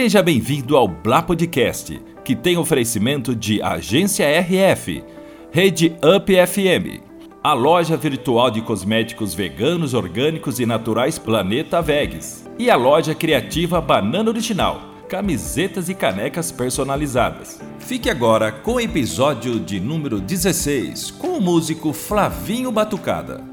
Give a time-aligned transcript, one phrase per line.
[0.00, 5.04] Seja bem-vindo ao Blá Podcast, que tem oferecimento de Agência RF,
[5.52, 7.02] Rede Up FM,
[7.44, 13.78] a loja virtual de cosméticos veganos, orgânicos e naturais Planeta Vegas e a loja criativa
[13.78, 17.60] Banana Original, camisetas e canecas personalizadas.
[17.78, 23.49] Fique agora com o episódio de número 16 com o músico Flavinho Batucada.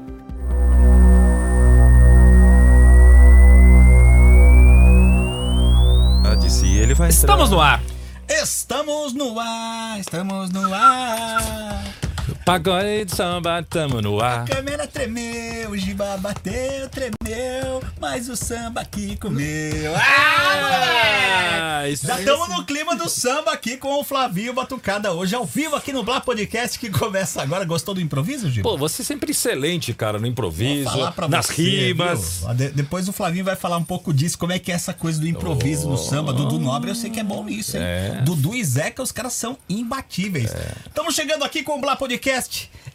[6.88, 7.20] Ele vai entrar.
[7.20, 7.82] Estamos no ar.
[8.28, 12.07] Estamos no ar, estamos no ar.
[12.48, 14.44] Pagode de samba, tamo no ar.
[14.44, 19.94] A câmera tremeu, o giba bateu, tremeu, mas o samba aqui comeu.
[19.94, 25.34] Ah, Ah, isso Já estamos no clima do samba aqui com o Flavinho Batucada hoje,
[25.34, 27.66] ao vivo aqui no Blá Podcast que começa agora.
[27.66, 28.66] Gostou do improviso, Giba?
[28.66, 30.90] Pô, você é sempre excelente, cara, no improviso,
[31.28, 32.40] nas você, rimas.
[32.56, 32.72] viu?
[32.72, 35.28] Depois o Flavinho vai falar um pouco disso, como é que é essa coisa do
[35.28, 36.32] improviso no samba.
[36.32, 37.82] Dudu Nobre, eu sei que é bom nisso, hein?
[37.82, 38.22] É.
[38.24, 40.50] Dudu e Zeca, os caras são imbatíveis.
[40.86, 42.37] Estamos chegando aqui com o Blá Podcast.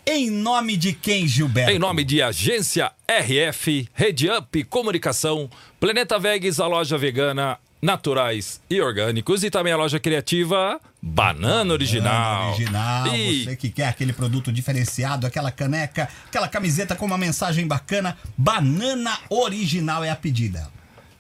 [0.06, 1.72] Em nome de quem, Gilberto?
[1.72, 8.80] Em nome de Agência RF, Rede Up Comunicação, Planeta Vegas, a loja vegana, naturais e
[8.82, 12.52] orgânicos e também a loja criativa Banana Original.
[12.54, 17.68] Original, E você que quer aquele produto diferenciado, aquela caneca, aquela camiseta com uma mensagem
[17.68, 20.70] bacana, Banana Original é a pedida.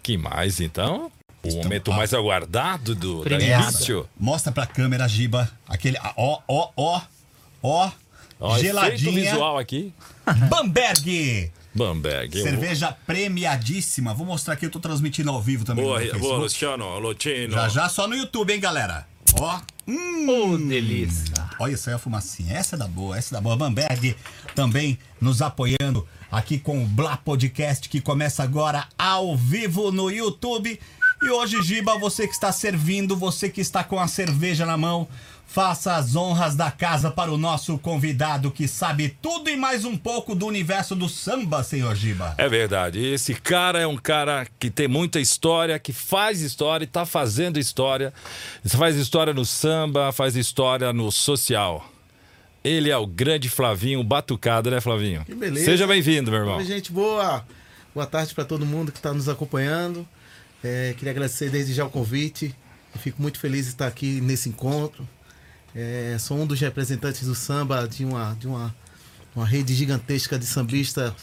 [0.01, 1.11] que mais então?
[1.43, 3.63] O momento mais aguardado do da Premiado.
[3.63, 4.09] início.
[4.17, 7.01] Mostra pra câmera, Giba, aquele, ó, ó, ó,
[7.61, 7.91] ó,
[8.39, 9.93] Ó, geladinha, visual aqui.
[10.49, 11.51] Bamberg.
[11.73, 12.41] Bamberg.
[12.41, 14.13] Cerveja premiadíssima.
[14.13, 16.37] Vou mostrar aqui, eu tô transmitindo ao vivo também Boa, boa.
[16.37, 16.85] Luciano.
[17.51, 19.07] Já já só no YouTube, hein, galera?
[19.39, 19.59] Ó.
[19.87, 20.53] Hum.
[20.53, 21.33] Ô, delícia.
[21.59, 22.55] Olha, isso aí é a fumacinha.
[22.55, 23.55] Essa é da boa, essa é da boa.
[23.55, 24.15] Bamberg
[24.55, 30.79] também nos apoiando aqui com o Blá Podcast, que começa agora ao vivo no YouTube.
[31.21, 35.07] E hoje, Giba, você que está servindo, você que está com a cerveja na mão,
[35.53, 39.95] faça as honras da casa para o nosso convidado que sabe tudo e mais um
[39.95, 42.33] pouco do universo do samba, senhor Giba.
[42.39, 42.99] É verdade.
[42.99, 47.59] Esse cara é um cara que tem muita história, que faz história e tá fazendo
[47.59, 48.11] história.
[48.65, 51.87] Faz história no samba, faz história no social.
[52.63, 55.23] Ele é o grande Flavinho Batucado, né, Flavinho?
[55.23, 55.65] Que beleza.
[55.65, 56.57] Seja bem-vindo, meu irmão.
[56.57, 57.45] Oi, gente boa.
[57.93, 60.07] Boa tarde para todo mundo que está nos acompanhando.
[60.63, 62.55] É, queria agradecer desde já o convite.
[62.95, 65.07] Eu fico muito feliz de estar aqui nesse encontro.
[65.75, 68.73] É, sou um dos representantes do samba de uma, de uma,
[69.35, 71.13] uma rede gigantesca de sambistas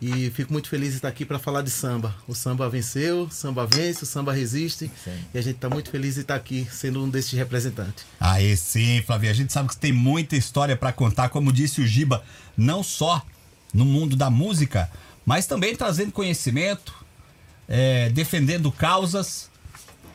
[0.00, 2.14] e fico muito feliz de estar aqui para falar de samba.
[2.26, 4.90] O samba venceu, o samba vence, o samba resiste
[5.32, 8.04] e a gente está muito feliz de estar aqui sendo um desses representantes.
[8.18, 9.30] Aí sim, Flavia.
[9.30, 12.24] A gente sabe que você tem muita história pra contar, como disse o Giba,
[12.56, 13.22] não só
[13.74, 14.90] no mundo da música,
[15.24, 16.94] mas também trazendo conhecimento,
[17.68, 19.50] é, defendendo causas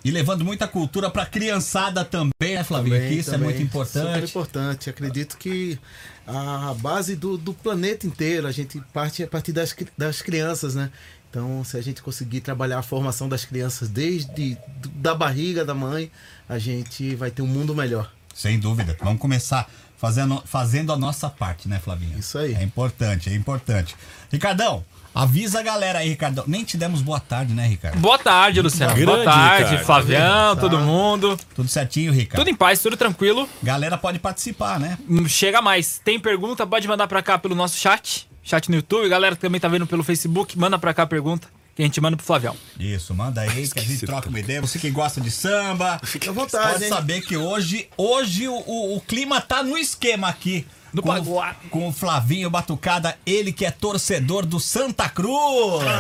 [0.04, 2.96] e levando muita cultura pra criançada também, né, Flavinho?
[2.96, 3.50] Também, que isso também.
[3.50, 4.30] é muito Super importante.
[4.30, 4.90] importante.
[4.90, 5.80] Acredito que
[6.26, 10.92] a base do, do planeta inteiro, a gente parte a partir das, das crianças, né?
[11.30, 14.58] Então, se a gente conseguir trabalhar a formação das crianças desde
[14.96, 16.12] da barriga da mãe,
[16.50, 18.12] a gente vai ter um mundo melhor.
[18.36, 18.98] Sem dúvida.
[19.02, 22.20] Vamos começar fazendo, fazendo a nossa parte, né, Flavinho?
[22.20, 22.54] Isso aí.
[22.54, 23.96] É importante, é importante.
[24.30, 26.44] Ricardão, avisa a galera aí, Ricardão.
[26.48, 27.98] Nem te demos boa tarde, né, Ricardo?
[28.00, 28.94] Boa tarde, Luciano.
[28.94, 29.86] Grande, Boa tarde, Ricardo.
[29.86, 31.40] Flavião, todo mundo.
[31.56, 32.40] Tudo certinho, Ricardo?
[32.42, 33.48] Tudo em paz, tudo tranquilo.
[33.62, 34.98] Galera pode participar, né?
[35.10, 36.00] Hum, Chega mais.
[36.04, 38.28] Tem pergunta, pode mandar pra cá pelo nosso chat.
[38.44, 39.08] Chat no YouTube.
[39.10, 42.02] Galera que também tá vendo pelo Facebook, manda pra cá a pergunta que a gente
[42.02, 42.56] manda pro Flavião.
[42.80, 44.60] Isso, manda aí que a gente troca uma ideia.
[44.60, 46.90] Você que gosta de samba, Fique à vontade, pode hein?
[46.90, 50.66] saber que hoje, hoje o, o- o clima tá no esquema aqui.
[50.94, 51.56] No com, Paguá.
[51.70, 55.84] com o Flavinho Batucada, ele que é torcedor do Santa Cruz.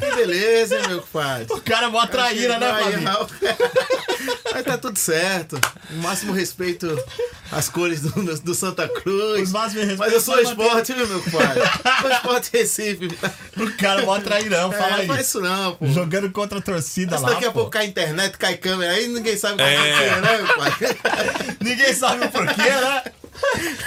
[0.00, 1.46] Que beleza, hein, meu compadre?
[1.52, 3.28] o cara é mó traíra, né, Aí, Flavinho?
[4.52, 5.60] Mas tá tudo certo.
[5.90, 6.98] O máximo respeito
[7.52, 8.10] às cores do,
[8.40, 9.50] do Santa Cruz.
[9.52, 9.74] Mas
[10.12, 11.62] eu sou esporte, viu, meu compadre?
[12.00, 13.06] Sou esporte Recife.
[13.56, 15.06] O cara é mó trairão, fala É, aí.
[15.06, 15.86] não faz isso não, pô.
[15.88, 17.54] Jogando contra a torcida Mas lá, daqui a pô.
[17.60, 20.20] pouco cai internet, cai câmera, aí ninguém sabe o que É.
[20.20, 20.72] né, meu pai?
[21.60, 23.02] Ninguém sabe o porquê, né?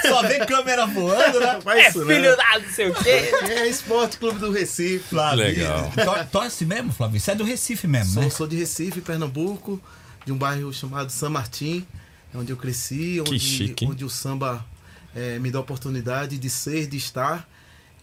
[0.01, 1.60] Só vê câmera voando, né?
[1.62, 2.12] Faz isso não.
[2.12, 3.31] É da não sei o quê.
[3.50, 5.00] É Esporte Clube do Recife.
[5.10, 5.46] Flavinho.
[5.46, 5.92] Legal.
[6.04, 7.19] Tor- Torce mesmo, Flavinho?
[7.19, 8.30] Você é do Recife mesmo, Sou, né?
[8.30, 9.81] sou de Recife, Pernambuco,
[10.25, 11.86] de um bairro chamado São Martim,
[12.34, 14.66] é onde eu cresci, onde, chique, onde o samba
[15.16, 17.48] eh, me deu a oportunidade de ser, de estar.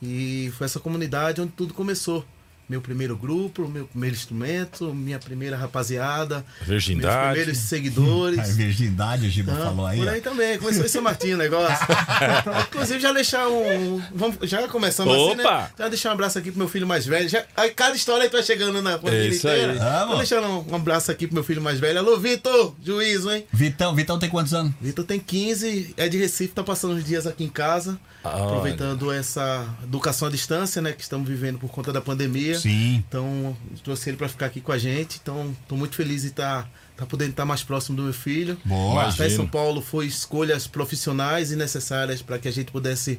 [0.03, 2.25] E foi essa comunidade onde tudo começou.
[2.69, 7.15] Meu primeiro grupo, meu primeiro instrumento, minha primeira rapaziada, Virgindade.
[7.17, 8.39] meus primeiros seguidores.
[8.39, 9.99] A virgindade, o Giba Então, falou aí.
[9.99, 10.11] por ó.
[10.11, 11.87] aí também, começou em São Martinho o negócio.
[12.69, 14.01] Inclusive, já deixar um.
[14.15, 15.61] Vamos, já começamos assim, Opa!
[15.63, 15.69] né?
[15.79, 17.29] Já deixar um abraço aqui pro meu filho mais velho.
[17.29, 19.63] Já, aí, cada história aí vai chegando na família isso aí.
[19.65, 19.79] inteira.
[19.79, 20.09] Vamos.
[20.09, 21.99] Vou deixando um, um abraço aqui pro meu filho mais velho.
[21.99, 22.75] Alô, Vitor!
[22.83, 23.45] Juízo, hein?
[23.53, 24.73] Vitão, Vitão tem quantos anos?
[24.81, 28.45] Vitor tem 15, é de Recife, tá passando uns dias aqui em casa, Olha.
[28.45, 32.56] aproveitando essa educação à distância, né, que estamos vivendo por conta da pandemia.
[32.59, 33.05] Sim.
[33.09, 35.19] Então, trouxe ele para ficar aqui com a gente.
[35.23, 38.59] Então, tô muito feliz de estar tá, podendo estar mais próximo do meu filho.
[38.65, 39.09] Boa.
[39.09, 39.47] Estar em São.
[39.47, 43.19] Paulo foi escolhas profissionais e necessárias para que a gente pudesse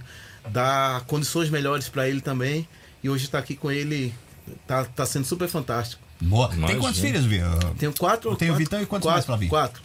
[0.49, 2.67] dar condições melhores para ele também.
[3.03, 4.13] E hoje estar aqui com ele
[4.65, 6.01] tá, tá sendo super fantástico.
[6.19, 6.49] Boa.
[6.49, 6.79] Tem Imagina.
[6.79, 7.45] quantos filhos, viu?
[7.77, 8.31] Tenho quatro.
[8.31, 9.49] Eu tenho o Vitão e quantos quatro, mais pra vir?
[9.49, 9.81] Quatro.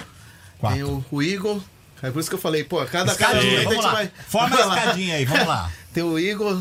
[0.58, 0.76] Quatro.
[0.76, 1.60] Tenho o Igor.
[2.02, 3.92] É por isso que eu falei, pô, cada cada Escadinha, vamos gente lá.
[3.92, 4.12] vai.
[4.26, 5.70] Forma a escadinha aí, vamos lá.
[5.94, 6.60] Tem o Igor,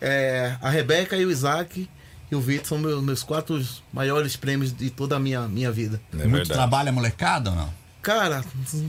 [0.00, 1.88] é, a Rebeca e o Isaac
[2.30, 6.00] e o Vitor são meus, meus quatro maiores prêmios de toda a minha, minha vida.
[6.12, 6.52] É Muito verdade.
[6.52, 7.72] trabalho a molecada ou não?
[8.02, 8.44] Cara,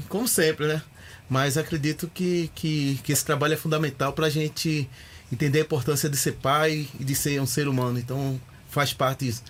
[0.10, 0.82] como sempre, né?
[1.30, 4.90] Mas acredito que, que, que esse trabalho é fundamental pra gente
[5.32, 8.00] entender a importância de ser pai e de ser um ser humano.
[8.00, 8.40] Então
[8.70, 9.44] faz parte isso.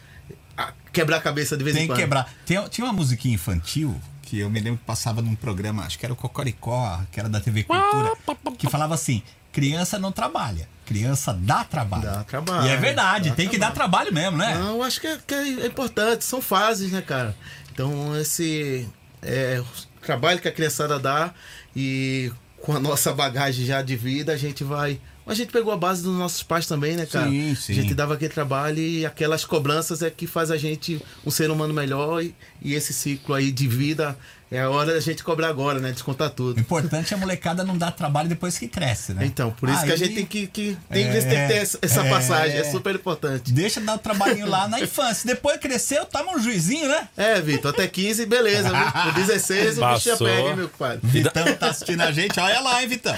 [0.57, 1.99] Ah, Quebrar a cabeça de vez Tem em que quando.
[1.99, 2.33] quebrar.
[2.45, 6.05] Tem- tinha uma musiquinha infantil que eu me lembro que passava num programa, acho que
[6.05, 8.13] era o Cocoricó, que era da TV Cultura,
[8.57, 9.21] que falava assim:
[9.57, 12.03] criança não trabalha, criança dá trabalho.
[12.03, 14.53] Dá trabalho, E é verdade, tem que dar trabalho mesmo, né?
[14.53, 17.35] Não, eu acho que é, que é importante, são fases, né, cara?
[17.73, 18.87] Então, esse
[19.19, 19.59] é,
[19.99, 21.33] trabalho que a criançada dá
[21.75, 22.31] e
[22.61, 25.01] com a nossa bagagem já de vida, a gente vai.
[25.25, 27.27] A gente pegou a base dos nossos pais também, né, cara?
[27.27, 27.71] Sim, sim.
[27.73, 31.49] A gente dava aquele trabalho e aquelas cobranças é que faz a gente um ser
[31.49, 32.35] humano melhor e,
[32.67, 34.17] e esse ciclo aí de vida
[34.49, 35.91] é a hora da gente cobrar agora, né?
[35.91, 36.59] Descontar O tudo.
[36.59, 39.25] importante é a molecada não dar trabalho depois que cresce, né?
[39.25, 41.77] Então, por isso que a Aí- gente tem que, que, tem, É, que ter essa,
[41.81, 42.09] essa é.
[42.09, 43.51] passagem, é super importante.
[43.51, 45.27] Deixa dar o trabalhinho lá na infância.
[45.27, 47.09] Depois cresceu, toma um juizinho, né?
[47.17, 48.69] É, Vitor, até 15, beleza.
[48.69, 48.91] viu?
[49.03, 50.27] Com 16, o bicho já Passou.
[50.27, 50.97] pega, hein, meu pai.
[51.03, 53.15] Vitão tá assistindo a gente, olha lá, hein, Vitão.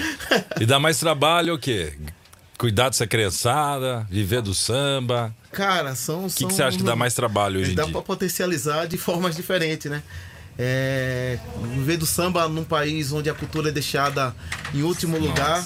[0.60, 1.92] E dá mais trabalho o quê?
[2.60, 5.34] Cuidar dessa criançada, viver do samba.
[5.50, 6.26] Cara, são.
[6.26, 7.92] O que, que você acha que dá mais trabalho hoje Dá dia?
[7.92, 10.02] pra potencializar de formas diferentes, né?
[10.58, 11.38] É,
[11.74, 14.36] viver do samba num país onde a cultura é deixada
[14.74, 15.64] em último lugar.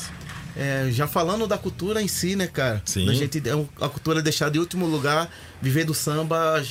[0.56, 2.80] é, já falando da cultura em si, né, cara?
[2.84, 3.06] Sim.
[3.06, 3.42] Da gente,
[3.80, 5.28] a cultura é deixada em último lugar.
[5.60, 6.62] Viver do samba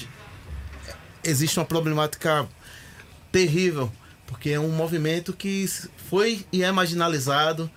[1.21, 2.47] existe uma problemática
[3.29, 3.91] terrível,
[4.25, 5.69] porque é um movimento que
[6.09, 7.69] foi e é marginalizado.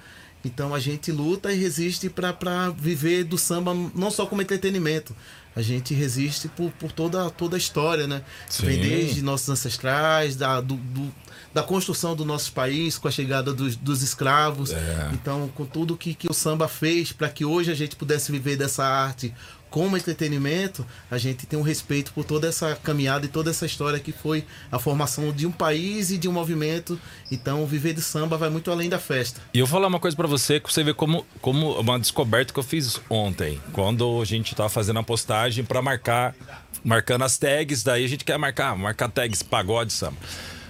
[0.47, 5.15] Então a gente luta e resiste para viver do samba não só como entretenimento.
[5.55, 8.23] A gente resiste por, por toda, toda a história, né?
[8.49, 8.67] Sim.
[8.67, 11.15] Vem desde nossos ancestrais, da, do, do-
[11.55, 14.71] da construção do nosso país, com a chegada dos, dos escravos.
[14.73, 15.11] É.
[15.15, 18.57] Então, com tudo que, que o samba fez para que hoje a gente pudesse viver
[18.59, 19.33] dessa arte
[19.77, 24.01] como entretenimento, a gente tem um respeito por toda essa caminhada e toda essa história
[24.01, 24.43] que foi
[24.73, 26.99] a formação de um país e de um movimento.
[27.31, 29.39] Então, viver de samba vai muito além da festa.
[29.53, 32.55] E eu vou falar uma coisa pra você que você vê como, como uma descoberta
[32.55, 36.35] que eu fiz ontem, quando a gente tava fazendo a postagem pra marcar,
[36.83, 40.17] marcando as tags, daí a gente quer marcar, marcar tags pagode samba.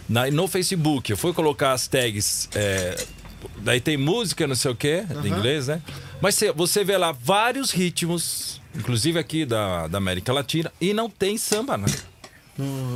[0.09, 3.07] Na, no Facebook, eu fui colocar as tags, é,
[3.59, 5.81] daí tem música, não sei o quê, em inglês, né?
[6.21, 11.09] Mas você, você vê lá vários ritmos, inclusive aqui da, da América Latina, e não
[11.11, 11.87] tem samba, né?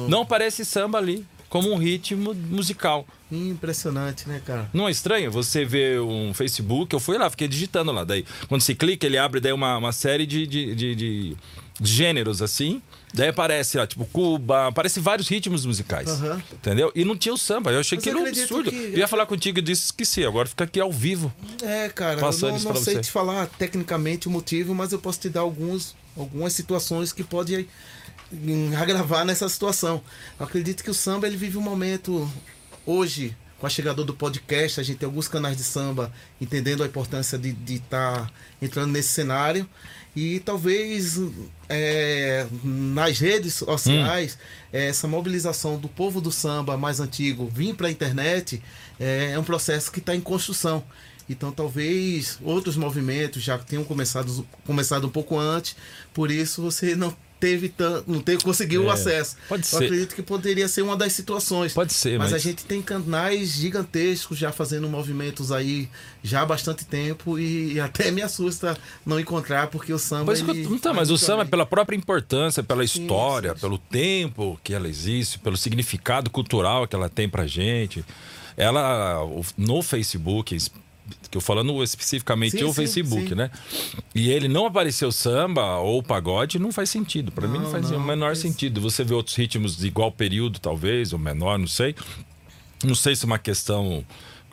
[0.09, 3.07] Não parece samba ali, como um ritmo musical.
[3.31, 4.69] Impressionante, né, cara?
[4.73, 6.93] Não é estranho você ver um Facebook?
[6.95, 8.05] Eu fui lá, fiquei digitando lá.
[8.05, 11.37] Daí, quando você clica, ele abre daí uma, uma série de, de, de- de
[11.83, 12.81] gêneros assim.
[13.13, 16.09] Daí aparece lá, tipo, Cuba, aparece vários ritmos musicais.
[16.09, 16.43] Aham.
[16.53, 16.93] Entendeu?
[16.95, 17.73] E não tinha o samba.
[17.73, 18.71] Eu achei Mas que era um absurdo.
[18.71, 20.25] que- Eu ia falar contigo e disse esqueci.
[20.25, 21.33] Agora fica aqui ao vivo.
[21.63, 23.01] É, cara, Passando eu não, não sei você.
[23.01, 27.67] te falar tecnicamente o motivo, mas eu posso te dar alguns, algumas situações que podem
[28.33, 30.01] hum, agravar nessa situação.
[30.39, 32.31] Eu acredito que o samba ele vive um momento
[32.87, 36.87] hoje com a chegada do podcast, a gente tem alguns canais de samba entendendo a
[36.87, 39.69] importância de estar entrando nesse cenário
[40.15, 41.21] e talvez
[41.69, 44.37] é, nas redes sociais
[44.73, 48.61] é, essa mobilização do povo do samba mais antigo vir para a internet
[48.99, 50.83] é, é um processo que está em construção.
[51.29, 55.77] Então talvez outros movimentos já tenham começado, começado um pouco antes,
[56.13, 59.37] por isso você não teve tan- não teve, conseguiu o É, acesso.
[59.49, 59.85] pode Eu ser.
[59.87, 61.73] acredito que poderia ser uma das situações.
[61.73, 65.89] Pode ser, mas, mas- a gente tem canais gigantescos já fazendo movimentos aí
[66.23, 70.41] já há bastante tempo e, e até me assusta não encontrar porque o samba Mas,
[70.41, 71.51] ele então, mas o samba, além.
[71.51, 73.61] pela própria importância, pela história, sim, sim.
[73.63, 78.05] pelo tempo que ela existe, pelo significado cultural que ela tem pra gente,
[78.57, 79.21] ela
[79.57, 80.55] no Facebook,
[81.31, 83.35] que eu falando especificamente Sim, o sim, Facebook, sim.
[83.35, 83.51] né?
[84.15, 87.31] E ele não apareceu samba ou pagode, não faz sentido.
[87.31, 88.81] Pra mim não faz não, o menor sentido.
[88.81, 91.95] Você vê outros ritmos de igual período, talvez, ou menor, não sei.
[92.83, 94.05] Não sei se é uma questão.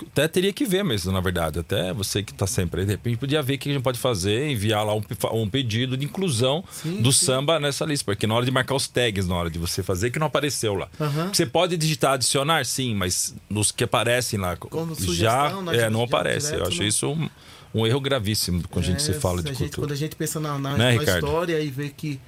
[0.05, 1.59] Até teria que ver mesmo, na verdade.
[1.59, 3.97] Até você que está sempre aí, de repente podia ver o que a gente pode
[3.99, 5.01] fazer, enviar lá um,
[5.33, 7.25] um pedido de inclusão Sim, do sim.
[7.25, 8.05] samba nessa lista.
[8.05, 10.75] Porque na hora de marcar os tags, na hora de você fazer, que não apareceu
[10.75, 10.87] lá.
[10.99, 11.33] Aham.
[11.33, 15.89] Você pode digitar adicionar, sim, mas nos que aparecem lá Como já sugestão, né, é,
[15.89, 16.47] não aparece.
[16.47, 16.87] direto, Eu acho né?
[16.87, 17.29] isso um,
[17.73, 19.81] um erro gravíssimo quando a gente se É, fala de gente- cultura.
[19.87, 22.19] Quando a gente pensa na, na, Né, na história e vê que,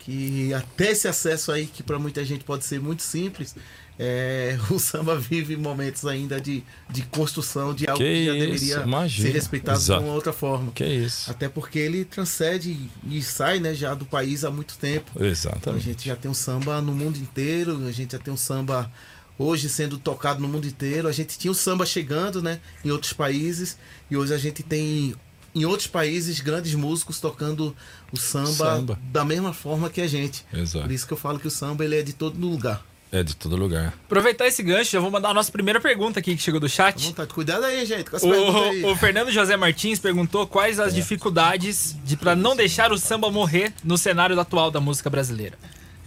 [0.00, 3.54] que até esse acesso aí, que para muita gente pode ser muito simples,
[4.04, 8.82] é, o samba vive momentos ainda de, de construção de algo Que que, já deveria
[8.82, 9.28] imagina.
[9.28, 10.00] ser respeitado Exato.
[10.02, 10.72] de uma outra forma.
[10.72, 11.30] Que isso.
[11.30, 15.12] Até porque ele transcende e sai né, já do país há muito tempo.
[15.14, 15.84] Então, a Exatamente.
[15.84, 18.90] gente já tem um samba no mundo inteiro, a gente já tem um samba
[19.38, 21.06] hoje sendo tocado no mundo inteiro.
[21.06, 23.78] A gente tinha o samba chegando, né, em outros países
[24.10, 25.14] e hoje a gente tem
[25.54, 27.76] em outros países grandes músicos tocando
[28.10, 28.98] o samba, Samba.
[29.12, 30.44] da mesma forma que a gente.
[30.52, 30.86] Exato.
[30.86, 32.82] Por isso que eu falo que o samba ele é de todo lugar.
[33.14, 33.92] É de todo lugar.
[34.06, 37.08] Aproveitar esse gancho, já vou mandar a nossa primeira pergunta aqui que chegou do chat.
[37.08, 38.84] vontade, cuidado aí, gente, com as perguntas aí.
[38.84, 43.30] O, o Fernando José Martins perguntou quais as dificuldades de para não deixar o samba
[43.30, 45.58] morrer no cenário atual da música brasileira.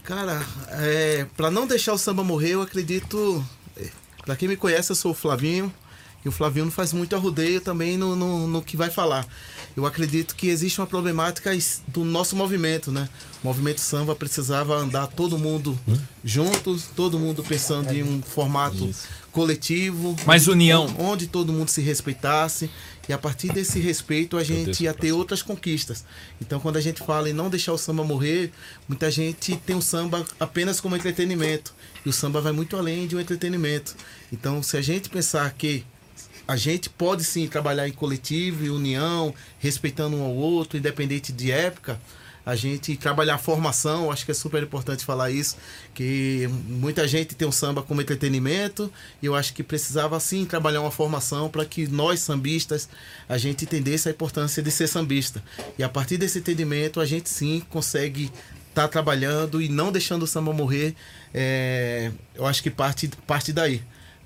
[0.03, 3.45] Cara, é, para não deixar o samba morrer, eu acredito.
[3.77, 3.87] é,
[4.25, 5.71] Pra quem me conhece, eu sou o Flavinho.
[6.23, 9.27] E o Flavinho não faz muito arrudeio também no, no, no que vai falar.
[9.75, 11.51] Eu acredito que existe uma problemática
[11.87, 13.09] do nosso movimento, né?
[13.43, 15.77] O movimento samba precisava andar todo mundo
[16.23, 18.89] juntos, todo mundo pensando em um formato
[19.33, 20.15] coletivo.
[20.25, 20.95] Mais união.
[20.97, 22.69] Onde todo mundo se respeitasse.
[23.07, 26.05] E a partir desse respeito, a gente ia ter outras conquistas.
[26.41, 28.51] Então, quando a gente fala em não deixar o samba morrer,
[28.87, 31.73] muita gente tem o samba apenas como entretenimento.
[32.05, 33.93] E o samba vai muito além de um entretenimento.
[34.31, 35.85] Então, se a gente pensar que
[36.47, 41.51] a gente pode sim trabalhar em coletivo, em união, respeitando um ao outro, independente de
[41.51, 41.99] época.
[42.45, 45.57] A gente trabalhar a formação, acho que é super importante falar isso,
[45.95, 50.81] que muita gente tem o samba como entretenimento, e eu acho que precisava sim trabalhar
[50.81, 52.87] uma formação para que nós sambistas
[53.27, 55.43] a gente entendesse a importância de ser sambista.
[55.79, 58.31] E a partir desse entendimento a gente sim consegue
[58.69, 60.93] estar trabalhando e não deixando o samba morrer.
[61.33, 63.81] é, eu acho que parte, parte daí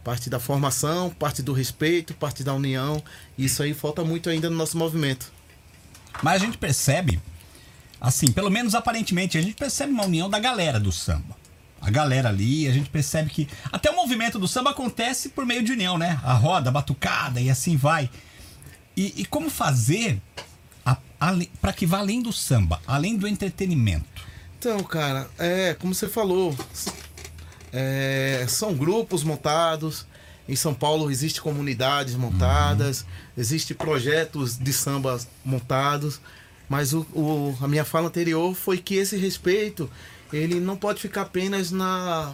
[0.10, 3.00] parte da formação, parte do respeito, parte da união.
[3.38, 5.32] Isso aí falta muito ainda no nosso movimento.
[6.24, 7.22] Mas a gente percebe,
[8.02, 11.38] assim, pelo menos aparentemente, a gente percebe uma união da galera do samba.
[11.80, 15.62] A galera ali, a gente percebe que até o movimento do samba acontece por meio
[15.62, 16.20] de união, né?
[16.24, 18.10] A roda, a batucada e assim vai.
[18.98, 20.20] E, e como fazer
[21.62, 24.26] para que vá além do samba, além do entretenimento?
[24.58, 26.58] Então, cara, é como você falou,
[27.74, 30.06] é, são grupos montados.
[30.48, 33.06] Em São Paulo existe comunidades montadas,
[33.38, 36.20] existe projetos de samba montados,
[36.68, 39.88] mas o, o- a minha fala anterior foi que esse respeito
[40.34, 42.34] ele não pode ficar apenas na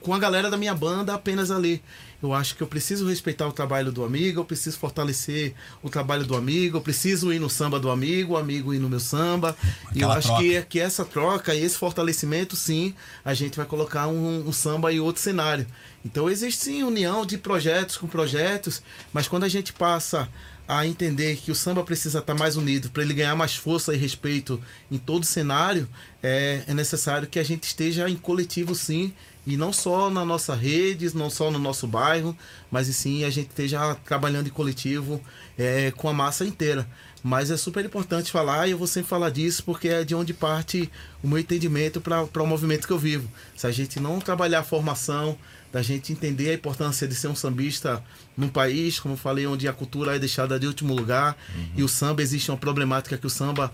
[0.00, 1.82] com a galera da minha banda apenas ali.
[2.22, 6.24] Eu acho que eu preciso respeitar o trabalho do amigo, eu preciso fortalecer o trabalho
[6.24, 9.56] do amigo, eu preciso ir no samba do amigo, o amigo ir no meu samba.
[9.94, 10.42] e eu acho troca.
[10.42, 12.94] que, que essa troca e esse fortalecimento, sim,
[13.24, 15.66] a gente vai colocar um, um samba em outro cenário.
[16.04, 18.82] Então existe sim união de projetos com projetos,
[19.12, 20.28] mas quando a gente passa
[20.68, 23.96] a entender que o samba precisa estar mais unido para ele ganhar mais força e
[23.96, 25.88] respeito em todo o cenário,
[26.22, 29.12] é, é necessário que a gente esteja em coletivo sim,
[29.46, 32.36] e não só na nossa rede, não só no nosso bairro,
[32.70, 35.20] mas e sim a gente esteja trabalhando em coletivo
[35.56, 36.86] é, com a massa inteira.
[37.22, 40.34] Mas é super importante falar, e eu vou sempre falar disso, porque é de onde
[40.34, 40.90] parte
[41.22, 43.28] o meu entendimento para o movimento que eu vivo.
[43.56, 45.36] Se a gente não trabalhar a formação,
[45.72, 48.02] da gente entender a importância de ser um sambista
[48.36, 51.36] num país, como eu falei, onde a cultura é deixada de último lugar,
[51.76, 53.72] e o samba existe uma problemática que o samba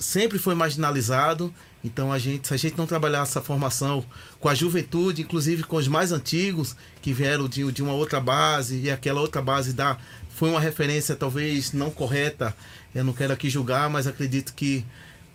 [0.00, 1.54] sempre foi marginalizado.
[1.84, 4.04] Então a gente, se a gente não trabalhar essa formação
[4.40, 8.80] com a juventude, inclusive com os mais antigos que vieram de, de uma outra base
[8.80, 9.96] e aquela outra base dá
[10.34, 12.56] foi uma referência talvez não correta.
[12.94, 14.84] Eu não quero aqui julgar, mas acredito que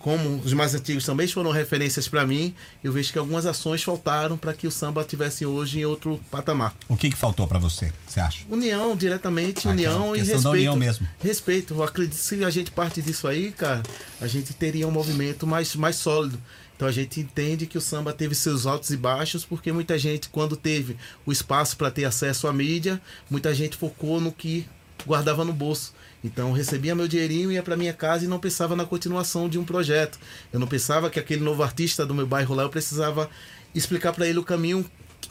[0.05, 4.37] como os mais antigos também foram referências para mim, eu vejo que algumas ações faltaram
[4.37, 6.75] para que o samba tivesse hoje em outro patamar.
[6.87, 8.45] O que, que faltou para você, você acha?
[8.47, 10.43] União, diretamente, Ah, união aquela e questão respeito.
[10.43, 11.07] da união mesmo.
[11.19, 11.73] Respeito.
[11.73, 13.81] Eu acredito que se a gente parte disso aí, cara,
[14.21, 16.39] a gente teria um movimento mais, mais sólido.
[16.75, 20.29] Então a gente entende que o samba teve seus altos e baixos, porque muita gente,
[20.29, 20.95] quando teve
[21.25, 24.67] o espaço para ter acesso à mídia, muita gente focou no que
[25.03, 25.94] guardava no bolso.
[26.25, 29.63] Então recebia meu dinheirinho, ia para minha casa e não pensava na continuação de um
[29.63, 30.17] projeto.
[30.51, 33.29] Eu não pensava que aquele novo artista do meu bairro lá eu precisava
[33.75, 34.83] explicar para ele o caminho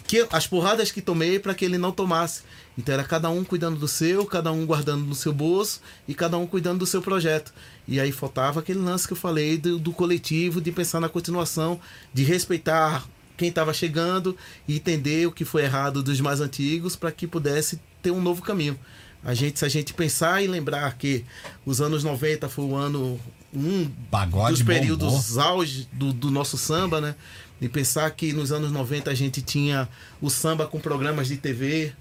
[0.06, 2.42] que as porradas que tomei para que ele não tomasse.
[2.78, 6.38] Então era cada um cuidando do seu, cada um guardando no seu bolso e cada
[6.38, 7.52] um cuidando do seu projeto.
[7.88, 11.80] E aí faltava aquele lance que eu falei do, do coletivo, de pensar na continuação,
[12.12, 13.04] de respeitar
[13.36, 14.36] quem estava chegando
[14.68, 18.42] e entender o que foi errado dos mais antigos para que pudesse ter um novo
[18.42, 18.78] caminho.
[19.24, 21.24] A gente, se a gente pensar e lembrar que
[21.64, 23.18] os anos 90 foi o ano
[23.54, 27.14] um Pagode dos períodos auge do, do nosso samba, né?
[27.60, 29.88] E pensar que nos anos 90 a gente tinha
[30.20, 31.92] o samba com programas de TV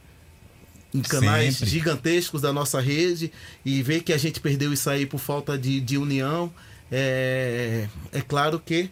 [0.93, 1.69] em canais Sempre.
[1.69, 3.31] gigantescos da nossa rede
[3.63, 6.51] e ver que a gente perdeu isso aí por falta de, de união.
[6.91, 8.89] É, é claro que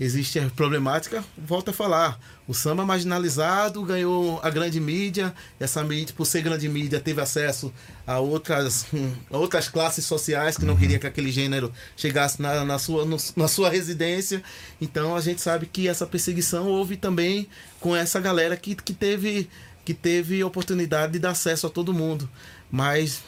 [0.00, 2.18] existe a problemática, volto a falar.
[2.46, 7.72] O samba marginalizado ganhou a grande mídia, essa mídia, por ser grande mídia, teve acesso
[8.06, 8.86] a outras,
[9.30, 13.18] a outras classes sociais que não queria que aquele gênero chegasse na, na, sua, no-
[13.36, 14.42] na sua residência.
[14.80, 17.48] Então a gente sabe que essa perseguição houve também
[17.80, 19.48] com essa galera que, que, teve,
[19.84, 22.28] que teve oportunidade de dar acesso a todo mundo.
[22.70, 23.22] Mas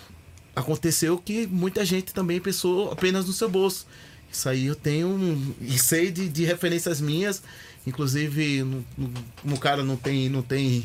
[0.54, 3.86] aconteceu que muita gente também pensou apenas no seu bolso.
[4.32, 7.42] Isso aí eu tenho um- e sei de, de referências minhas,
[7.86, 9.12] inclusive no, no,
[9.44, 10.84] no cara não tem não tem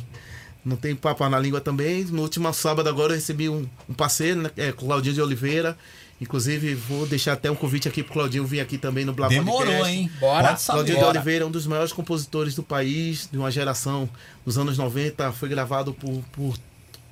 [0.64, 2.04] não tem papo na língua também.
[2.06, 5.78] No último sábado agora eu recebi um, um parceiro, né, é Claudinho de Oliveira.
[6.20, 9.60] Inclusive vou deixar até um convite aqui pro Claudinho vir aqui também no Blá Demorou,
[9.68, 9.92] Podcast.
[9.94, 10.10] hein?
[10.20, 10.56] Bora.
[10.56, 10.78] Saber.
[10.78, 14.10] Claudinho de Oliveira é um dos maiores compositores do país, de uma geração
[14.46, 16.58] dos anos 90, foi gravado por, por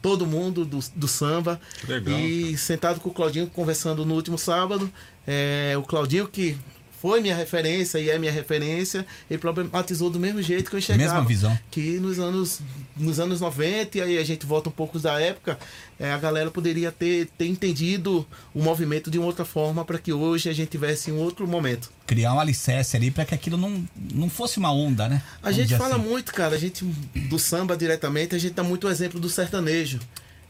[0.02, 1.60] todo mundo do, do samba.
[1.86, 4.90] legal, e sentado com o Claudinho, conversando no último sábado,
[5.28, 6.58] é, o Claudinho que
[7.04, 11.16] foi minha referência e é minha referência, ele problematizou do mesmo jeito que eu enxergava.
[11.16, 11.60] Mesma visão.
[11.70, 12.62] Que nos anos,
[12.96, 15.60] nos anos 90, e aí a gente volta um pouco da época,
[16.00, 18.26] é, a galera poderia ter, ter entendido
[18.56, 21.92] o movimento de uma outra forma para que hoje a gente tivesse um outro momento.
[22.08, 25.22] Criar um alicerce ali pra que aquilo não, não fosse uma onda, né?
[25.42, 26.08] A Vamos gente fala assim.
[26.08, 30.00] muito, cara, a gente do samba diretamente, a gente dá muito o exemplo do sertanejo.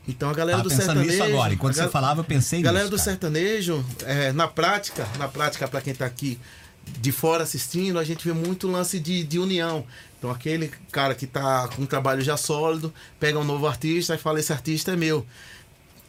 [0.08, 1.10] Então a galera Tava do sertanejo.
[1.10, 1.54] nisso agora.
[1.54, 2.92] Enquanto a você gal- falava, eu pensei galera nisso.
[2.96, 3.10] do cara.
[3.12, 6.38] sertanejo, é, na prática, na prática, para quem tá aqui
[7.00, 9.86] de fora assistindo, a gente vê muito lance de, de união.
[10.20, 14.18] Então aquele cara que tá com um trabalho já sólido, pega um novo artista e
[14.18, 15.26] fala, esse artista é meu.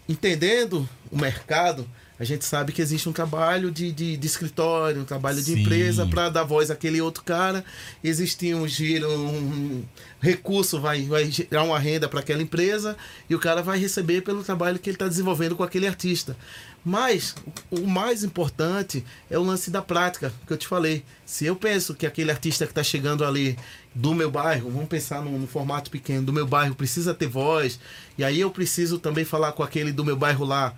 [0.09, 5.05] Entendendo o mercado, a gente sabe que existe um trabalho de, de, de escritório, um
[5.05, 5.61] trabalho de Sim.
[5.61, 7.65] empresa para dar voz àquele outro cara.
[8.05, 9.83] Existe um giro, um
[10.21, 12.97] recurso, vai, vai gerar uma renda para aquela empresa
[13.29, 16.37] e o cara vai receber pelo trabalho que ele está desenvolvendo com aquele artista.
[16.85, 17.35] Mas
[17.71, 21.03] o mais importante é o lance da prática, que eu te falei.
[21.25, 23.59] Se eu penso que aquele artista que está chegando ali
[23.93, 27.81] do meu bairro, vamos pensar num, num formato pequeno, do meu bairro precisa ter voz,
[28.19, 30.75] e aí eu preciso também falar com aquele do meu bairro lá,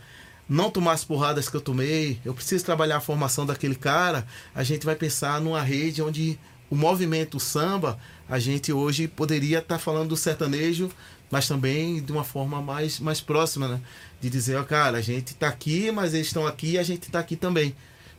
[0.48, 4.62] não tomar as porradas que eu tomei, eu preciso trabalhar a formação daquele cara, a
[4.62, 6.38] gente vai pensar numa rede onde
[6.70, 10.90] o movimento samba, a gente hoje poderia estar falando do sertanejo,
[11.30, 13.80] mas também de uma forma mais, mais próxima, né?
[14.20, 17.10] De dizer, ó, cara, a gente tá aqui, mas eles estão aqui e a gente
[17.10, 17.74] tá aqui também.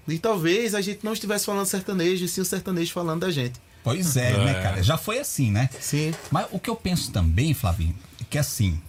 [0.08, 3.60] E talvez a gente não estivesse falando sertanejo, e sim o sertanejo falando da gente.
[3.84, 4.84] Pois é, né, cara?
[4.84, 5.70] Já foi assim, né?
[5.80, 6.14] Sim.
[6.30, 8.80] Mas o que eu penso também, Flavinho, é que assim,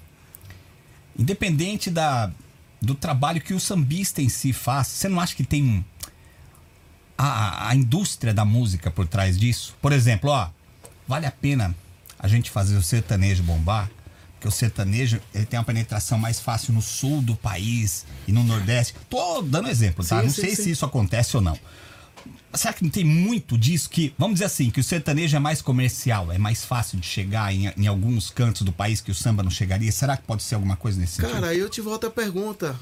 [1.17, 2.31] independente da,
[2.81, 5.85] do trabalho que o sambista em si faz, você não acha que tem um-
[7.17, 9.75] a, a indústria da música por trás disso?
[9.83, 10.49] Por exemplo, ó,
[11.07, 11.75] vale a pena
[12.19, 13.91] a gente fazer o sertanejo bombar?
[14.35, 18.45] Porque o sertanejo ele tem uma penetração mais fácil no sul do país e no
[18.45, 18.95] nordeste.
[19.11, 20.21] Tô dando exemplo, tá?
[20.21, 20.63] Sim, não sim, sei sim.
[20.63, 21.59] se isso acontece ou não.
[22.55, 25.61] Será que não tem muito disso que, vamos dizer assim, que o sertanejo é mais
[25.61, 29.43] comercial, é mais fácil de chegar em, em alguns cantos do país que o samba
[29.43, 29.93] não chegaria?
[29.93, 31.33] Será que pode ser alguma coisa nesse sentido?
[31.33, 32.79] Cara, eu te volto a pergunta.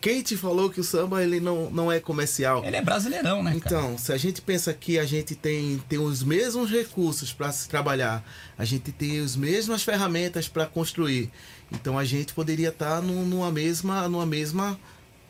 [0.00, 2.64] Quem te falou que o samba ele não, não é comercial?
[2.64, 3.64] Ele é brasileirão, né, cara?
[3.66, 7.68] Então, se a gente pensa que a gente tem, tem os mesmos recursos para se
[7.68, 8.24] trabalhar,
[8.56, 11.30] a gente tem as mesmas ferramentas para construir,
[11.72, 14.78] então a gente poderia estar numa mesma, numa mesma,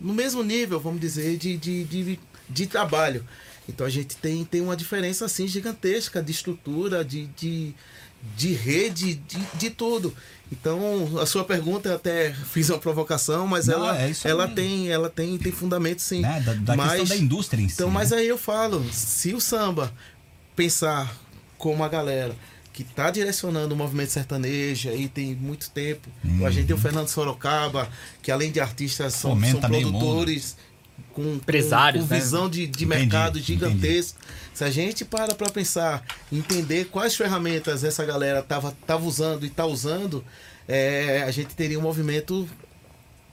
[0.00, 3.24] no mesmo nível, vamos dizer, de, de, de, de trabalho.
[3.68, 7.74] Então a gente tem, tem uma diferença assim gigantesca de estrutura, de, de,
[8.36, 10.14] de rede, de, de tudo.
[10.50, 14.88] Então, a sua pergunta eu até fiz uma provocação, mas Não, ela, é ela tem,
[14.88, 16.20] ela tem, tem fundamento sim.
[16.20, 16.40] Né?
[16.40, 17.74] Da, da questão Mas- da indústria em si.
[17.74, 18.18] então, mas né?
[18.18, 19.92] aí eu falo, se o samba
[20.54, 21.12] pensar
[21.58, 22.34] como a galera
[22.72, 26.08] que está direcionando o movimento sertanejo aí tem muito tempo.
[26.44, 27.88] A gente tem o Fernando Sorocaba,
[28.22, 30.56] que além de artistas são, são produtores
[31.12, 32.20] com, com- Empresários, com né?
[32.20, 33.52] visão de, de Entendi, mercado entendi.
[33.54, 34.18] gigantesco.
[34.54, 39.48] Se a gente para para pensar, entender quais ferramentas essa galera tava, tava usando e
[39.48, 40.24] está usando,
[40.66, 42.48] é, a gente teria um movimento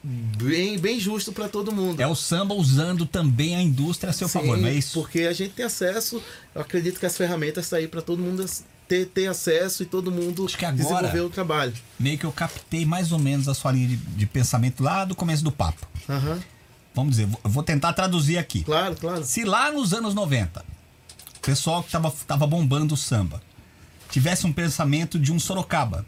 [0.04, 2.02] bem, bem justo para todo mundo.
[2.02, 4.99] É o samba usando também a indústria a seu Sim, favor, não é isso?
[4.99, 6.21] Porque a gente tem acesso,
[6.54, 8.45] eu acredito que as ferramentas estão aí para todo mundo
[8.88, 11.73] ter, ter acesso e todo mundo Acho que agora- desenvolver o trabalho.
[11.97, 15.15] Meio que eu captei mais ou menos a sua linha de, de pensamento lá do
[15.15, 15.88] começo do papo.
[16.10, 16.39] Aham.
[16.95, 18.63] Vamos dizer, vou- eu tentar traduzir aqui.
[18.63, 19.23] Claro, claro.
[19.25, 20.63] Se lá nos anos 90,
[21.38, 23.41] o pessoal que tava, tava bombando o samba
[24.10, 26.06] tivesse um pensamento de um Sorocaba.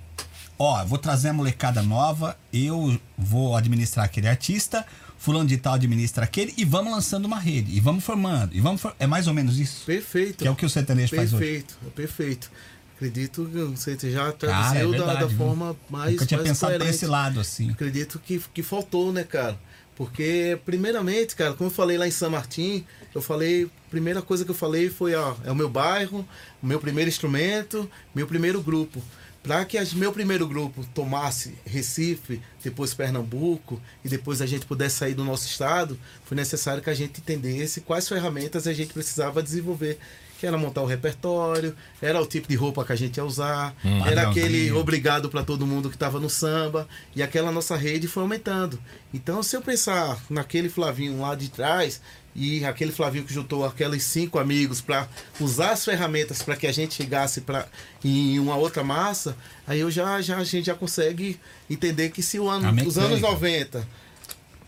[0.60, 4.86] Ó, eu vou trazer a molecada nova, eu vou administrar aquele artista,
[5.18, 8.80] fulano de tal administra aquele, e vamos lançando uma rede, e vamos formando, e vamos
[8.80, 9.84] for- É mais ou menos isso?
[9.86, 10.38] Perfeito.
[10.44, 11.44] Que é o que o sertanejo faz hoje.
[11.44, 12.52] Perfeito, é perfeito.
[12.96, 15.38] Acredito que você já é traduziu da- verdade, da, viu?
[15.38, 16.96] forma mais, Nunca tinha mais pensado por coerente.
[16.96, 17.72] esse lado, assim.
[17.72, 19.60] Acredito que, que faltou, né, cara?
[19.96, 24.52] Porque, primeiramente, cara, como eu falei lá em São Martim, eu falei, primeira coisa que
[24.52, 26.28] eu falei foi, ó, é o meu bairro,
[26.62, 29.02] o meu primeiro instrumento, meu primeiro grupo.
[29.42, 34.98] Para que as- meu primeiro grupo tomasse Recife, depois Pernambuco e depois a gente pudesse
[34.98, 39.44] sair do nosso estado, foi necessário que a gente entendesse quais ferramentas a gente precisava
[39.44, 40.00] desenvolver.
[40.46, 44.30] Era montar o repertório, era o tipo de roupa que a gente ia usar, era
[44.30, 48.80] aquele obrigado para todo mundo que estava no samba e aquela nossa rede foi aumentando.
[49.14, 52.02] Então, se eu pensar naquele Flavinho lá de trás
[52.36, 55.08] e aquele Flavinho que juntou aqueles cinco amigos para
[55.40, 57.68] usar as ferramentas para que a gente chegasse para
[58.04, 62.38] em uma outra massa, aí eu já, já a gente já consegue entender que se
[62.38, 63.32] o ano, os anos mecânica.
[63.32, 63.86] 90, a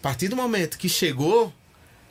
[0.02, 1.54] partir do momento que chegou,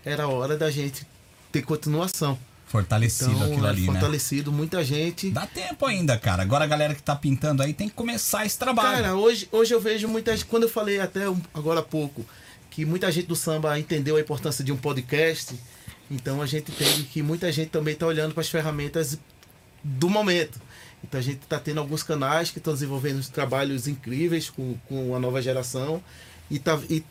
[0.05, 1.07] era hora da gente
[1.51, 2.39] ter continuação.
[2.67, 3.87] Fortalecido Então, aquilo é ali, né?
[3.87, 6.43] fortalecido, muita gente Dá tempo ainda, cara.
[6.43, 9.03] Agora a galera que tá pintando aí tem que começar esse trabalho.
[9.03, 10.47] Cara, hoje, hoje eu vejo muita gente.
[10.47, 11.23] Quando eu falei até
[11.55, 12.27] agora há pouco
[12.71, 15.55] que muita gente do samba entendeu a importância de um podcast,
[16.11, 19.19] então a gente entende que muita gente também está olhando para as ferramentas
[19.83, 20.61] do momento.
[21.03, 25.21] Então a gente está tendo alguns canais que estão desenvolvendo trabalhos incríveis com, com a
[25.21, 26.03] nova geração.
[26.51, 27.03] E, tá, e,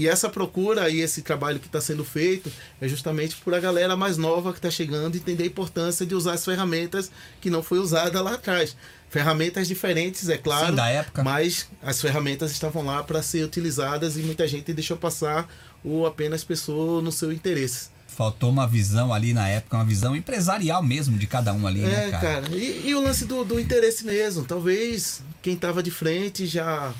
[0.00, 3.96] e essa procura e esse trabalho que está sendo feito é justamente por a galera
[3.96, 7.10] mais nova que está chegando entender a importância de usar as ferramentas
[7.40, 8.74] que não foi usada lá atrás.
[9.10, 10.68] Ferramentas diferentes, é claro.
[10.68, 11.22] Sim, da época.
[11.22, 15.48] Mas as ferramentas estavam lá para ser utilizadas e muita gente deixou passar
[15.84, 17.88] ou apenas pensou no seu interesse.
[18.08, 22.08] Faltou uma visão ali na época, uma visão empresarial mesmo de cada um ali, né,
[22.08, 22.42] É, cara?
[22.42, 22.56] cara.
[22.56, 24.44] E, e o lance do, do interesse mesmo.
[24.44, 26.92] Talvez quem estava de frente já.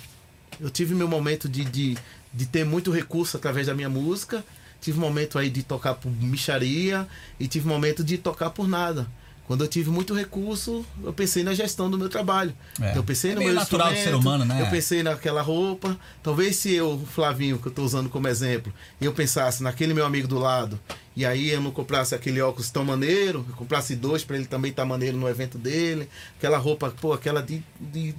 [0.61, 1.97] Eu tive meu momento de, de,
[2.33, 4.45] de ter muito recurso através da minha música.
[4.81, 7.07] Tive momento aí de tocar por micharia
[7.39, 9.07] e tive momento de tocar por nada.
[9.51, 12.55] Quando eu tive muito recurso, eu pensei na gestão do meu trabalho.
[12.81, 12.91] É.
[12.91, 14.63] Então, eu pensei É no meu natural do ser humano, né?
[14.63, 15.99] Eu pensei naquela roupa.
[16.23, 20.29] Talvez se eu, Flavinho, que eu estou usando como exemplo, eu pensasse naquele meu amigo
[20.29, 20.79] do lado,
[21.17, 24.71] e aí eu não comprasse aquele óculos tão maneiro, eu comprasse dois para ele também
[24.71, 27.61] estar maneiro no evento dele, aquela roupa, pô, aquela de.
[27.81, 28.15] de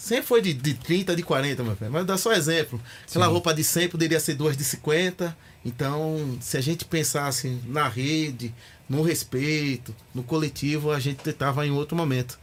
[0.00, 1.92] sempre foi de, de 30, de 40, meu filho.
[1.92, 2.80] Mas dá só exemplo.
[3.08, 5.36] Aquela roupa de 100 poderia ser duas de 50.
[5.64, 8.54] Então, se a gente pensasse na rede,
[8.88, 12.38] no respeito, no coletivo, a gente estava em outro momento.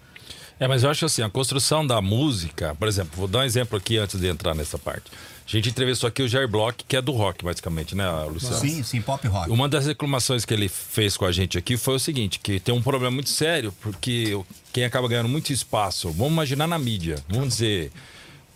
[0.59, 3.77] É, mas eu acho assim, a construção da música, por exemplo, vou dar um exemplo
[3.77, 5.11] aqui antes de entrar nessa parte.
[5.45, 8.55] A gente entrevistou aqui o Jair Bloch, que é do rock, basicamente, né, Luciano?
[8.59, 9.49] Sim, sim, pop rock.
[9.51, 12.73] Uma das reclamações que ele fez com a gente aqui foi o seguinte, que tem
[12.73, 14.37] um problema muito sério, porque
[14.73, 17.91] quem acaba ganhando muito espaço, vamos imaginar na mídia, vamos dizer,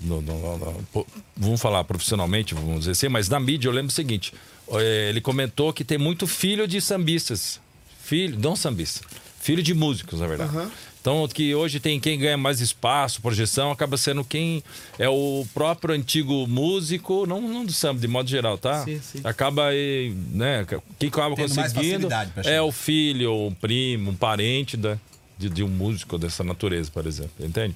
[0.02, 0.58] no- no-
[0.94, 1.06] no-
[1.38, 4.34] vamos falar profissionalmente, vamos dizer assim, mas na mídia eu lembro o seguinte,
[4.74, 7.60] eh, ele comentou que tem muito filho de sambistas,
[8.04, 9.08] filho, não sambista,
[9.40, 10.50] filho de músicos, na verdade.
[10.58, 10.72] Aham.
[11.02, 14.64] Então, que hoje tem quem ganha mais espaço, projeção, acaba sendo quem
[15.00, 18.84] é o próprio antigo músico, não, não do samba, de modo geral, tá?
[18.86, 19.20] Sim, sim.
[19.24, 20.64] Acaba aí, né?
[21.00, 22.08] Quem acaba Tendo conseguindo
[22.52, 24.96] é o filho, um primo, um parente da,
[25.40, 27.76] de, de um músico dessa natureza, por exemplo, entende?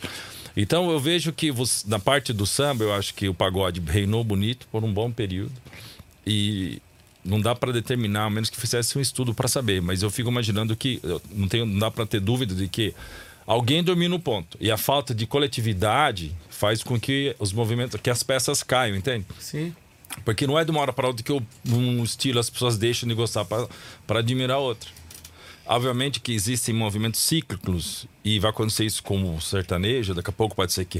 [0.56, 4.24] Então eu vejo que você- na parte do samba, eu acho que o pagode reinou
[4.24, 5.52] bonito por um bom período
[6.26, 6.80] e
[7.26, 10.30] não dá para determinar, a menos que fizesse um estudo para saber, mas eu fico
[10.30, 12.94] imaginando que não tenho, não dá para ter dúvida de que
[13.48, 18.10] alguém dormiu no ponto e a falta de coletividade faz com que os movimentos, que
[18.10, 19.26] as peças caiam, entende?
[19.40, 19.74] Sim.
[20.24, 23.10] Porque não é de uma hora para outra que eu- um estilo as pessoas deixam
[23.10, 24.90] de gostar para admirar outro.
[25.66, 30.56] Obviamente que existem movimentos cíclicos e vai acontecer isso com o sertanejo, daqui a pouco
[30.56, 31.00] pode ser que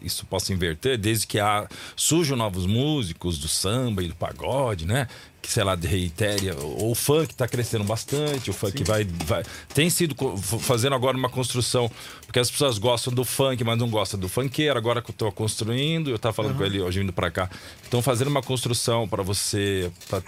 [0.00, 5.08] isso possa inverter, desde que há, surjam novos músicos do samba e do pagode, né?
[5.42, 6.50] Que, sei lá, reitere.
[6.80, 9.44] O funk está crescendo bastante, o funk vai, vai.
[9.72, 11.88] Tem sido fazendo agora uma construção,
[12.26, 14.76] porque as pessoas gostam do funk, mas não gostam do funkeiro.
[14.76, 17.48] Agora que eu estou construindo, eu estava falando com ele hoje vindo para cá.
[17.80, 20.20] Estão fazendo uma construção para você pra,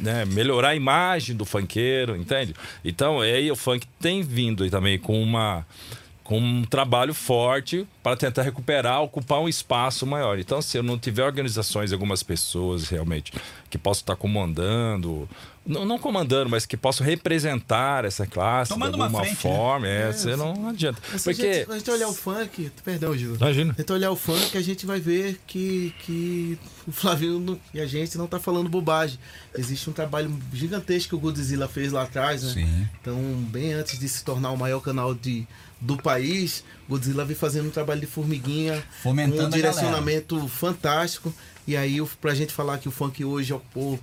[0.00, 2.52] né, melhorar a imagem do funkeiro, entende?
[2.84, 5.66] Então, aí o funk tem vindo também com uma
[6.22, 10.38] com um trabalho forte para tentar recuperar, ocupar um espaço maior.
[10.38, 13.30] Então, se eu não tiver organizações, algumas pessoas realmente
[13.68, 15.28] que possam estar comandando,
[15.66, 19.86] não, não comandando, mas que possam representar essa classe Tomando de uma alguma frente, forma,
[19.88, 21.00] é, É, você não, não adianta.
[21.08, 23.34] Se a Porque gente, a gente olhar o funk, perdão, Gil.
[23.36, 23.72] Imagina.
[23.74, 27.58] Se a gente olhar o funk, a gente vai ver que, que o Flavinho não-
[27.72, 29.18] e a gente não tá falando bobagem.
[29.56, 32.52] Existe um trabalho gigantesco que o Godzilla fez lá atrás, né?
[32.52, 32.88] Sim.
[33.00, 33.16] Então,
[33.50, 35.46] bem antes de se tornar o maior canal de,
[35.80, 41.32] do país, Godzilla vem fazendo um trabalho de formiguinha, Fomentando um a direcionamento fantástico.
[41.66, 44.00] E aí, o- pra gente falar que o funk hoje ocupou é,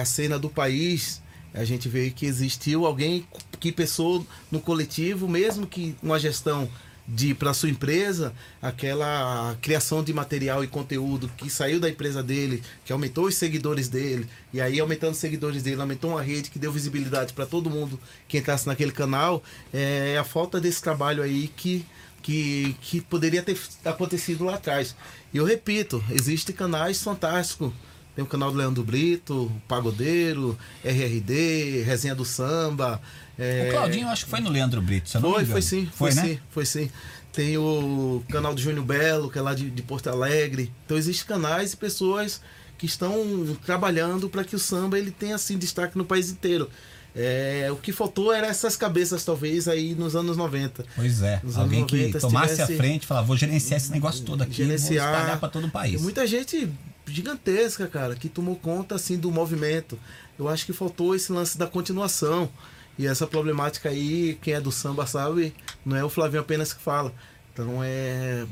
[0.00, 1.22] a cena do país,
[1.52, 3.26] a gente vê que existiu alguém
[3.60, 6.68] que pensou no coletivo, mesmo que uma gestão
[7.06, 12.62] de para sua empresa, aquela criação de material e conteúdo que saiu da empresa dele,
[12.84, 16.58] que aumentou os seguidores dele, e aí aumentando os seguidores dele, aumentou uma rede que
[16.58, 21.48] deu visibilidade para todo mundo que entrasse naquele canal, é a falta desse trabalho aí
[21.48, 21.84] que
[22.24, 24.96] que, que poderia ter acontecido lá atrás.
[25.30, 27.70] E eu repito, existem canais fantásticos.
[28.14, 33.00] Tem o canal do Leandro Brito, Pagodeiro, RRD, Resenha do Samba.
[33.38, 35.52] é, O Claudinho, acho que foi no Leandro Brito, eu não me foi, engano.
[35.52, 36.28] foi sim, foi, Foi, né?
[36.28, 36.90] sim, foi sim.
[37.32, 40.72] Tem o canal do Júnior Belo, que é lá de, de Porto Alegre.
[40.86, 42.40] Então existem canais e pessoas
[42.78, 46.70] que estão trabalhando para que o samba ele tenha assim destaque no país inteiro.
[47.16, 50.84] É, o que faltou era essas cabeças talvez aí nos anos 90.
[50.96, 53.36] Pois é, Nos alguém anos que 90, se tomasse tivesse- a frente e falar, vou
[53.36, 55.06] gerenciar esse negócio todo aqui, gerenciar.
[55.10, 55.94] vou espalhar para todo o país.
[55.94, 56.68] Tem muita gente
[57.06, 59.98] gigantesca, cara, que tomou conta assim do movimento.
[60.38, 62.50] Eu acho que faltou esse lance da continuação.
[62.98, 65.52] E essa problemática aí, quem é do samba sabe,
[65.84, 67.12] não é o Flavinho apenas que fala.
[67.52, 68.46] Então é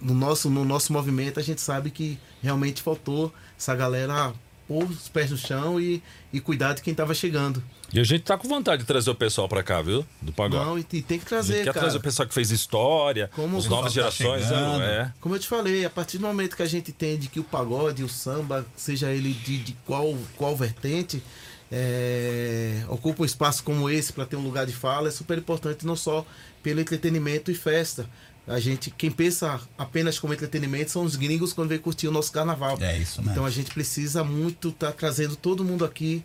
[0.00, 4.34] no nosso no nosso movimento a gente sabe que realmente faltou essa galera
[4.68, 7.62] pôr os pés no chão e, e cuidar de quem estava chegando.
[7.92, 10.04] E a gente tá com vontade de trazer o pessoal pra cá, viu?
[10.20, 10.64] Do pagode.
[10.64, 11.80] Não, e, tem que a trazer, gente quer cara.
[11.86, 14.44] trazer o pessoal que fez história, Como as novas tá gerações.
[14.44, 14.82] chegando.
[14.82, 15.12] é.
[15.20, 18.02] Como eu te falei, a partir do momento que a gente entende que o pagode,
[18.02, 21.22] o samba, seja ele de, de qual, qual vertente,
[21.70, 25.86] é, ocupa um espaço como esse para ter um lugar de fala, é super importante
[25.86, 26.24] não só
[26.62, 28.08] pelo entretenimento e festa.
[28.48, 32.30] A gente, quem pensa apenas como entretenimento são os gringos quando vem curtir o nosso
[32.30, 32.78] carnaval.
[32.80, 33.32] É isso mesmo.
[33.32, 36.22] Então a gente precisa muito estar trazendo todo mundo aqui,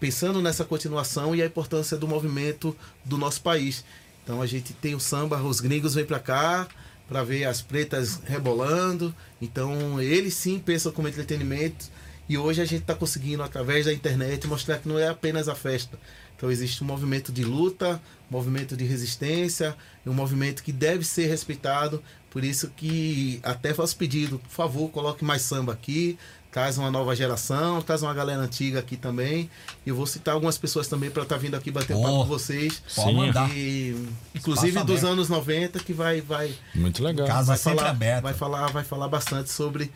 [0.00, 3.84] pensando nessa continuação e a importância do movimento do nosso país.
[4.24, 6.66] Então a gente tem o samba, os gringos vêm para cá
[7.06, 9.14] para ver as pretas rebolando.
[9.42, 11.86] Então eles sim pensam como entretenimento
[12.28, 15.54] e hoje a gente está conseguindo através da internet mostrar que não é apenas a
[15.54, 15.98] festa.
[16.36, 21.26] Então existe um movimento de luta, um movimento de resistência, um movimento que deve ser
[21.26, 22.02] respeitado.
[22.30, 26.16] Por isso que até faço pedido, por favor, coloque mais samba aqui,
[26.50, 29.48] traz uma nova geração, traz uma galera antiga aqui também.
[29.86, 32.16] E eu vou citar algumas pessoas também para estar vindo aqui bater um Oh, papo
[32.18, 32.82] com vocês.
[32.94, 33.16] Pode Sim.
[33.16, 33.50] mandar.
[33.56, 33.96] E,
[34.34, 35.12] inclusive Espaço dos aberto.
[35.12, 37.26] anos 90 que vai vai Muito legal.
[37.26, 38.22] Casa vai sempre falar, aberta.
[38.22, 39.90] vai falar vai falar bastante sobre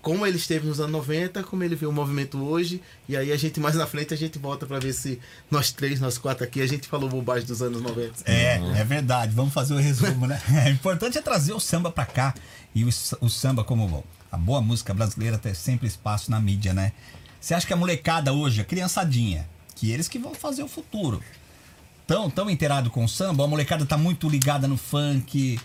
[0.00, 3.36] como ele esteve nos anos 90, como ele vê o movimento hoje, e aí a
[3.36, 5.18] gente mais na frente a gente volta para ver se
[5.50, 8.12] nós três, nós quatro aqui, a gente falou bobagem dos anos 90.
[8.24, 9.34] É, é verdade.
[9.34, 10.40] Vamos fazer o resumo, né?
[10.66, 12.32] O importante é trazer o samba pra cá.
[12.74, 12.88] E o,
[13.20, 13.86] o samba, como
[14.30, 16.92] a boa música brasileira, tem sempre espaço na mídia, né?
[17.40, 21.22] Você acha que a molecada hoje, a criançadinha, que eles que vão fazer o futuro,
[22.06, 23.44] tão, tão inteirado com o samba?
[23.44, 25.58] A molecada tá muito ligada no funk,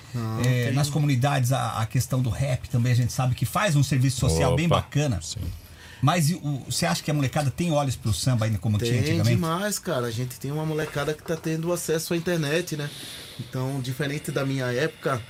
[0.46, 3.84] é, nas comunidades, a, a questão do rap também, a gente sabe que faz um
[3.84, 5.20] serviço social bem Opa, bacana.
[5.22, 5.40] sim.
[6.02, 9.00] Mas o- você acha que a molecada tem olhos pro samba ainda como tinha Tem
[9.00, 9.36] antigamente?
[9.36, 10.08] demais, cara.
[10.08, 12.90] A gente tem uma molecada que tá tendo acesso à internet, né?
[13.40, 15.22] Então, diferente da minha época,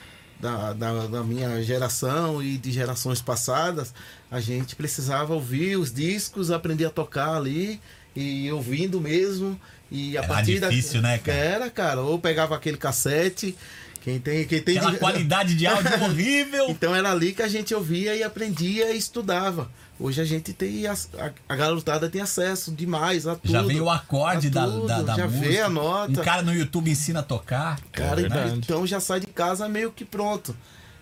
[0.43, 3.93] da, da, da minha geração e de gerações passadas,
[4.29, 7.79] a gente precisava ouvir os discos, aprender a tocar ali
[8.13, 9.60] e ouvindo mesmo.
[9.89, 11.08] E a Era partir difícil, da...
[11.10, 11.38] né, cara?
[11.38, 12.01] Era, cara.
[12.01, 13.56] Ou pegava aquele cassete.
[14.03, 16.65] Quem tem, quem tem Aquela qualidade de áudio horrível.
[16.69, 19.71] então era ali que a gente ouvia e aprendia e estudava.
[19.99, 20.95] Hoje a gente tem a,
[21.47, 23.51] a garotada tem acesso demais a tudo.
[23.51, 25.47] Já veio o acorde da, da, da já música.
[25.47, 26.12] vê a nota.
[26.21, 27.79] Um cara no YouTube ensina a tocar.
[27.91, 30.56] Cara, É então já sai de casa meio que pronto.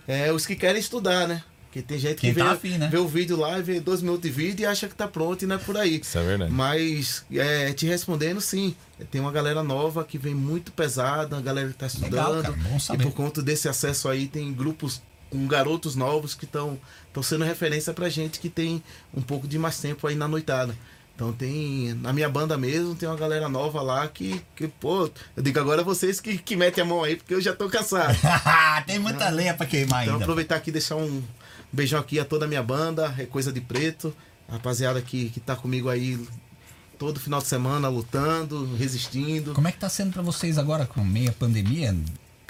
[0.08, 1.44] É, os que querem estudar, né?
[1.68, 2.90] Porque tem gente que Quem vê, tá afim, né?
[2.92, 5.42] vê o vídeo lá e vê dois minutos de vídeo e acha que tá pronto
[5.44, 6.02] e não é por aí.
[6.02, 6.52] Isso é verdade.
[6.52, 8.76] Mas é, te respondendo, sim.
[9.10, 12.42] Tem uma galera nova que vem muito pesada, a galera que tá Legal, estudando.
[12.56, 13.04] cara, bom e saber.
[13.04, 16.78] por conta desse acesso aí, tem grupos com garotos novos que estão
[17.22, 18.82] sendo referência pra gente que tem
[19.14, 20.76] um pouco de mais tempo aí na noitada.
[21.16, 21.94] Então tem.
[21.96, 25.84] Na minha banda mesmo, tem uma galera nova lá que, que pô, eu digo agora
[25.84, 28.18] vocês que, que metem a mão aí, porque eu já tô cansado.
[28.88, 30.26] Tem muita lenha pra queimar Então ainda.
[30.26, 31.22] aproveitar aqui e deixar um
[31.72, 34.12] beijão aqui a toda a minha banda, é coisa de preto,
[34.50, 36.20] a rapaziada que, que tá comigo aí
[36.98, 39.54] todo final de semana lutando, resistindo.
[39.54, 41.96] Como é que tá sendo pra vocês agora com meia pandemia?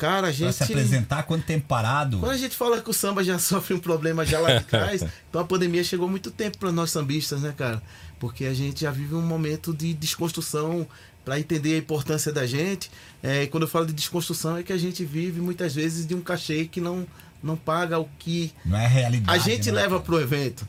[0.01, 0.53] Cara, a Pra gente.
[0.53, 2.17] se apresentar, quanto tempo parado?
[2.17, 5.03] Quando a gente fala que o samba já sofre um problema já lá de trás,
[5.29, 7.79] então a pandemia chegou muito tempo para nós sambistas, né, cara?
[8.19, 10.87] Porque a gente já vive um momento de desconstrução
[11.23, 12.89] para entender a importância da gente.
[13.21, 16.15] É, e quando eu falo de desconstrução é que a gente vive muitas vezes de
[16.15, 17.05] um cachê que não,
[17.43, 19.37] não paga o que Não é realidade.
[19.37, 19.81] a gente né?
[19.81, 20.67] leva pro evento.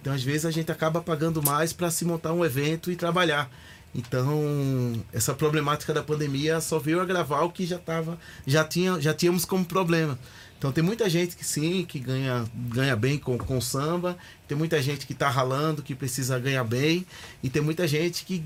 [0.00, 3.48] Então, às vezes, a gente acaba pagando mais para se montar um evento e trabalhar.
[3.94, 9.12] Então, essa problemática da pandemia só veio agravar o que já tava, já tinha, já
[9.12, 10.18] tínhamos como problema.
[10.58, 14.16] Então, tem muita gente que sim, que ganha, ganha bem com, com samba,
[14.48, 17.04] tem muita gente que está ralando, que precisa ganhar bem,
[17.42, 18.42] e tem muita gente que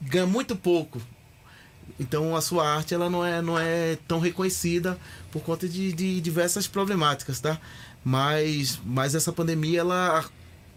[0.00, 1.00] ganha muito pouco.
[1.98, 4.98] Então a sua arte ela não é, não é tão reconhecida
[5.30, 7.58] por conta de, de diversas problemáticas, tá?
[8.04, 10.24] Mas, mas essa pandemia, ela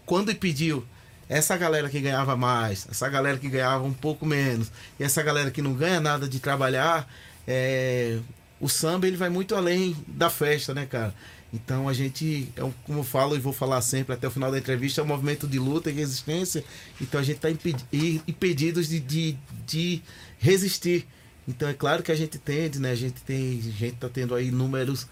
[0.06, 0.84] quando impediu
[1.30, 5.50] essa galera que ganhava mais, essa galera que ganhava um pouco menos, e essa galera
[5.52, 7.08] que não ganha nada de trabalhar,
[7.46, 8.18] é,
[8.60, 11.14] o samba ele vai muito além da festa, né, cara?
[11.52, 14.58] Então a gente, é como eu falo e vou falar sempre até o final da
[14.58, 16.64] entrevista, é um movimento de luta e resistência.
[17.00, 20.02] Então a gente está impedidos de, de, de
[20.38, 21.06] resistir.
[21.46, 22.90] Então é claro que a gente tende, né?
[22.90, 25.06] A gente tem, a gente tá tendo aí números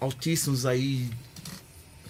[0.00, 1.10] altíssimos aí.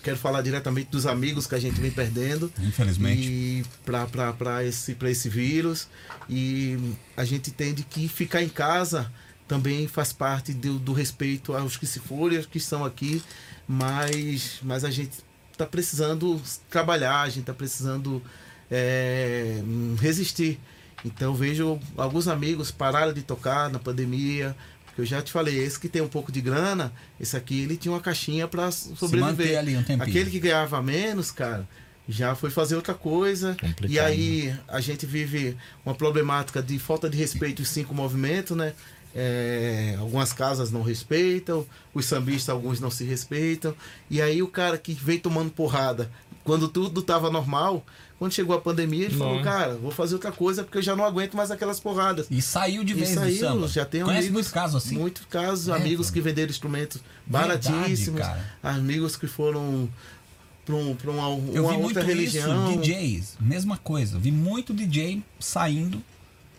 [0.02, 2.52] Quero falar diretamente dos amigos que a gente vem perdendo.
[2.58, 3.22] Infelizmente.
[3.22, 5.88] E para esse, pra esse vírus.
[6.28, 6.76] E
[7.16, 9.10] a gente entende que ficar em casa
[9.46, 13.22] também faz parte do, do respeito aos que se forem, aos que estão aqui.
[13.68, 15.18] Mas, mas a gente
[15.52, 18.22] está precisando trabalhar, a gente está precisando
[18.70, 19.62] é,
[20.00, 20.58] resistir.
[21.04, 24.56] Então vejo alguns amigos pararam de tocar na pandemia.
[24.92, 27.78] Porque eu já te falei, esse que tem um pouco de grana, esse aqui ele
[27.78, 29.58] tinha uma caixinha para sobreviver.
[29.58, 30.06] ali um tempinho.
[30.06, 31.66] Aquele que ganhava menos, cara,
[32.06, 33.56] já foi fazer outra coisa.
[33.58, 38.54] Complicado, E aí a gente vive uma problemática de falta de respeito aos cinco movimentos,
[38.54, 38.74] né?
[39.14, 43.74] É, algumas casas não respeitam, os sambistas alguns não se respeitam.
[44.10, 46.10] E aí o cara que vem tomando porrada,
[46.44, 47.84] quando tudo tava normal,
[48.22, 49.42] quando chegou a pandemia, ele falou, Não.
[49.42, 52.28] cara, vou fazer outra coisa porque eu já não aguento mais aquelas porradas.
[52.30, 53.66] E saiu de vez do aí, samba.
[53.66, 54.96] já tem Conhece amigos, muitos casos assim?
[54.96, 56.12] Muitos casos, É, amigos pô.
[56.12, 58.44] que venderam instrumentos Verdade, baratíssimos, cara.
[58.62, 59.88] amigos que foram
[60.64, 62.70] para um, pra uma, Eu uma vi muito outra religião.
[62.70, 64.20] isso, DJs, mesma coisa.
[64.20, 66.00] Vi muito DJ saindo,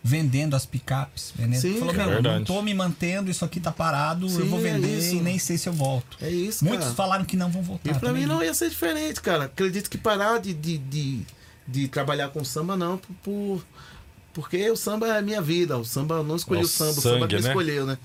[0.04, 1.32] vendendo as picapes.
[1.34, 1.62] Vendendo.
[1.62, 2.21] Sim, Falou, cara.
[2.21, 5.15] não tô me mantendo, isso aqui tá parado, eu Sim, vou é vender isso.
[5.15, 6.17] e nem sei se eu volto.
[6.21, 6.95] É isso, Muitos cara.
[6.97, 7.89] falaram que não vão voltar.
[7.89, 9.45] E pra mim não ia ser diferente, cara.
[9.45, 11.21] Acredito que parar de, de, de,
[11.67, 13.65] de trabalhar com samba, não, por, por-
[14.34, 15.78] porque o samba é a minha vida.
[15.78, 17.49] O samba eu não escolheu É o o samba, o samba sangue, que me né?
[17.49, 17.97] escolheu, né?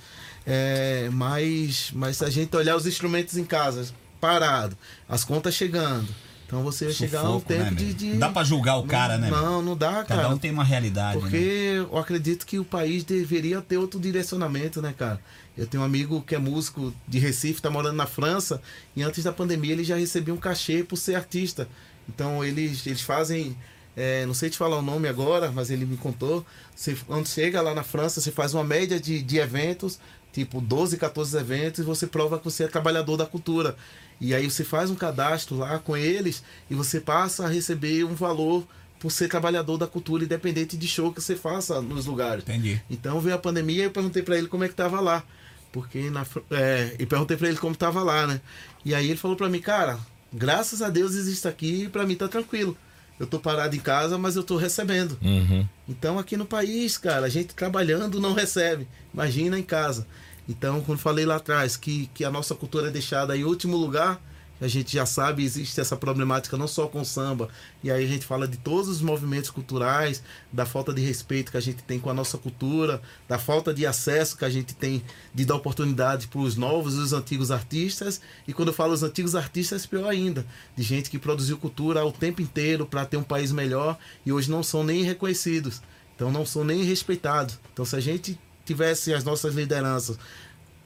[0.46, 3.86] É, mas, mas se a gente olhar os instrumentos em casa,
[4.20, 4.76] parado,
[5.08, 6.08] as contas chegando.
[6.46, 7.94] Então você vai chegar a um né, tempo de, meu?
[7.94, 8.06] de.
[8.12, 9.28] Não dá pra julgar o cara, né?
[9.30, 10.28] Não, não dá, Cada cara.
[10.30, 11.20] um tem uma realidade.
[11.20, 11.86] Porque né?
[11.90, 15.20] eu acredito que o país deveria ter outro direcionamento, né, cara?
[15.56, 18.62] Eu tenho um amigo que é músico de Recife, tá morando na França,
[18.96, 21.68] e antes da pandemia ele já recebia um cachê por ser artista.
[22.08, 23.56] Então eles, eles fazem.
[23.96, 26.44] é, não sei te falar o nome agora, mas ele me contou.
[26.74, 29.98] Você, quando chega lá na França, você faz uma média de, de eventos,
[30.32, 33.76] tipo 12, 14 eventos, e você prova que você é trabalhador da cultura.
[34.20, 38.14] E aí você faz um cadastro lá com eles e você passa a receber um
[38.14, 38.66] valor
[38.98, 42.42] por ser trabalhador da cultura, independente de show que você faça nos lugares.
[42.42, 42.82] Entendi.
[42.90, 45.22] Então veio a pandemia e eu perguntei pra ele como é que tava lá.
[45.70, 48.40] Porque na, é, e perguntei pra ele como tava lá, né?
[48.84, 49.98] E aí ele falou pra mim, cara,
[50.32, 52.76] graças a Deus existe aqui e pra mim tá tranquilo.
[53.18, 55.18] Eu tô parado em casa, mas eu tô recebendo.
[55.20, 55.66] Uhum.
[55.88, 58.86] Então aqui no país, cara, a gente trabalhando não recebe.
[59.12, 60.06] Imagina em casa.
[60.48, 64.20] Então, quando falei lá atrás que, que a nossa cultura é deixada em último lugar,
[64.60, 67.48] a gente já sabe existe essa problemática não só com o samba.
[67.82, 71.56] E aí a gente fala de todos os movimentos culturais, da falta de respeito que
[71.56, 75.02] a gente tem com a nossa cultura, da falta de acesso que a gente tem
[75.34, 78.20] de dar oportunidade para os novos e os antigos artistas.
[78.46, 80.44] E quando eu falo os antigos artistas, pior ainda,
[80.76, 84.50] de gente que produziu cultura o tempo inteiro para ter um país melhor e hoje
[84.50, 85.80] não são nem reconhecidos.
[86.16, 87.58] Então não são nem respeitados.
[87.72, 90.18] Então se a gente tivesse as nossas lideranças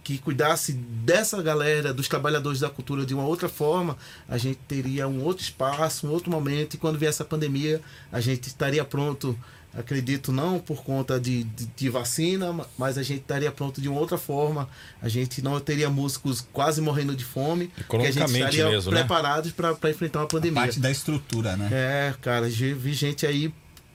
[0.03, 3.97] que cuidasse dessa galera, dos trabalhadores da cultura de uma outra forma,
[4.29, 8.21] a gente teria um outro espaço, um outro momento, e quando viesse a pandemia, a
[8.21, 9.39] gente estaria pronto,
[9.73, 14.01] acredito, não por conta de, de, de vacina, mas a gente estaria pronto de uma
[14.01, 14.69] outra forma,
[15.01, 18.99] a gente não teria músicos quase morrendo de fome, porque a gente estaria mesmo, né?
[18.99, 20.63] preparados para enfrentar uma pandemia.
[20.63, 21.69] Parte da estrutura, né?
[21.71, 23.53] É, cara, vi gente aí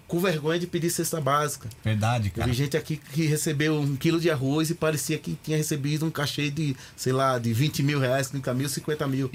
[0.08, 1.68] com vergonha de pedir cesta básica.
[1.84, 2.48] Verdade, Eu cara.
[2.48, 6.10] vi gente aqui que recebeu um quilo de arroz e parecia que tinha recebido um
[6.12, 9.32] cachê de, sei lá, de 20 mil reais, 30 mil, 50 mil.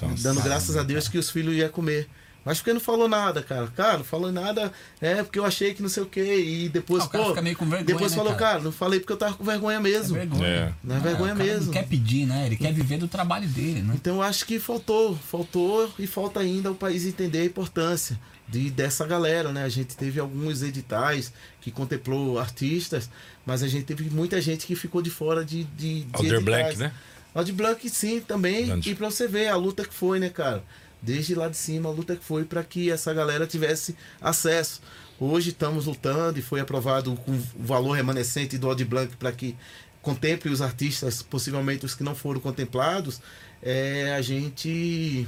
[0.00, 2.08] Nossa, dando graças a Deus que os filhos iam comer.
[2.44, 3.68] Mas porque não falou nada, cara?
[3.68, 4.70] Cara, não falou nada,
[5.00, 6.40] é porque eu achei que não sei o quê.
[6.44, 7.30] E depois, Ah, o cara pô.
[7.30, 8.50] fica meio com vergonha, depois né, falou, cara?
[8.52, 8.64] cara?
[8.64, 10.14] não falei porque eu tava com vergonha mesmo.
[10.14, 10.46] É vergonha.
[10.46, 10.72] É.
[10.84, 11.66] Não é vergonha o cara mesmo.
[11.66, 12.44] Não quer pedir, né?
[12.44, 13.94] Ele quer viver do trabalho dele, né?
[13.94, 18.18] Então eu acho que faltou, faltou e falta ainda o país entender a importância
[18.54, 19.64] de, dessa galera, né?
[19.64, 23.10] A gente teve alguns editais que contemplou artistas,
[23.44, 26.44] mas a gente teve muita gente que ficou de fora de, de, de Alder editais.
[26.44, 26.92] Black, né?
[27.34, 28.66] Alder Black sim, também.
[28.66, 28.90] Grande.
[28.90, 30.62] E pra você ver a luta que foi, né, cara?
[31.02, 34.80] Desde lá de cima, a luta que foi para que essa galera tivesse acesso.
[35.18, 39.56] Hoje estamos lutando e foi aprovado com o valor remanescente do Aldir Blanc para que
[40.00, 43.20] contemple os artistas, possivelmente os que não foram contemplados.
[43.60, 45.26] É, a gente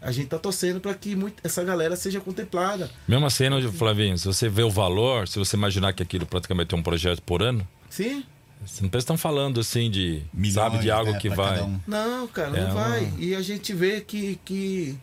[0.00, 2.90] a gente tá torcendo para que muito, essa galera seja contemplada.
[3.08, 6.78] Mesmo assim, Flavinho, se você vê o valor, se você imaginar que aquilo praticamente é
[6.78, 8.24] um projeto por ano, Sim?
[8.64, 11.60] você não pensa que estão falando assim de, Milhões, sabe, de algo né, que vai.
[11.60, 11.80] um.
[11.86, 13.12] Não, cara, É não vai.
[13.18, 14.98] E a gente vê que, que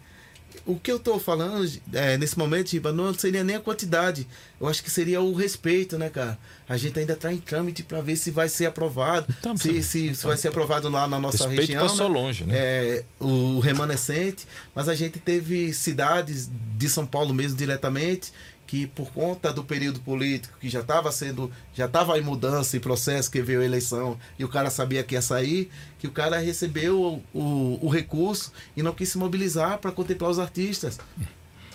[0.65, 4.25] o que eu tô falando é, nesse momento, Giba, não seria nem a quantidade.
[4.59, 6.37] Eu acho que seria o respeito, né, cara?
[6.69, 9.27] A gente ainda tá em trâmite para ver se vai ser aprovado.
[9.39, 11.85] Então, se, se, se vai ser aprovado lá na nossa Respeito região.
[11.85, 12.15] passou né?
[12.19, 12.55] longe, né?
[12.55, 14.47] É, o remanescente.
[14.73, 18.31] Mas a gente teve cidades de São Paulo mesmo diretamente
[18.65, 22.79] que por conta do período político que já estava sendo já estava em mudança e
[22.79, 26.39] processo que veio a eleição e o cara sabia que ia sair que o cara
[26.39, 30.99] recebeu o, o, o recurso e não quis se mobilizar para contemplar os artistas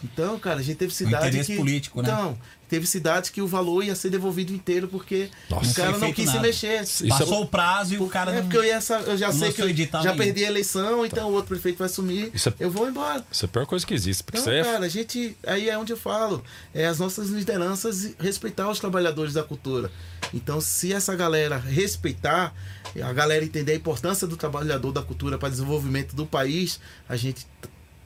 [0.02, 2.08] então cara a gente teve cidade interesse que político, né?
[2.08, 2.38] então
[2.68, 5.70] teve cidades que o valor ia ser devolvido inteiro porque Nossa.
[5.70, 6.46] o cara Não quis se nada.
[6.46, 8.42] mexer Isso Passou é- o prazo e o cara é não...
[8.42, 11.32] porque eu, ia, eu já sei que eu edital já perdi a eleição, então o
[11.32, 12.30] outro prefeito vai assumir.
[12.34, 13.24] É- Eu vou embora.
[13.30, 14.22] Isso é a pior coisa que existe.
[14.22, 15.36] Porque Então, é cara, a gente.
[15.46, 16.42] Aí é onde eu falo.
[16.74, 19.90] É as nossas lideranças respeitar os trabalhadores da cultura.
[20.34, 22.54] Então, se essa galera respeitar,
[23.02, 27.16] a galera entender a importância do trabalhador da cultura para o desenvolvimento do país, a
[27.16, 27.46] gente.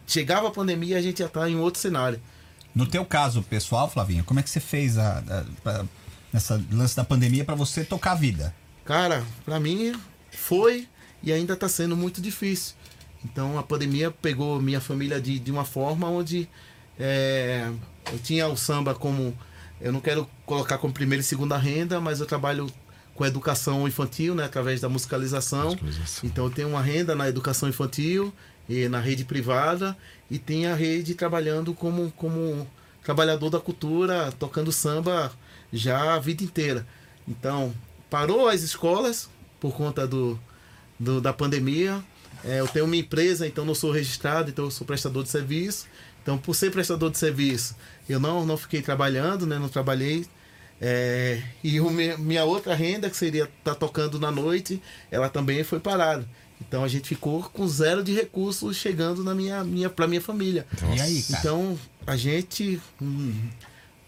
[0.07, 2.21] Chegava a pandemia, a gente já tá em outro cenário.
[2.75, 5.85] No teu caso pessoal, Flavinho, como é que você fez a, a- pra-
[6.33, 8.55] nessa lance da pandemia para você tocar a vida?
[8.85, 9.95] Cara, pra mim
[10.31, 10.89] foi
[11.23, 12.75] e ainda tá sendo muito difícil.
[13.25, 16.49] Então a pandemia pegou minha família de, de uma forma onde
[16.99, 17.71] é,
[18.13, 19.37] eu tinha o samba como.
[19.81, 22.69] Eu não quero colocar como primeira e segunda renda, mas eu trabalho
[23.15, 25.67] com educação infantil, né, através da musicalização.
[25.67, 26.29] Musicalização.
[26.29, 28.33] Então eu tenho uma renda na educação infantil
[28.91, 29.97] na rede privada
[30.31, 32.67] e tenho a rede trabalhando como, como
[33.05, 35.33] trabalhador da cultura, tocando samba
[35.73, 36.87] já a vida inteira.
[37.27, 37.75] Então,
[38.09, 39.29] parou as escolas
[39.61, 40.39] por conta do,
[40.99, 42.03] do- da pandemia.
[42.45, 45.87] É, eu tenho uma empresa, então não sou registrado, então sou prestador de serviço.
[46.23, 47.77] Então, por ser prestador de serviço,
[48.09, 49.59] eu não, não fiquei trabalhando, né?
[49.59, 50.25] Não trabalhei.
[50.81, 55.79] É, e o minha outra renda, que seria estar tocando na noite, ela também foi
[55.79, 56.29] parada.
[56.67, 60.67] Então a gente ficou com zero de recursos chegando na minha, minha, pra minha família.
[60.97, 61.41] E aí, cara?
[61.41, 62.81] Então a gente.
[63.01, 63.35] hum,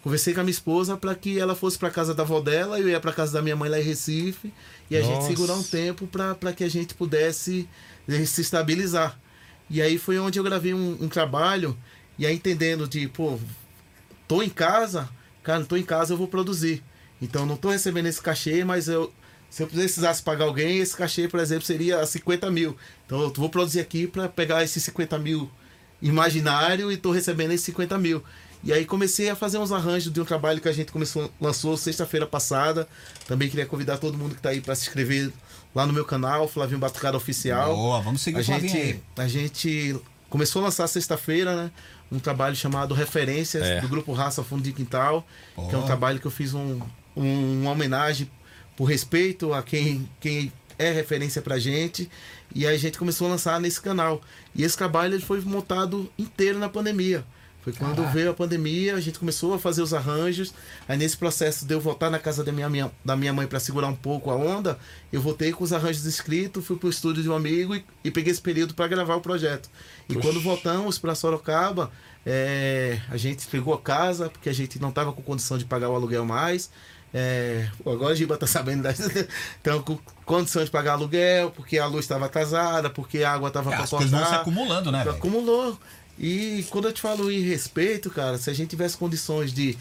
[0.03, 2.89] conversei com a minha esposa para que ela fosse para casa da avó dela, eu
[2.89, 4.53] ia para casa da minha mãe lá em Recife,
[4.91, 5.29] e a gente Nossa.
[5.29, 7.69] segurar um tempo para que a gente pudesse
[8.07, 9.19] eh, se estabilizar.
[9.69, 11.77] E aí foi onde eu gravei um, um trabalho,
[12.19, 13.39] e aí entendendo de, pô,
[14.29, 15.09] tô em casa,
[15.43, 16.83] cara, tô em casa, eu vou produzir.
[17.21, 19.13] Então não tô recebendo esse cachê, mas eu.
[19.55, 22.77] Se eu precisasse pagar alguém, esse cachê, por exemplo, seria 50 mil.
[23.07, 25.49] Então eu vou produzir aqui para pegar esses 50 mil
[26.03, 28.23] imaginário e tô recebendo esses 50 mil.
[28.65, 31.77] E aí comecei a fazer uns arranjos de um trabalho que a gente começou, lançou
[31.77, 32.89] sexta-feira passada.
[33.29, 35.31] Também queria convidar todo mundo que tá aí para se inscrever
[35.75, 37.77] lá no meu canal, Flavinho Batucada Oficial.
[37.77, 39.01] Boa, vamos seguir A gente, aí.
[39.19, 39.97] a gente
[40.31, 41.71] começou a lançar sexta-feira, né?
[42.11, 43.81] Um trabalho chamado Referências, É.
[43.81, 45.25] do grupo Raça Fundo de Quintal.
[45.69, 46.81] Que é um trabalho que eu fiz um,
[47.17, 48.29] um- uma homenagem
[48.77, 52.11] por respeito a quem, quem é referência pra gente.
[52.55, 54.20] E aí a gente começou a lançar nesse canal.
[54.55, 57.25] E esse trabalho foi montado inteiro na pandemia.
[57.62, 60.53] Foi quando veio a pandemia, a gente começou a fazer os arranjos.
[60.87, 63.59] Aí nesse processo de eu voltar na casa da minha, minha- da minha mãe para
[63.59, 64.79] segurar um pouco a onda,
[65.11, 68.31] eu voltei com os arranjos escritos, fui pro estúdio de um amigo e, e peguei
[68.31, 69.70] esse período para gravar o projeto.
[70.11, 71.91] E quando voltamos para Sorocaba,
[72.27, 75.89] é, a gente pegou a casa, porque a gente não estava com condição de pagar
[75.89, 76.70] o aluguel mais.
[77.17, 78.99] É, agora a Giba tá sabendo das.
[79.62, 83.71] Então, com condição de pagar aluguel, porque a luz estava atrasada, porque a água estava
[83.71, 84.41] Cara, para as coisas vão se cortar.
[84.41, 85.03] acumulando, né?
[85.03, 85.79] Acumulou.
[86.19, 89.79] E quando eu te falo em respeito, cara, se a gente tivesse condições de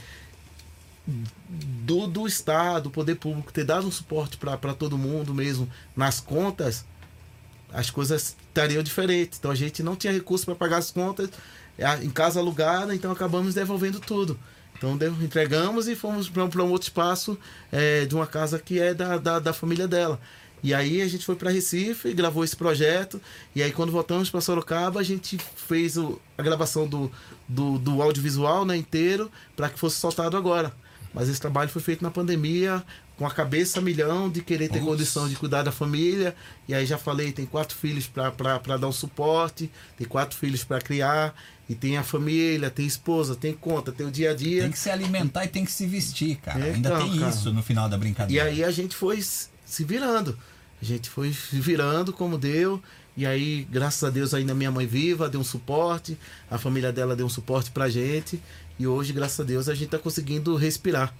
[1.05, 6.19] do, do Estado, do poder público, ter dado um suporte para todo mundo mesmo nas
[6.19, 6.85] contas,
[7.71, 9.39] as coisas estariam diferentes.
[9.39, 11.29] Então a gente não tinha recurso para pagar as contas
[12.01, 14.39] em casa alugada, então acabamos devolvendo tudo.
[14.91, 17.37] Então entregamos e fomos para um outro espaço
[17.71, 20.19] é, de uma casa que é da, da, da família dela.
[20.61, 23.21] E aí a gente foi para Recife, gravou esse projeto.
[23.55, 27.11] E aí quando voltamos para Sorocaba, a gente fez o- a gravação do,
[27.47, 30.73] do, do audiovisual né, inteiro para que fosse soltado agora.
[31.13, 32.83] Mas esse trabalho foi feito na pandemia,
[33.17, 36.35] com a cabeça milhão de querer ter condição de cuidar da família.
[36.67, 40.81] E aí já falei, tem quatro filhos para dar um suporte, tem quatro filhos para
[40.81, 41.35] criar,
[41.69, 44.63] e tem a família, tem esposa, tem conta, tem o dia a dia.
[44.63, 46.59] Tem que se alimentar e tem que se vestir, cara.
[46.59, 47.31] É, Ainda então, tem cara.
[47.31, 48.45] isso no final da E brincadeira.
[48.45, 50.37] aí a gente foi se virando.
[50.81, 52.81] A gente foi se virando como deu.
[53.15, 56.17] E aí, graças a Deus, ainda minha mãe viva, deu um suporte.
[56.51, 58.41] A família dela deu um suporte pra gente.
[58.77, 61.13] E hoje, graças a Deus, a gente tá conseguindo respirar.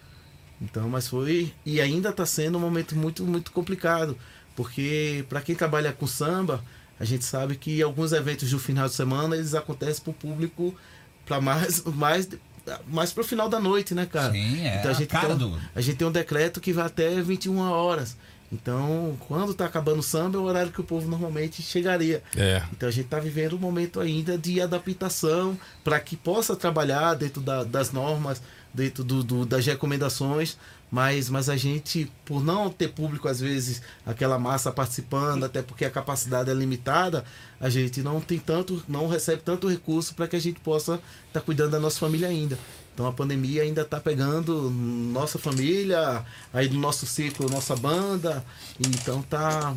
[0.62, 1.54] Então, mas foi.
[1.66, 4.18] E ainda tá sendo um momento muito, muito complicado.
[4.56, 6.64] Porque para quem trabalha com samba,
[7.00, 10.74] a gente sabe que alguns eventos do final de semana eles acontecem pro público
[11.26, 12.30] para mais, mais,
[12.88, 14.32] mais pro final da noite, né, cara?
[14.32, 16.60] Sim, é Então a a gente, cara tem, um- do- a gente tem um decreto
[16.62, 18.16] que vai até 21 horas.
[18.52, 22.22] Então, quando tá acabando o samba, é o horário que o povo normalmente chegaria.
[22.38, 22.62] É.
[22.72, 27.42] Então a gente está vivendo um momento ainda de adaptação para que possa trabalhar dentro
[27.42, 30.58] da- das normas, dentro do, do- das recomendações,
[30.90, 35.86] mas, mas a gente, por não ter público, às vezes, aquela massa participando, até porque
[35.86, 37.24] a capacidade é limitada,
[37.60, 41.42] a gente não tem tanto, não recebe tanto recurso para que a gente possa estar
[41.42, 42.58] cuidando da nossa família ainda.
[42.94, 48.46] Então a pandemia ainda está pegando nossa família, aí do nosso ciclo, nossa banda.
[48.80, 49.74] Então tá,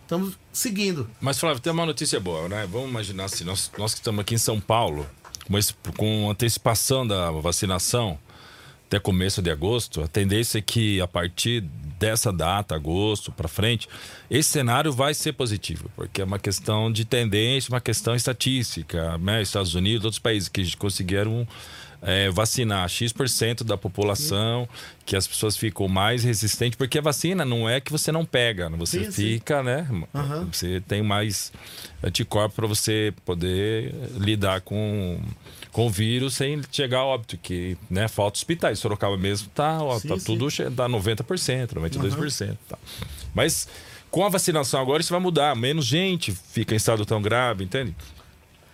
[0.00, 1.06] estamos seguindo.
[1.20, 2.66] Mas, Flávio, tem uma notícia boa, né?
[2.72, 5.06] Vamos imaginar assim, nós, nós que estamos aqui em São Paulo,
[5.50, 8.18] esse- com antecipação da vacinação
[8.86, 11.60] até começo de agosto, a tendência é que a partir
[11.98, 13.88] dessa data, agosto para frente,
[14.30, 19.42] esse cenário vai ser positivo, porque é uma questão de tendência, uma questão estatística, né?
[19.42, 21.46] Estados Unidos, outros países que conseguiram
[22.02, 24.68] é, vacinar X% da população,
[25.04, 28.68] que as pessoas ficam mais resistentes, porque a vacina não é que você não pega,
[28.70, 29.88] você Sim, fica, né?
[30.14, 30.48] Aham.
[30.52, 31.52] Você tem mais
[32.02, 35.20] anticorpos para você poder lidar com,
[35.76, 38.78] com o vírus sem chegar a óbito, que né, falta hospitais.
[38.78, 40.24] Sorocaba mesmo tá, ó, Sim, tá sim.
[40.24, 42.56] tudo tá 90%, 92%.
[42.66, 42.78] Tá.
[43.34, 43.68] Mas
[44.10, 45.54] com a vacinação agora isso vai mudar.
[45.54, 47.94] Menos gente fica em estado tão grave, entende?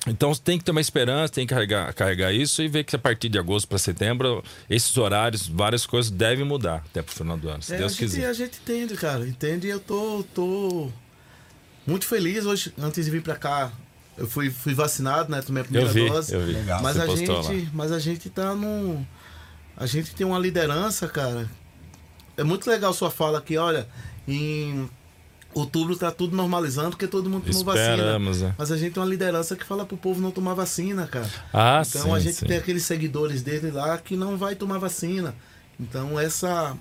[0.06, 2.98] Então tem que ter uma esperança, tem que carregar, carregar isso e ver que a
[3.00, 4.40] partir de agosto para setembro,
[4.70, 7.94] esses horários, várias coisas devem mudar até pro final do ano, se É, Deus a
[7.96, 8.26] gente, quiser.
[8.28, 9.26] a gente entende, cara.
[9.26, 10.88] Entende eu tô, tô
[11.84, 12.72] muito feliz hoje.
[12.80, 13.72] Antes de vir pra cá,
[14.16, 15.40] eu fui, fui vacinado, né?
[15.42, 16.34] Tomei a primeira Eu vi, dose.
[16.34, 16.52] eu vi.
[16.52, 16.82] Legal.
[16.82, 17.70] Mas Você a, gente, lá.
[17.72, 19.04] mas a gente tá num.
[19.76, 21.50] A gente tem uma liderança, cara.
[22.36, 23.86] É muito legal sua fala aqui, olha.
[24.28, 24.88] Em
[25.54, 27.90] outubro tá tudo normalizando porque todo mundo tomou vacina.
[27.94, 28.54] Esperamos, né?
[28.56, 31.28] Mas a gente tem uma liderança que fala pro povo não tomar vacina, cara.
[31.52, 32.46] Ah, Então sim, a gente sim.
[32.46, 35.34] tem aqueles seguidores dele lá que não vai tomar vacina.
[35.80, 36.76] Então essa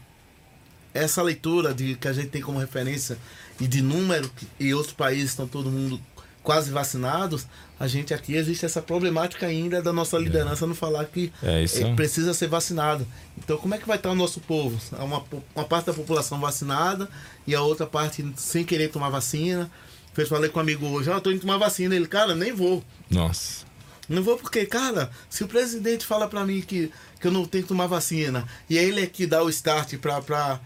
[0.93, 3.17] essa leitura de que a gente tem como referência
[3.59, 5.99] e de número que- e outros países estão todo mundo
[6.43, 7.45] quase vacinados,
[7.79, 11.95] a gente aqui existe essa problemática ainda da nossa liderança não falar que É, é-
[11.95, 13.05] precisa ser vacinado.
[13.37, 14.79] Então como é que vai estar o nosso povo?
[14.97, 15.23] Há Uma,
[15.55, 17.09] uma parte da população vacinada
[17.45, 19.69] e a outra parte sem querer tomar vacina.
[20.17, 21.95] Eu falei com um amigo hoje, ó, tô indo tomar vacina.
[21.95, 22.83] Ele, cara, nem vou.
[23.09, 23.65] Nossa.
[24.09, 27.63] Não vou porque, cara, se o presidente fala pra mim que, que eu não tenho
[27.63, 30.59] que tomar vacina e é ele é que dá o start pra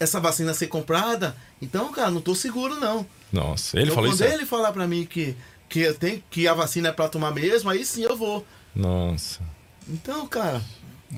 [0.00, 3.06] essa vacina ser comprada, então, cara, não tô seguro não.
[3.32, 3.76] Nossa.
[3.76, 4.34] Ele então, falou quando isso?
[4.34, 5.36] ele falar pra mim que,
[5.68, 8.46] que, eu tenho, que a vacina é pra tomar mesmo, aí sim eu vou.
[8.74, 9.40] Nossa.
[9.88, 10.62] Então, cara,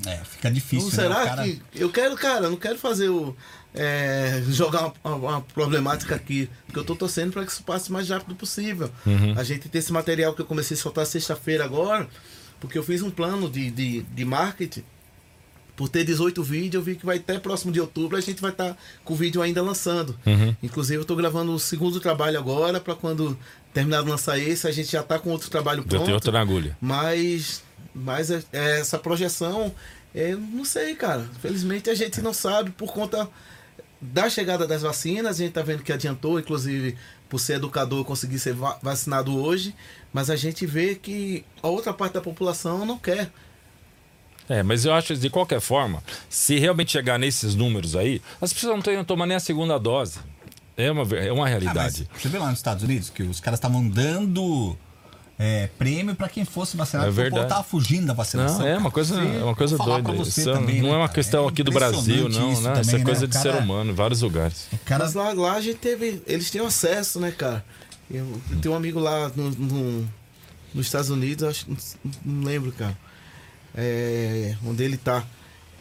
[0.05, 0.95] É, fica difícil, não né?
[1.03, 1.61] será O cara- que.
[1.75, 3.35] Eu quero, cara, eu não quero fazer o.
[3.73, 6.49] é, jogar uma, uma problemática aqui.
[6.65, 8.89] Porque eu tô torcendo para que isso passe o mais rápido possível.
[9.05, 9.33] Uhum.
[9.37, 12.07] A gente tem esse material que eu comecei a soltar sexta-feira agora,
[12.59, 14.83] porque eu fiz um plano de, de, de marketing.
[15.81, 18.51] Por ter 18 vídeos, eu vi que vai até próximo de outubro a gente vai
[18.51, 20.15] estar com o vídeo ainda lançando.
[20.27, 20.55] Uhum.
[20.61, 23.35] Inclusive, eu tô gravando o segundo trabalho agora, para quando
[23.73, 26.05] terminar de lançar esse, a gente já tá com outro trabalho Já pronto.
[26.05, 26.77] tem outra na agulha.
[26.79, 27.63] Mas,
[27.95, 29.73] mas é- é essa projeção,
[30.13, 31.27] é, não sei, cara.
[31.41, 33.27] Felizmente a gente não sabe por conta
[33.99, 35.37] da chegada das vacinas.
[35.39, 36.95] A gente tá vendo que adiantou, inclusive,
[37.27, 39.73] por ser educador, eu consegui ser va- vacinado hoje.
[40.13, 43.31] Mas a gente vê que a outra parte da população não quer.
[44.51, 48.51] É, mas eu acho que de qualquer forma, se realmente chegar nesses números aí, as
[48.51, 50.19] pessoas não estão tomando nem a segunda dose.
[50.75, 52.07] É uma, é uma Ah, realidade.
[52.19, 54.75] você vê lá nos Estados Unidos que os caras estavam dando
[55.37, 57.07] é, prêmio pra quem fosse vacinado.
[57.07, 57.47] É verdade.
[57.49, 58.59] tava fugindo da vacinação.
[58.59, 60.11] Não, é uma coisa, é uma coisa doida.
[60.23, 61.13] Isso também, não né, é uma cara?
[61.13, 62.61] questão É aqui do Brasil, não, isso.
[62.61, 63.03] Isso também, é né?
[63.05, 64.67] coisa de cara- ser humano em vários lugares.
[64.71, 66.21] O cara, Mas lá, lá a gente teve.
[66.27, 67.63] Eles têm acesso, né, cara?
[68.09, 70.09] Eu, eu tenho um amigo lá no, no-
[70.73, 71.77] nos Estados Unidos, acho, não,
[72.25, 72.97] não lembro, cara.
[73.75, 75.25] É, onde ele tá.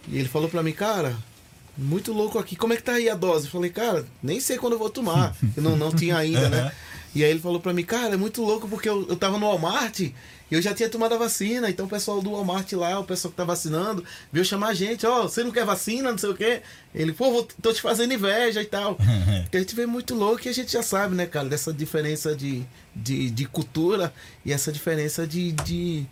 [0.09, 1.17] E ele falou pra mim, cara,
[1.77, 3.47] muito louco aqui, como é que tá aí a dose?
[3.47, 5.35] Eu falei, cara, nem sei quando eu vou tomar.
[5.57, 6.73] Eu não, não tinha ainda, né?
[7.15, 9.45] E aí ele falou pra mim, cara, é muito louco porque eu, eu tava no
[9.45, 10.15] Walmart e
[10.49, 11.69] eu já tinha tomado a vacina.
[11.69, 15.05] Então o pessoal do Walmart lá, o pessoal que tá vacinando, veio chamar a gente,
[15.05, 16.63] ó, você não quer vacina, não sei o quê.
[16.95, 18.97] Ele, pô, vou, tô te fazendo inveja e tal.
[19.43, 22.35] Porque a gente vê muito louco e a gente já sabe, né, cara, dessa diferença
[22.35, 22.63] de,
[22.95, 24.13] de, de cultura
[24.45, 26.07] e essa diferença de, de,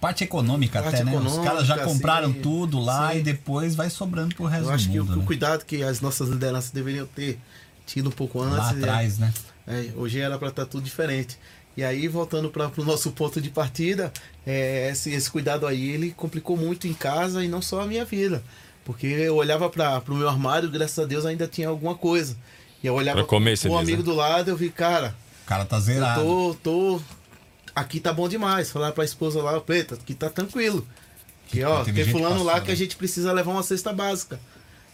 [0.00, 1.16] Parte econômica Parte até, né?
[1.16, 2.40] Os caras já compraram sim.
[2.40, 3.18] tudo lá Sim.
[3.18, 5.16] e depois vai sobrando pro resto Eu acho do que o, mundo.
[5.16, 5.26] o né?
[5.26, 7.38] cuidado que as nossas lideranças deveriam ter
[7.86, 8.56] tido um pouco antes.
[8.58, 9.32] Lá é- atrás, né?
[9.66, 11.38] é, hoje era para estar tudo diferente.
[11.76, 14.12] E aí, voltando para o nosso ponto de partida,
[14.46, 18.04] é, esse, esse cuidado aí, ele complicou muito em casa e não só a minha
[18.04, 18.42] vida.
[18.84, 22.36] Porque eu olhava para o meu armário, graças a Deus ainda tinha alguma coisa.
[22.82, 24.02] E eu olhava pro diz, amigo né?
[24.02, 26.22] do lado, eu vi, cara, O cara tá eu zerado.
[26.22, 27.00] tô, tô.
[27.80, 28.70] Aqui tá bom demais.
[28.70, 30.86] Falar pra esposa lá, Preta, aqui tá tranquilo.
[31.48, 32.78] Que, ó, tem fulano lá passou, que a né?
[32.78, 34.38] gente precisa levar uma cesta básica.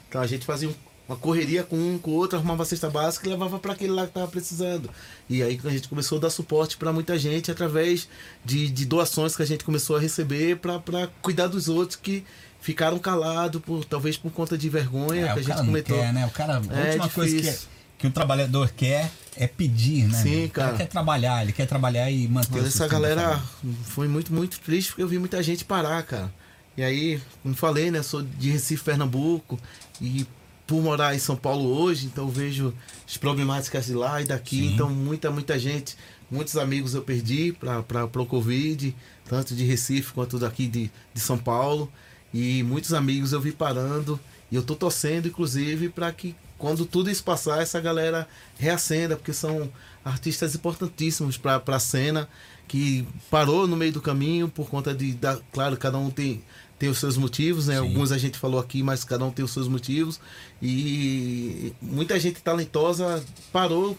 [0.08, 0.74] Então a gente fazia um-
[1.08, 3.92] uma correria com um, com o outro, arrumava a cesta básica e levava para aquele
[3.92, 4.90] lá que tava precisando.
[5.28, 8.08] E aí a gente começou a dar suporte para muita gente através
[8.44, 12.24] de, de doações que a gente começou a receber para cuidar dos outros que
[12.60, 15.96] ficaram calados, por, talvez por conta de vergonha É, que a gente comentou.
[15.96, 16.26] quer, né?
[16.26, 17.68] O cara, a É última coisa que, difícil.
[17.98, 20.22] Que o trabalhador quer é pedir, né?
[20.22, 20.78] Sim, cara cara.
[20.78, 23.42] quer trabalhar, ele quer trabalhar e manter Mas essa galera
[23.84, 26.32] foi muito, muito triste porque eu vi muita gente parar, cara.
[26.76, 28.02] E aí, como falei, né?
[28.02, 29.58] Sou de Recife, Pernambuco.
[30.00, 30.26] E
[30.66, 32.74] por morar em São Paulo hoje, então vejo
[33.06, 34.58] as problemáticas de lá e daqui.
[34.58, 34.74] Sim.
[34.74, 35.96] Então, muita, muita gente,
[36.30, 38.94] muitos amigos eu perdi para o Covid,
[39.26, 41.90] tanto de Recife quanto daqui de, de São Paulo.
[42.34, 44.20] E muitos amigos eu vi parando.
[44.50, 48.26] E eu tô torcendo, inclusive, para que quando tudo isso passar, essa galera
[48.58, 49.70] reacenda, porque são
[50.04, 52.28] artistas importantíssimos para a cena,
[52.68, 55.12] que parou no meio do caminho por conta de.
[55.14, 56.42] Da, claro, cada um tem,
[56.78, 57.74] tem os seus motivos, né?
[57.74, 57.80] Sim.
[57.80, 60.18] Alguns a gente falou aqui, mas cada um tem os seus motivos.
[60.62, 63.96] E muita gente talentosa parou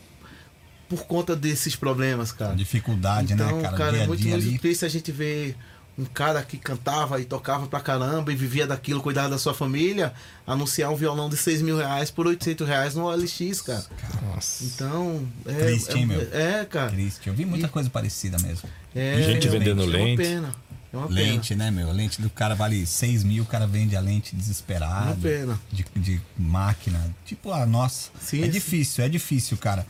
[0.89, 2.55] por conta desses problemas, cara.
[2.55, 3.77] Dificuldade, Então, né, cara?
[3.77, 4.59] cara, Dia é muito, dia muito ali.
[4.59, 5.55] triste a gente ver
[5.97, 10.13] um cara que cantava e tocava pra caramba e vivia daquilo, cuidava da sua família,
[10.45, 13.83] anunciar um violão de 6 mil reais por 800 reais no OLX, cara.
[14.21, 14.63] Nossa.
[14.63, 15.53] Então, é.
[15.53, 16.21] Triste, é, hein, meu?
[16.31, 16.91] É, cara.
[16.91, 17.27] Triste.
[17.27, 18.69] Eu vi muita E- coisa parecida mesmo.
[18.95, 20.17] É, Gente vendendo é uma lente.
[20.21, 20.51] pena.
[20.93, 21.91] É uma Lente, né, meu?
[21.91, 24.37] Lente do cara vale 6 mil, o cara vende a lente pena.
[24.37, 25.21] Uma desesperado.
[25.21, 25.59] pena.
[25.71, 27.13] De, de máquina.
[27.25, 28.09] Tipo a nossa.
[28.21, 28.51] Sim, é sim.
[28.51, 29.85] difícil, é difícil, cara.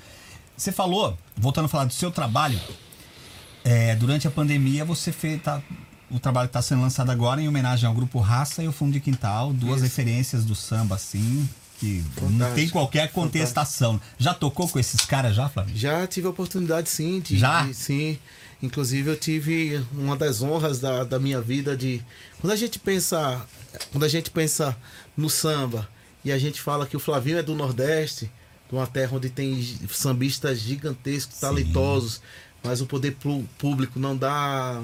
[0.56, 2.60] Você falou, voltando a falar do seu trabalho,
[3.64, 5.42] é, durante a pandemia você fez.
[5.42, 5.62] Tá,
[6.10, 9.00] o trabalho está sendo lançado agora em homenagem ao grupo Raça e o Fundo de
[9.00, 9.84] Quintal, duas Isso.
[9.84, 11.48] referências do samba, assim,
[11.80, 14.00] que não Fantástico, tem qualquer contestação.
[14.18, 15.76] Já tocou com esses caras já, Flávio?
[15.78, 17.20] Já tive a oportunidade, sim.
[17.20, 17.64] De, Já?
[17.66, 18.18] de- sim.
[18.64, 22.02] Inclusive, eu tive uma das honras da, da minha vida de.
[22.42, 23.46] Quando a gente pensa.
[23.92, 24.76] Quando a gente pensa
[25.16, 25.88] no samba
[26.26, 28.32] e a gente fala que o Flavinho é do Nordeste,
[28.68, 32.20] de uma terra onde tem sambistas gigantescos, talentosos,
[32.64, 34.82] mas o poder pú- público não dá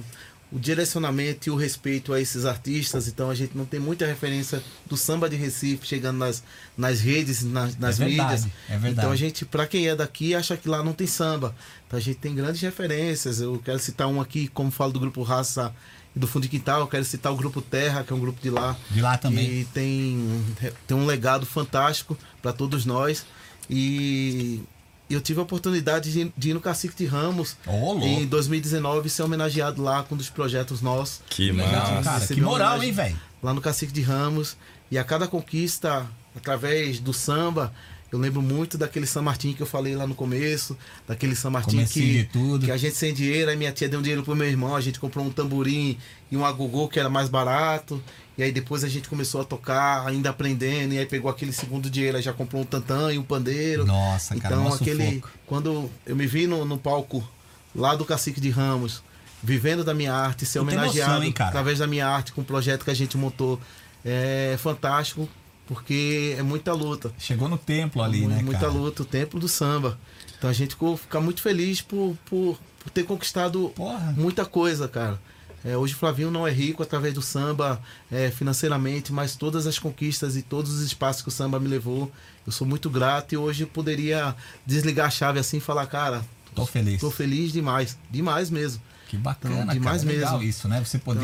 [0.53, 4.61] o direcionamento e o respeito a esses artistas, então a gente não tem muita referência
[4.85, 6.43] do samba de Recife chegando nas,
[6.77, 8.53] nas redes, nas, nas É verdade, mídias.
[8.69, 8.93] é verdade.
[8.93, 11.55] Então a gente, pra quem é daqui, acha que lá não tem samba.
[11.87, 13.41] Então a gente tem grandes referências.
[13.41, 15.73] Eu quero citar um aqui, como falo do grupo Raça
[16.15, 18.39] e do Fundo de Quintal, eu quero citar o grupo Terra, que é um grupo
[18.39, 18.77] de lá.
[18.91, 19.47] De lá também.
[19.47, 20.43] Que tem,
[20.85, 23.25] tem um legado fantástico para todos nós.
[23.67, 24.61] E
[25.09, 28.05] eu tive a oportunidade de, de ir no Cacique de Ramos louco.
[28.05, 31.21] em 2019 ser homenageado lá com um dos projetos nossos.
[31.29, 32.03] Que Legal, massa.
[32.03, 32.27] cara.
[32.27, 33.19] Que moral, hein, velho?
[33.41, 34.57] Lá no Cacique de Ramos.
[34.89, 37.73] E a cada conquista, através do samba,
[38.11, 40.77] eu lembro muito daquele São Martin que eu falei lá no começo,
[41.07, 42.29] daquele São Martin que,
[42.63, 44.81] que a gente sem dinheiro, aí minha tia deu um dinheiro pro meu irmão, a
[44.81, 45.97] gente comprou um tamborim
[46.29, 47.99] e um agogô que era mais barato.
[48.37, 51.89] E aí depois a gente começou a tocar, ainda aprendendo, e aí pegou aquele segundo
[51.89, 53.85] dinheiro, aí já comprou um tantã e um pandeiro.
[53.85, 55.15] Nossa, cara, Então aquele.
[55.15, 55.29] sufoco.
[55.45, 57.27] Quando eu me vi no, no palco
[57.75, 59.03] lá do Cacique de Ramos,
[59.41, 62.83] vivendo da minha arte, ser homenageado emoção, hein, através da minha arte, com o projeto
[62.83, 63.59] que a gente montou,
[64.03, 65.29] é fantástico,
[65.67, 67.11] porque é muita luta.
[67.19, 68.71] Chegou no templo ali, né, muita cara?
[68.71, 69.99] luta, o templo do samba.
[70.37, 74.13] Então a gente ficou ficar muito feliz por, por, por ter conquistado Porra.
[74.17, 75.19] muita coisa, cara.
[75.65, 79.79] É, hoje o Flavinho não é rico através do samba é, financeiramente, mas todas as
[79.79, 82.11] conquistas e todos os espaços que o samba me levou,
[82.45, 84.35] eu sou muito grato e hoje eu poderia
[84.65, 86.99] desligar a chave assim e falar, cara, Tô feliz.
[86.99, 88.81] tô feliz demais, demais mesmo.
[89.07, 90.15] Que bacana, Então, demais cara.
[90.17, 90.43] Mesmo.
[90.43, 90.83] isso, né?
[90.83, 91.23] Você poder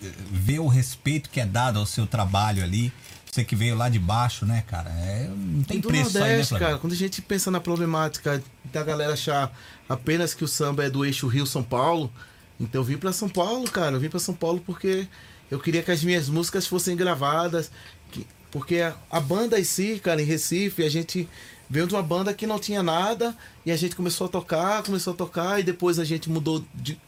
[0.00, 2.92] Então- ver o respeito que é dado ao seu trabalho ali.
[3.30, 4.90] Você que veio lá de baixo, né, cara?
[4.90, 7.60] É, não tem do preço isso aí, né, Nordeste, cara, quando a gente pensa na
[7.60, 8.40] problemática
[8.72, 9.52] da galera achar
[9.88, 12.12] apenas que o samba é do eixo Rio-São Paulo,
[12.60, 13.96] então eu vim pra São Paulo, cara.
[13.96, 15.06] Eu vim pra São Paulo porque
[15.50, 17.70] eu queria que as minhas músicas fossem gravadas,
[18.10, 21.28] que, Porque a, a banda em si, cara, em Recife, a gente
[21.68, 23.36] veio de uma banda que não tinha nada
[23.66, 26.64] e a gente começou a tocar, começou a tocar e depois a gente mudou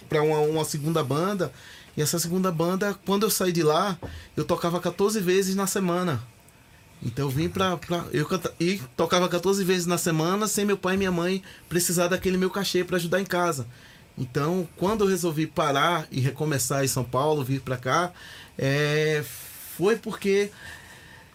[0.09, 1.53] pra uma, uma segunda banda.
[1.97, 3.97] E essa segunda banda, quando eu saí de lá,
[4.37, 6.23] eu tocava 14 vezes na semana.
[7.03, 7.77] Então eu vim pra.
[7.77, 11.43] pra eu canta- e tocava 14 vezes na semana sem meu pai e minha mãe
[11.69, 13.67] precisar daquele meu cachê pra ajudar em casa.
[14.19, 18.13] Então, quando eu resolvi parar e recomeçar em São Paulo, vir pra cá,
[18.59, 19.23] é,
[19.77, 20.51] foi porque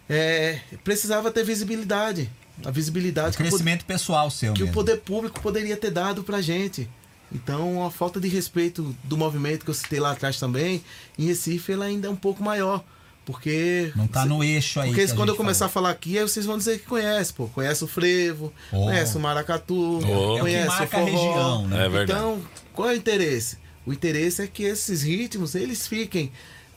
[0.08, 2.28] é, precisava ter visibilidade.
[2.64, 4.74] A visibilidade pod- Crescimento pessoal seu que o mesmo.
[4.74, 6.88] poder público poderia ter dado pra gente.
[7.34, 10.84] Então, a falta de respeito do movimento que eu citei lá atrás também,
[11.18, 12.84] em Recife, ela ainda é um pouco maior.
[13.24, 13.92] Porque.
[13.94, 14.88] Não tá no eixo aí.
[14.90, 15.88] Porque que a quando eu começar falou.
[15.88, 17.46] a falar aqui, aí vocês vão dizer que conhece, pô.
[17.48, 18.86] Conhece o frevo, Oh.
[18.86, 20.02] conhece o maracatu, Oh.
[20.02, 21.26] É o que conhece marca a o forró.
[21.32, 21.86] região, né?
[21.86, 22.18] É verdade.
[22.20, 22.42] Então,
[22.72, 23.58] qual é o interesse?
[23.86, 26.32] O interesse é que esses ritmos, eles fiquem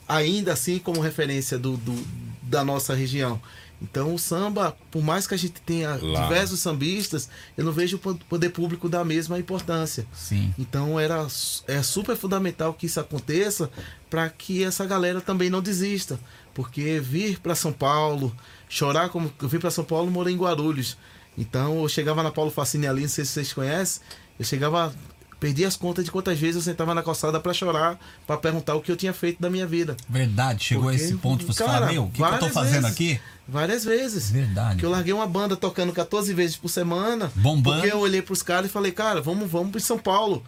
[0.08, 2.06] ainda assim como referência do, do-
[2.42, 3.40] da nossa região.
[3.80, 6.22] Então o samba, por mais que a gente tenha Lá.
[6.22, 10.06] diversos sambistas, eu não vejo o po- poder público dar a mesma importância.
[10.14, 10.54] Sim.
[10.58, 11.26] Então era
[11.66, 13.70] é super fundamental que isso aconteça
[14.08, 16.18] para que essa galera também não desista,
[16.54, 18.34] porque vir para São Paulo,
[18.68, 20.96] chorar como eu vim para São Paulo, morei em Guarulhos.
[21.36, 24.00] Então eu chegava na Paulo Facine ali, não sei se vocês conhecem,
[24.38, 24.94] eu chegava
[25.38, 28.80] perdi as contas de quantas vezes eu sentava na calçada para chorar, para perguntar o
[28.80, 29.96] que eu tinha feito da minha vida.
[30.08, 31.46] Verdade, chegou Porque, a esse ponto.
[31.46, 32.92] Você cara, fala, meu, o que, que eu tô fazendo vezes.
[32.92, 33.20] aqui?
[33.46, 34.30] Várias vezes.
[34.30, 34.78] Verdade.
[34.78, 37.30] Que eu larguei uma banda tocando 14 vezes por semana.
[37.34, 37.80] Bombando.
[37.80, 40.42] Porque eu olhei pros caras e falei, cara, vamos, vamos pro São Paulo.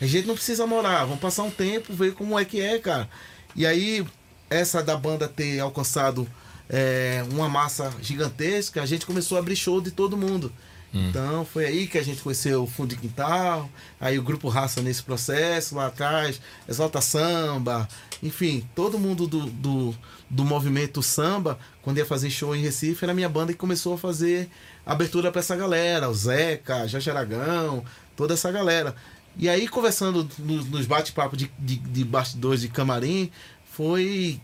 [0.00, 3.08] A gente não precisa morar, vamos passar um tempo, ver como é que é, cara.
[3.56, 4.04] E aí,
[4.50, 6.28] essa da banda ter alcançado
[6.68, 10.52] é, uma massa gigantesca, a gente começou a abrir show de todo mundo.
[10.94, 13.68] Então foi aí que a gente conheceu o Fundo de Quintal,
[14.00, 17.88] aí o Grupo Raça nesse processo, lá atrás, Exalta Samba,
[18.22, 19.94] enfim, todo mundo do, do,
[20.30, 23.98] do movimento samba, quando ia fazer show em Recife, era minha banda que começou a
[23.98, 24.48] fazer
[24.86, 27.84] abertura para essa galera, o Zeca, Jorge Aragão,
[28.16, 28.94] toda essa galera.
[29.36, 33.30] E aí, conversando nos, nos bate-papos de, de, de bastidores de camarim,
[33.64, 34.40] foi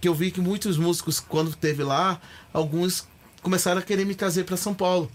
[0.00, 2.20] que eu vi que muitos músicos, quando teve lá,
[2.52, 3.06] alguns
[3.42, 5.10] começaram a querer me trazer para São Paulo.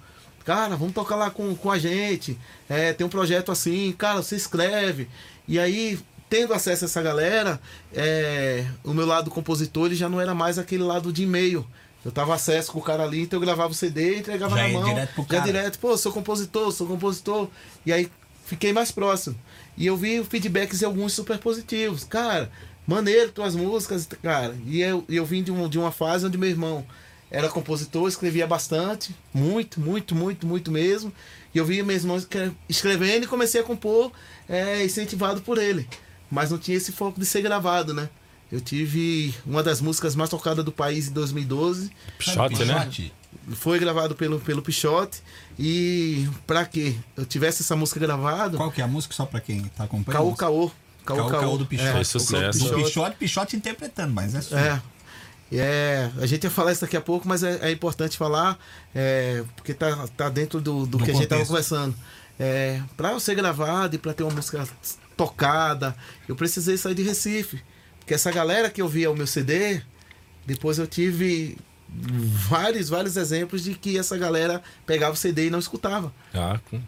[0.50, 2.36] Cara, vamos tocar lá com, com a gente.
[2.68, 5.08] É, tem um projeto assim, cara, você escreve.
[5.47, 7.62] E aí, tendo acesso a essa galera,
[7.93, 11.64] é, o meu lado compositor já não era mais aquele lado de e-mail.
[12.04, 14.64] Eu tava acesso com o cara ali, então eu gravava o CD e entregava Já
[14.64, 14.86] na mão.
[14.86, 15.43] direto pro já cara.
[15.43, 17.47] direto, pô, sou compositor, sou compositor.
[17.86, 18.10] E aí
[18.47, 19.36] fiquei mais próximo.
[19.78, 22.04] E eu vi feedbacks de alguns super positivos.
[22.06, 22.50] Cara,
[22.88, 24.56] maneiro tuas músicas, cara.
[24.66, 26.84] E eu, e eu vim de, um, de uma fase onde meu irmão
[27.32, 31.12] era compositor, escrevia bastante, muito, muito, muito, muito mesmo.
[31.54, 34.12] E eu via meu irmão escre- escrevendo e comecei a compor,
[34.48, 35.88] é, incentivado por ele.
[36.32, 38.10] Mas não tinha esse foco de ser gravado, né?
[38.52, 41.92] Eu tive uma das músicas mais tocadas do país em 2012.
[42.18, 42.74] Pichote, né?
[42.80, 43.14] Pichote.
[43.54, 45.22] Foi gravado pelo, pelo Pichote.
[45.58, 49.40] E pra que eu tivesse essa música gravada, Qual que é a música, só pra
[49.40, 50.22] quem tá acompanhando?
[50.22, 50.72] Caô Caô.
[51.06, 51.92] Caô Caô do Pichote.
[51.92, 52.60] Fez o sucesso.
[52.60, 52.84] Do Pichote.
[52.86, 54.60] Pichote, Pichote interpretando, mas é sua.
[54.60, 54.82] É.
[55.52, 58.58] É, a gente ia falar isso daqui a pouco, mas é, é importante falar,
[58.93, 61.47] é, porque tá, tá dentro do, do, Do que a gente tava contexto.
[61.70, 61.95] conversando.
[62.39, 64.68] É, pra eu ser gravado e pra ter uma música
[65.18, 65.95] tocada,
[66.28, 67.62] eu precisei sair de Recife.
[68.00, 69.82] Porque essa galera que ouvia o meu CD,
[70.45, 71.58] depois eu tive
[71.91, 76.14] vários, vários exemplos de que essa galera pegava o CD e não escutava.
[76.34, 76.80] Ah, com-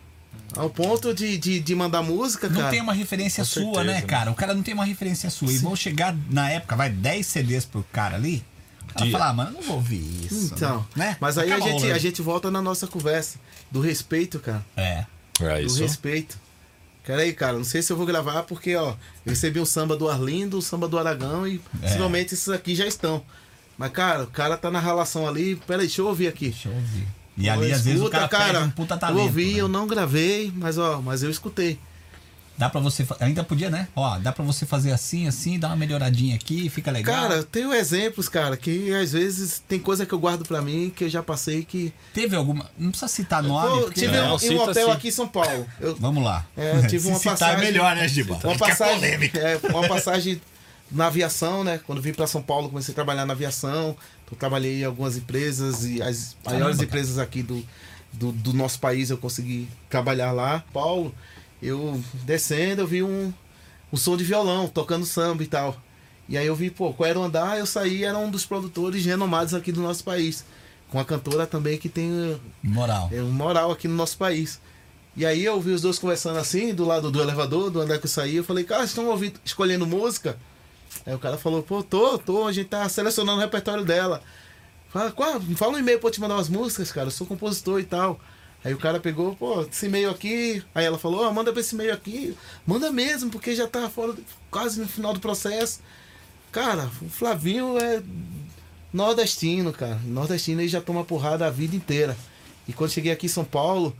[0.55, 2.69] Ao ponto de, de, de mandar música, Não cara.
[2.69, 4.01] tem uma referência Com sua, certeza, né, né?
[4.01, 4.31] cara?
[4.31, 5.51] O cara não tem uma referência sua.
[5.51, 8.43] E vão chegar na época, vai 10 CDs pro cara ali.
[8.93, 9.11] Cara Dia.
[9.11, 10.53] fala, ah, mano, eu não vou ouvir isso.
[10.53, 11.17] Então, né?
[11.19, 11.93] mas aí a gente, rolando.
[11.93, 13.39] a gente volta na nossa conversa
[13.71, 14.65] do respeito, cara.
[14.75, 15.05] É.
[15.39, 15.81] é do isso.
[15.81, 16.37] respeito.
[17.05, 18.89] Pera aí, cara, não sei se eu vou gravar porque, ó,
[19.25, 21.87] eu recebi um samba do Arlindo, um samba do Aragão e É.
[21.87, 23.23] possivelmente esses aqui já estão.
[23.77, 25.55] Mas, cara, o cara tá na relação ali.
[25.55, 26.49] Pera aí, deixa eu ouvir aqui.
[26.49, 27.07] Deixa eu ouvir.
[27.37, 29.17] E ali, às vezes, o Escuta, cara, perde um puta talento.
[29.19, 29.61] Eu ouvi, né?
[29.61, 31.79] eu não gravei, mas, ó, mas eu escutei.
[32.61, 33.03] Dá pra você...
[33.19, 33.87] Ainda podia, né?
[33.95, 37.15] Ó, dá pra você fazer assim, assim, dar uma melhoradinha aqui, fica legal.
[37.15, 40.93] Cara, eu tenho exemplos, cara, que às vezes tem coisa que eu guardo pra mim,
[40.95, 41.91] que eu já passei que.
[42.13, 42.69] Teve alguma...
[42.77, 44.01] Não precisa citar nome, Pô, porque...
[44.01, 44.91] tive Não, um, um hotel sim.
[44.91, 45.65] aqui em São Paulo.
[45.79, 46.45] Eu, Vamos lá.
[46.55, 48.39] É, eu tive Se uma citar passagem- é melhor, né, Giba?
[48.43, 49.39] Uma passagem, polêmica.
[49.39, 50.39] é, uma passagem
[50.91, 51.79] na aviação, né?
[51.87, 53.95] Quando vim para São Paulo, comecei a trabalhar na aviação.
[54.31, 56.83] Eu trabalhei em algumas empresas e as maiores Caramba, cara.
[56.83, 57.65] empresas aqui do,
[58.13, 60.63] do, do nosso país eu consegui trabalhar lá.
[60.71, 61.11] Paulo,
[61.61, 63.33] eu descendo, eu vi um,
[63.91, 65.75] um som de violão, tocando samba e tal.
[66.27, 67.57] E aí eu vi, pô, qual era o andar?
[67.57, 70.45] Eu saí, era um dos produtores renomados aqui do nosso país.
[70.89, 73.09] Com a cantora também que tem Moral.
[73.11, 74.59] é um moral aqui no nosso país.
[75.15, 78.05] E aí eu vi os dois conversando assim, do lado do elevador, do andar que
[78.05, 80.37] eu saí, eu falei, cara, vocês estão ouvindo, escolhendo música?
[81.05, 84.21] Aí o cara falou, pô, tô, tô, a gente tá selecionando o repertório dela.
[84.89, 87.07] Fala, qual, fala um e-mail pra eu te mandar umas músicas, cara.
[87.07, 88.19] Eu sou compositor e tal.
[88.63, 90.61] Aí o cara pegou, pô, esse e-mail aqui.
[90.75, 92.35] Aí ela falou, ó, manda pra esse e-mail aqui.
[92.65, 94.13] Manda mesmo, porque já tá fora,
[94.51, 95.79] quase no final do processo.
[96.51, 98.03] Cara, o Flavinho é
[98.93, 99.99] nordestino, cara.
[100.05, 102.15] Nordestino ele já toma porrada a vida inteira.
[102.67, 103.95] E quando cheguei aqui em São Paulo,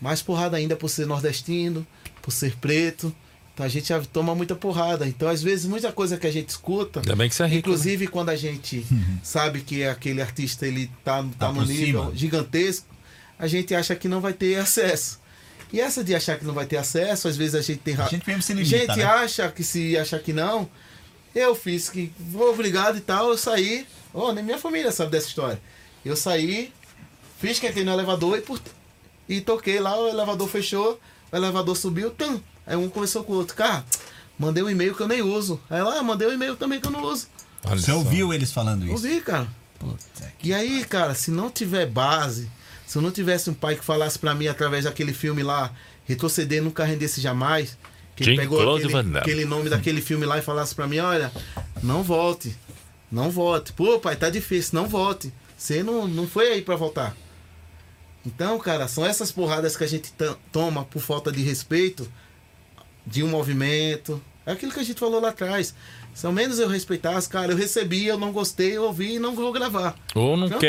[0.00, 1.86] mais porrada ainda por ser nordestino,
[2.22, 3.14] por ser preto.
[3.54, 5.06] Então a gente já toma muita porrada.
[5.08, 7.00] Então, às vezes, muita coisa que a gente escuta.
[7.00, 7.68] Ainda bem que você é rico.
[7.68, 7.74] né?
[7.74, 8.86] Inclusive, quando a gente
[9.24, 12.14] sabe que aquele artista ele tá, tá, Tá no nível cima.
[12.14, 12.86] gigantesco,
[13.38, 15.20] a gente acha que não vai ter acesso.
[15.72, 18.06] E essa de achar que não vai ter acesso, às vezes a gente tem A
[18.06, 19.04] gente mesmo se limita, gente né?
[19.04, 20.68] acha que se achar que não,
[21.34, 23.86] eu fiz que vou obrigado e tal, eu saí.
[24.14, 25.60] Oh, nem minha família sabe dessa história.
[26.04, 26.72] Eu saí,
[27.40, 28.60] fiz que entrei no elevador e, por,
[29.28, 31.00] e toquei lá, o elevador fechou,
[31.32, 32.40] o elevador subiu, tum.
[32.66, 33.84] Aí um conversou com o outro, cara,
[34.38, 35.60] mandei um e-mail que eu nem uso.
[35.68, 37.26] Aí lá, mandei um e-mail também que eu não uso.
[37.64, 37.98] Olha Você só.
[37.98, 38.92] ouviu eles falando isso?
[38.92, 39.48] Ouvi, cara.
[39.80, 42.48] Puta que- E aí, cara, se não tiver base,
[42.86, 45.72] se eu não tivesse um pai que falasse pra mim através daquele filme lá,
[46.04, 47.76] Retroceder nunca rendesse jamais,
[48.14, 51.32] que ele pegou aquele, aquele nome daquele filme lá e falasse pra mim, olha,
[51.82, 52.56] não volte,
[53.10, 53.72] não volte.
[53.72, 55.32] Pô, pai, tá difícil, não volte.
[55.58, 57.16] Você não, não foi aí pra voltar.
[58.24, 60.12] Então, cara, são essas porradas que a gente
[60.52, 62.10] toma por falta de respeito
[63.06, 64.22] de um movimento.
[64.44, 65.74] É aquilo que a gente falou lá atrás.
[66.16, 69.34] Se ao menos eu respeitasse, cara, eu recebi, eu não gostei, eu ouvi e não
[69.36, 69.94] vou gravar.
[70.14, 70.60] Ou não Tranquilo.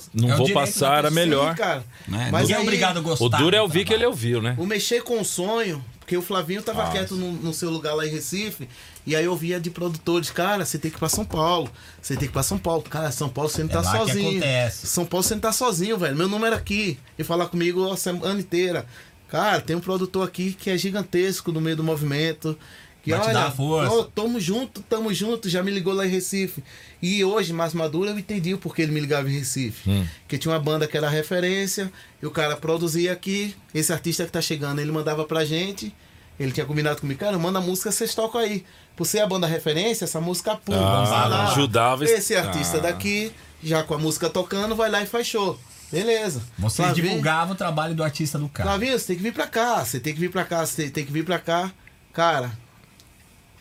[0.00, 1.50] quero, não, É vou passar, era melhor.
[1.50, 1.84] Sim, cara.
[2.08, 2.30] Né?
[2.32, 3.26] Mas é obrigado a gostar.
[3.26, 4.54] O duro é ouvir que ele ouviu, né?
[4.58, 7.92] O mexer com o sonho, porque o Flavinho tava Ah, quieto no, no seu lugar
[7.94, 8.66] lá em Recife,
[9.06, 12.14] e aí eu via de produtores, cara, você tem que ir pra São Paulo, você
[12.14, 12.82] tem que ir pra São Paulo.
[12.88, 14.30] Cara, São Paulo você não É tá que sozinho.
[14.30, 14.86] acontece.
[14.86, 16.16] São Paulo você não tá sozinho, velho.
[16.16, 16.98] Meu número aqui.
[17.18, 18.86] E falar comigo a semana inteira.
[19.28, 22.56] Cara, tem um produtor aqui que é gigantesco no meio do movimento.
[23.04, 23.92] Que Vai te olha, força.
[23.94, 26.64] ô, tamo junto, tamo junto, já me ligou lá em Recife.
[27.02, 29.88] E hoje, mais maduro, eu entendi o porquê ele me ligava em Recife.
[29.90, 30.06] Hum.
[30.26, 31.92] Que tinha uma banda que era referência,
[32.22, 35.94] e o cara produzia aqui, esse artista que tá chegando, ele mandava pra gente,
[36.40, 38.64] ele tinha combinado comigo, cara, manda a música, vocês tocam aí.
[38.96, 41.48] Por ser a banda referência, essa música pum, Ah, vamos lá.
[41.50, 42.80] ajudava- Esse artista Ah.
[42.80, 43.32] daqui,
[43.62, 45.58] já com a música tocando, vai lá e faz show.
[45.92, 46.40] Beleza.
[46.58, 48.68] Vocês Flavinho- divulgavam o trabalho do artista do cara.
[48.70, 51.04] Flavinho, você tem que vir pra cá, você tem que vir pra cá, você tem
[51.04, 51.70] que vir pra cá.
[52.12, 52.50] Cara,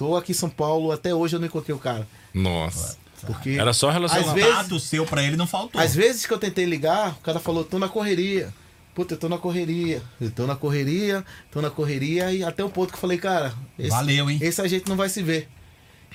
[0.08, 2.08] tô aqui em São Paulo, até hoje eu não encontrei o cara.
[2.34, 2.98] Nossa.
[3.26, 4.34] Porque Era só às relacionamento.
[4.36, 5.80] vezes, Contato seu pra ele não faltou.
[5.80, 8.54] às vezes que eu tentei ligar, o cara falou, tô na correria.
[8.94, 10.02] Puta, eu tô na correria.
[10.20, 13.54] Eu tô na correria, tô na correria, e até o ponto que eu falei, cara,
[13.80, 14.38] esse, Valeu, hein?
[14.42, 15.48] esse a gente não vai se ver.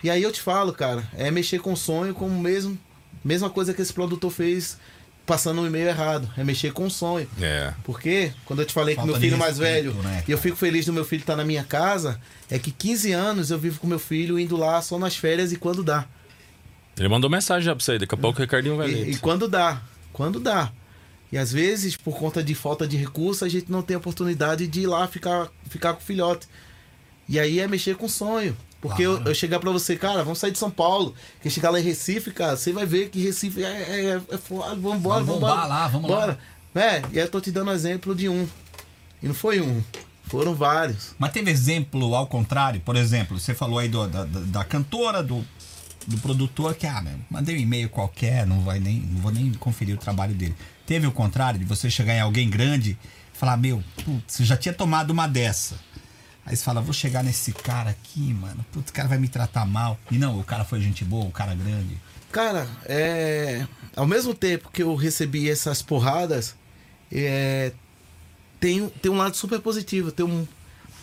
[0.05, 2.79] E aí eu te falo, cara, é mexer com o sonho como mesmo,
[3.25, 4.79] mesma coisa que esse produtor fez
[5.29, 6.29] passando um e-mail errado.
[6.37, 7.29] É mexer com o sonho.
[7.41, 7.73] É.
[7.85, 10.57] Porque quando eu te falei Falta que meu filho mais velho, né, e eu fico
[10.57, 12.19] feliz do meu filho estar na minha casa,
[12.51, 15.57] é que 15 anos eu vivo com meu filho indo lá só nas férias e
[15.57, 16.07] quando dá.
[16.99, 17.99] Ele mandou mensagem já pra você aí.
[17.99, 19.09] Daqui a pouco o Ricardinho vai E, ler.
[19.11, 19.81] e quando dá,
[20.13, 20.73] quando dá.
[21.31, 24.81] E às vezes, por conta de falta de recurso, a gente não tem oportunidade de
[24.81, 26.49] ir lá ficar, ficar com o filhote.
[27.29, 28.57] E aí é mexer com o sonho.
[28.81, 31.15] Porque eu, eu chegar pra você, cara, vamos sair de São Paulo.
[31.43, 34.75] Que chegar lá em Recife, cara, você vai ver que Recife é, é, é foda.
[34.77, 35.55] Vambora, Vamos vambora.
[35.55, 36.39] bombar lá, vamos bora.
[36.75, 38.47] É, e aí eu tô te dando exemplo de um.
[39.21, 39.83] E não foi um,
[40.29, 41.13] foram vários.
[41.19, 42.81] Mas teve exemplo ao contrário?
[42.81, 45.45] Por exemplo, você falou aí do- da, da, da cantora, do,
[46.07, 49.97] do produtor, que, ah, mandei um e-mail qualquer, não, vai nem, não vou nem conferir
[49.97, 50.55] o trabalho dele.
[50.87, 52.97] Teve o contrário, de você chegar em alguém grande
[53.35, 55.75] e falar, meu, putz, você já tinha tomado uma dessa.
[56.49, 59.67] Aí você fala, vou chegar nesse cara aqui, mano, putz, o cara vai me tratar
[59.67, 60.01] mal.
[60.11, 62.01] E não, o cara foi gente boa, o cara grande.
[62.33, 63.67] Cara, é.
[63.95, 66.57] Ao mesmo tempo que eu recebi essas porradas,
[67.13, 67.71] é,
[68.59, 70.11] tem, tem um lado super positivo.
[70.11, 70.49] Tem um,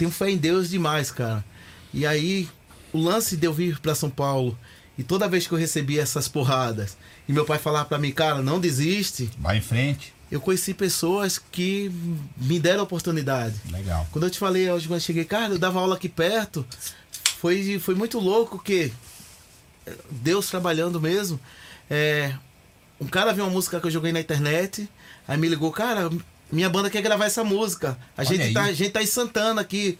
[0.01, 1.45] um fé em Deus demais, cara.
[1.93, 2.49] E aí,
[2.91, 4.57] o lance de eu vir pra São Paulo,
[4.97, 6.97] e toda vez que eu recebia essas porradas,
[7.29, 10.11] e meu pai falava pra mim, cara, não desiste, Vai em frente.
[10.31, 11.91] Eu conheci pessoas que
[12.37, 13.55] me deram oportunidade.
[13.71, 14.07] Legal.
[14.11, 16.65] Quando eu te falei hoje quando eu cheguei, cara, eu dava aula aqui perto.
[17.39, 18.91] Foi, foi muito louco que
[20.09, 21.39] Deus trabalhando mesmo.
[21.89, 22.33] É,
[22.99, 24.89] um cara viu uma música que eu joguei na internet,
[25.27, 26.09] aí me ligou, cara,
[26.51, 27.97] minha banda quer gravar essa música.
[28.17, 28.53] A, Olha gente aí.
[28.53, 29.97] tá, a gente tá em Santana aqui.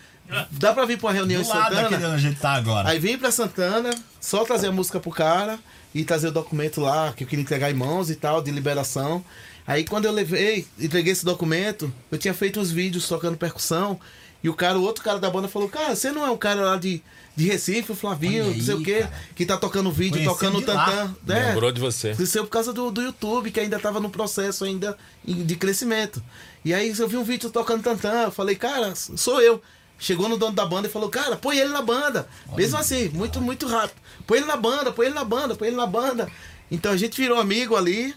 [0.51, 1.97] Dá pra vir pra uma reunião Do em lado Santana?
[1.97, 2.89] onde a gente tá agora.
[2.89, 5.59] Aí vim pra Santana, só trazer a música pro cara
[5.93, 9.23] e trazer o documento lá que eu queria entregar em mãos e tal, de liberação.
[9.67, 13.99] Aí quando eu levei, entreguei esse documento, eu tinha feito uns vídeos tocando percussão.
[14.43, 16.61] E o cara, o outro cara da banda falou, cara, você não é um cara
[16.61, 17.01] lá de,
[17.35, 19.13] de Recife, o Flavinho, Olha não sei aí, o quê, cara.
[19.35, 21.15] que tá tocando vídeo, Conheceu tocando tantã.
[21.27, 22.11] É, Lembrou de você.
[22.11, 24.95] isso por causa do, do YouTube, que ainda tava no processo ainda
[25.25, 26.21] de crescimento.
[26.63, 29.59] E aí eu vi um vídeo tocando tantã, eu falei, cara, sou eu.
[29.97, 32.27] Chegou no dono da banda e falou, cara, põe ele na banda.
[32.55, 33.97] Mesmo assim, muito, muito rápido.
[34.27, 36.29] Põe ele na banda, põe ele na banda, põe ele na banda.
[36.69, 38.13] Então a gente virou amigo ali.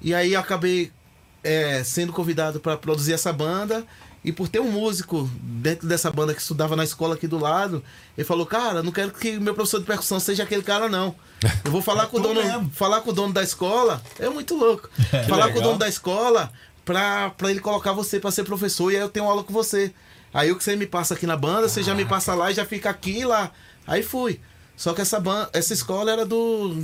[0.00, 0.92] E aí eu acabei
[1.42, 3.84] é, sendo convidado para produzir essa banda.
[4.22, 7.82] E por ter um músico dentro dessa banda que estudava na escola aqui do lado,
[8.16, 11.14] ele falou: Cara, não quero que meu professor de percussão seja aquele cara, não.
[11.64, 12.70] Eu vou falar com o dono, mesmo.
[12.74, 14.02] falar com o dono da escola.
[14.18, 14.90] É muito louco.
[15.26, 15.62] falar com o legal.
[15.62, 16.52] dono da escola
[16.84, 19.92] pra, pra ele colocar você pra ser professor e aí eu tenho aula com você.
[20.34, 22.54] Aí o que você me passa aqui na banda, você já me passa lá e
[22.54, 23.50] já fica aqui e lá.
[23.86, 24.38] Aí fui.
[24.76, 26.76] Só que essa, ban essa escola era do,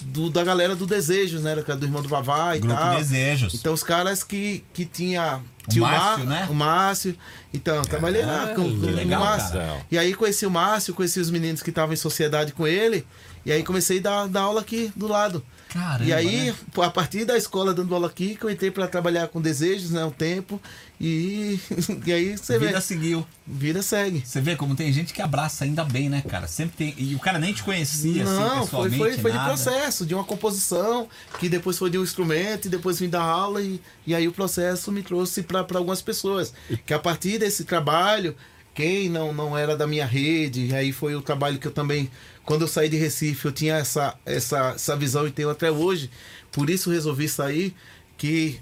[0.00, 1.54] do- da galera do Desejos, né?
[1.54, 2.96] Do irmão do Vavá e Grupo tal.
[2.96, 3.54] Desejos.
[3.54, 5.40] Então os caras que, que tinha.
[5.66, 6.46] O tinha Márcio, Mar- né?
[6.50, 7.16] O Márcio.
[7.52, 9.52] Então, trabalhei lá com, com que legal, o Márcio.
[9.52, 9.76] cara.
[9.90, 13.06] E aí conheci o Márcio, conheci os meninos que estavam em sociedade com ele.
[13.44, 15.44] E aí comecei a dar, dar aula aqui do lado.
[15.72, 16.54] Caramba, e aí, né?
[16.84, 20.04] a partir da escola dando aula aqui, que eu entrei para trabalhar com desejos, né?
[20.04, 20.60] Um tempo.
[21.00, 21.58] E,
[22.04, 22.80] e aí você Vida vê.
[22.80, 23.26] seguiu.
[23.46, 24.22] Vida segue.
[24.26, 26.46] Você vê como tem gente que abraça ainda bem, né, cara?
[26.48, 26.94] Sempre tem.
[26.98, 28.98] E o cara nem te conhecia, assim, Não, foi, pessoalmente.
[28.98, 29.48] foi, foi de nada.
[29.48, 31.08] processo, de uma composição,
[31.38, 34.32] que depois foi de um instrumento, e depois vim dar aula, e, e aí o
[34.32, 36.52] processo me trouxe para algumas pessoas.
[36.84, 38.34] Que a partir desse trabalho,
[38.74, 42.10] quem não, não era da minha rede, e aí foi o trabalho que eu também,
[42.50, 46.10] quando eu saí de Recife, eu tinha essa, essa, essa visão e tenho até hoje,
[46.50, 47.72] por isso resolvi sair,
[48.18, 48.58] que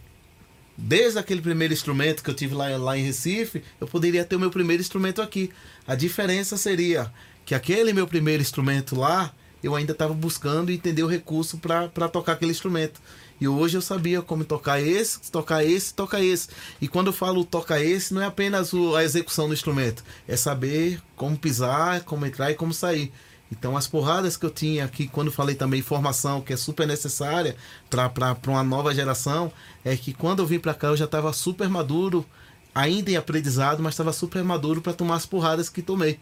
[0.76, 4.38] desde aquele primeiro instrumento que eu tive lá, lá em Recife, eu poderia ter o
[4.38, 5.50] meu primeiro instrumento aqui.
[5.86, 7.10] A diferença seria
[7.46, 9.32] que aquele meu primeiro instrumento lá,
[9.62, 13.00] eu ainda estava buscando entender o recurso para tocar aquele instrumento.
[13.40, 16.48] E hoje eu sabia como tocar esse, tocar esse, tocar esse.
[16.78, 20.36] E quando eu falo tocar esse, não é apenas o- a execução do instrumento, é
[20.36, 23.10] saber como pisar, como entrar e como sair.
[23.50, 27.56] Então as porradas que eu tinha aqui, quando falei também formação, que é super necessária
[27.88, 29.50] para uma nova geração,
[29.84, 32.26] é que quando eu vim para cá eu já estava super maduro,
[32.74, 36.18] ainda em aprendizado, mas estava super maduro para tomar as porradas que tomei.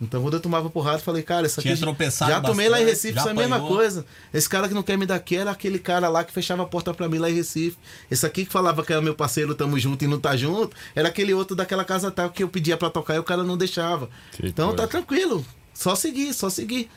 [0.00, 1.70] Então quando eu tomava porrada, eu falei, cara, isso aqui.
[1.70, 4.04] Tinha tropeçado já tomei lá em bastante, Recife, isso é a mesma coisa.
[4.32, 6.66] Esse cara que não quer me dar aqui era aquele cara lá que fechava a
[6.66, 7.78] porta para mim lá em Recife.
[8.10, 11.08] Esse aqui que falava que era meu parceiro, tamo junto e não tá junto, era
[11.08, 14.10] aquele outro daquela casa tal que eu pedia para tocar e o cara não deixava.
[14.32, 14.82] Que então coisa.
[14.82, 15.44] tá tranquilo,
[15.76, 16.88] só seguir, só seguir.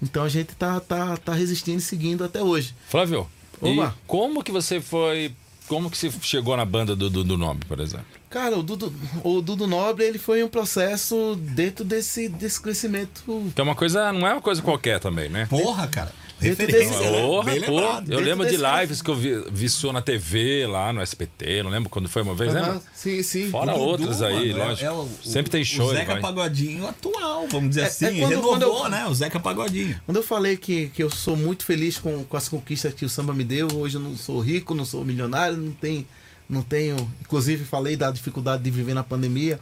[0.00, 2.74] Então a gente tá, tá, tá resistindo e seguindo até hoje.
[2.88, 3.28] Flávio,
[3.62, 3.76] e
[4.06, 5.32] como que você foi.
[5.66, 8.06] Como que você chegou na banda do, do, do nome, por exemplo?
[8.30, 13.22] Cara, o Dudu, o Dudu Nobre ele foi um processo dentro desse, desse crescimento
[13.54, 14.12] Que é uma coisa.
[14.12, 15.46] Não é uma coisa qualquer também, né?
[15.46, 16.12] Porra, cara.
[16.40, 16.98] Referência.
[16.98, 17.20] desse- né?
[17.22, 18.12] Porra, Bem lembrado.
[18.12, 21.70] Eu lembro de lives que eu vi, vi sua na TV, lá no SPT, não
[21.70, 22.80] lembro quando foi uma vez, lembra?
[22.94, 23.50] Sim, sim.
[23.50, 24.86] Fora Dudu, outras aí, mano, é- lógico.
[24.86, 26.20] é o- Sempre tem show, O Zeca vai.
[26.22, 28.06] Pagodinho atual, vamos dizer É- assim.
[28.06, 29.06] é quando- Renovou, quando eu- né?
[29.06, 30.00] O Zeca Pagodinho.
[30.06, 33.08] Quando eu falei que, que eu sou muito feliz com, com as conquistas que o
[33.08, 36.06] samba me deu, hoje eu não sou rico, não sou milionário, não tenho,
[36.48, 36.96] não tenho.
[37.20, 39.58] Inclusive falei da dificuldade de viver na pandemia,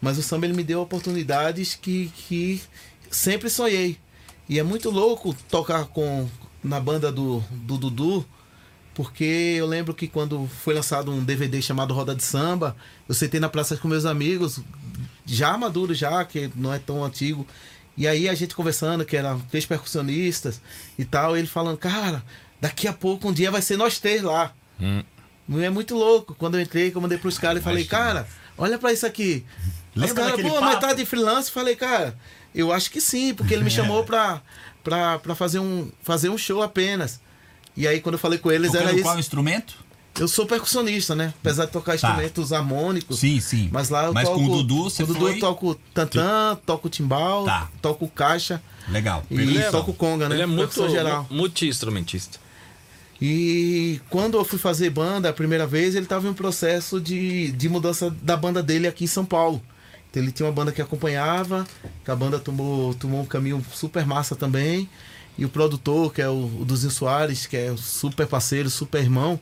[0.00, 2.60] mas o samba ele me deu oportunidades que, que
[3.10, 3.98] sempre sonhei.
[4.50, 6.28] E é muito louco tocar com
[6.62, 8.26] na banda do, do Dudu,
[8.92, 12.76] porque eu lembro que quando foi lançado um DVD chamado Roda de Samba,
[13.08, 14.58] eu sentei na praça com meus amigos,
[15.24, 17.46] já maduro já, que não é tão antigo.
[17.96, 20.60] E aí a gente conversando, que eram três percussionistas
[20.98, 22.20] e tal, ele falando, cara,
[22.60, 24.52] daqui a pouco um dia vai ser nós três lá.
[24.80, 25.04] Hum.
[25.60, 26.34] É muito louco.
[26.34, 28.26] Quando eu entrei, que eu mandei pros caras e falei, cara,
[28.58, 29.46] olha pra isso aqui.
[29.94, 30.86] Os Lembra caras, daquele pô, mas papo?
[30.86, 31.50] tá de freelance?
[31.50, 32.16] Falei, cara,
[32.54, 34.40] eu acho que sim, porque ele me chamou pra,
[34.84, 37.20] pra, pra fazer, um, fazer um show apenas.
[37.76, 39.02] E aí, quando eu falei com eles, era Tocando isso.
[39.04, 39.74] qual instrumento?
[40.18, 41.32] Eu sou percussionista, né?
[41.40, 43.20] Apesar de tocar instrumentos harmônicos.
[43.20, 43.68] Sim, sim.
[43.72, 44.40] Mas lá eu Mas toco.
[44.40, 47.68] com o Dudu você com o Dudu foi- eu toco tantã, toco timbal, Tá.
[47.80, 49.22] toco caixa Legal.
[49.30, 49.70] e Beleza.
[49.70, 50.34] toco conga, né?
[50.34, 51.26] Ele é muito geral.
[51.30, 52.38] multi-instrumentista.
[53.20, 57.52] E quando eu fui fazer banda a primeira vez, ele estava em um processo de,
[57.52, 59.62] de mudança da banda dele aqui em São Paulo.
[60.10, 61.66] Então ele tinha uma banda que acompanhava,
[62.04, 64.88] que a banda tomou, tomou um caminho super massa também.
[65.38, 69.00] E o produtor, que é o, o Duzinho Soares, que é um super parceiro, super
[69.00, 69.38] irmão,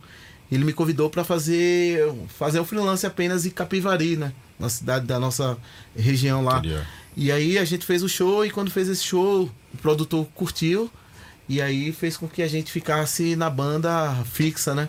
[0.52, 4.32] ele me convidou para fazer fazer um freelance apenas em Capivari, né?
[4.58, 5.56] Na cidade da nossa
[5.96, 6.62] região lá.
[7.16, 10.90] E aí a gente fez o show e quando fez esse show, o produtor curtiu
[11.48, 14.88] e aí fez com que a gente ficasse na banda fixa, né?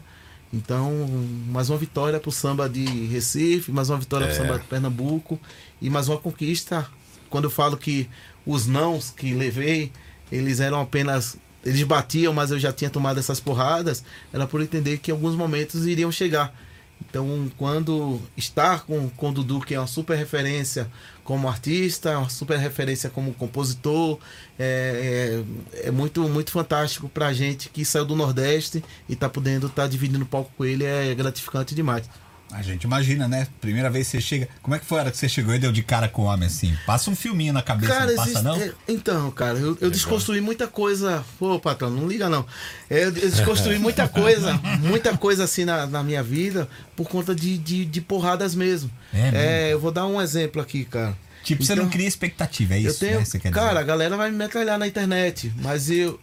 [0.52, 1.08] Então,
[1.48, 5.40] mais uma vitória pro samba de Recife, mais uma vitória pro samba de Pernambuco
[5.82, 6.88] e mais uma conquista.
[7.30, 8.10] Quando eu falo que
[8.46, 9.92] os nãos que levei,
[10.32, 14.98] eles eram apenas eles batiam, mas eu já tinha tomado essas porradas, era por entender
[14.98, 16.54] que alguns momentos iriam chegar.
[17.02, 20.90] Então, quando estar com, com o Dudu, que é uma super referência
[21.24, 24.20] como artista, uma super referência como compositor,
[24.58, 25.44] é,
[25.82, 29.88] é, é muito, muito fantástico pra gente que saiu do Nordeste e tá podendo estar
[29.88, 32.10] dividindo o palco com ele, é gratificante demais.
[32.52, 33.48] A gente imagina, né?
[33.62, 34.50] Primeira vez que você chega.
[34.64, 36.26] Como é que foi a hora que você chegou e deu de cara com o
[36.26, 36.76] homem assim?
[36.86, 38.56] Passa um filminho na cabeça, Cara, não passa existe- não?
[38.60, 41.24] é, então, cara, eu, eu desconstruí muita coisa.
[41.38, 42.44] Pô, patrão, não liga não.
[42.90, 47.58] É, eu desconstruí muita coisa, muita coisa assim na, na minha vida por conta de,
[47.58, 48.90] de, de porradas mesmo.
[49.14, 49.38] É mesmo?
[49.72, 51.16] eu vou dar um exemplo aqui, cara.
[51.44, 53.26] Tipo, você Então, não cria expectativa, é Eu isso, tenho, né?
[53.26, 53.80] Você quer cara, dizer?
[53.80, 56.20] a galera vai me metralhar na internet, mas eu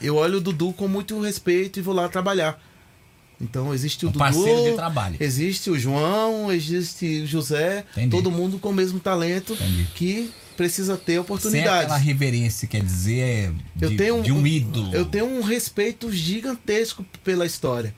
[0.00, 2.58] eu olho o Dudu com muito respeito e vou lá trabalhar.
[3.40, 5.16] Então existe o Um Dudu, parceiro de trabalho.
[5.20, 8.10] existe o João, existe o José, Entendi.
[8.10, 9.86] todo mundo com o mesmo talento Entendi.
[9.94, 11.82] que precisa ter Sem oportunidades.
[11.84, 14.92] aquela reverência, quer dizer, de, eu tenho de um ídolo.
[14.92, 17.94] Eu tenho um respeito gigantesco pela história.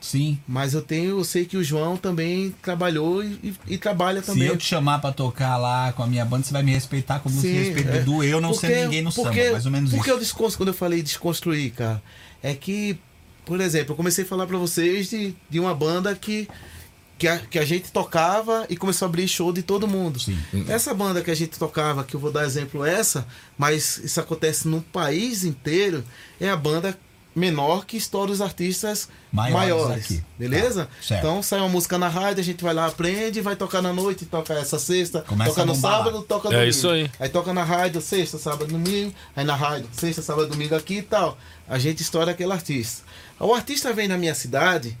[0.00, 0.36] Sim.
[0.48, 4.48] Mas eu tenho, eu sei que o João também trabalhou e, e- trabalha Se também.
[4.48, 7.32] eu te chamar pra tocar lá com a minha banda, você vai me respeitar como
[7.36, 7.98] você Sim, respeita o é.
[8.00, 10.16] Dudu, eu não Porque- sei ninguém no porque, samba, mais ou menos porque isso.
[10.16, 12.02] eu desconstru, quando eu falei desconstruir, cara,
[12.42, 12.98] é que,
[13.44, 16.48] por exemplo, eu comecei a falar pra vocês de, de uma banda que,
[17.18, 20.20] que, a, que a gente tocava e começou a abrir show de todo mundo.
[20.20, 20.38] Sim.
[20.68, 23.26] Essa banda que a gente tocava, que eu vou dar exemplo essa,
[23.58, 26.04] mas isso acontece no país inteiro,
[26.40, 26.96] é a banda
[27.34, 30.04] menor que estoura os artistas Maiores maiores.
[30.04, 30.22] aqui.
[30.38, 30.86] Beleza?
[31.08, 31.16] Tá.
[31.16, 34.26] Então sai uma música na rádio, a gente vai lá, aprende, vai tocar na noite,
[34.26, 35.78] toca essa sexta, Começa toca a no lá.
[35.78, 36.68] sábado, toca É domingo.
[36.68, 37.10] isso aí.
[37.18, 39.14] Aí toca na rádio, sexta, sábado, domingo.
[39.34, 41.38] Aí na rádio, sexta, sábado, domingo aqui e tal.
[41.66, 43.02] A gente estoura aquele artista.
[43.42, 44.96] O artista vem na minha cidade.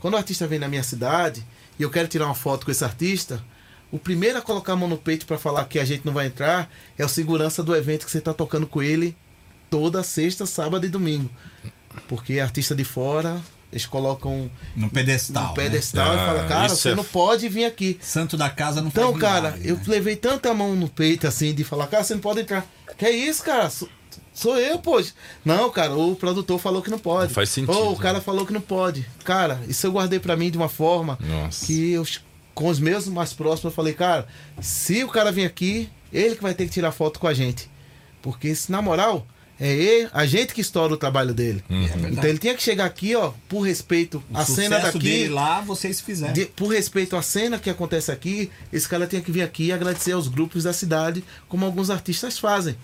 [0.00, 1.44] Quando o artista vem na minha cidade
[1.78, 3.42] e eu quero tirar uma foto com esse artista,
[3.90, 6.26] o primeiro a colocar a mão no peito para falar que a gente não vai
[6.26, 9.16] entrar é o segurança do evento que você tá tocando com ele
[9.68, 11.28] toda sexta, sábado e domingo.
[12.08, 13.40] Porque artista de fora,
[13.72, 15.42] eles colocam No pedestal.
[15.42, 15.54] no né?
[15.54, 17.98] pedestal e Ah, falam, cara, isso você é- não pode vir aqui.
[18.00, 19.82] Santo da casa não Então, faz cara, milagre, eu né?
[19.86, 22.64] levei tanta mão no peito assim de falar, cara, você não pode entrar.
[22.96, 23.70] Que é isso, cara?
[24.40, 25.02] Sou, eu, pô.
[25.44, 27.28] Não, cara, o produtor falou que não pode.
[27.28, 28.02] Não faz sentido, Ou o né?
[28.02, 29.06] cara falou que não pode.
[29.24, 31.66] Cara, isso eu guardei pra mim de uma forma Nossa.
[31.66, 32.06] que eu,
[32.54, 34.26] com os meus mais próximos, eu falei, cara,
[34.60, 37.68] se o cara vir aqui, ele que vai ter que tirar foto com a gente.
[38.22, 39.26] Porque, se na moral,
[39.58, 41.62] é ele, a gente que estoura o trabalho dele.
[41.68, 44.98] então ele tinha que chegar aqui, ó, por respeito O à cena daqui.
[44.98, 46.32] dele lá, vocês fizeram.
[46.32, 49.72] De- por respeito à cena que acontece aqui, esse cara tinha que vir aqui e
[49.72, 52.74] agradecer aos grupos da cidade, como alguns artistas fazem.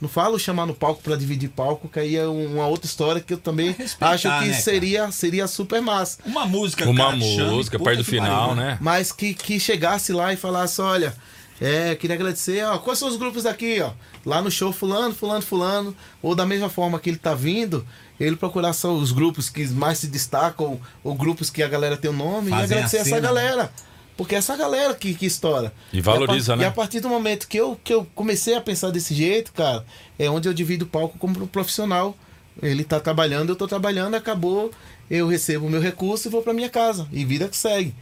[0.00, 3.20] Não falo chamar no palco para dividir palco, que aí é um- uma outra história
[3.20, 4.62] que eu também respeitar, acho que né, cara?
[4.62, 6.18] seria, seria super massa.
[6.26, 8.78] Uma música, Uma cara, música, perto do final, pariu, né?
[8.80, 11.14] Mas que, que chegasse lá e falasse, olha,
[11.58, 13.92] é, queria agradecer, ó, quais são os grupos aqui, ó?
[14.24, 17.86] Lá no show fulano, fulano, fulano, ou da mesma forma que ele tá vindo,
[18.20, 22.10] ele procurar só os grupos que mais se destacam, ou grupos que a galera tem
[22.10, 23.20] o nome, Fazem e agradecer a essa né?
[23.22, 23.72] galera.
[24.16, 25.72] Porque é essa galera que, que estoura.
[25.92, 26.64] E valoriza, a par- né?
[26.64, 29.84] E a partir do momento que eu, que eu comecei a pensar desse jeito, cara,
[30.18, 32.16] é onde eu divido o palco como um profissional.
[32.62, 34.70] Ele tá trabalhando, eu tô trabalhando, acabou,
[35.10, 37.06] eu recebo o meu recurso e vou pra minha casa.
[37.12, 37.94] E vida que segue.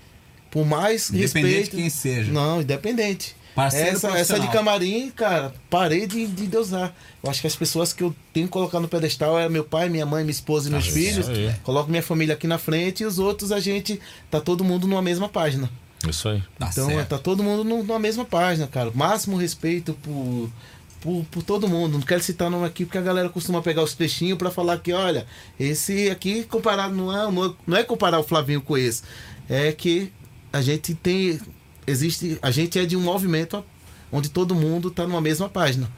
[0.52, 1.70] Por mais Independente respeito.
[1.70, 2.32] de quem seja.
[2.32, 3.34] Não, independente.
[3.56, 6.92] Parceiro essa, essa de camarim, cara, parei de, de deusar.
[7.22, 9.88] Eu acho que as pessoas que eu tenho que colocar no pedestal é meu pai,
[9.88, 11.28] minha mãe, minha esposa e meus Ah, filhos.
[11.28, 11.52] aí.
[11.64, 14.00] Coloco minha família aqui na frente e os outros a gente
[14.30, 15.68] tá todo mundo numa mesma página.
[16.08, 16.42] Isso aí.
[16.58, 17.08] Tá Então, certo.
[17.08, 18.90] tá todo mundo numa mesma página, cara.
[18.94, 20.50] Máximo respeito por,
[21.00, 21.94] por, por todo mundo.
[21.94, 24.92] Não quero citar nome aqui porque a galera costuma pegar os trechinhos pra falar que,
[24.92, 25.26] olha,
[25.58, 29.02] esse aqui comparado não é, não é- não é comparar o Flavinho com esse.
[29.48, 30.12] É que
[30.52, 31.40] a gente tem.
[31.86, 32.38] Existe.
[32.40, 33.64] A gente é de um movimento
[34.10, 35.90] onde todo mundo tá numa mesma página.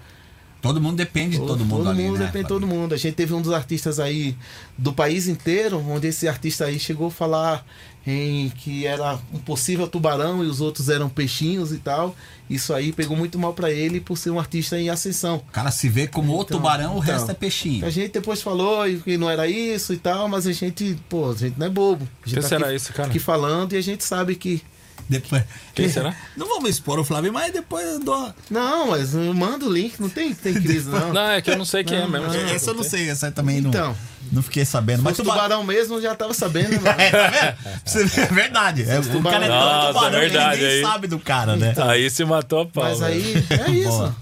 [0.63, 2.93] Todo mundo depende de todo mundo todo ali, mundo né, depende de todo mundo.
[2.95, 4.37] A gente teve um dos artistas aí
[4.77, 7.65] do país inteiro, onde esse artista aí chegou a falar
[8.07, 12.15] em que era um possível tubarão e os outros eram peixinhos e tal.
[12.49, 15.37] Isso aí pegou muito mal pra ele por ser um artista em ascensão.
[15.49, 17.13] O cara se vê como o Então, tubarão, o então.
[17.15, 17.85] resto é peixinho.
[17.85, 21.31] A gente depois falou e que não era isso e tal, mas a gente, pô,
[21.31, 22.09] a gente não é bobo.
[22.25, 23.09] A gente Quem será esse cara?
[23.09, 24.63] aqui falando e a gente sabe que
[25.09, 25.43] Depois...
[25.75, 26.17] Quem será?
[26.37, 28.33] Não vamos expor o Flávio, mas depois eu dou.
[28.51, 31.13] não, mas eu mando o link, não tem, tem crise não.
[31.13, 32.27] Não, é que eu não sei quem é mesmo.
[32.33, 33.97] Essa eu não sei, essa também não, Então.
[34.33, 35.03] Não fiquei sabendo.
[35.03, 35.43] Mas o tubarão.
[35.43, 36.71] tubarão mesmo já tava sabendo.
[36.83, 36.95] né?
[36.99, 37.57] É, tá
[37.95, 38.19] vendo?
[38.19, 38.83] É verdade.
[38.83, 40.83] É, o cara é tão Nossa, tubarão verdade, que ninguém aí.
[40.83, 41.75] sabe do cara, né?
[41.79, 42.85] Aí se matou a pau.
[42.85, 43.15] Mas velho.
[43.15, 44.15] aí é isso.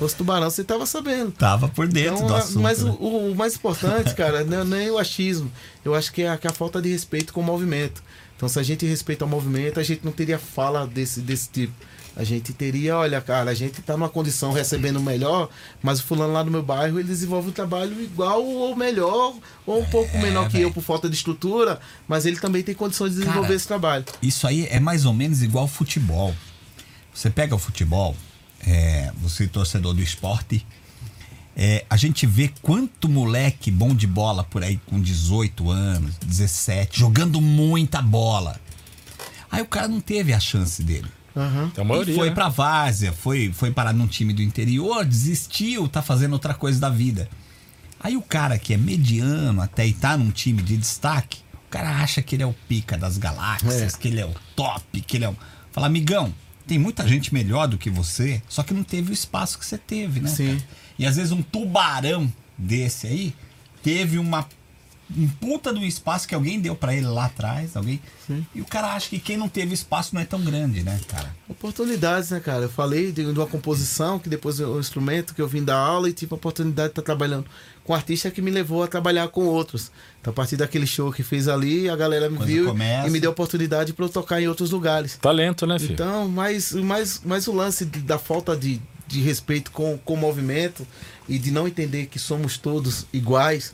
[0.00, 1.32] Os tubarão você tava sabendo.
[1.32, 2.60] Tava por dentro Então, do a- assunto.
[2.60, 2.94] mas né?
[3.00, 5.50] o, o mais importante, cara, não é nem o achismo.
[5.84, 8.02] Eu acho que é a, que é a falta de respeito com o movimento.
[8.36, 11.72] Então, se a gente respeita o movimento, a gente não teria fala desse, desse tipo.
[12.18, 15.48] A gente teria, olha, cara, a gente tá numa condição recebendo melhor,
[15.80, 19.80] mas o fulano lá no meu bairro, ele desenvolve um trabalho igual ou melhor, ou
[19.80, 21.78] um pouco É, menor que eu por falta de estrutura,
[22.08, 24.04] mas ele também tem condições de desenvolver Cara, esse trabalho.
[24.20, 26.34] Isso aí é mais ou menos igual futebol.
[27.14, 28.16] Você pega o futebol,
[28.66, 30.66] é, você é torcedor do esporte,
[31.56, 36.98] é, a gente vê quanto moleque bom de bola por aí com 18 anos, 17,
[36.98, 38.60] jogando muita bola.
[39.48, 41.08] Aí o cara não teve a chance dele.
[41.38, 41.72] Aham.
[41.76, 42.12] A maioria.
[42.12, 42.34] E foi né?
[42.34, 46.90] pra várzea, foi, foi parar num time do interior, desistiu, tá fazendo outra coisa da
[46.90, 47.28] vida.
[48.00, 51.90] Aí o cara que é mediano até e tá num time de destaque, o cara
[52.02, 55.24] acha que ele é o pica das galáxias, que ele é o top, que ele
[55.24, 55.36] é o.
[55.70, 56.32] Fala, amigão,
[56.66, 59.78] tem muita gente melhor do que você, só que não teve o espaço que você
[59.78, 60.28] teve, né?
[60.28, 60.56] Sim.
[60.56, 60.68] cara?
[60.98, 63.34] E às vezes um tubarão desse aí
[63.82, 64.46] teve uma
[65.16, 68.00] um puta do espaço que alguém deu pra ele lá atrás, alguém.
[68.54, 71.34] E o cara acha que quem não teve espaço não é tão grande, né, cara?
[71.48, 72.64] Oportunidades, né, cara?
[72.64, 76.08] Eu falei de, de uma composição, que depois o instrumento que eu vim da aula
[76.08, 77.46] e tive a oportunidade de estar trabalhando
[77.84, 79.90] com um artista que me levou a trabalhar com outros.
[80.20, 83.08] Então, a partir daquele show que fez ali, a galera me Coisa viu começa.
[83.08, 85.16] e me deu a oportunidade para eu tocar em outros lugares.
[85.16, 85.94] Talento, né, filho?
[85.94, 90.16] Então, mas, mas, mas o lance de- da falta de, de respeito com, com o
[90.18, 90.86] movimento
[91.26, 93.72] e de não entender que somos todos iguais,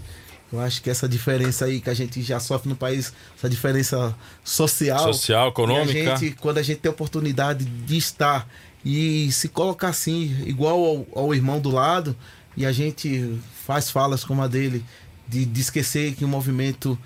[0.55, 4.14] eu acho que essa diferença aí que a gente já sofre no país, essa diferença
[4.43, 6.12] social, Social, econômica.
[6.14, 8.48] a gente, quando a gente tem a oportunidade de estar
[8.85, 12.14] e se colocar assim, igual ao, ao irmão do lado,
[12.56, 14.85] e a gente faz falas como a dele,
[15.26, 16.98] de, de esquecer que o movimento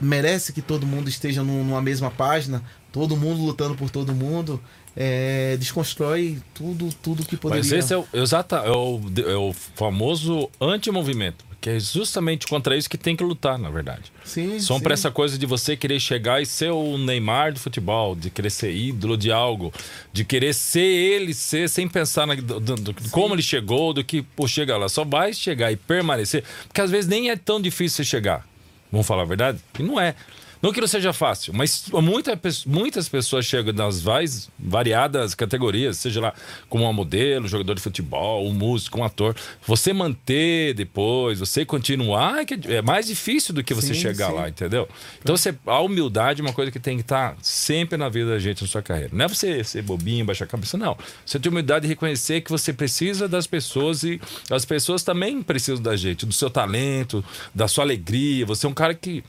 [0.00, 4.60] merece que todo mundo esteja num- numa mesma página, todo mundo lutando por todo mundo,
[4.96, 7.62] é, desconstrói tudo, tudo que poderia.
[7.62, 11.44] Mas esse é o, exata, é o, é o famoso antimovimento.
[11.62, 14.12] Que é justamente contra isso que tem que lutar, na verdade.
[14.24, 18.16] sim, São pra essa coisa de você querer chegar e ser o Neymar do futebol,
[18.16, 19.72] de querer ser ídolo de algo,
[20.12, 24.22] de querer ser ele, ser sem pensar na, do- do- como ele chegou, do que
[24.22, 24.88] pô, chega lá.
[24.88, 28.44] Só vai chegar e permanecer, porque às vezes nem é tão difícil você chegar.
[28.90, 29.58] Vamos falar a verdade?
[29.78, 30.16] E não é.
[30.62, 36.20] Não que não seja fácil, mas muita, muitas pessoas chegam nas mais variadas categorias, seja
[36.20, 36.34] lá
[36.68, 39.34] como uma modelo, jogador de futebol, um músico, um ator.
[39.66, 44.28] Você manter depois, você continuar, é que é mais difícil do que você Sim, chegar
[44.28, 44.36] sim.
[44.36, 44.88] lá, entendeu?
[45.20, 48.38] Então você, a humildade é uma coisa que tem que estar sempre na vida da
[48.38, 49.10] gente, na sua carreira.
[49.12, 50.96] Não é você ser bobinho, baixar a cabeça, não.
[51.26, 55.82] Você tem humildade de reconhecer que você precisa das pessoas e as pessoas também precisam
[55.82, 58.46] da gente, do seu talento, da sua alegria.
[58.46, 59.24] Você é um cara que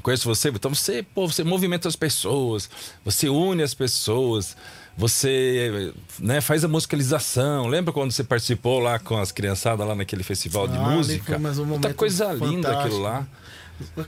[0.00, 2.68] conheço você, então você, pô, você movimenta as pessoas,
[3.04, 4.56] você une as pessoas,
[4.96, 7.66] você né, faz a musicalização.
[7.66, 11.38] Lembra quando você participou lá com as criançadas lá naquele festival de Ah, música?
[11.38, 13.26] mais um momento coisa linda aquilo lá.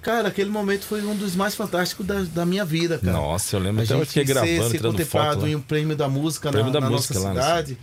[0.02, 3.12] Cara, aquele momento foi um dos mais fantásticos da, da minha vida, cara.
[3.12, 5.48] Nossa, eu lembro a até eu fiquei gravando, ser, ser tirando foto lá.
[5.48, 7.77] em um prêmio da música Prêmio na, da na música nossa né?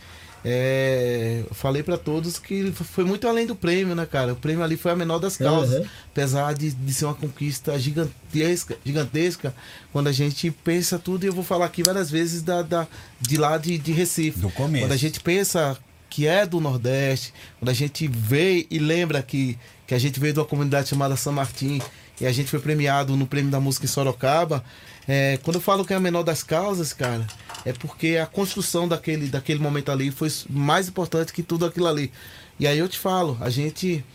[0.46, 4.34] É, falei pra todos que foi muito além do prêmio, né, cara?
[4.34, 5.86] O prêmio ali foi a menor das causas, Uhum.
[6.12, 9.54] apesar de, de ser uma conquista gigantesca, gigantesca.
[9.92, 12.88] Quando a gente pensa tudo, e eu vou falar aqui várias vezes da, da-
[13.20, 14.40] de lá de, de Recife.
[14.40, 14.86] Do começo.
[14.86, 15.78] Quando a gente pensa
[16.10, 20.34] que é do Nordeste, quando a gente vê e lembra que, que a gente veio
[20.34, 21.80] de uma comunidade chamada São Martim
[22.20, 24.64] e a gente foi premiado no Prêmio da Música em Sorocaba,
[25.12, 27.26] é, quando eu falo que é a menor das causas, cara,
[27.66, 32.12] é porque a construção daquele, daquele momento ali foi mais importante que tudo aquilo ali.
[32.60, 34.06] E aí eu te falo, a gente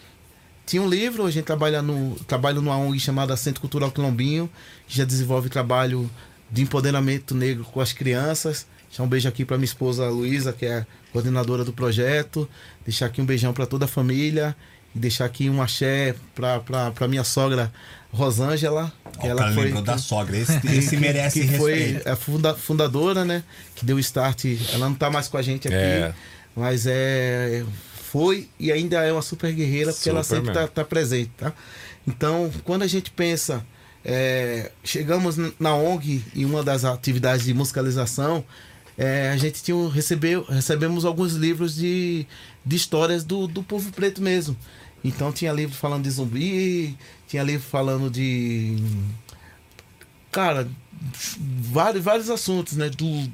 [0.65, 4.49] tinha um livro, a gente trabalha no trabalho numa ONG chamada Centro Cultural Quilombinho,
[4.87, 6.09] que já desenvolve trabalho
[6.49, 8.65] de empoderamento negro com as crianças.
[8.87, 12.49] Deixar um beijo aqui para minha esposa Luísa, que é coordenadora do projeto.
[12.85, 14.55] Deixar aqui um beijão para toda a família.
[14.95, 17.73] E deixar aqui um axé para minha sogra
[18.15, 18.93] Rosângela.
[19.19, 20.37] Ó, o cara lembrou da sogra.
[20.37, 22.09] Esse, esse que- merece que foi respeito.
[22.09, 23.43] a funda- fundadora, né?
[23.75, 24.45] Que deu start.
[24.73, 26.15] Ela não tá mais com a gente aqui, É.
[26.57, 27.65] mas é
[28.11, 30.55] foi e ainda é uma super guerreira porque ela sempre mesmo.
[30.55, 31.53] tá, tá presente, tá?
[32.07, 33.65] Então, quando a gente pensa,
[34.05, 38.45] é, chegamos na ONG em uma das atividades de musicalização,
[38.97, 42.25] é, a gente tinha, recebeu, recebemos alguns livros de,
[42.65, 44.57] de histórias do, do povo preto mesmo.
[45.03, 46.97] Então tinha livro falando de zumbi,
[47.35, 48.77] tinha livro falando de
[50.31, 50.69] cara,
[51.61, 52.89] vários, vários assuntos, né?
[52.89, 53.29] Do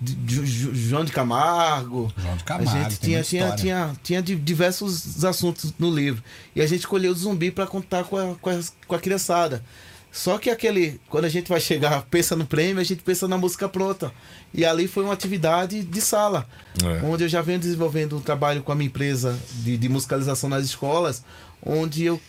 [0.00, 2.12] de, de- Ju- João de Camargo.
[2.16, 6.22] João de a Camargo, gente tem tinha, tinha, tinha, tinha de- diversos assuntos no livro.
[6.56, 8.58] E a gente escolheu o zumbi para contar com a, com, a,
[8.88, 9.64] com a criançada.
[10.10, 13.38] Só que aquele, quando a gente vai chegar, pensa no prêmio, a gente pensa na
[13.38, 14.12] música pronta.
[14.52, 16.46] E ali foi uma atividade de sala,
[16.84, 17.06] É.
[17.06, 20.64] onde eu já venho desenvolvendo um trabalho com a minha empresa de, de musicalização nas
[20.64, 21.22] escolas,
[21.64, 22.20] onde eu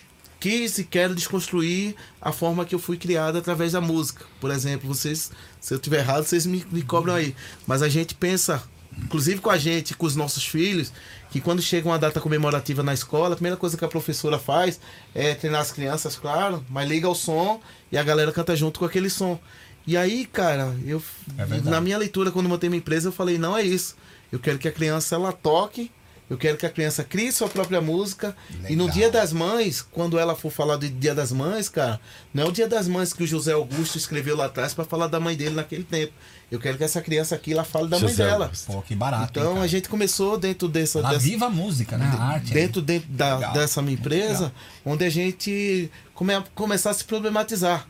[0.44, 4.26] quis e quero desconstruir a forma que eu fui criado através da música.
[4.42, 7.34] Por exemplo, vocês, se eu tiver errado, vocês me, me cobram aí.
[7.66, 8.62] Mas a gente pensa,
[9.02, 10.92] inclusive com a gente, com os nossos filhos,
[11.32, 14.82] que quando chega uma data comemorativa na escola, a primeira coisa que a professora faz
[15.16, 18.86] é treinar as crianças, claro, mas liga o som e a galera canta junto com
[18.86, 19.40] aquele som.
[19.88, 21.02] E aí, cara, eu
[21.38, 23.96] É na minha leitura, quando eu montei minha empresa, eu falei, não é isso.
[24.30, 25.90] Eu quero que a criança ela toque
[26.30, 28.36] Eu quero que a criança crie sua própria música.
[28.70, 28.90] E no Legal.
[28.90, 32.00] dia das mães, quando ela for falar do dia das mães, cara,
[32.34, 35.08] não é o dia das mães que o José Augusto escreveu lá atrás para falar
[35.08, 36.14] da mãe dele naquele tempo.
[36.50, 38.46] Eu quero que essa criança aqui ela fale da mãe José dela.
[38.46, 38.72] Augusto.
[38.72, 39.24] Pô, que barato.
[39.24, 39.66] hein, Então cara?
[39.66, 42.10] a gente começou dentro dessa, Ela dessa viva a música, né?
[42.18, 42.54] A arte.
[42.54, 43.54] dentro, dentro da, Legal.
[43.54, 44.52] dessa minha Muito empresa, legal.
[44.86, 47.88] onde a gente come, começar a se problematizar.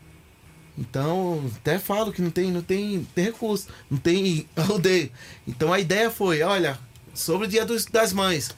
[0.76, 5.10] Então, até falo que não tem, não tem, tem recurso, não tem rodeio.
[5.46, 6.76] Então a ideia foi, olha,
[7.14, 8.50] sobre o dia dos, das mães.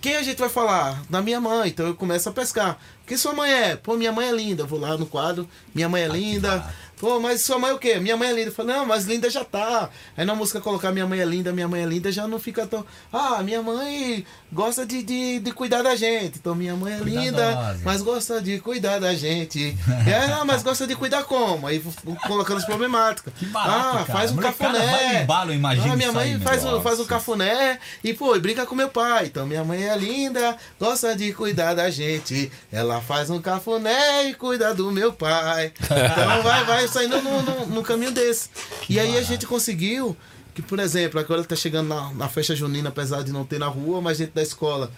[0.00, 1.02] Quem a gente vai falar?
[1.08, 1.70] Da minha mãe.
[1.70, 2.78] Então eu começo a pescar.
[3.06, 3.76] Quem sua mãe é?
[3.76, 4.64] Pô, minha mãe é linda.
[4.64, 6.72] Vou lá no quadro, minha mãe é linda.
[7.00, 7.96] Pô, mas sua mãe é o quê?
[8.00, 8.48] Minha mãe é linda.
[8.48, 9.88] Eu falo, não, mas linda já tá.
[10.16, 12.66] Aí na música colocar minha mãe é linda, minha mãe é linda, já não fica
[12.66, 12.84] tão.
[13.12, 16.38] Ah, minha mãe gosta de, de, de cuidar da gente.
[16.38, 17.80] Então minha mãe é linda, Cuidadosa.
[17.84, 19.76] mas gosta de cuidar da gente.
[20.06, 21.66] é, não, mas gosta de cuidar como?
[21.66, 21.82] Aí
[22.26, 23.32] colocando as problemáticas.
[23.38, 24.04] Que barato, ah, cara.
[24.06, 25.22] faz um Molecada cafuné.
[25.22, 28.40] embalo, eu imagino Ah, minha mãe aí, faz, um, faz um cafuné e, pô, e
[28.40, 29.26] brinca com meu pai.
[29.26, 32.50] Então minha mãe é linda, gosta de cuidar da gente.
[32.72, 35.72] Ela faz um cafuné e cuida do meu pai.
[35.82, 38.48] Então vai, vai saindo no, no, no caminho desse.
[38.88, 40.16] e aí a gente conseguiu
[40.54, 43.68] que, por exemplo, agora tá chegando na, na festa junina, apesar de não ter na
[43.68, 44.90] rua, mas dentro da escola,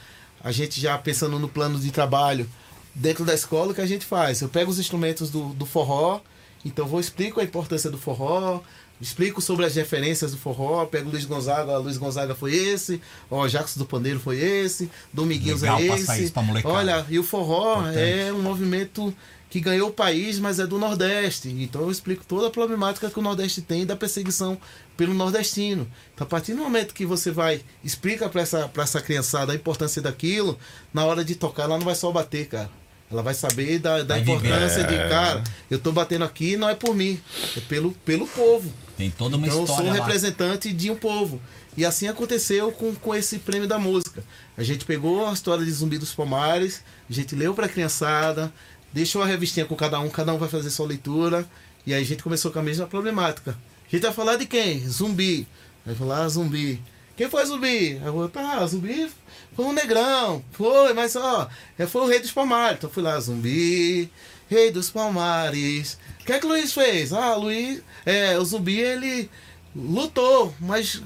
[0.43, 2.49] a gente já pensando no plano de trabalho,
[2.95, 4.41] dentro da escola, o que a gente faz?
[4.41, 6.21] Eu pego os instrumentos do, do forró,
[6.65, 8.61] então vou explico a importância do forró,
[9.01, 13.01] explico sobre as referências do forró, pego o Luiz Gonzaga, Luiz Gonzaga foi esse,
[13.31, 16.25] ó, Jacques do Pandeiro foi esse, Dominguinhos Legal é esse.
[16.25, 16.75] isso pra molecada.
[16.75, 17.99] Olha, e o forró Importante.
[17.99, 19.15] é um movimento
[19.51, 21.49] que ganhou o país, mas é do Nordeste.
[21.49, 24.57] Então eu explico toda a problemática que o Nordeste tem da perseguição
[24.97, 25.87] pelo nordestino.
[26.15, 29.55] Então a partir do momento que você vai explica para essa para essa criançada a
[29.57, 30.57] importância daquilo,
[30.95, 32.71] na hora de tocar ela não vai só bater, cara.
[33.11, 34.47] Ela vai saber da, da Vai viver.
[34.47, 37.21] importância de, cara, eu tô batendo aqui não é por mim,
[37.57, 38.73] é pelo, pelo povo.
[38.97, 40.05] Tem toda uma Então eu história sou um lá.
[40.05, 41.41] representante de um povo.
[41.77, 44.23] E assim aconteceu com, com esse prêmio da música.
[44.57, 48.53] A gente pegou a história de Zumbi dos Palmares, a gente leu pra criançada,
[48.93, 51.49] deixou a revistinha com cada um, cada um vai fazer sua leitura.
[51.87, 53.57] E aí a gente começou com a mesma problemática.
[53.87, 54.87] A gente vai falar de quem?
[54.89, 55.49] Zumbi.
[55.85, 56.81] Vai falar zumbi.
[57.17, 57.99] Quem foi zumbi?
[58.03, 59.11] Aí eu tá, zumbi
[59.55, 60.43] foi um negrão.
[60.53, 61.49] Foi, mas ó,
[61.89, 62.79] foi o rei dos Palmares.
[62.79, 64.11] Então eu fui lá, zumbi,
[64.49, 65.99] rei dos Palmares.
[66.21, 67.13] O que é que o Luiz fez?
[67.13, 69.31] Ah, Luiz, é, o zumbi ele
[69.75, 71.03] lutou, mas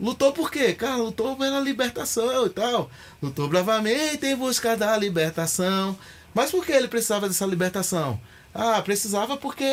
[0.00, 0.72] lutou por quê?
[0.72, 2.90] Cara, lutou pela libertação e tal.
[3.22, 5.96] Lutou bravamente em busca da libertação.
[6.34, 8.20] Mas por que ele precisava dessa libertação?
[8.56, 9.64] Ah, precisava porque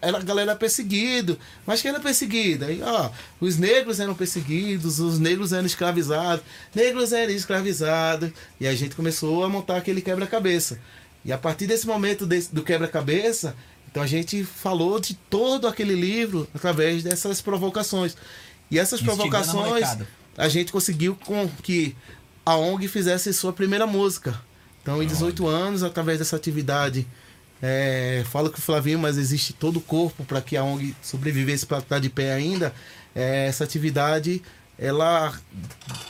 [0.00, 1.38] era, a galera era perseguido.
[1.66, 2.64] Mas quem era perseguido?
[2.66, 8.30] Aí, ó, os negros eram perseguidos, os negros eram escravizados, negros eram escravizados.
[8.60, 10.78] E a gente começou a montar aquele quebra-cabeça.
[11.24, 13.56] E a partir desse momento desse- do quebra-cabeça,
[13.90, 18.16] então a gente falou de todo aquele livro através dessas provocações.
[18.70, 19.82] E essas Instigando provocações
[20.36, 21.96] a gente conseguiu com que
[22.46, 24.40] a ONG fizesse sua primeira música.
[24.88, 27.06] Então, em 18 anos, através dessa atividade,
[27.60, 31.66] é, falo que o Flavinho, mas existe todo o corpo para que a ONG sobrevivesse
[31.66, 32.72] para estar de pé ainda.
[33.14, 34.40] É, essa atividade
[34.78, 35.38] ela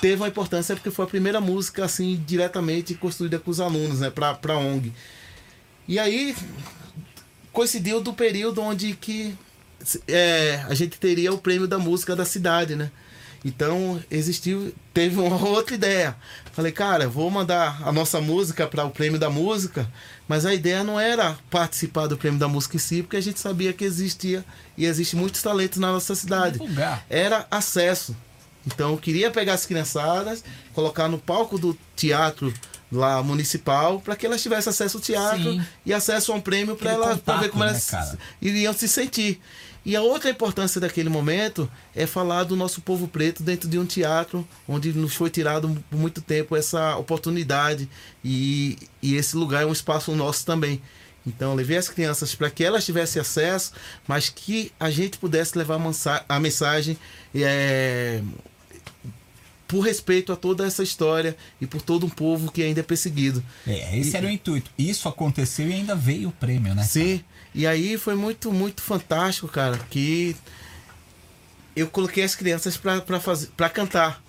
[0.01, 4.11] teve uma importância porque foi a primeira música assim diretamente construída com os alunos, né,
[4.11, 4.93] para a ONG.
[5.89, 6.37] E aí
[7.53, 9.37] coincidiu do período onde que
[10.07, 12.93] é, a gente teria o prêmio da música da cidade, né?
[13.45, 16.17] Então existiu, teve uma outra ideia.
[16.59, 19.89] Falei, cara, vou mandar a nossa música para o prêmio da música,
[20.27, 23.39] mas a ideia não era participar do prêmio da música em si, porque a gente
[23.39, 24.45] sabia que existia
[24.77, 26.59] e existe muitos talentos na nossa cidade.
[27.09, 28.17] Era acesso.
[28.67, 30.43] Então eu queria pegar as criançadas,
[30.75, 32.53] colocar no palco do teatro
[32.91, 35.63] lá municipal, para que elas tivessem acesso ao teatro Sim.
[35.87, 38.19] e acesso a um prêmio para elas pra ver como né, elas cara?
[38.43, 39.41] iriam se sentir.
[39.89, 41.67] E a outra importância daquele momento
[41.97, 45.99] é falar do nosso povo preto dentro de um teatro onde nos foi tirado por
[45.99, 47.89] muito tempo essa oportunidade
[48.23, 50.83] e, e esse lugar é um espaço nosso também.
[51.27, 53.73] Então, levei as crianças para que elas tivessem acesso,
[54.07, 56.97] mas que a gente pudesse levar a mensa- a mensagem
[57.35, 58.21] é,
[59.67, 63.43] por respeito a toda essa história e por todo um povo que ainda é perseguido.
[63.67, 64.71] É, esse era o intuito.
[64.79, 66.83] Isso aconteceu e ainda veio o prêmio, né?
[66.85, 67.23] Sim.
[67.55, 70.37] E aí foi muito, muito fantástico, cara, que
[71.75, 74.23] eu coloquei as crianças pra cantar.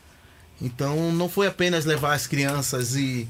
[0.61, 3.27] Então não foi apenas levar as crianças e,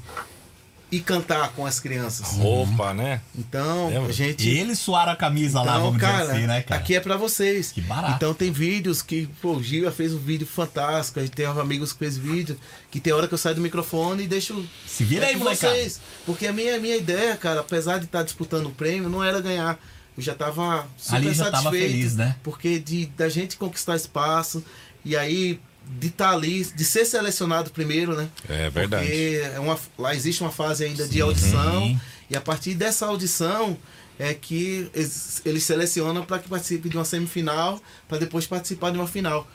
[0.92, 2.26] e cantar com as crianças.
[2.36, 3.20] Roupa, né?
[3.38, 4.08] Então Lembra?
[4.08, 4.48] a gente.
[4.48, 6.80] E eles suaram a camisa lá, Então, vamos cara, dizer assim, né, cara?
[6.80, 7.70] aqui é pra vocês.
[7.72, 8.14] Que barato.
[8.16, 11.20] Então tem vídeos que, pô, o Gil fez um vídeo fantástico.
[11.20, 12.58] A gente tem amigos que fez vídeo.
[12.90, 14.64] Que tem hora que eu saio do microfone e deixo.
[14.86, 15.72] Se vira aí, com molecada.
[15.74, 16.00] vocês.
[16.26, 19.40] Porque a minha, a minha ideia, cara, apesar de estar disputando o prêmio, não era
[19.40, 19.78] ganhar.
[20.16, 21.92] Eu já tava super Ali já tava satisfeito.
[21.92, 22.36] feliz, né?
[22.42, 24.62] Porque de, da gente conquistar espaço.
[25.04, 25.60] E aí
[25.98, 28.28] de estar ali, de ser selecionado primeiro, né?
[28.48, 29.04] É verdade.
[29.04, 33.76] Porque é uma, lá existe uma fase ainda de audição e a partir dessa audição
[34.18, 38.98] é que eles, eles selecionam para que participe de uma semifinal para depois participar de
[38.98, 39.48] uma final.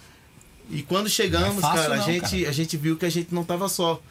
[0.70, 2.50] E quando chegamos, é fácil cara, a não, gente cara.
[2.50, 4.02] a gente viu que a gente não estava só.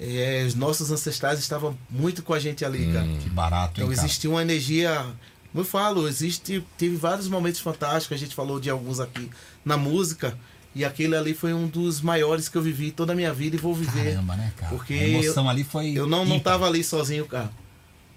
[0.00, 3.06] É, os nossos ancestrais estavam muito com a gente ali, cara.
[3.20, 5.04] Que barato, hein, Então existia uma energia.
[5.52, 9.28] Como eu falo, existe, teve vários momentos fantásticos, a gente falou de alguns aqui
[9.64, 10.38] na música.
[10.74, 13.58] E aquele ali foi um dos maiores que eu vivi toda a minha vida e
[13.58, 14.12] vou viver.
[14.12, 14.74] Caramba, né, cara?
[14.74, 15.92] Porque a emoção ali foi.
[15.92, 17.50] Eu não, não tava ali sozinho, cara.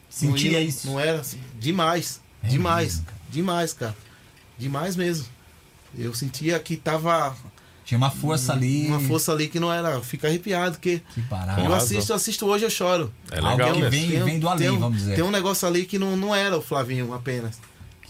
[0.09, 0.87] Sentia não ia- isso.
[0.87, 1.39] Não era assim.
[1.59, 2.21] Demais.
[2.43, 2.87] É demais.
[2.95, 3.17] mesmo, cara.
[3.29, 3.95] demais, cara.
[4.59, 5.25] Demais mesmo.
[5.97, 7.35] Eu sentia que tava
[7.85, 8.87] Tinha uma força ali.
[8.87, 9.99] uma força ali que não era.
[10.01, 11.61] Fica arrepiado, porque Que barato.
[11.61, 13.11] eu assisto, eu assisto hoje, eu choro.
[13.31, 15.15] É Algo legal que vem, Tem um- vem do além, um- vamos dizer.
[15.15, 17.59] Tem um negócio ali que não, não era o Flavinho apenas.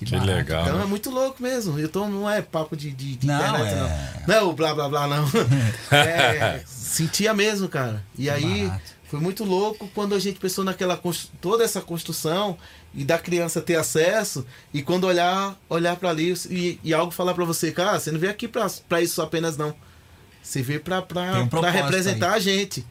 [0.01, 0.31] Que, Que barato.
[0.31, 0.63] legal.
[0.63, 0.83] Então né?
[0.83, 1.79] é muito louco mesmo.
[1.79, 4.27] Então não é papo de, de, de Não, internet, é- não.
[4.27, 5.25] Não é o blá blá blá, não.
[5.91, 8.03] É, sentia mesmo, cara.
[8.17, 8.81] E aí barato.
[9.07, 10.99] foi muito louco quando a gente pensou naquela
[11.39, 12.57] toda essa construção
[12.95, 17.35] e da criança ter acesso e quando olhar olhar para ali e, e algo falar
[17.35, 19.71] para você, cara, você não veio aqui pra pra isso apenas não.
[20.41, 21.47] Você veio Tem um
[21.83, 22.83] representar a gente.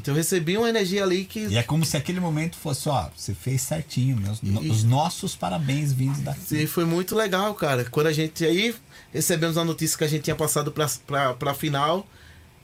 [0.00, 3.08] Então eu recebi uma energia ali que E é como se aquele momento fosse, ó,
[3.14, 6.62] você fez certinho, meus, E- os nossos parabéns vindos daqui.
[6.62, 7.84] E foi muito legal, cara.
[7.84, 8.74] Quando a gente aí
[9.12, 12.06] recebemos a notícia que a gente tinha passado pra, pra, pra final.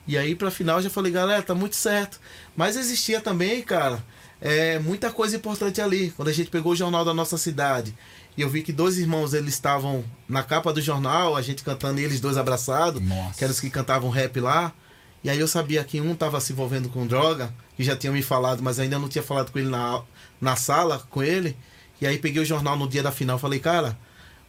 [0.07, 2.19] E aí pra final eu já falei, galera, tá muito certo.
[2.55, 4.03] Mas existia também, cara,
[4.41, 6.11] é, muita coisa importante ali.
[6.15, 7.93] Quando a gente pegou o jornal da nossa cidade.
[8.37, 11.99] E eu vi que dois irmãos eles estavam na capa do jornal, a gente cantando
[11.99, 13.37] e eles dois abraçados, Nossa.
[13.37, 14.71] que eram os que cantavam rap lá.
[15.27, 18.21] E aí eu sabia que um tava se envolvendo com droga, que já tinha me
[18.23, 20.01] falado, mas ainda não tinha falado com ele na,
[20.39, 21.53] na sala, com ele.
[21.99, 23.97] E aí peguei o jornal no dia da final, falei, cara,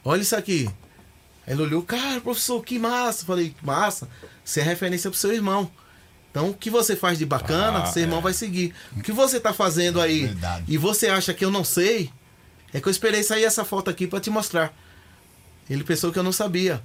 [0.05, 0.71] olha isso aqui.
[1.49, 3.27] Ele olhou, cara, professor, que massa.
[3.27, 4.09] Falei, massa,
[4.45, 5.69] você é referência pro seu irmão.
[6.31, 8.23] Então, o que você faz de bacana, Ah, seu irmão é.
[8.23, 8.73] vai seguir.
[8.97, 10.65] O que você tá fazendo aí Verdade.
[10.69, 12.09] e você acha que eu não sei,
[12.73, 14.73] é que eu esperei sair essa foto aqui para te mostrar.
[15.69, 16.81] Ele pensou que eu não sabia.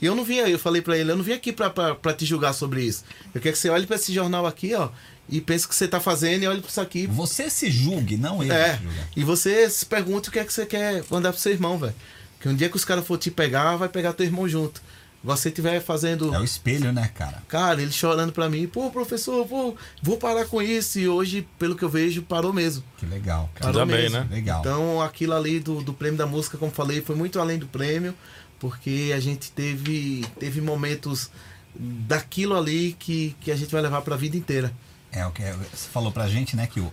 [0.00, 2.24] E eu não vim aí, eu falei pra ele, eu não vim aqui pra te
[2.24, 3.04] julgar sobre isso.
[3.34, 4.90] Eu quero que você olhe pra esse jornal aqui, ó,
[5.28, 7.06] e pense o que você tá fazendo e olhe pra isso aqui.
[7.06, 8.80] Você se julgue, não ele É,
[9.16, 11.94] e você se pergunta o que é que você quer mandar pro seu irmão, velho.
[12.36, 14.80] Porque um dia que os caras for te pegar, vai pegar teu irmão junto.
[15.24, 16.32] Você estiver fazendo.
[16.32, 17.42] É o espelho, né, cara?
[17.48, 21.00] Cara, ele chorando pra mim, pô, professor, vou, vou parar com isso.
[21.00, 22.84] E hoje, pelo que eu vejo, parou mesmo.
[22.98, 23.72] Que legal, cara.
[23.72, 24.20] Tudo Parou bem, mesmo.
[24.20, 24.28] né?
[24.30, 24.60] Legal.
[24.60, 28.14] Então, aquilo ali do, do prêmio da música, como falei, foi muito além do prêmio,
[28.58, 31.30] porque a gente teve, teve momentos
[31.74, 34.72] daquilo ali que, que a gente vai levar pra vida inteira.
[35.12, 36.92] É o que você falou pra gente, né, que o,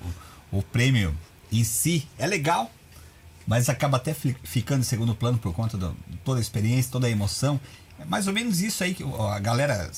[0.52, 1.16] o, prêmio
[1.52, 2.72] em si é legal,
[3.48, 5.90] mas acaba até fi- ficando em segundo plano por conta de
[6.24, 7.60] toda a experiência, toda a emoção.
[8.00, 9.90] É mais ou menos isso aí que a galera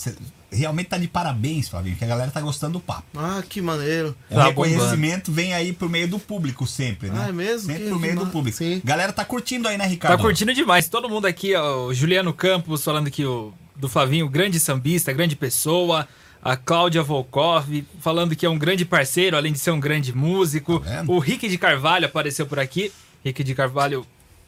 [0.51, 3.05] realmente tá de parabéns, Flavinho, que a galera tá gostando do papo.
[3.15, 4.15] Ah, que maneiro.
[4.31, 7.23] O Tá reconhecimento vem aí por meio do público sempre, né?
[7.25, 7.67] Ah, é mesmo?
[7.67, 8.57] Sempre Que- por meio que do público.
[8.57, 8.81] Sim.
[8.83, 10.15] Galera tá curtindo aí, né, Ricardo?
[10.17, 10.87] Tá curtindo demais.
[10.89, 15.35] Todo mundo aqui, ó, o Juliano Campos falando que o do Flavinho, grande sambista, grande
[15.35, 16.07] pessoa.
[16.41, 20.79] A Cláudia Volkov falando que é um grande parceiro, além de ser um grande músico.
[20.79, 22.91] Tá o Rick de Carvalho apareceu por aqui.
[23.25, 24.05] Rick de Carvalho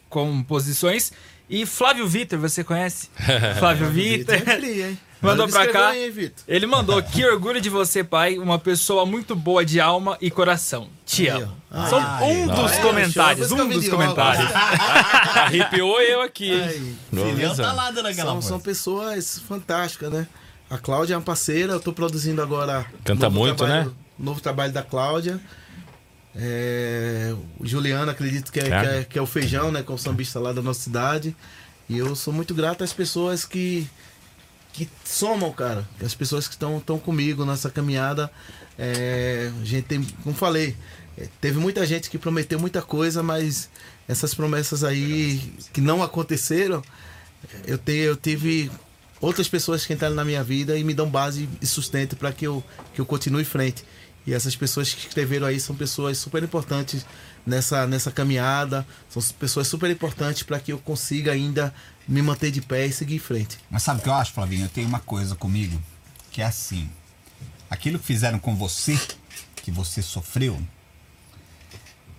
[0.08, 1.12] composições.
[1.50, 3.10] E Flávio Vitor, você conhece?
[3.60, 4.36] Flávio Vitor.
[4.36, 4.94] É?
[5.22, 5.90] Mandou pra cá.
[5.90, 6.44] aí, hein, Vitor?
[6.48, 10.88] Ele mandou, que orgulho de você, pai, uma pessoa muito boa de alma e coração.
[11.06, 11.52] Te amo.
[11.72, 11.86] ó.
[11.88, 14.50] São Ai, um dos É, comentários, um dos comentários.
[15.36, 16.52] Arrepiou eu aqui.
[16.52, 16.96] Aí.
[17.10, 17.64] Filhão Beleza?
[17.64, 20.28] tá lá dando aquela São, são pessoas fantásticas, né?
[20.70, 22.86] A Cláudia é uma parceira, eu tô produzindo agora.
[23.04, 23.96] Canta novo muito, trabalho- né?
[24.18, 25.40] Novo trabalho da Cláudia.
[26.36, 28.70] É, o Juliano, acredito que é, É.
[28.70, 29.84] que é, que é o feijão, né?
[29.84, 31.36] Que é o sambista lá da nossa cidade.
[31.90, 33.88] E eu sou muito grato às pessoas que,
[34.86, 35.88] que somam, cara.
[36.04, 38.32] As pessoas que estão estão comigo nessa caminhada.
[38.78, 40.76] É, a gente tem, como falei,
[41.18, 43.70] é, teve muita gente que prometeu muita coisa, mas
[44.08, 45.42] essas promessas aí
[45.74, 46.82] que não aconteceram,
[47.68, 48.72] eu, te, eu tive
[49.20, 52.48] outras pessoas que entraram na minha vida e me dão base e sustento para que
[52.48, 53.84] eu, que eu continue em frente.
[54.26, 57.06] E essas pessoas que escreveram aí são pessoas super importantes
[57.46, 61.74] nessa, nessa caminhada, são pessoas super importantes para que eu consiga ainda
[62.10, 63.60] me manter de pé e seguir em frente.
[63.70, 64.66] Mas sabe o que eu acho, Flavinho?
[64.66, 65.80] Eu tenho uma coisa comigo
[66.32, 66.90] que é assim:
[67.70, 69.00] aquilo que fizeram com você,
[69.58, 70.60] que você sofreu,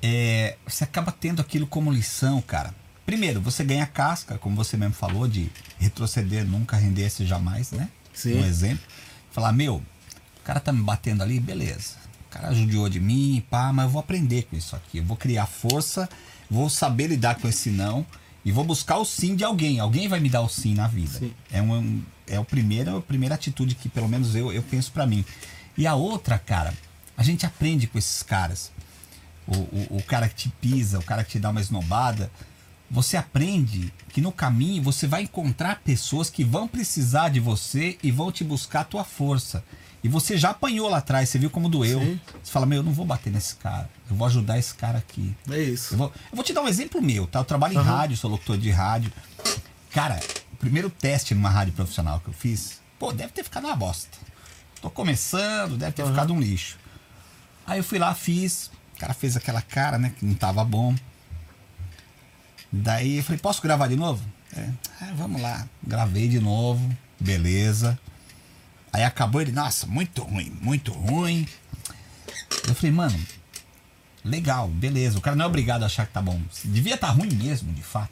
[0.01, 2.73] é, você acaba tendo aquilo como lição, cara.
[3.05, 7.89] Primeiro, você ganha casca, como você mesmo falou, de retroceder, nunca render-se jamais, né?
[8.15, 8.41] Sim.
[8.41, 8.85] Um exemplo.
[9.33, 11.97] Falar, meu, o cara tá me batendo ali, beleza.
[12.29, 14.99] O cara judiou de mim, pá, mas eu vou aprender com isso aqui.
[14.99, 16.09] Eu vou criar força,
[16.49, 18.07] vou saber lidar com esse não
[18.45, 19.81] E vou buscar o sim de alguém.
[19.81, 21.19] Alguém vai me dar o sim na vida.
[21.19, 21.33] Sim.
[21.51, 25.07] É, um, é o primeiro, a primeira atitude que, pelo menos, eu, eu penso pra
[25.07, 25.25] mim.
[25.77, 26.73] E a outra, cara,
[27.17, 28.73] a gente aprende com esses caras.
[29.47, 32.31] O, o, o cara que te pisa, o cara que te dá uma esnobada.
[32.91, 38.11] Você aprende que no caminho você vai encontrar pessoas que vão precisar de você e
[38.11, 39.63] vão te buscar a tua força.
[40.03, 42.01] E você já apanhou lá atrás, você viu como doeu.
[42.01, 42.21] Sim.
[42.43, 43.89] Você fala, meu, eu não vou bater nesse cara.
[44.09, 45.37] Eu vou ajudar esse cara aqui.
[45.51, 45.95] É isso.
[45.95, 47.39] Eu vou, eu vou te dar um exemplo meu, tá?
[47.41, 49.13] Eu trabalho em rádio, sou locutor de rádio.
[49.91, 50.19] Cara,
[50.53, 54.17] o primeiro teste numa rádio profissional que eu fiz, pô, deve ter ficado uma bosta.
[54.81, 56.79] Tô começando, deve ter ficado um lixo.
[57.67, 58.71] Aí eu fui lá, fiz.
[58.97, 60.95] O cara fez aquela cara, né, que não tava bom.
[62.73, 64.23] Daí eu falei, posso gravar de novo?
[64.57, 64.69] É,
[65.01, 65.67] "Ah, vamos lá.
[65.83, 67.99] Gravei de novo, beleza.
[68.93, 71.47] Aí acabou ele, nossa, muito ruim, muito ruim.
[72.67, 73.19] Eu falei, mano,
[74.25, 75.19] legal, beleza.
[75.19, 76.41] O cara não é obrigado a achar que tá bom.
[76.65, 78.11] Devia estar ruim mesmo, de fato.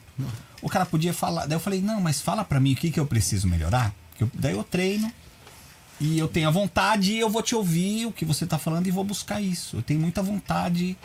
[0.61, 1.45] O cara podia falar.
[1.45, 3.93] Daí eu falei, não, mas fala pra mim o que, que eu preciso melhorar.
[4.15, 5.11] Que eu- daí eu treino
[5.99, 8.87] e eu tenho a vontade e eu vou te ouvir o que você tá falando
[8.87, 9.75] e vou buscar isso.
[9.77, 10.97] Eu tenho muita vontade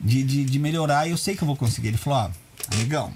[0.00, 1.88] de, de, de melhorar e eu sei que eu vou conseguir.
[1.88, 3.12] Ele falou, ó, amigão,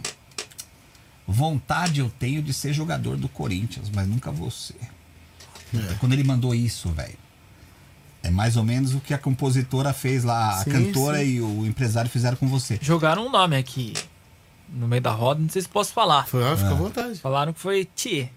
[1.26, 4.76] vontade eu tenho de ser jogador do Corinthians, mas nunca vou ser.
[5.98, 7.18] Quando ele mandou isso, velho.
[8.22, 11.24] É mais ou menos o que a compositora fez lá, a Sim, cantora sim.
[11.36, 12.78] e o empresário fizeram com você.
[12.82, 13.94] Jogaram um nome aqui
[14.68, 16.26] no meio da roda, não sei se posso falar.
[16.26, 17.18] Foi, ah, fica à vontade.
[17.18, 18.30] Falaram que foi Thier.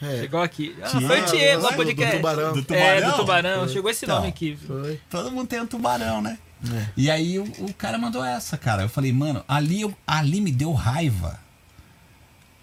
[0.00, 0.20] É.
[0.20, 0.76] Chegou aqui.
[0.80, 1.06] Ah, Thier?
[1.08, 2.12] foi o Thier, Ah, lá do- podcast.
[2.12, 2.52] do Tubarão.
[2.52, 3.10] Do É, Tubarão?
[3.10, 3.58] do Tubarão.
[3.64, 3.68] Foi.
[3.72, 4.16] Chegou esse Então.
[4.16, 4.56] nome aqui.
[4.64, 5.00] Foi.
[5.10, 6.38] Todo mundo tem um tubarão, né?
[6.72, 6.86] É.
[6.96, 8.82] E aí o, o cara mandou essa, cara.
[8.82, 11.40] Eu falei, mano, ali, eu- ali me deu raiva.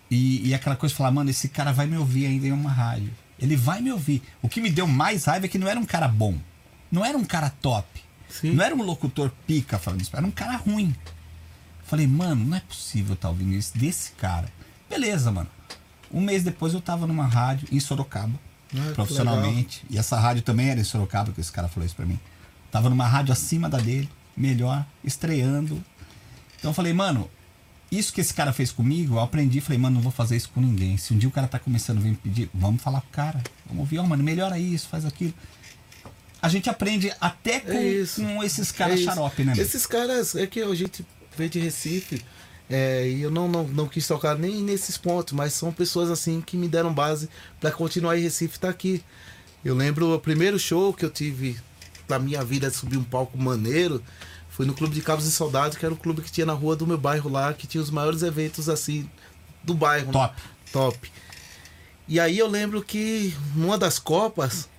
[0.09, 2.71] E, e aquela coisa de falar, mano, esse cara vai me ouvir ainda em uma
[2.71, 3.11] rádio.
[3.39, 4.21] Ele vai me ouvir.
[4.41, 6.35] O que me deu mais raiva é que não era um cara bom.
[6.91, 7.87] Não era um cara top.
[8.29, 8.51] Sim.
[8.51, 10.15] Não era um locutor pica falando isso.
[10.15, 10.95] Era um cara ruim.
[11.83, 14.47] Falei, mano, não é possível estar ouvindo isso desse cara.
[14.89, 15.49] Beleza, mano.
[16.11, 18.33] Um mês depois eu tava numa rádio em Sorocaba,
[18.73, 19.85] Ah, profissionalmente.
[19.89, 22.19] E essa rádio também era em Sorocaba, que esse cara falou isso pra mim.
[22.71, 25.83] Tava numa rádio acima da dele, melhor, estreando.
[26.57, 27.29] Então eu falei, mano,
[27.97, 29.59] isso que esse cara fez comigo, eu aprendi.
[29.61, 30.97] Falei, mano, não vou fazer isso com ninguém.
[30.97, 33.41] Se um dia o cara tá começando a vir me pedir, vamos falar pro cara.
[33.65, 35.33] Vamos ouvir, ó, mano, melhora isso, faz aquilo.
[36.41, 39.05] A gente aprende até com, É com esses É caras isso.
[39.09, 39.51] xarope, né?
[39.51, 39.61] mano?
[39.61, 41.05] Esses caras, é que a gente
[41.37, 42.21] veio de Recife,
[42.69, 46.41] é, e eu não, não, não quis tocar nem nesses pontos, mas são pessoas assim
[46.41, 49.03] que me deram base pra continuar em Recife tá aqui.
[49.63, 51.57] Eu lembro o primeiro show que eu tive
[52.07, 54.03] na minha vida subir um palco maneiro
[54.55, 56.77] foi no Clube de Cabos e Soldados, que era o clube que tinha na rua
[56.77, 59.09] do meu bairro lá, que tinha os maiores eventos assim
[59.61, 60.07] do bairro.
[60.07, 60.13] né?
[60.13, 60.35] Top.
[60.71, 61.11] Top.
[62.07, 64.69] E aí eu lembro que numa das Copas,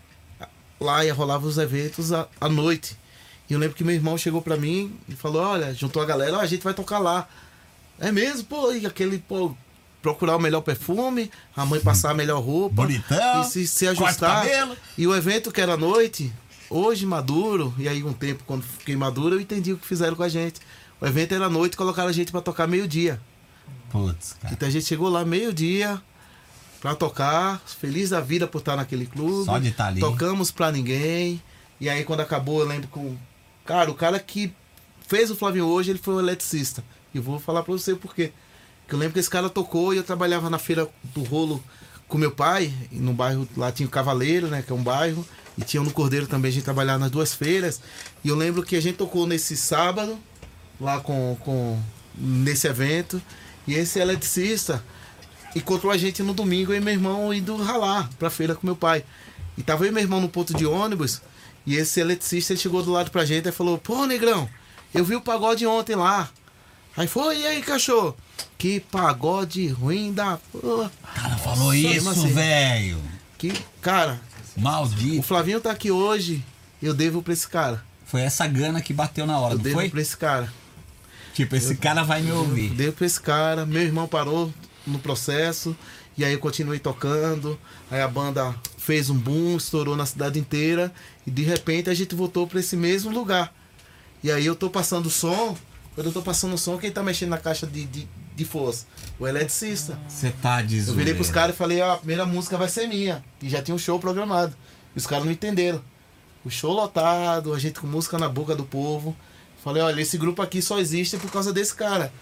[0.80, 2.96] lá ia rolava os eventos à, à noite.
[3.50, 6.38] E eu lembro que meu irmão chegou pra mim e falou: Olha, juntou a galera,
[6.38, 7.28] ó, a gente vai tocar lá.
[8.00, 9.54] É mesmo, pô, e aquele, pô,
[10.00, 12.76] procurar o melhor perfume, a mãe passar a melhor roupa.
[12.76, 14.46] Bonitão, E se, se ajustar.
[14.96, 16.32] E o evento que era à noite,
[16.70, 20.22] hoje maduro, e aí um tempo, quando fiquei maduro, eu entendi o que fizeram com
[20.22, 20.60] a gente.
[21.00, 23.20] O evento era à noite, colocaram a gente pra tocar meio-dia.
[23.90, 24.54] Putz, cara.
[24.54, 26.00] Então a gente chegou lá meio-dia
[26.80, 29.44] pra tocar, feliz da vida por estar naquele clube.
[29.44, 30.00] Só de estar ali.
[30.00, 31.42] Tocamos pra ninguém.
[31.80, 33.16] E aí quando acabou, eu lembro que o
[33.64, 34.52] cara, o cara que
[35.06, 36.82] fez o Flavinho hoje, ele foi um eletricista.
[37.14, 38.32] E vou falar pra você o porquê.
[38.88, 41.62] Que eu lembro que esse cara tocou e eu trabalhava na feira do rolo
[42.08, 45.26] com meu pai, no bairro lá tinha o Cavaleiro, né, que é um bairro,
[45.58, 47.80] e tinha no Cordeiro também, a gente trabalhava nas duas feiras.
[48.22, 50.18] E eu lembro que a gente tocou nesse sábado,
[50.80, 51.80] lá com, com
[52.14, 53.20] nesse evento,
[53.66, 54.82] e esse eletricista
[55.54, 59.04] encontrou a gente no domingo e meu irmão indo ralar pra feira com meu pai.
[59.56, 61.22] E tava eu e meu irmão no ponto de ônibus,
[61.66, 64.48] e esse eletricista ele chegou do lado pra gente e falou: Pô, negrão,
[64.94, 66.28] eu vi o pagode ontem lá.
[66.96, 68.16] Aí foi, e aí, cachorro?
[68.56, 70.90] Que pagode ruim da porra.
[71.14, 72.98] cara falou Nossa, isso, assim, velho.
[73.36, 73.52] Que,
[73.82, 74.18] cara,
[74.56, 75.22] o Maldito.
[75.22, 76.44] Flavinho tá aqui hoje,
[76.82, 77.84] eu devo pra esse cara.
[78.04, 79.90] Foi essa gana que bateu na hora, Eu não devo foi?
[79.90, 80.52] pra esse cara.
[81.34, 82.70] Tipo, esse cara vai me ouvir.
[82.70, 84.52] Deu pra esse cara, meu irmão parou
[84.86, 85.76] no processo,
[86.16, 87.58] e aí eu continuei tocando,
[87.90, 90.92] aí a banda fez um boom, estourou na cidade inteira,
[91.26, 93.52] e de repente a gente voltou pra esse mesmo lugar.
[94.22, 95.56] E aí eu tô passando o som,
[95.94, 98.86] quando eu tô passando o som, quem tá mexendo na caixa de, de, de força?
[99.18, 99.98] O eletricista.
[100.08, 102.86] Você tá de Eu virei pros caras e falei, ó, a primeira música vai ser
[102.86, 103.24] minha.
[103.42, 104.54] E já tinha um show programado.
[104.94, 105.82] E os caras não entenderam.
[106.44, 109.16] O show lotado, a gente com música na boca do povo.
[109.64, 112.12] Falei, olha, esse grupo aqui só existe por causa desse cara.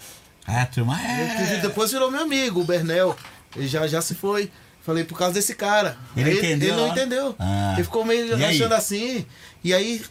[0.47, 1.59] É, turma é.
[1.59, 3.15] depois virou meu amigo, o Bernel.
[3.55, 4.51] Ele já, já se foi.
[4.81, 5.97] Falei, por causa desse cara.
[6.15, 7.35] Ele Aí entendeu Ele não entendeu.
[7.39, 7.73] Ah.
[7.73, 8.55] Ele ficou meio E aí?
[8.55, 9.25] achando assim.
[9.63, 10.03] E aí,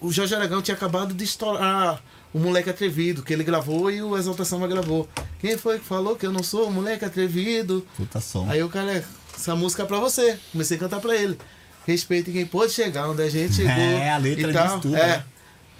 [0.00, 2.00] o Jorge Aragão tinha acabado de estourar
[2.34, 5.08] o Moleque Atrevido, que ele gravou e o Exaltação Samba gravou.
[5.40, 7.86] Quem foi que falou que eu não sou o Moleque Atrevido?
[7.96, 8.46] Puta som.
[8.50, 9.04] Aí o cara,
[9.34, 10.36] essa música é pra você.
[10.52, 11.38] Comecei a cantar pra ele.
[11.86, 13.70] Respeite quem pôde chegar onde a gente chegou.
[13.70, 14.80] É, a letra e diz tal.
[14.80, 15.06] tudo, É.
[15.06, 15.24] né?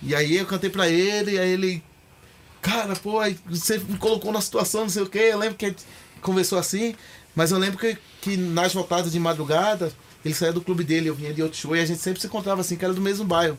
[0.02, 1.82] E aí eu cantei pra ele, e aí ele.
[2.62, 5.30] Cara, pô, aí você me colocou na situação, não sei o quê.
[5.32, 5.74] Eu lembro que
[6.22, 6.94] conversou assim,
[7.34, 9.92] mas eu lembro que, que nas voltadas de madrugada,
[10.24, 12.26] ele saía do clube dele, eu vinha de outro show, e a gente sempre se
[12.26, 13.56] encontrava assim, que era do mesmo bairro.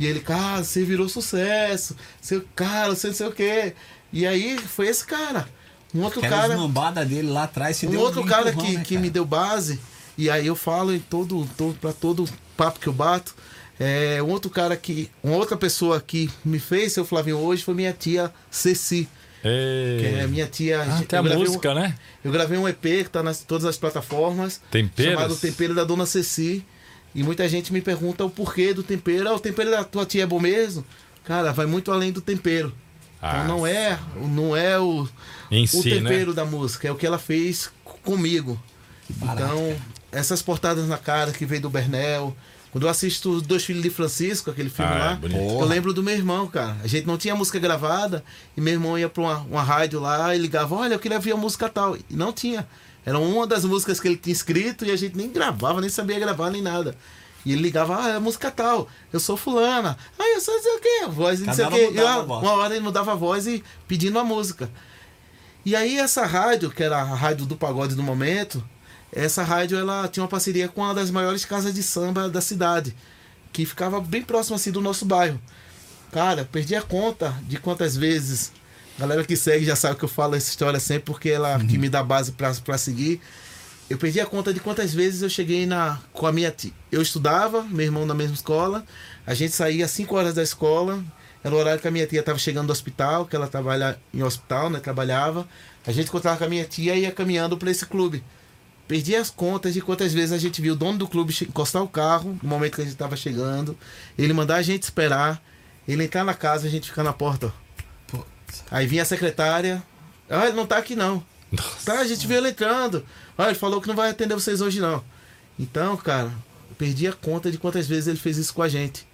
[0.00, 3.74] E ele, cara, você virou sucesso, seu cara, você não sei o quê.
[4.10, 5.46] E aí foi esse cara.
[5.94, 6.54] Um outro Aquela cara.
[6.54, 9.00] esnobada dele lá atrás se Um deu outro um cara empurrão, que, né, que cara?
[9.02, 9.78] me deu base,
[10.16, 13.34] e aí eu falo em todo, todo para todo papo que eu bato.
[13.78, 15.10] É, um outro cara que.
[15.22, 19.06] Uma outra pessoa que me fez seu Flavinho hoje foi minha tia Ceci.
[19.42, 20.26] Que é Ei.
[20.26, 20.82] minha tia.
[20.82, 21.94] Ah, tem a música, um, né?
[22.24, 24.60] Eu gravei um EP que tá nas todas as plataformas.
[24.70, 25.12] Temperos?
[25.14, 26.64] Chamado Tempero da Dona Ceci.
[27.14, 29.28] E muita gente me pergunta o porquê do tempero.
[29.28, 30.84] Ah, o tempero da tua tia é bom mesmo?
[31.24, 32.72] Cara, vai muito além do tempero.
[33.20, 35.06] Ah, então não é, não é o,
[35.50, 36.36] Em o si, tempero né?
[36.36, 37.70] da música, é o que ela fez
[38.02, 38.58] comigo.
[39.22, 39.76] Então,
[40.12, 42.36] essas portadas na cara que veio do Bernel.
[42.72, 45.92] Quando eu assisto Os Dois Filhos de Francisco, aquele filme Ah, é lá, eu lembro
[45.92, 46.76] do meu irmão, cara.
[46.84, 48.24] A gente não tinha música gravada
[48.56, 51.32] e meu irmão ia pra uma, uma rádio lá e ligava: Olha, eu queria ver
[51.32, 51.96] a música tal.
[51.96, 52.66] E não tinha.
[53.04, 56.18] Era uma das músicas que ele tinha escrito e a gente nem gravava, nem sabia
[56.18, 56.94] gravar nem nada.
[57.44, 60.62] E ele ligava, ah, é a música tal, eu sou fulana, ah, eu sou não
[60.62, 61.84] sei o quê, a voz, não sei o quê.
[61.84, 64.70] E, mudava ah, uma hora ele mudava a voz e pedindo a música.
[65.64, 68.62] E aí essa rádio, que era a rádio do pagode do momento,
[69.12, 72.94] essa rádio ela tinha uma parceria com uma das maiores casas de samba da cidade,
[73.52, 75.40] que ficava bem próximo assim do nosso bairro.
[76.12, 78.52] Cara, perdi a conta de quantas vezes.
[79.00, 81.88] Galera que segue já sabe que eu falo essa história sempre porque ela que me
[81.88, 83.18] dá base pra pra seguir.
[83.88, 86.70] Eu perdi a conta de quantas vezes eu cheguei na com a minha tia.
[86.92, 88.84] Eu estudava, meu irmão na mesma escola.
[89.26, 91.02] A gente saía às 5 horas da escola.
[91.42, 94.22] Era o horário que a minha tia estava chegando do hospital, que ela trabalha em
[94.22, 94.80] hospital, né?
[94.80, 95.48] Trabalhava.
[95.86, 98.22] A gente encontrava com a minha tia e ia caminhando para esse clube.
[98.86, 101.88] Perdi as contas de quantas vezes a gente viu o dono do clube encostar o
[101.88, 103.78] carro no momento que a gente estava chegando,
[104.18, 105.42] ele mandar a gente esperar,
[105.88, 107.46] ele entrar na casa e a gente ficar na porta.
[107.46, 107.69] ó.
[108.70, 109.82] Aí vinha a secretária.
[110.28, 111.24] Ah, ele não tá aqui não.
[111.84, 113.04] Tá, a gente ele entrando.
[113.36, 115.02] Ah, ele falou que não vai atender vocês hoje não.
[115.58, 116.32] Então, cara,
[116.68, 119.06] eu perdi a conta de quantas vezes ele fez isso com a gente.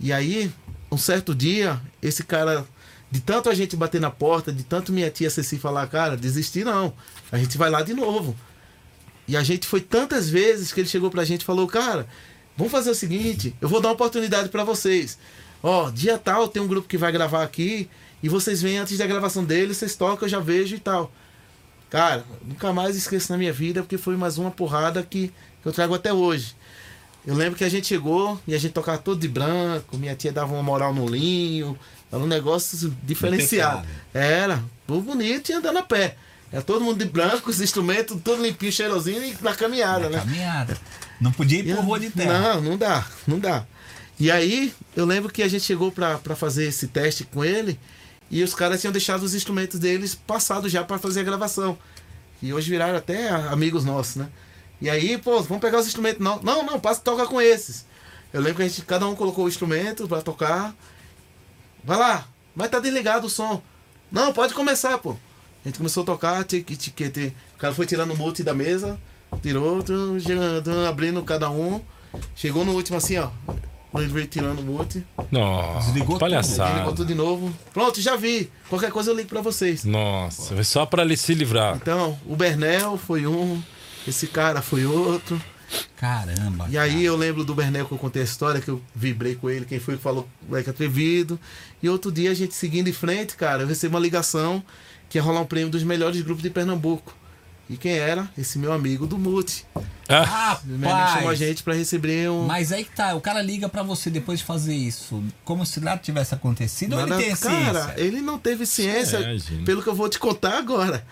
[0.00, 0.50] E aí,
[0.90, 2.66] um certo dia, esse cara,
[3.10, 6.64] de tanto a gente bater na porta, de tanto minha tia Ceci falar, cara, desistir
[6.64, 6.94] não.
[7.30, 8.36] A gente vai lá de novo.
[9.28, 12.08] E a gente foi tantas vezes que ele chegou pra gente e falou, cara,
[12.56, 15.18] vamos fazer o seguinte, eu vou dar uma oportunidade pra vocês.
[15.62, 17.88] Ó, dia tal tem um grupo que vai gravar aqui
[18.22, 21.12] e vocês vêm antes da gravação dele, vocês tocam, eu já vejo e tal.
[21.90, 25.28] Cara, nunca mais esqueço na minha vida porque foi mais uma porrada que,
[25.62, 26.54] que eu trago até hoje.
[27.26, 30.32] Eu lembro que a gente chegou e a gente tocava todo de branco, minha tia
[30.32, 31.78] dava uma moral no linho,
[32.10, 33.86] era um negócio diferenciado.
[34.12, 36.16] Era, tudo bonito e andando a pé.
[36.50, 40.18] Era todo mundo de branco, os instrumentos, todo limpinho, cheirosinho e na caminhada, né?
[40.18, 40.76] Caminhada.
[41.20, 42.54] Não podia ir por eu- rua de terra.
[42.54, 43.64] Não, não dá, não dá.
[44.18, 47.78] E aí, eu lembro que a gente chegou pra fazer esse teste com ele
[48.32, 51.78] e os caras tinham deixado os instrumentos deles passados já pra fazer a gravação.
[52.40, 54.28] E hoje viraram até amigos nossos, né?
[54.80, 56.18] E aí, pô, vamos pegar os instrumentos.
[56.18, 57.84] Não, não, não, passa toca com esses.
[58.32, 60.74] Eu lembro que a gente, cada um colocou o instrumento pra tocar.
[61.84, 62.26] Vai lá,
[62.56, 63.62] vai estar desligado o som.
[64.10, 65.10] Não, pode começar, pô.
[65.10, 67.36] A gente começou a tocar, tique, tique, tique.
[67.54, 68.98] o cara foi tirando o mute da mesa,
[69.42, 70.16] tirou, tum,
[70.88, 71.82] abrindo cada um.
[72.34, 73.30] Chegou no último assim, ó.
[73.94, 76.20] Ele veio tirando o mute, Nossa, Desligou tudo.
[76.20, 76.76] palhaçada.
[76.78, 77.52] ele botou de novo.
[77.74, 78.50] Pronto, já vi.
[78.68, 79.84] Qualquer coisa eu ligo pra vocês.
[79.84, 81.76] Nossa, foi só pra ele se livrar.
[81.76, 83.62] Então, o Bernel foi um,
[84.08, 85.40] esse cara foi outro.
[85.96, 86.66] Caramba.
[86.70, 89.48] E aí eu lembro do Bernel que eu contei a história, que eu vibrei com
[89.48, 91.38] ele, quem foi que falou moleque atrevido.
[91.82, 94.62] E outro dia a gente seguindo em frente, cara, eu recebi uma ligação
[95.08, 97.14] que ia rolar um prêmio dos melhores grupos de Pernambuco.
[97.70, 98.28] E quem era?
[98.36, 99.64] Esse meu amigo do Mute.
[100.08, 101.38] Ah, O Bernel chamou a Rapaz.
[101.38, 102.44] gente pra receber um.
[102.44, 105.80] Mas aí que tá, o cara liga pra você depois de fazer isso, como se
[105.80, 107.94] nada tivesse acontecido, ou Nada- ele tem cara, ciência?
[107.96, 111.04] ele não teve ciência, É, pelo que eu vou te contar agora.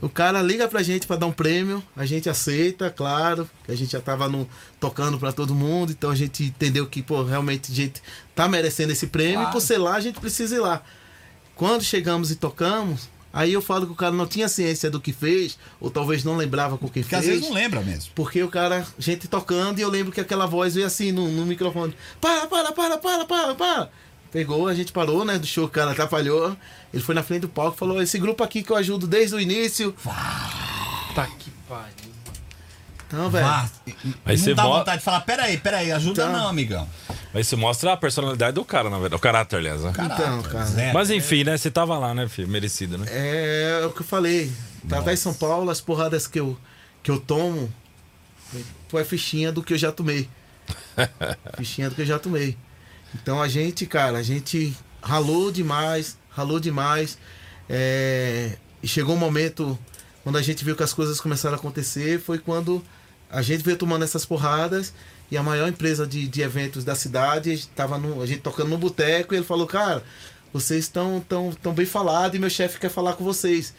[0.00, 3.76] O cara liga pra gente pra dar um prêmio, a gente aceita, claro, que a
[3.76, 4.46] gente já tava no,
[4.78, 8.02] tocando pra todo mundo, então a gente entendeu que, pô, realmente a gente
[8.34, 9.48] tá merecendo esse prêmio Claro.
[9.48, 10.82] e por ser lá a gente precisa ir lá.
[11.56, 15.12] Quando chegamos e tocamos, aí eu falo que o cara não tinha ciência do que
[15.12, 17.34] fez, ou talvez não lembrava com quem Porque às fez.
[17.40, 18.12] vezes não lembra mesmo.
[18.14, 21.44] Porque o cara, gente tocando, e eu lembro que aquela voz veio assim no, no
[21.44, 23.90] microfone: para, para, para, para, para, para.
[24.30, 25.38] Pegou, a gente parou, né?
[25.38, 26.56] Do show, o cara atrapalhou.
[26.92, 29.34] Ele foi na frente do palco e falou: Esse grupo aqui que eu ajudo desde
[29.36, 29.94] o início.
[31.14, 32.13] Tá que pariu.
[33.14, 33.46] Então, velho.
[33.46, 36.32] Aí não você dá bota- vontade de falar, peraí, peraí, ajuda Então.
[36.32, 36.88] não, amigão.
[37.32, 39.16] Mas isso mostra a personalidade do cara, na verdade.
[39.16, 39.82] O caráter, aliás.
[39.82, 39.92] Né?
[39.96, 40.92] Então, cara.
[40.92, 41.56] Mas enfim, né?
[41.56, 42.48] Você tava lá, né, filho?
[42.48, 43.06] Merecido, né?
[43.10, 44.52] É, é o que eu falei.
[44.88, 46.58] Tava em São Paulo, as porradas que eu,
[47.02, 47.72] que eu tomo
[48.88, 50.28] foi a fichinha do que eu já tomei.
[51.56, 52.56] fichinha do que eu já tomei.
[53.14, 57.18] Então a gente, cara, a gente ralou demais, ralou demais.
[57.68, 59.78] É, e chegou um momento
[60.22, 62.82] quando a gente viu que as coisas começaram a acontecer, foi quando
[63.34, 64.94] a gente veio tomando essas porradas
[65.30, 69.34] e a maior empresa de, de eventos da cidade estava a gente tocando no boteco
[69.34, 70.04] e ele falou, cara,
[70.52, 73.74] vocês estão tão, tão bem falados e meu chefe quer falar com vocês.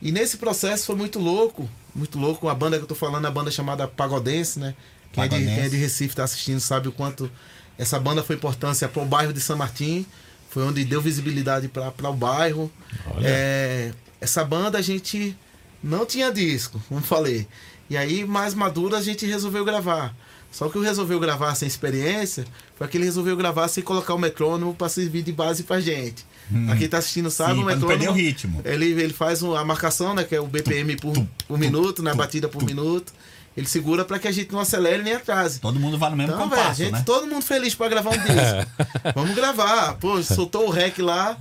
[0.00, 2.48] E nesse processo foi muito louco, muito louco.
[2.48, 4.74] A banda que eu tô falando é a banda chamada Pagodense, né?
[5.12, 7.30] Quem, é de, quem é de Recife tá assistindo sabe o quanto
[7.78, 10.04] essa banda foi importância para o bairro de São Martim.
[10.50, 12.70] Foi onde deu visibilidade para o bairro.
[13.22, 15.36] É, essa banda a gente
[15.82, 17.46] não tinha disco, como falei.
[17.92, 20.14] E aí, mais maduro, a gente resolveu gravar.
[20.50, 24.18] Só que o resolveu gravar sem experiência foi que ele resolveu gravar sem colocar o
[24.18, 26.24] metrônomo para servir de base pra gente.
[26.66, 28.10] Pra quem tá assistindo sabe, Sim, o metrônomo.
[28.10, 28.62] o ritmo.
[28.64, 30.24] Ele, ele faz a marcação, né?
[30.24, 31.12] Que é o BPM por,
[31.46, 32.14] por minuto, né?
[32.14, 33.12] Batida por minuto.
[33.54, 35.60] Ele segura para que a gente não acelere nem atrase.
[35.60, 37.02] Todo mundo vai no mesmo Então, compasso, gente, né?
[37.04, 38.72] todo mundo feliz pra gravar um disco.
[39.14, 39.94] Vamos gravar.
[39.98, 41.36] Pô, soltou o rec lá,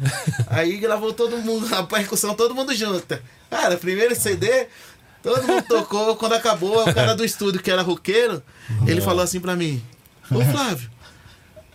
[0.47, 3.17] aí gravou todo mundo, a percussão, todo mundo junto.
[3.49, 4.67] Cara, primeiro CD,
[5.21, 6.15] todo mundo tocou.
[6.15, 8.41] Quando acabou, o cara do estúdio, que era roqueiro,
[8.85, 9.83] ele falou assim pra mim:
[10.31, 10.89] Ô Flávio,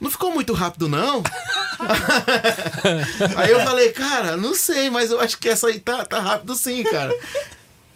[0.01, 1.23] não ficou muito rápido, não?
[3.36, 6.55] aí eu falei, cara, não sei, mas eu acho que essa aí tá, tá rápido
[6.55, 7.14] sim, cara.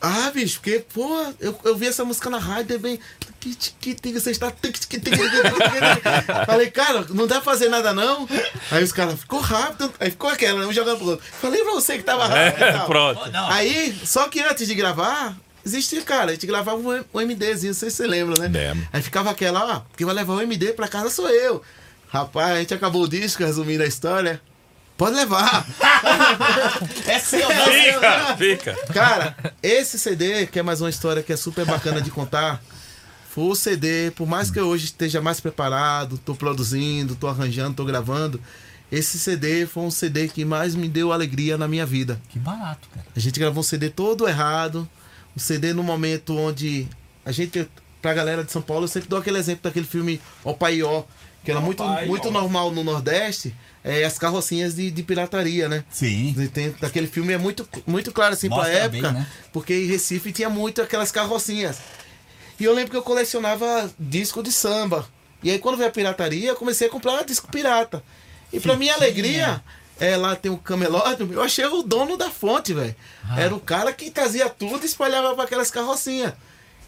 [0.01, 2.99] Ah, bicho, porque, pô, eu, eu vi essa música na rádio, é bem.
[4.15, 4.53] Você está.
[6.47, 8.29] Falei, cara, não dá pra fazer nada não.
[8.71, 9.93] Aí os caras, ficou rápido.
[9.99, 11.27] Aí ficou aquela, um jogando pro outro.
[11.41, 12.59] Falei pra você que tava rápido.
[12.73, 12.87] tal.
[12.87, 13.21] Pronto.
[13.49, 17.79] Aí, só que antes de gravar, existia, cara, a gente gravava um, um MDzinho, não
[17.79, 18.49] sei se você lembra, né?
[18.49, 18.89] Lembro.
[18.93, 21.63] Aí ficava aquela, ó, quem vai levar o MD pra casa sou eu.
[22.09, 24.41] Rapaz, a gente acabou o disco, resumindo a história.
[25.01, 25.67] Pode levar.
[27.07, 28.93] É seu, Fica, fica.
[28.93, 32.63] Cara, esse CD, que é mais uma história que é super bacana de contar,
[33.31, 37.77] foi o CD, por mais que eu hoje esteja mais preparado, tô produzindo, tô arranjando,
[37.77, 38.41] tô gravando,
[38.93, 42.21] esse CD foi um CD que mais me deu alegria na minha vida.
[42.29, 43.07] Que barato, cara.
[43.17, 44.87] A gente gravou um CD todo errado,
[45.35, 46.87] um CD no momento onde
[47.25, 47.67] a gente,
[48.03, 51.05] pra galera de São Paulo, eu sempre dou aquele exemplo daquele filme Opaió,
[51.43, 55.85] que era muito, muito normal no Nordeste, é as carrocinhas de, de pirataria, né?
[55.91, 56.35] Sim.
[56.53, 59.27] Tem, daquele filme é muito, muito claro assim Mostra pra época, bem, né?
[59.53, 61.79] porque em Recife tinha muito aquelas carrocinhas.
[62.59, 65.09] E eu lembro que eu colecionava disco de samba.
[65.43, 68.03] E aí quando veio a pirataria, eu comecei a comprar disco pirata.
[68.53, 69.63] E pra minha alegria,
[69.99, 72.95] é, lá tem um camelódromo, eu achei o dono da fonte, velho.
[73.27, 73.41] Ah.
[73.41, 76.35] Era o cara que trazia tudo e espalhava pra aquelas carrocinhas.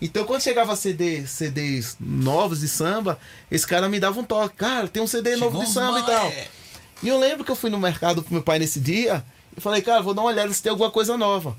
[0.00, 3.18] Então quando chegava CD, CDs novos de samba,
[3.50, 4.56] esse cara me dava um toque.
[4.56, 6.32] Cara, tem um CD novo de samba e ma- tal.
[7.02, 7.06] É.
[7.06, 9.24] E eu lembro que eu fui no mercado com meu pai nesse dia
[9.56, 11.56] e falei, cara, vou dar uma olhada se tem alguma coisa nova.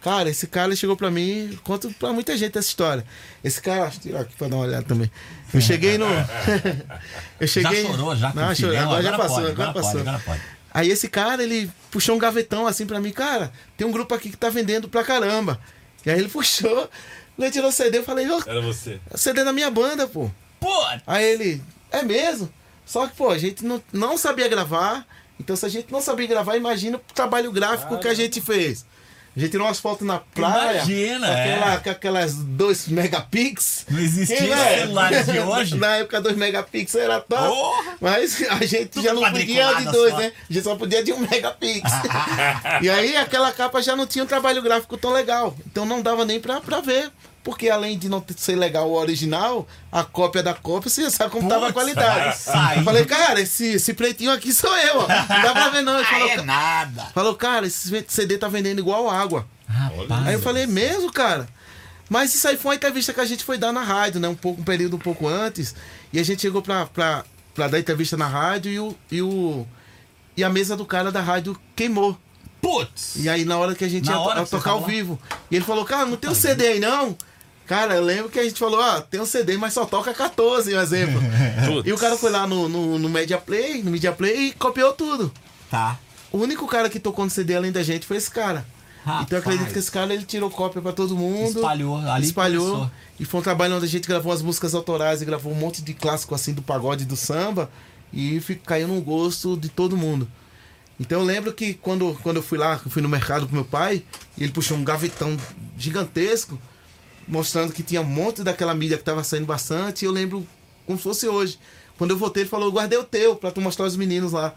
[0.00, 3.06] Cara, esse cara chegou pra mim, conto pra muita gente essa história.
[3.42, 5.10] Esse cara, tirar aqui pra dar uma olhada também.
[5.52, 6.04] Eu cheguei no.
[7.40, 7.82] eu cheguei.
[7.84, 9.92] Já chorou, já Não, o filhão, chorei, agora, já passou, pode, agora, agora passou.
[9.92, 10.42] pode, agora pode.
[10.74, 14.28] Aí esse cara, ele puxou um gavetão assim pra mim, cara, tem um grupo aqui
[14.28, 15.58] que tá vendendo pra caramba.
[16.04, 16.90] E aí ele puxou,
[17.38, 19.00] ele tirou o CD, eu falei, ô, Era você.
[19.10, 20.30] o CD da minha banda, pô.
[20.60, 22.52] Pô, Aí ele, é mesmo?
[22.86, 25.06] Só que, pô, a gente não, não sabia gravar.
[25.40, 28.84] Então, se a gente não sabia gravar, imagina o trabalho gráfico que a gente fez.
[29.36, 30.76] A gente tirou umas fotos na praia.
[30.76, 31.76] Imagina, com, aquela- é.
[31.78, 33.84] com aquelas 2 megapixels.
[33.90, 35.74] Não existia E, velho, celulares de hoje.
[35.76, 37.56] Na época, 2 megapixels era top.
[38.00, 40.18] Mas a gente já não podia de 2, só.
[40.18, 40.32] né?
[40.48, 42.00] A gente só podia de 1 um megapixel.
[42.80, 45.56] e aí, aquela capa já não tinha um trabalho gráfico tão legal.
[45.66, 47.10] Então, não dava nem pra, pra ver.
[47.44, 51.30] Porque além de não ser legal o original, a cópia da cópia, você já sabe
[51.30, 52.38] como tava a Putz, qualidade.
[52.38, 52.78] sai.
[52.78, 55.06] Eu falei, cara, esse, esse pretinho aqui sou eu, ó.
[55.06, 55.96] Não dá pra ver não.
[55.98, 57.02] Ele falou, é nada.
[57.14, 59.46] falou, cara, esse CD tá vendendo igual água.
[59.68, 60.26] Rapaz.
[60.26, 61.46] Aí eu falei, mesmo, cara?
[62.08, 64.28] Mas isso aí foi uma entrevista que a gente foi dar na rádio, né?
[64.28, 65.74] Um, pouco, um período um pouco antes.
[66.12, 69.66] E a gente chegou pra, pra, pra dar entrevista na rádio e o, e o.
[70.36, 72.18] E a mesa do cara da rádio queimou.
[72.60, 73.16] Putz.
[73.16, 75.18] E aí na hora que a gente Na ia você tocar ao vivo.
[75.50, 77.16] E ele falou, cara, não tem um CD aí não?
[77.66, 80.74] Cara, eu lembro que a gente falou, ó, tem um CD, mas só toca 14,
[80.74, 81.20] um exemplo.
[81.84, 84.92] E o cara foi lá no, no, no Media Play, no Media Play e copiou
[84.92, 85.32] tudo.
[85.70, 85.98] Tá.
[86.30, 88.66] O único cara que tocou no CD além da gente foi esse cara.
[89.04, 89.24] Rapaz.
[89.26, 91.58] Então eu acredito que esse cara ele tirou cópia pra todo mundo.
[91.58, 92.66] Espalhou, ali espalhou.
[92.70, 92.90] começou.
[93.20, 95.80] E foi um trabalho onde a gente gravou as músicas autorais e gravou um monte
[95.82, 97.70] de clássico assim do pagode e do samba.
[98.12, 100.28] E fi- caiu no gosto de todo mundo.
[101.00, 103.64] Então eu lembro que quando, quando eu fui lá, eu fui no mercado com meu
[103.64, 104.02] pai,
[104.38, 105.36] e ele puxou um gavetão
[105.76, 106.58] gigantesco,
[107.26, 110.04] mostrando que tinha um monte daquela mídia que estava saindo bastante.
[110.04, 110.46] E eu lembro
[110.86, 111.58] como se fosse hoje.
[111.96, 114.54] Quando eu voltei, ele falou, eu guardei o teu pra tu mostrar os meninos lá.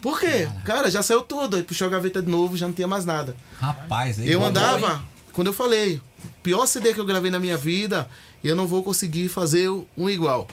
[0.00, 0.48] Por quê?
[0.64, 1.56] Cara, já saiu tudo.
[1.56, 3.34] Aí puxou a gaveta de novo, já não tinha mais nada.
[3.58, 5.02] Rapaz, aí Eu rodou, andava,
[5.32, 6.00] quando eu falei,
[6.42, 8.08] pior CD que eu gravei na minha vida,
[8.42, 10.46] eu não vou conseguir fazer um igual.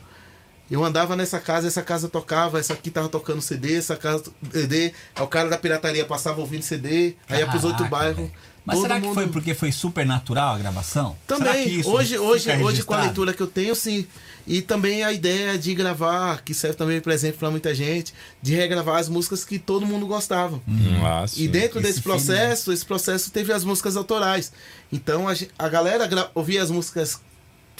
[0.71, 4.93] Eu andava nessa casa, essa casa tocava, essa aqui tava tocando CD, essa casa CD,
[5.15, 8.29] aí o cara da pirataria passava ouvindo CD, aí ia pros outros bairros.
[8.65, 11.15] Mas todo será que mundo- foi porque foi super natural a gravação?
[11.27, 14.07] Será que Também, isso hoje, hoje, hoje com a leitura que eu tenho, sim.
[14.47, 18.53] E também a ideia de gravar, que serve também por exemplo para muita gente, de
[18.55, 20.61] regravar as músicas que todo mundo gostava.
[21.03, 21.47] Ah, E sim.
[21.47, 24.51] dentro Esse desse filme, processo, esse processo teve as músicas autorais.
[24.91, 27.19] Então a, a galera gra- ouvia as músicas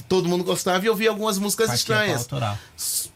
[0.10, 2.28] todo mundo gostava e ouvia algumas músicas estranhas.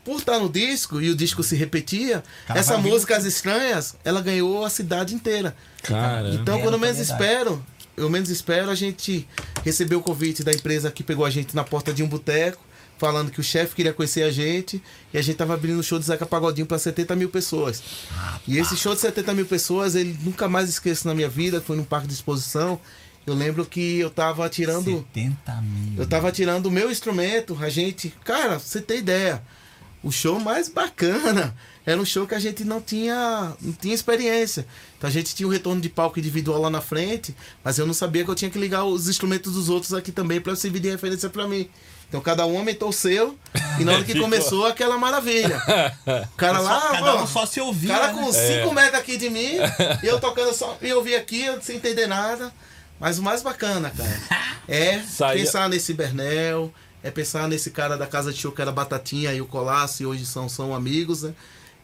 [0.03, 3.25] Por estar no disco e o disco se repetia, Cara, essa vai ouvir música As
[3.25, 5.55] Estranhas, ela ganhou a cidade inteira.
[5.83, 7.63] Cara, Então, quando eu menos espero,
[7.95, 9.27] eu menos espero, a gente
[9.63, 12.63] recebeu o convite da empresa que pegou a gente na porta de um boteco,
[12.97, 14.81] falando que o chefe queria conhecer a gente,
[15.13, 17.83] e a gente tava abrindo o show de Zeca Pagodinho para 70 mil pessoas.
[18.47, 21.75] E esse show de 70 mil pessoas, ele nunca mais esqueço na minha vida, foi
[21.75, 22.79] num parque de exposição.
[23.27, 25.05] Eu lembro que eu tava tirando.
[25.13, 25.99] 70 mil.
[26.01, 28.09] Eu tava tirando o meu instrumento, a gente.
[28.23, 29.43] Cara, pra você ter ideia.
[30.01, 31.53] O show mais bacana
[31.85, 34.65] era um show que a gente não tinha, não tinha experiência.
[34.97, 37.93] Então a gente tinha um retorno de palco individual lá na frente, mas eu não
[37.93, 40.89] sabia que eu tinha que ligar os instrumentos dos outros aqui também para servir de
[40.89, 41.67] referência para mim.
[42.07, 43.37] Então cada um aumentou o seu
[43.79, 45.61] e na hora que começou aquela maravilha.
[46.31, 48.21] O cara lá, Cada ó, um só se o ouvia, cara né?
[48.21, 49.55] com 5 metros aqui de mim,
[50.03, 52.53] e eu tocando só, e eu vi aqui sem entender nada.
[52.99, 54.21] Mas o mais bacana, cara,
[54.67, 58.71] é Saía- pensar nesse Bernel, é pensar nesse cara da casa de show que era
[58.71, 61.33] Batatinha e o Colasso, e hoje são, são amigos, né?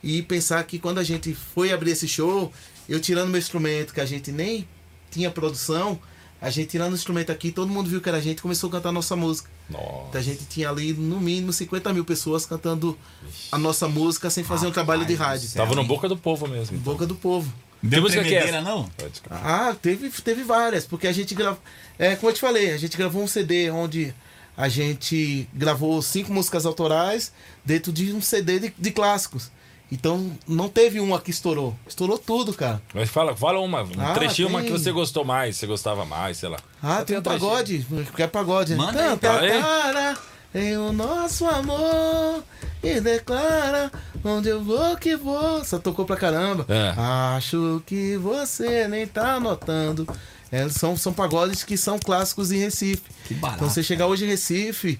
[0.03, 2.51] E pensar que quando a gente foi abrir esse show,
[2.89, 4.67] eu tirando meu instrumento, que a gente nem
[5.09, 5.97] tinha produção,
[6.41, 8.67] a gente tirando o instrumento aqui, todo mundo viu que era a gente e começou
[8.67, 9.49] a cantar a nossa música.
[9.69, 9.85] Nossa.
[10.09, 12.97] Então a gente tinha ali no mínimo 50 mil pessoas cantando
[13.49, 15.49] a nossa música sem fazer um trabalho de rádio.
[15.53, 16.75] Tava no boca do povo mesmo.
[16.75, 16.91] então.
[16.93, 17.53] Boca do povo.
[17.83, 18.89] Deu música que é não?
[19.29, 21.59] Ah, teve, teve várias, porque a gente gravou.
[21.99, 24.13] É, como eu te falei, a gente gravou um CD onde
[24.55, 27.33] a gente gravou cinco músicas autorais
[27.65, 29.51] dentro de um CD de, de clássicos.
[29.91, 31.75] Então não teve uma que estourou.
[31.87, 32.81] Estourou tudo, cara.
[32.93, 34.71] Mas fala, fala uma, um Ah, trechinho, uma tem.
[34.71, 36.57] que você gostou mais, você gostava mais, sei lá.
[36.81, 38.71] Ah, Só tem um um pagode, porque é pagode.
[38.71, 38.77] né?
[38.77, 39.51] Manda fala aí.
[39.61, 40.17] para
[40.55, 42.43] em o nosso amor
[42.81, 43.91] e declara
[44.23, 45.63] onde eu vou que vou.
[45.65, 46.65] Só tocou pra caramba.
[46.69, 46.93] É.
[47.35, 50.07] Acho que você nem tá notando.
[50.51, 53.03] É, são, são pagodes que são clássicos em Recife.
[53.25, 53.57] Que barato.
[53.57, 54.99] Então você chegar hoje em Recife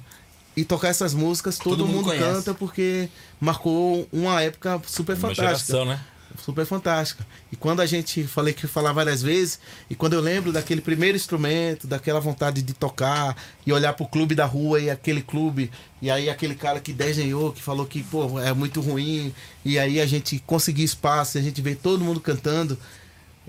[0.56, 3.10] e tocar essas músicas, todo, Todo mundo mundo, canta porque
[3.40, 6.00] marcou uma época super Uma fantástica geração, né?
[6.38, 7.26] Super fantástica.
[7.51, 11.15] E quando a gente falei que falar várias vezes, e quando eu lembro daquele primeiro
[11.15, 13.35] instrumento, daquela vontade de tocar
[13.65, 17.51] e olhar pro clube da rua e aquele clube, e aí aquele cara que desenhou,
[17.51, 19.34] que falou que, pô, é muito ruim,
[19.64, 22.77] e aí a gente conseguir espaço, e a gente vê todo mundo cantando.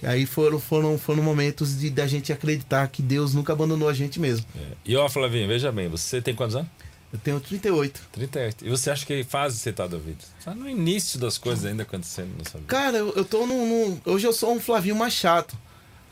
[0.02, 3.93] E aí foram, foram, foram momentos de da gente acreditar que Deus nunca abandonou a
[3.93, 4.44] gente mesmo.
[4.56, 4.61] É.
[4.85, 6.69] E ó, Flavinho, veja bem, você tem quantos anos?
[7.15, 8.01] Eu tenho 38.
[8.12, 8.66] 38.
[8.66, 10.19] E você acha que fase você tá da vida?
[10.45, 12.69] Tá no início das coisas ainda acontecendo na sua vida.
[12.69, 15.57] Cara, eu, eu tô num, num- Hoje eu sou um Flavinho mais chato.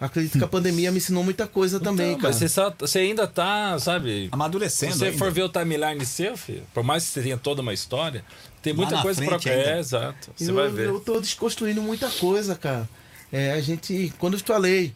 [0.00, 2.28] Acredito que a pandemia me ensinou muita coisa também, Então, cara.
[2.32, 4.28] mas você, só- você ainda tá, sabe?
[4.30, 5.18] Amadurecendo Se você ainda.
[5.18, 8.24] for ver o timeline seu, filho, por mais que você tenha toda uma história,
[8.62, 9.34] tem muita coisa pra.
[9.36, 9.50] ainda.
[9.50, 10.30] É, exato.
[10.36, 10.86] Você eu, vai ver.
[10.86, 12.88] eu tô desconstruindo muita coisa, cara.
[13.32, 14.94] É, a gente, quando eu te falei,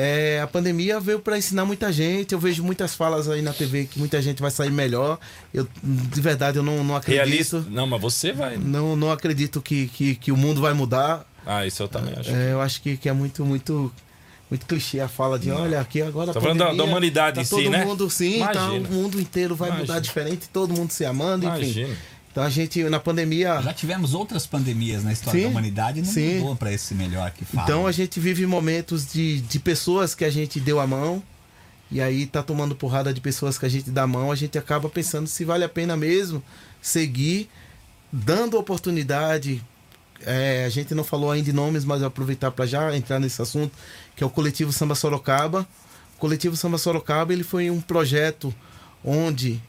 [0.00, 2.32] é, a pandemia veio para ensinar muita gente.
[2.32, 5.18] Eu vejo muitas falas aí na TV que muita gente vai sair melhor.
[5.52, 7.24] Eu, de verdade, eu não, não acredito.
[7.26, 7.64] Realista.
[7.68, 8.56] Não, mas você vai.
[8.56, 11.26] Não, não acredito que, que, que o mundo vai mudar.
[11.44, 12.30] Ah, isso eu também acho.
[12.30, 13.92] É, eu acho que, que é muito, muito,
[14.48, 16.32] muito clichê a fala de olha, aqui agora.
[16.32, 17.84] Tá falando da- da humanidade tá em si, todo né?
[17.84, 20.00] mundo sim, tá, o mundo inteiro vai mudar Imagina.
[20.00, 21.56] diferente, todo mundo se amando, enfim.
[21.56, 21.96] Imagina.
[22.38, 23.60] Então a gente, na pandemia.
[23.60, 26.38] Já tivemos outras pandemias na história Sim, da humanidade e não sim.
[26.38, 27.64] mudou pra esse melhor que fala.
[27.64, 31.20] Então a gente vive momentos de, de pessoas que a gente deu a mão
[31.90, 34.56] e aí tá tomando porrada de pessoas que a gente dá a mão, a gente
[34.56, 36.40] acaba pensando se vale a pena mesmo
[36.80, 37.50] seguir
[38.12, 39.60] dando oportunidade.
[40.24, 43.18] É, a gente não falou ainda de nomes, mas eu vou aproveitar para já entrar
[43.18, 43.76] nesse assunto,
[44.14, 45.66] que é o coletivo Samba Sorocaba.
[46.14, 48.54] O coletivo Samba Sorocaba ele foi um projeto
[49.04, 49.60] onde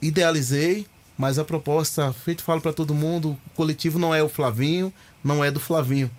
[0.00, 0.86] idealizei,
[1.16, 4.92] mas a proposta, feito falo para todo mundo, o coletivo não é o Flavinho,
[5.24, 6.10] não é do Flavinho.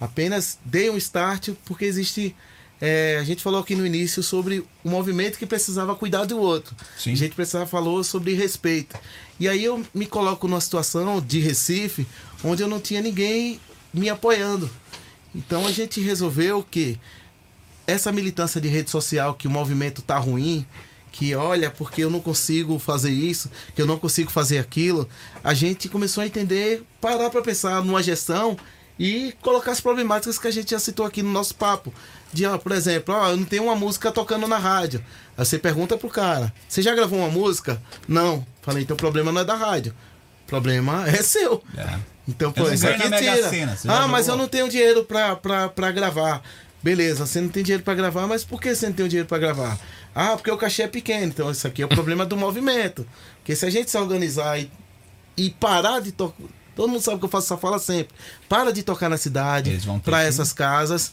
[0.00, 2.34] Apenas dei um start porque existe.
[2.80, 6.74] é, a gente falou aqui no início sobre o movimento que precisava cuidar do outro.
[6.98, 7.12] Sim.
[7.12, 8.96] A gente precisava falou sobre respeito.
[9.38, 12.06] E aí eu me coloco numa situação de Recife
[12.42, 13.60] onde eu não tinha ninguém
[13.92, 14.70] me apoiando.
[15.34, 16.98] Então a gente resolveu que
[17.86, 20.66] essa militância de rede social, que o movimento tá ruim,
[21.16, 25.08] que olha, porque eu não consigo fazer isso, que eu não consigo fazer aquilo,
[25.42, 28.54] a gente começou a entender, parar para pensar numa gestão
[28.98, 31.92] e colocar as problemáticas que a gente já citou aqui no nosso papo.
[32.34, 35.02] De, ó, por exemplo, ó, eu não tenho uma música tocando na rádio.
[35.38, 37.80] Aí você pergunta pro cara: Você já gravou uma música?
[38.06, 38.46] Não.
[38.60, 39.94] Falei, então o problema não é da rádio.
[40.44, 41.62] O problema é seu.
[41.78, 41.98] É.
[42.28, 43.78] Então, Eu pô, isso aqui tira.
[43.88, 44.42] Ah, mas eu jogou?
[44.42, 46.42] não tenho dinheiro pra, pra, pra gravar.
[46.82, 49.38] Beleza, você não tem dinheiro pra gravar, mas por que você não tem dinheiro pra
[49.38, 49.78] gravar?
[50.18, 51.26] Ah, porque o cachê é pequeno.
[51.26, 53.06] Então, isso aqui é o problema do movimento.
[53.36, 54.70] Porque se a gente se organizar e,
[55.36, 56.42] e parar de tocar.
[56.74, 58.14] Todo mundo sabe que eu faço essa fala sempre.
[58.48, 59.70] Para de tocar na cidade,
[60.22, 61.12] que- essas casas.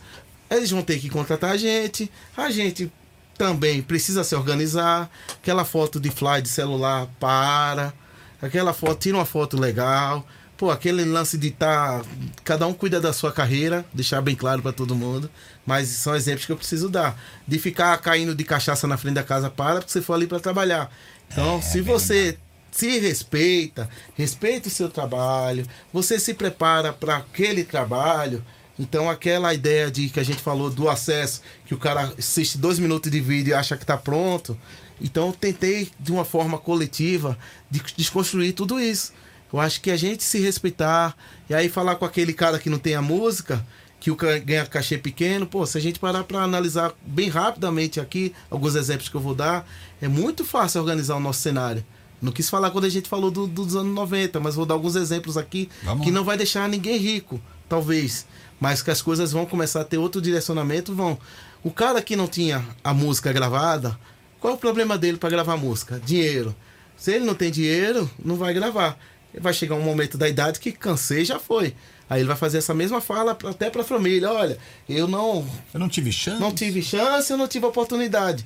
[0.49, 2.09] Eles vão ter que contratar a gente.
[2.37, 2.89] A gente
[3.37, 5.09] também precisa se organizar.
[5.41, 7.93] Aquela foto de fly de celular, para.
[8.41, 10.25] Aquela foto, tira uma foto legal.
[10.63, 12.01] Pô, aquele lance de estar.
[12.41, 15.29] cada um cuida da sua carreira, deixar bem claro para todo mundo.
[15.65, 17.21] Mas são exemplos que eu preciso dar.
[17.45, 20.39] De ficar caindo de cachaça na frente da casa, para, porque você for ali para
[20.39, 20.89] trabalhar.
[21.29, 22.37] Então, se você
[22.71, 28.41] se respeita, respeita o seu trabalho, você se prepara para aquele trabalho.
[28.79, 32.79] Então, aquela ideia de que a gente falou do acesso, que o cara assiste dois
[32.79, 34.57] minutos de vídeo e acha que está pronto.
[35.01, 37.37] Então, eu tentei, de uma forma coletiva,
[37.69, 39.11] de desconstruir tudo isso.
[39.53, 41.15] Eu acho que a gente se respeitar,
[41.47, 43.63] e aí falar com aquele cara que não tem a música,
[43.99, 48.33] que o ganha cachê pequeno, pô, se a gente parar para analisar bem rapidamente aqui,
[48.49, 49.65] alguns exemplos que eu vou dar,
[50.01, 51.85] é muito fácil organizar o nosso cenário.
[52.21, 54.95] Não quis falar quando a gente falou do- dos anos 90, mas vou dar alguns
[54.95, 57.39] exemplos aqui Vamos que não vai deixar ninguém rico,
[57.69, 58.25] talvez.
[58.59, 61.17] Mas que as coisas vão começar a ter outro direcionamento, vão.
[61.63, 63.97] O cara que não tinha a música gravada,
[64.39, 66.01] qual é o problema dele para gravar música?
[66.03, 66.55] Dinheiro.
[66.97, 68.97] Se ele não tem dinheiro, não vai gravar.
[69.39, 71.73] Vai chegar um momento da idade que cansei já foi.
[72.09, 74.29] Aí ele vai fazer essa mesma fala até para a família.
[74.31, 74.57] Olha,
[74.87, 76.39] eu não Eu não tive chance.
[76.39, 78.45] não tive chance, eu não tive oportunidade.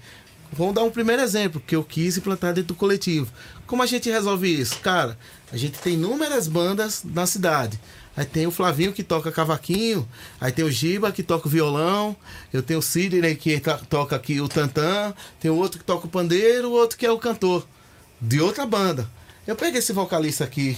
[0.53, 3.27] Vamos dar um primeiro exemplo, que eu quis implantar dentro do coletivo.
[3.65, 4.79] Como a gente resolve isso?
[4.79, 5.17] Cara,
[5.51, 7.77] a gente tem inúmeras bandas na cidade.
[8.15, 10.07] Aí tem o Flavinho que toca cavaquinho,
[10.39, 12.15] aí tem o Giba que toca o violão,
[12.51, 16.07] eu tenho o Sidney que ta- toca aqui o tantã, tem o outro que toca
[16.07, 17.67] o pandeiro, o outro que é o cantor
[18.19, 19.07] de outra banda.
[19.47, 20.77] Eu pego esse vocalista aqui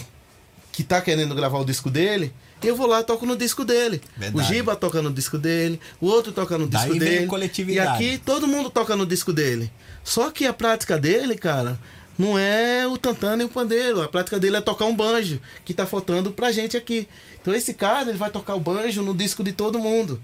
[0.72, 2.32] que tá querendo gravar o disco dele,
[2.64, 4.02] eu vou lá e toco no disco dele.
[4.16, 4.38] Verdade.
[4.38, 7.28] O Giba toca no disco dele, o outro toca no Daí disco vem a dele.
[7.28, 8.04] coletividade.
[8.04, 9.72] E aqui todo mundo toca no disco dele.
[10.04, 11.80] Só que a prática dele, cara,
[12.18, 14.02] não é o tantã nem o pandeiro.
[14.02, 17.08] A prática dele é tocar um banjo, que tá faltando pra gente aqui.
[17.41, 20.22] Então esse cara, ele vai tocar o banjo no disco de todo mundo.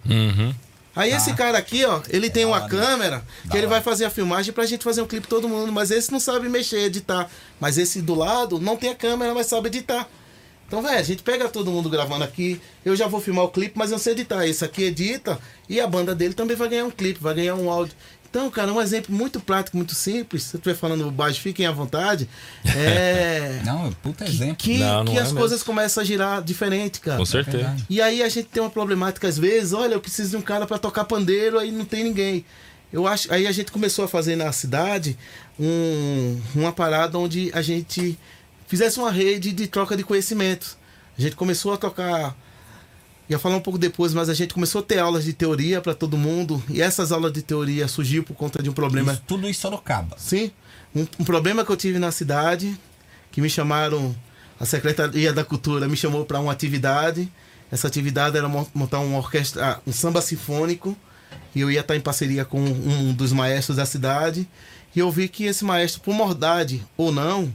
[0.95, 2.69] Aí esse cara aqui, ó, ele tem uma hora.
[2.69, 5.91] câmera que ele vai fazer a filmagem pra gente fazer um clipe todo mundo, mas
[5.91, 7.29] esse não sabe mexer, editar.
[7.59, 10.07] Mas esse do lado não tem a câmera, mas sabe editar.
[10.67, 13.77] Então, velho, a gente pega todo mundo gravando aqui, eu já vou filmar o clipe,
[13.77, 14.47] mas eu sei editar.
[14.47, 15.37] Esse aqui edita
[15.69, 17.95] e a banda dele também vai ganhar um clipe, vai ganhar um áudio.
[18.35, 20.43] Então, cara, um exemplo muito prático, muito simples.
[20.43, 22.27] Se eu estiver falando baixo, fiquem à vontade.
[22.65, 23.59] É.
[23.63, 24.57] Não, puta exemplo.
[24.57, 25.39] que Não, não que é as mesmo.
[25.39, 27.17] coisas começam a girar diferente, cara.
[27.17, 27.57] Com certeza.
[27.59, 27.85] verdade.
[27.89, 30.67] E aí a gente tem uma problemática às vezes, olha, eu preciso de um cara
[30.67, 32.43] para tocar pandeiro, aí não tem ninguém.
[32.91, 35.17] Eu acho, aí a gente começou a fazer na cidade
[35.57, 38.19] um, uma parada onde a gente
[38.67, 40.75] fizesse uma rede de troca de conhecimentos.
[41.17, 42.35] A gente começou a tocar
[43.29, 45.93] ia falar um pouco depois, mas a gente começou a ter aulas de teoria para
[45.95, 49.49] todo mundo, e essas aulas de teoria surgiu por conta de um problema Isso, tudo
[49.49, 50.15] isso Sorocaba.
[50.17, 50.51] Sim.
[50.95, 52.77] Um, um problema que eu tive na cidade,
[53.31, 54.15] que me chamaram,
[54.59, 57.29] a Secretaria da Cultura me chamou para uma atividade.
[57.71, 60.95] Essa atividade era mon- montar uma orquestra, ah, um samba sinfônico,
[61.53, 64.47] e eu ia estar em parceria com um dos maestros da cidade.
[64.95, 67.53] E eu vi que esse maestro, por mordade ou não,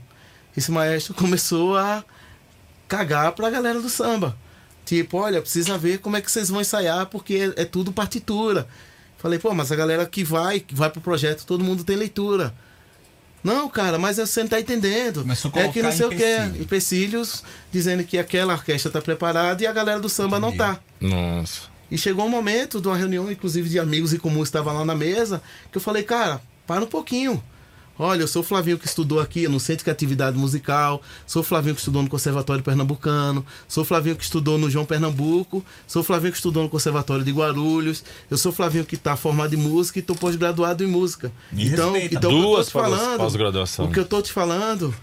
[0.56, 2.04] esse maestro começou a
[2.88, 4.36] cagar pra galera do samba.
[4.90, 8.66] Tipo, olha, precisa ver como é que vocês vão ensaiar, porque é, é tudo partitura.
[9.18, 12.52] Falei, pô, mas a galera que vai, que vai pro projeto, todo mundo tem leitura.
[13.40, 15.24] Não, cara, mas você não tá entendendo.
[15.54, 16.16] É que não sei o que.
[16.16, 16.60] empecilho.
[16.62, 20.58] Empecilhos dizendo que aquela orquestra tá preparada e a galera do samba não Entendi.
[20.58, 20.80] tá.
[21.00, 21.60] Nossa.
[21.88, 24.84] E chegou um momento de uma reunião, inclusive de amigos e comuns que estavam lá
[24.84, 25.40] na mesa,
[25.70, 27.40] que eu falei, cara, para um pouquinho.
[28.02, 31.44] Olha, eu sou o Flavinho que estudou aqui no Centro de Atividade Musical, sou o
[31.44, 36.00] Flavinho que estudou no Conservatório Pernambucano, sou o Flavinho que estudou no João Pernambuco, sou
[36.00, 39.52] o Flavinho que estudou no Conservatório de Guarulhos, eu sou o Flavinho que está formado
[39.54, 41.30] em música e estou pós-graduado em música.
[41.52, 42.14] Me então, respeita.
[42.14, 43.84] então o que eu tô Duas te falando, pós-graduação.
[43.84, 44.94] o que eu tô te falando,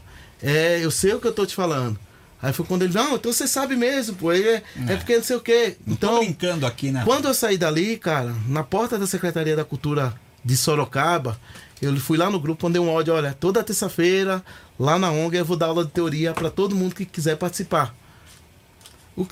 [0.41, 1.99] é, eu sei o que eu tô te falando.
[2.41, 5.35] Aí foi quando ele, não, então você sabe mesmo, pô, é, é porque não sei
[5.35, 5.77] o quê.
[5.85, 7.03] Não tô Então, brincando aqui, né?
[7.05, 11.39] quando eu saí dali, cara, na porta da Secretaria da Cultura de Sorocaba,
[11.81, 14.43] eu fui lá no grupo, mandei um áudio, olha, toda terça-feira,
[14.79, 17.95] lá na ONG, eu vou dar aula de teoria para todo mundo que quiser participar.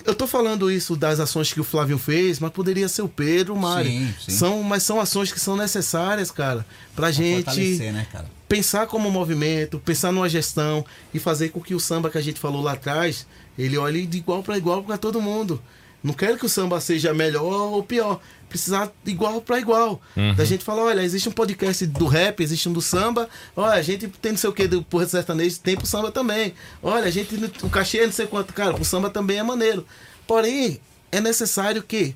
[0.04, 3.54] Eu tô falando isso das ações que o Flávio fez, mas poderia ser o Pedro,
[3.54, 3.92] o Mário.
[3.92, 4.32] Sim, sim.
[4.32, 6.66] São, mas são ações que são necessárias, cara,
[6.96, 8.26] pra gente Fortalecer, né, cara?
[8.48, 12.40] pensar como movimento, pensar numa gestão e fazer com que o samba que a gente
[12.40, 13.28] falou lá atrás,
[13.58, 15.62] ele olhe de igual para igual para todo mundo.
[16.06, 18.20] Não quero que o samba seja melhor ou pior.
[18.48, 20.00] Precisar de igual para igual.
[20.38, 23.28] Da gente falar, olha, existe um podcast do rap, existe um do samba.
[23.56, 26.54] Olha, a gente tem não sei o que do porra sertanejo, tem pro samba também.
[26.84, 27.34] Olha, a gente,
[27.64, 28.54] o cachê é não sei quanto.
[28.54, 29.84] Cara, pro samba também é maneiro.
[30.28, 30.80] Porém,
[31.12, 32.16] é necessário que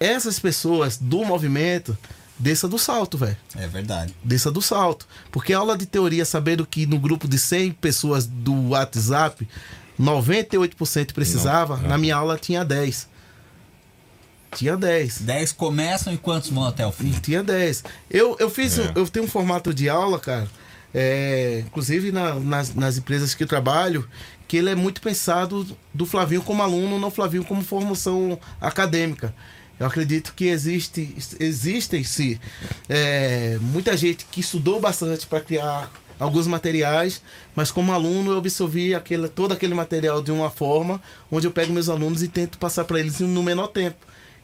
[0.00, 1.96] essas pessoas do movimento
[2.38, 3.36] desça do salto, velho.
[3.54, 4.14] É verdade.
[4.24, 5.06] Desça do salto.
[5.30, 9.46] Porque aula de teoria, sabendo que no grupo de 100 pessoas do WhatsApp,
[10.00, 13.14] 98% precisava, na minha aula tinha 10.
[14.56, 15.18] Tinha 10.
[15.20, 17.10] 10 começam e quantos vão até o fim?
[17.12, 17.84] Tinha 10.
[18.10, 18.78] Eu, eu fiz.
[18.94, 20.48] Eu tenho um formato de aula, cara.
[20.94, 24.08] é, inclusive na- nas, nas empresas que eu trabalho,
[24.48, 29.34] que ele é muito pensado do Flavinho como aluno, não Flavinho como formação acadêmica.
[29.78, 32.38] Eu acredito que existe, existem sim,
[32.88, 37.20] é, muita gente que estudou bastante para criar alguns materiais,
[37.54, 40.98] mas como aluno eu absorvi aquele, todo aquele material de uma forma
[41.30, 43.96] onde eu pego meus alunos e tento passar para eles no menor tempo.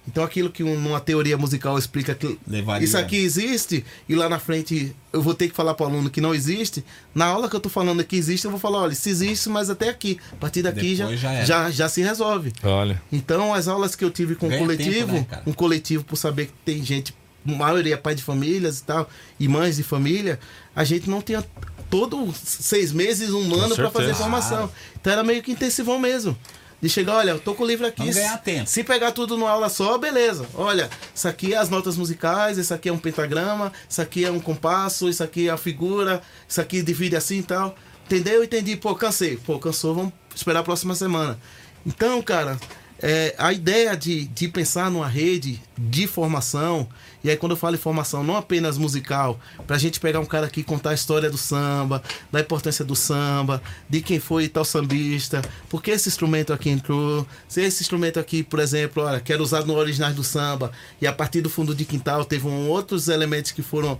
[0.06, 2.84] Então aquilo que um- numa teoria musical explica que Levaria.
[2.84, 6.10] isso aqui existe e lá na frente eu vou ter que falar para o aluno
[6.10, 6.84] que não existe,
[7.14, 9.70] na aula que eu tô falando que existe, eu vou falar, olha, se existe, mas
[9.70, 10.18] até aqui.
[10.32, 12.52] A partir daqui já, Depois já já, já se resolve.
[12.64, 13.00] Olha.
[13.12, 16.16] Então, as aulas que eu tive com o Ganha coletivo, tempo, né, um coletivo por
[16.16, 17.14] saber que tem gente,
[17.46, 19.08] a maioria é pai de famílias e tal,
[19.38, 20.40] e mães de família,
[20.74, 21.44] a gente não tinha
[21.88, 24.70] todo seis meses, um ano para fazer formação.
[25.00, 26.36] Então era meio que intensivão mesmo.
[26.82, 28.00] De chegar, olha, eu tô com o livro aqui.
[28.00, 28.68] Vamos ganhar tempo.
[28.68, 30.44] Se pegar tudo numa aula só, beleza.
[30.52, 34.32] Olha, isso aqui é as notas musicais, isso aqui é um pentagrama, isso aqui é
[34.32, 37.76] um compasso, isso aqui é a figura, isso aqui divide assim e tal.
[38.04, 38.42] Entendeu?
[38.42, 38.74] Entendi.
[38.74, 39.36] Pô, cansei.
[39.36, 41.38] Pô, cansou, vamos esperar a próxima semana.
[41.86, 42.58] Então, cara,
[43.00, 46.88] é, a ideia de, de pensar numa rede de formação,
[47.24, 50.46] e aí quando eu falo em formação, não apenas musical, pra gente pegar um cara
[50.46, 54.64] aqui e contar a história do samba, da importância do samba, de quem foi tal
[54.64, 59.32] sambista, por que esse instrumento aqui entrou, se esse instrumento aqui, por exemplo, olha, que
[59.32, 62.68] era usado no originais do samba, e a partir do fundo de quintal teve um,
[62.68, 63.98] outros elementos que foram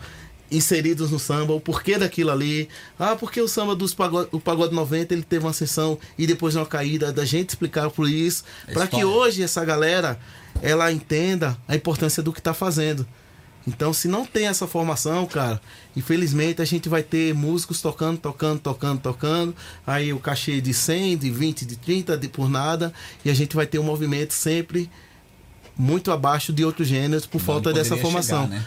[0.52, 2.68] inseridos no samba, o porquê daquilo ali.
[2.98, 6.54] Ah, porque o samba dos pagode, o pagode 90 ele teve uma ascensão e depois
[6.54, 10.18] uma caída, da gente explicar por isso, para que hoje essa galera
[10.60, 13.06] ela entenda a importância do que tá fazendo.
[13.66, 15.60] Então, se não tem essa formação, cara,
[15.96, 19.54] infelizmente a gente vai ter músicos tocando, tocando, tocando, tocando.
[19.86, 22.92] Aí o cachê de 100, de 20, de 30 de por nada.
[23.24, 24.90] E a gente vai ter um movimento sempre
[25.76, 28.44] muito abaixo de outros gêneros por falta Onde dessa formação.
[28.44, 28.66] chegar, né?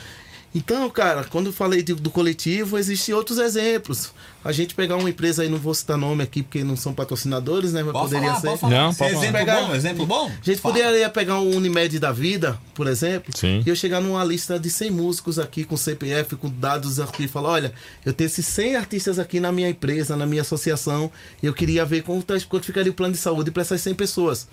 [0.58, 4.14] Então, cara, quando eu falei de- do coletivo, existem outros exemplos.
[4.42, 7.74] A gente pegar uma empresa aí, não vou citar nome aqui porque não são patrocinadores,
[7.74, 7.84] né?
[7.84, 8.48] Mas Pode poderia falar, ser.
[8.48, 8.74] pode falar.
[8.74, 9.62] Não, pode exemplo falar.
[9.68, 10.26] bom, exemplo bom?
[10.28, 10.74] A gente Fala.
[10.76, 13.62] poderia pegar um Unimed da vida, por exemplo, Sim.
[13.66, 17.28] e eu chegar numa lista de 100 músicos aqui com CPF, com dados aqui e
[17.28, 17.74] falar: olha,
[18.06, 21.12] eu tenho esses 100 artistas aqui na minha empresa, na minha associação,
[21.44, 24.48] e eu queria ver quanto, quanto ficaria o plano de saúde para essas 100 pessoas.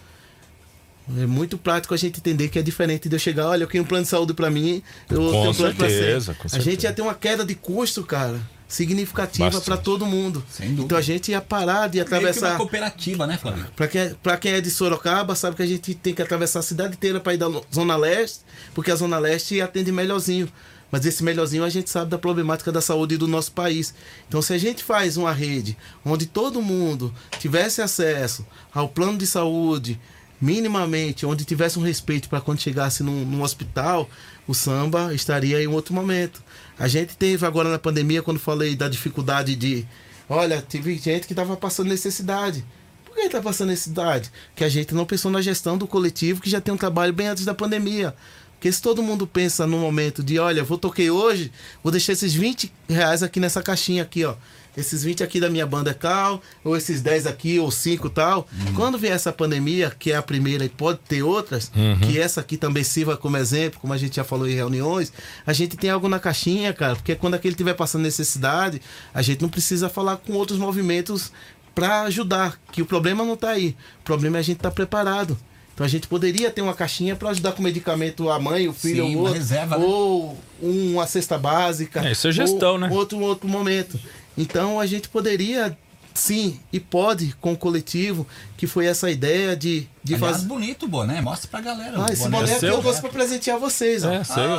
[1.19, 3.83] É muito prático a gente entender que é diferente de eu chegar, olha, eu quero
[3.83, 6.51] um plano de saúde para mim, eu Com tenho um plano pra certeza, 100.
[6.51, 10.43] com A gente ia ter uma queda de custo, cara, significativa para todo mundo.
[10.51, 10.85] Sem dúvida.
[10.85, 12.57] Então a gente ia parar de Meio que uma atravessar.
[12.57, 13.66] cooperativa, né, Flávio?
[13.77, 16.62] Pra quem, pra quem é de Sorocaba, sabe que a gente tem que atravessar a
[16.62, 18.41] cidade inteira para ir da Zona Leste,
[18.74, 20.49] porque a Zona Leste atende melhorzinho.
[20.91, 23.95] Mas esse melhorzinho a gente sabe da problemática da saúde do nosso país.
[24.29, 25.74] Então, se a gente faz uma rede
[26.05, 29.99] onde todo mundo tivesse acesso ao plano de saúde,
[30.43, 34.10] minimamente, onde tivesse um respeito para quando chegasse num, num hospital,
[34.47, 36.43] o samba estaria em outro momento.
[36.77, 39.86] A gente teve agora na pandemia, quando falei da dificuldade de.
[40.28, 42.64] Olha, teve gente que estava passando necessidade.
[43.05, 44.32] Por que está passando necessidade?
[44.56, 47.28] Que a gente não pensou na gestão do coletivo que já tem um trabalho bem
[47.28, 48.12] antes da pandemia.
[48.55, 51.52] Porque se todo mundo pensa no momento de, olha, vou toquei hoje,
[51.85, 54.35] vou deixar esses 20 reais aqui nessa caixinha aqui, ó.
[54.77, 58.49] Esses 20 aqui da minha banda é tal, ou esses 10 aqui, ou 5 tal.
[58.74, 61.70] Quando vier essa pandemia, que é a primeira e pode ter outras,
[62.07, 65.12] que essa aqui também sirva como exemplo, como a gente já falou em reuniões,
[65.47, 68.81] a gente tem algo na caixinha, cara, porque quando aquele estiver passando necessidade,
[69.12, 71.31] a gente não precisa falar com outros movimentos
[71.74, 73.77] para ajudar, que o problema não está aí.
[74.01, 75.36] O problema é a gente estar preparado.
[75.74, 79.07] Então a gente poderia ter uma caixinha para ajudar com medicamento a mãe, o filho,
[79.07, 79.85] Sim, ou uma outro, reserva, né?
[79.85, 82.07] ou uma cesta básica.
[82.07, 82.90] É, isso é gestão, ou né?
[82.93, 83.99] Outro outro momento.
[84.37, 85.77] Então a gente poderia
[86.15, 88.27] sim e pode com o coletivo
[88.57, 91.21] que foi essa ideia de de Aliás, fazer bonito o boné.
[91.21, 92.05] Mostra pra galera.
[92.05, 92.39] ah, esse boné.
[92.39, 92.75] boné é aqui seu?
[92.75, 94.11] eu trouxe para presentear vocês, ó.
[94.13, 94.43] É, sei.
[94.43, 94.55] Aí, ó,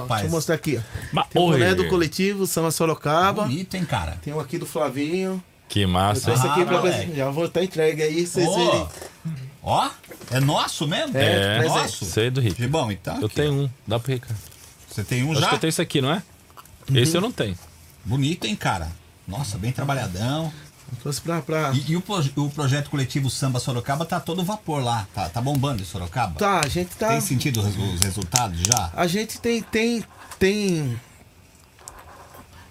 [0.00, 0.08] rapaz.
[0.08, 0.72] deixa eu mostrar aqui,
[1.30, 1.74] Tem o boné oi.
[1.74, 4.18] do coletivo Samba Sorocaba, Bonito, hein, cara?
[4.22, 5.42] tem um aqui do Flavinho.
[5.68, 6.36] Que massa, hein?
[6.38, 6.90] trouxe aqui Ah, pra.
[7.14, 8.88] Já vou estar entregue aí, vocês Ó, verem.
[9.62, 9.90] Ó,
[10.30, 11.16] é nosso mesmo?
[11.16, 12.04] É, É, nosso.
[12.06, 12.60] sei do Rick.
[12.60, 13.18] Gibão, então.
[13.20, 14.36] Eu aqui, tenho um, dá pro Ricardo.
[14.90, 15.48] Você tem um Acho já?
[15.50, 16.22] que eu tenho esse aqui, não é?
[16.90, 16.96] Uhum.
[16.96, 17.56] Esse eu não tenho.
[18.04, 18.88] Bonito, hein, cara?
[19.28, 20.52] Nossa, bem trabalhadão.
[21.22, 21.42] Pra.
[21.42, 21.72] pra...
[21.74, 22.02] E, e o,
[22.36, 25.06] o projeto coletivo Samba Sorocaba tá todo vapor lá.
[25.14, 26.38] Tá, tá bombando em Sorocaba?
[26.38, 27.08] Tá, a gente tá.
[27.08, 28.90] Tem sentido os, os resultados já?
[28.94, 30.02] A gente tem tem
[30.38, 30.98] tem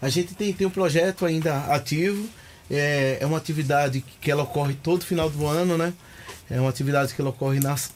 [0.02, 2.28] a gente tem, tem um projeto ainda ativo.
[2.70, 5.94] É, é uma atividade que ela ocorre todo final do ano, né?
[6.50, 7.92] É uma atividade que ela ocorre nas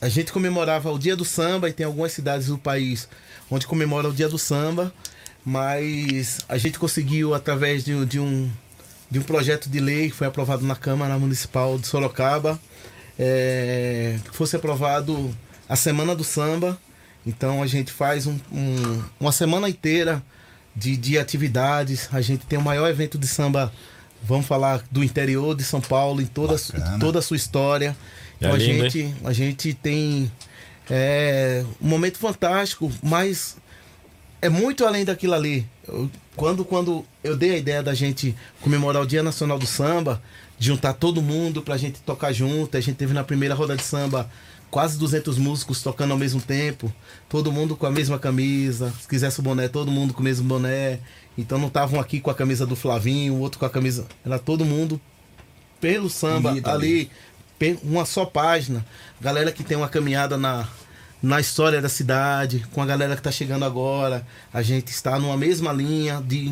[0.00, 3.06] a gente comemorava o Dia do Samba e tem algumas cidades do país
[3.50, 4.92] onde comemora o Dia do Samba,
[5.44, 8.50] mas a gente conseguiu através de, um- de um
[9.10, 12.60] de um projeto de lei que foi aprovado na Câmara Municipal de Sorocaba,
[13.18, 15.36] é, que fosse aprovado
[15.68, 16.78] a Semana do Samba.
[17.26, 20.22] Então a gente faz um- um- uma semana inteira
[20.76, 22.08] de, de atividades.
[22.12, 23.72] A gente tem o maior evento de samba,
[24.22, 26.98] vamos falar, do interior de São Paulo, em toda, a Bacana.
[27.00, 27.96] toda a sua história.
[28.40, 30.30] É Então a, lindo, gente, a gente tem
[30.88, 33.56] é, um momento fantástico, mas
[34.42, 35.66] é muito além daquilo ali.
[35.86, 40.22] Eu- quando, quando eu dei a ideia da gente comemorar o Dia Nacional do Samba,
[40.58, 44.30] juntar todo mundo pra gente tocar junto, a gente teve na primeira roda de samba
[44.70, 46.92] quase 200 músicos tocando ao mesmo tempo,
[47.28, 50.46] todo mundo com a mesma camisa, se quisesse o boné, todo mundo com o mesmo
[50.46, 51.00] boné.
[51.36, 54.06] Então não estavam aqui com a camisa do Flavinho, o outro com a camisa.
[54.24, 55.00] Era todo mundo
[55.80, 57.10] pelo samba Unido ali,
[57.60, 57.78] ali.
[57.82, 58.84] uma só página.
[59.20, 60.68] Galera que tem uma caminhada na,
[61.22, 64.26] na história da cidade, com a galera que tá chegando agora.
[64.52, 66.48] A gente está numa mesma linha de,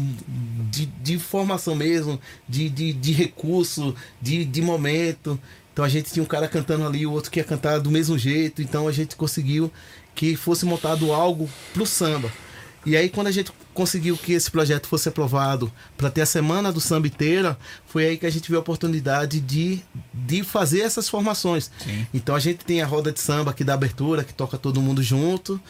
[0.70, 5.40] de, de formação mesmo, de, de, de recurso, de, de momento.
[5.72, 8.18] Então a gente tinha um cara cantando ali, o outro que ia cantar do mesmo
[8.18, 8.60] jeito.
[8.60, 9.72] Então a gente conseguiu
[10.14, 12.30] que fosse montado algo pro samba.
[12.84, 16.72] E aí, quando a gente conseguiu que esse projeto fosse aprovado para ter a semana
[16.72, 17.56] do samba inteira,
[17.86, 19.80] foi aí que a gente viu a oportunidade de,
[20.12, 21.70] de fazer essas formações.
[21.78, 22.04] Sim.
[22.12, 25.00] Então a gente tem a roda de samba aqui da abertura, que toca todo mundo
[25.00, 25.60] junto.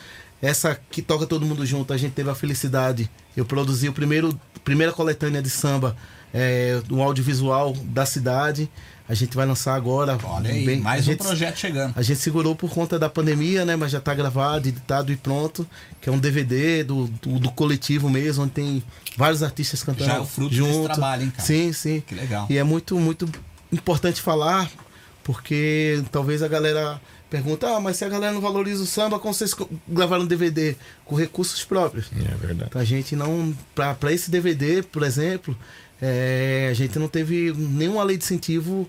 [0.40, 3.10] Essa que toca todo mundo junto, a gente teve a felicidade.
[3.36, 5.94] Eu produzi o primeiro primeira coletânea de samba
[6.32, 8.70] é, do audiovisual da cidade.
[9.08, 10.18] A gente vai lançar agora.
[10.22, 11.94] Olha aí, bem- mais um gente- projeto chegando.
[11.96, 13.74] a gente segurou por conta da pandemia, né?
[13.74, 15.66] Mas já tá gravado, editado e pronto.
[16.00, 18.82] Que é um DVD do, do, do coletivo mesmo, onde tem
[19.16, 20.84] vários artistas cantando Já é o fruto desse junto.
[20.92, 21.42] trabalho, hein, cara?
[21.42, 22.00] Sim, sim.
[22.06, 22.46] Que legal.
[22.50, 23.26] E é muito, muito
[23.72, 24.70] importante falar,
[25.24, 29.34] porque talvez a galera pergunta, ah, mas se a galera não valoriza o samba, como
[29.34, 29.54] vocês
[29.86, 30.76] gravaram DVD?
[31.04, 32.10] Com recursos próprios.
[32.16, 32.68] É verdade.
[32.70, 33.54] Então a gente não.
[33.74, 35.56] Pra esse DVD, por exemplo,
[36.00, 38.88] é, a gente não teve nenhuma lei de incentivo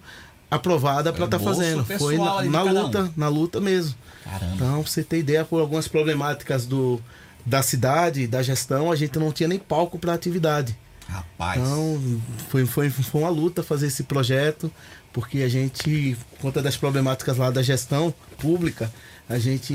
[0.50, 1.86] aprovada para estar o bolso fazendo.
[1.86, 2.84] Foi na, na cada um.
[2.84, 3.96] luta, na luta mesmo.
[4.24, 4.56] Caramba.
[4.56, 7.00] Então, pra você ter ideia, por algumas problemáticas do,
[7.46, 10.78] da cidade, da gestão, a gente não tinha nem palco para atividade.
[11.08, 11.60] Rapaz.
[11.60, 14.72] Então, foi, foi, foi uma luta fazer esse projeto,
[15.12, 18.92] porque a gente, por conta das problemáticas lá da gestão pública,
[19.30, 19.74] a gente,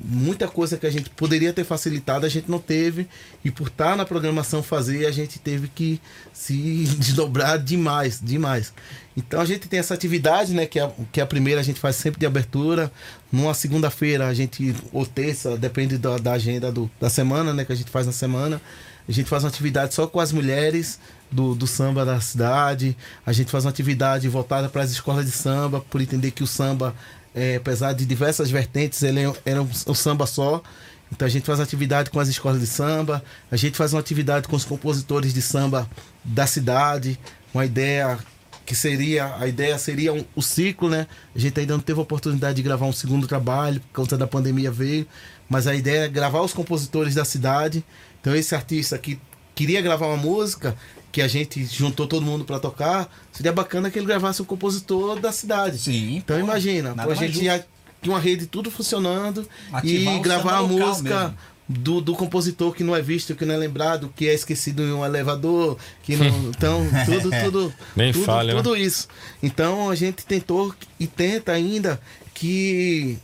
[0.00, 3.06] muita coisa que a gente poderia ter facilitado, a gente não teve,
[3.44, 6.00] e por estar na programação fazer, a gente teve que
[6.32, 8.72] se desdobrar demais, demais.
[9.16, 11.64] Então a gente tem essa atividade, né, que é, a- que é a primeira a
[11.64, 12.90] gente faz sempre de abertura,
[13.30, 17.72] numa segunda-feira a gente, ou terça, depende da, da agenda do, da semana, né, que
[17.72, 18.60] a gente faz na semana,
[19.08, 20.98] a gente faz uma atividade só com as mulheres
[21.30, 22.94] do, do samba da cidade.
[23.24, 26.46] A gente faz uma atividade voltada para as escolas de samba, por entender que o
[26.46, 26.94] samba,
[27.34, 30.62] é, apesar de diversas vertentes, ele é, era um, um samba só.
[31.10, 34.46] Então a gente faz atividade com as escolas de samba, a gente faz uma atividade
[34.46, 35.88] com os compositores de samba
[36.22, 37.18] da cidade,
[37.54, 38.18] uma ideia
[38.66, 41.06] que seria a ideia seria um- o ciclo, né?
[41.34, 44.26] A gente ainda não teve a oportunidade de gravar um segundo trabalho por conta da
[44.26, 45.06] pandemia veio,
[45.48, 47.82] mas a ideia é gravar os compositores da cidade.
[48.20, 49.18] Então esse artista que
[49.54, 50.76] queria gravar uma música
[51.10, 55.18] que a gente juntou todo mundo para tocar, seria bacana que ele gravasse um compositor
[55.18, 55.78] da cidade.
[55.78, 56.16] Sim.
[56.16, 57.62] Então pô, imagina, pô, a gente já
[58.00, 61.36] tinha uma rede tudo funcionando Ativar e o gravar a música mesmo.
[61.68, 64.92] do, do compositor que não é visto, que não é lembrado, que é esquecido em
[64.92, 66.26] um elevador, que não.
[66.50, 67.74] Então, tudo, tudo.
[67.96, 68.62] Nem tudo, falha, né?
[68.62, 69.08] tudo isso.
[69.42, 72.00] Então a gente tentou e tenta ainda
[72.34, 73.18] que,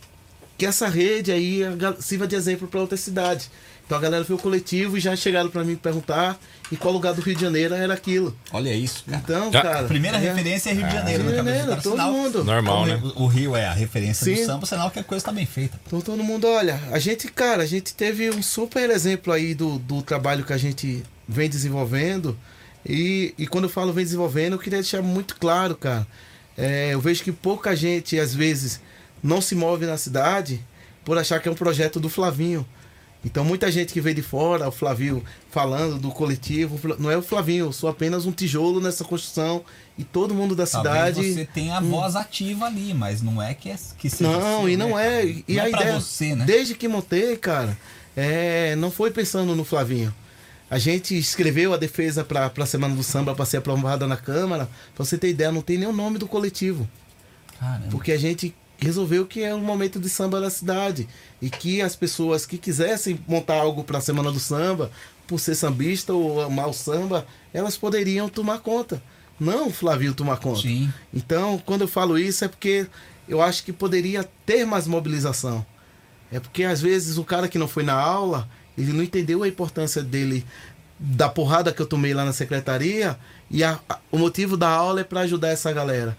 [0.57, 1.61] que essa rede aí
[2.01, 3.51] sirva de exemplo para outras cidades.
[3.87, 6.39] Então a galera viu o coletivo e já chegaram para mim perguntar
[6.73, 8.37] em qual lugar do Rio de Janeiro era aquilo.
[8.53, 9.23] Olha isso, cara.
[9.23, 9.81] Então, Ah, cara.
[9.81, 11.83] A primeira é- referência é Rio de Janeiro, Rio de na cabeça Janeiro, do cara,
[11.83, 12.45] todo sinal- mundo.
[12.45, 13.13] Normal, como né?
[13.17, 14.41] O Rio é a referência Sim.
[14.43, 15.79] do samba, sinal que a coisa tá bem feita.
[15.87, 19.79] Então todo mundo olha, a gente, cara, a gente teve um super exemplo aí do,
[19.79, 22.37] do trabalho que a gente vem desenvolvendo.
[22.87, 26.07] E, e quando eu falo vem desenvolvendo, eu queria deixar muito claro, cara.
[26.57, 28.81] É, eu vejo que pouca gente, às vezes,
[29.23, 30.61] não se move na cidade
[31.05, 32.67] por achar que é um projeto do Flavinho.
[33.25, 37.23] Então muita gente que veio de fora, o Flavio falando do coletivo, não é o
[37.23, 39.65] Flavinho, eu sou apenas um tijolo nessa construção
[39.97, 41.33] e todo mundo da Talvez cidade.
[41.33, 44.69] você tenha a voz ativa ali, mas não é que, é, que seja Não, seu,
[44.69, 45.27] e não né, é.
[45.49, 46.45] E não a é ideia, você, né?
[46.45, 47.77] desde que montei, cara,
[48.17, 50.15] é, não foi pensando no Flavinho.
[50.71, 54.69] A gente escreveu a defesa para a Semana do Samba para ser aprovada na Câmara.
[54.95, 56.89] Pra você ter ideia, não tem nem o nome do coletivo.
[57.61, 57.87] Caramba.
[57.91, 61.09] Porque a gente resolveu que é um momento de samba da cidade.
[61.41, 64.91] E que as pessoas que quisessem montar algo para a Semana do Samba,
[65.27, 69.03] por ser sambista ou amar o samba, elas poderiam tomar conta.
[69.39, 70.63] Não o Flavio tomar conta.
[70.63, 70.93] Sim.
[71.13, 72.87] Então, quando eu falo isso, é porque
[73.29, 75.65] eu acho que poderia ter mais mobilização.
[76.31, 79.49] É porque às vezes o cara que não foi na aula, ele não entendeu a
[79.49, 80.45] importância dele
[80.99, 83.19] da porrada que eu tomei lá na secretaria
[83.51, 86.17] e a- a- o motivo da aula é para ajudar essa galera.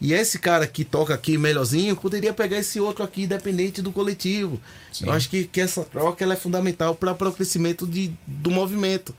[0.00, 4.60] E esse cara que toca aqui melhorzinho poderia pegar esse outro aqui independente do coletivo.
[5.00, 9.14] Eu acho que, que essa troca ela é fundamental para o crescimento de, do movimento.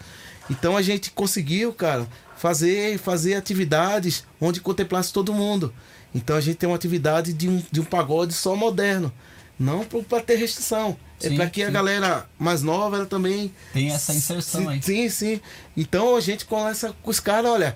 [0.50, 5.74] Então a gente conseguiu, cara, fazer fazer atividades onde contemplasse todo mundo.
[6.14, 9.12] Então a gente tem uma atividade de um, de um pagode só moderno.
[9.60, 10.96] Não para ter restrição.
[11.22, 11.72] é Sim, para que a sim.
[11.72, 13.52] galera mais nova ela também.
[13.74, 14.82] Tem essa inserção sim, aí.
[14.82, 15.42] Sim, sim.
[15.76, 17.76] Então a gente começa com os caras, olha.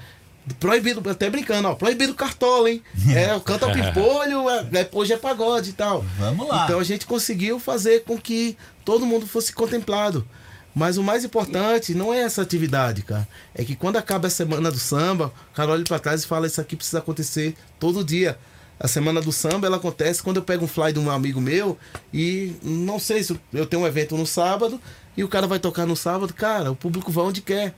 [0.60, 1.76] Proibido, até brincando, ó.
[1.76, 2.82] Proibido cartola, hein?
[3.16, 6.04] É, canta o pimpolho, é, é, hoje é pagode e tal.
[6.18, 6.66] Vamos lá.
[6.66, 10.28] Então a gente conseguiu fazer com que todo mundo fosse contemplado.
[10.74, 13.28] Mas o mais importante não é essa atividade, cara.
[13.54, 16.48] É que quando acaba a semana do samba, o cara olha pra trás e fala:
[16.48, 18.38] Isso aqui precisa acontecer todo dia.
[18.80, 21.78] A semana do samba ela acontece quando eu pego um fly de um amigo meu
[22.12, 24.82] e não sei se eu tenho um evento no sábado
[25.16, 26.34] e o cara vai tocar no sábado.
[26.34, 27.76] Cara, o público vai onde quer.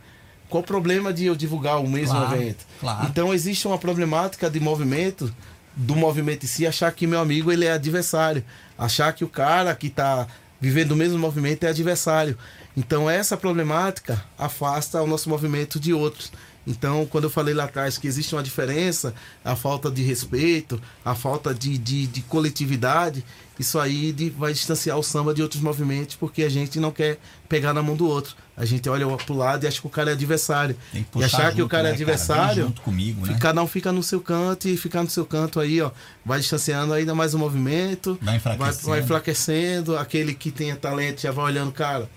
[0.49, 2.65] Qual o problema de eu divulgar o mesmo Claro, evento?
[2.79, 3.07] claro.
[3.07, 5.33] Então existe uma problemática de movimento,
[5.75, 8.43] do movimento em si, achar que meu amigo ele é adversário.
[8.77, 10.27] Achar que o cara que está
[10.61, 12.37] vivendo o mesmo movimento é adversário.
[12.77, 16.31] Então essa problemática afasta o nosso movimento de outros.
[16.65, 19.13] Então, quando eu falei lá atrás que existe uma diferença,
[19.43, 23.23] a falta de respeito, a falta de, de, de coletividade,
[23.59, 27.19] isso aí de- vai distanciar o samba de outros movimentos, porque a gente não quer
[27.49, 28.35] pegar na mão do outro.
[28.55, 30.77] A gente olha pro lado e acha que o cara é adversário.
[30.91, 32.05] Tem E achar que o junto, cara é né, cara?
[32.05, 33.37] Vem adversário, junto comigo, né?
[33.41, 35.91] Cada um fica no seu canto e ficar no seu canto aí, ó,
[36.25, 38.87] vai distanciando ainda mais o movimento, Vai vai, enfraquecendo.
[38.89, 39.97] vai enfraquecendo.
[39.97, 42.09] Aquele que tenha talento já vai olhando, cara.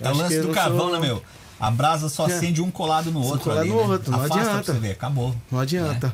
[0.00, 1.22] É o lance do não carvão, sou- né, meu?
[1.62, 2.34] A brasa só É.
[2.34, 3.44] acende um colado no outro.
[3.44, 3.82] colado ali, no né?
[3.82, 4.72] outro, não Afasta pra adianta.
[4.72, 5.36] você ver, acabou.
[5.48, 6.08] Não adianta.
[6.08, 6.12] É.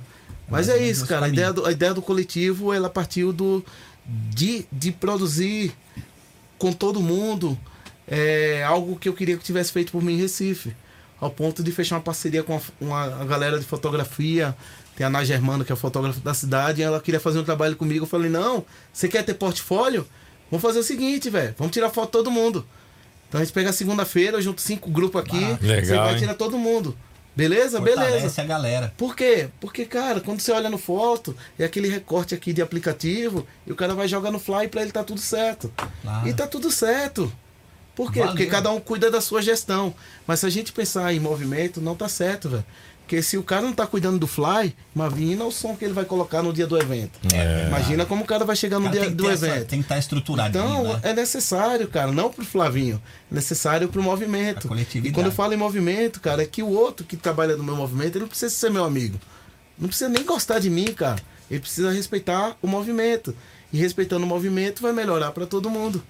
[0.50, 1.24] Mas é isso, cara.
[1.24, 3.64] A ideia, do, a ideia do coletivo, ela partiu do
[4.06, 5.72] de, de produzir
[6.58, 7.58] com todo mundo
[8.06, 10.76] é, algo que eu queria que tivesse feito por mim em Recife.
[11.18, 14.54] Ao ponto de fechar uma parceria com a, uma, galera de fotografia.
[14.94, 17.74] Tem a Ana Germano, que é fotógrafa da cidade, e ela queria fazer um trabalho
[17.74, 18.04] comigo.
[18.04, 20.06] Eu falei, não, você quer ter portfólio?
[20.50, 21.54] Vamos fazer o seguinte, velho.
[21.56, 22.66] Vamos tirar foto de todo mundo.
[23.28, 25.44] Então a gente pega segunda-feira, eu junto cinco grupos aqui.
[25.44, 26.18] Ah, você legal, vai hein?
[26.18, 26.96] tirar todo mundo.
[27.36, 27.80] Beleza?
[27.80, 28.10] Beleza.
[28.10, 28.94] Fortalece a galera.
[28.96, 29.48] Por quê?
[29.60, 33.76] Porque, cara, quando você olha no foto, é aquele recorte aqui de aplicativo e o
[33.76, 35.72] cara vai jogar no fly pra ele tá tudo certo.
[36.02, 36.28] Claro.
[36.28, 37.32] E tá tudo certo.
[37.94, 38.20] Por quê?
[38.20, 38.34] Valeu.
[38.34, 39.94] Porque cada um cuida da sua gestão.
[40.26, 42.64] Mas se a gente pensar em movimento, não tá certo, velho.
[43.08, 46.04] Porque se o cara não tá cuidando do fly, imagina o som que ele vai
[46.04, 47.18] colocar no dia do evento.
[47.66, 49.66] Imagina como o cara vai chegar no Cara, dia do ter essa- evento.
[49.68, 51.00] tem que estar estruturadinho, Então, né?
[51.04, 53.00] é necessário, cara, não pro Flavinho,
[53.32, 54.68] é necessário pro movimento.
[55.02, 57.74] E quando eu falo em movimento, cara, é que o outro que trabalha no meu
[57.76, 59.18] movimento, ele não precisa ser meu amigo.
[59.78, 61.18] Não precisa nem gostar de mim, cara.
[61.50, 63.34] Ele precisa respeitar o movimento.
[63.72, 66.02] E respeitando o movimento vai melhorar para todo mundo.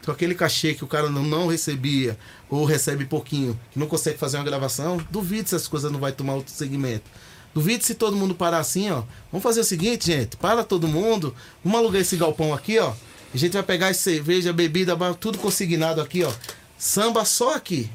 [0.00, 2.16] Então aquele cachê que o cara não, não recebia
[2.54, 6.12] ou recebe pouquinho, que não consegue fazer uma gravação, duvido se as coisas não vai
[6.12, 7.10] tomar outro segmento.
[7.52, 9.02] Duvido se todo mundo parar assim, ó.
[9.30, 10.36] Vamos fazer o seguinte, gente.
[10.36, 11.34] Para todo mundo.
[11.64, 12.92] Vamos alugar esse galpão aqui, ó.
[13.32, 16.32] A gente vai pegar cerveja, bebida, tudo consignado aqui, ó.
[16.76, 17.90] Samba só aqui.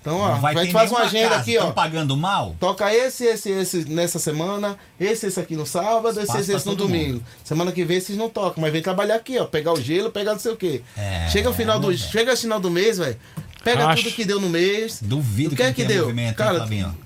[0.00, 1.40] Então, ó, vai a gente faz uma agenda casa.
[1.42, 1.62] aqui, ó.
[1.62, 2.56] Tão pagando mal?
[2.58, 6.66] Toca esse, esse, esse nessa semana, esse, esse aqui no sábado, esse, Espaço esse, esse
[6.66, 7.22] no domingo.
[7.44, 9.44] Semana que vem vocês não tocam, mas vem trabalhar aqui, ó.
[9.44, 10.82] Pegar o gelo, pegar não sei o quê.
[10.96, 11.98] É, chega o final do, velho.
[11.98, 13.18] chega o final do mês, velho.
[13.64, 14.02] Pega Racha.
[14.04, 15.00] tudo que deu no mês.
[15.02, 16.04] Duvido O que é que, que deu?
[16.04, 16.98] movimento, Cara, hein, Flavinho?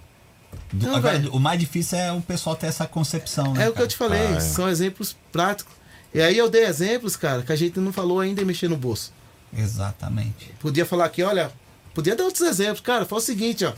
[0.72, 3.64] Du- Não, agora, o mais difícil é o pessoal ter essa concepção, né?
[3.64, 4.40] É o que eu te falei, Ah, é.
[4.40, 5.72] são exemplos práticos.
[6.12, 8.76] E aí eu dei exemplos, cara, que a gente não falou ainda em mexer no
[8.76, 9.12] bolso.
[9.56, 10.52] Exatamente.
[10.60, 11.50] Podia falar aqui, olha,
[11.92, 12.80] podia dar outros exemplos.
[12.80, 13.72] Cara, faz o seguinte, ó.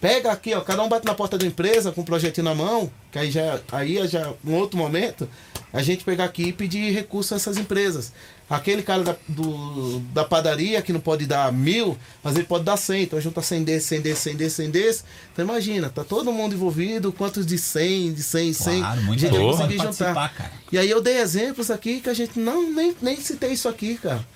[0.00, 2.90] Pega aqui, ó, cada um bate na porta da empresa com um projetinho na mão,
[3.12, 5.28] que aí já aí já um outro momento,
[5.72, 8.12] a gente pegar aqui e pedir recurso a essas empresas.
[8.50, 12.76] Aquele cara da, do, da padaria que não pode dar mil, mas ele pode dar
[12.76, 15.04] cem, então junta cem desse, cem desse, cem desse, cem desse.
[15.32, 19.20] Então imagina, tá todo mundo envolvido, quantos de cem, de cem, cem, Claro, a muita
[19.20, 19.84] gente conseguir juntar.
[19.84, 20.52] participar, cara.
[20.72, 23.94] E aí eu dei exemplos aqui que a gente não nem, nem citei isso aqui,
[23.94, 24.26] cara.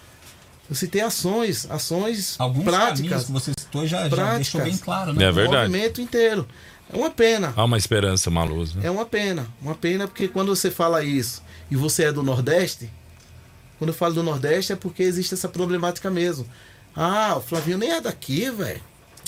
[0.71, 5.13] Eu citei ações, ações Alguns caminhos práticas, que você citou já, já deixou bem claro,
[5.13, 5.25] né?
[5.25, 5.69] É o verdade.
[5.69, 6.47] movimento inteiro.
[6.93, 8.75] É uma pena, Há uma esperança, uma luz.
[8.75, 8.87] Né?
[8.87, 12.89] é uma pena, uma pena porque quando você fala isso e você é do Nordeste,
[13.79, 16.47] quando eu falo do Nordeste é porque existe essa problemática mesmo.
[16.95, 18.81] Ah, o Flavinho nem é daqui, velho.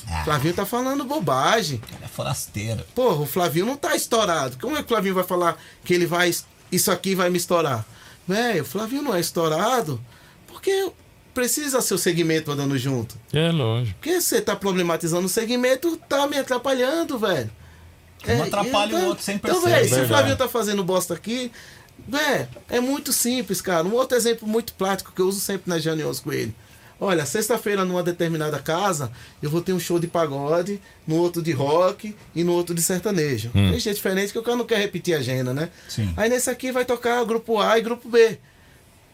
[0.08, 0.22] Ah.
[0.24, 1.80] Flavinho tá falando bobagem.
[1.94, 2.84] Ele é forasteiro.
[2.94, 4.56] Porra, o Flavinho não tá estourado.
[4.60, 6.32] Como é que o Flavinho vai falar que ele vai.
[6.70, 7.84] Isso aqui vai me estourar?
[8.26, 10.00] Velho, o Flavinho não é estourado
[10.46, 10.90] porque
[11.34, 13.14] precisa seu segmento andando junto.
[13.32, 13.98] É lógico.
[13.98, 17.50] Porque você tá problematizando o segmento, tá me atrapalhando, velho.
[18.26, 19.82] Um atrapalha o outro sem Então, perceber.
[19.82, 20.08] velho, se o.
[20.08, 21.52] Flavinho tá fazendo bosta aqui,
[22.08, 23.86] velho, é muito simples, cara.
[23.86, 26.54] Um outro exemplo muito prático que eu uso sempre nas reuniões com ele.
[26.98, 29.12] Olha, sexta-feira numa determinada casa,
[29.42, 32.80] eu vou ter um show de pagode, no outro de rock e no outro de
[32.80, 33.50] sertanejo.
[33.50, 35.68] Tem gente diferente que o cara não quer repetir a agenda, né?
[35.88, 36.12] Sim.
[36.16, 38.38] Aí nesse aqui vai tocar grupo A e grupo B.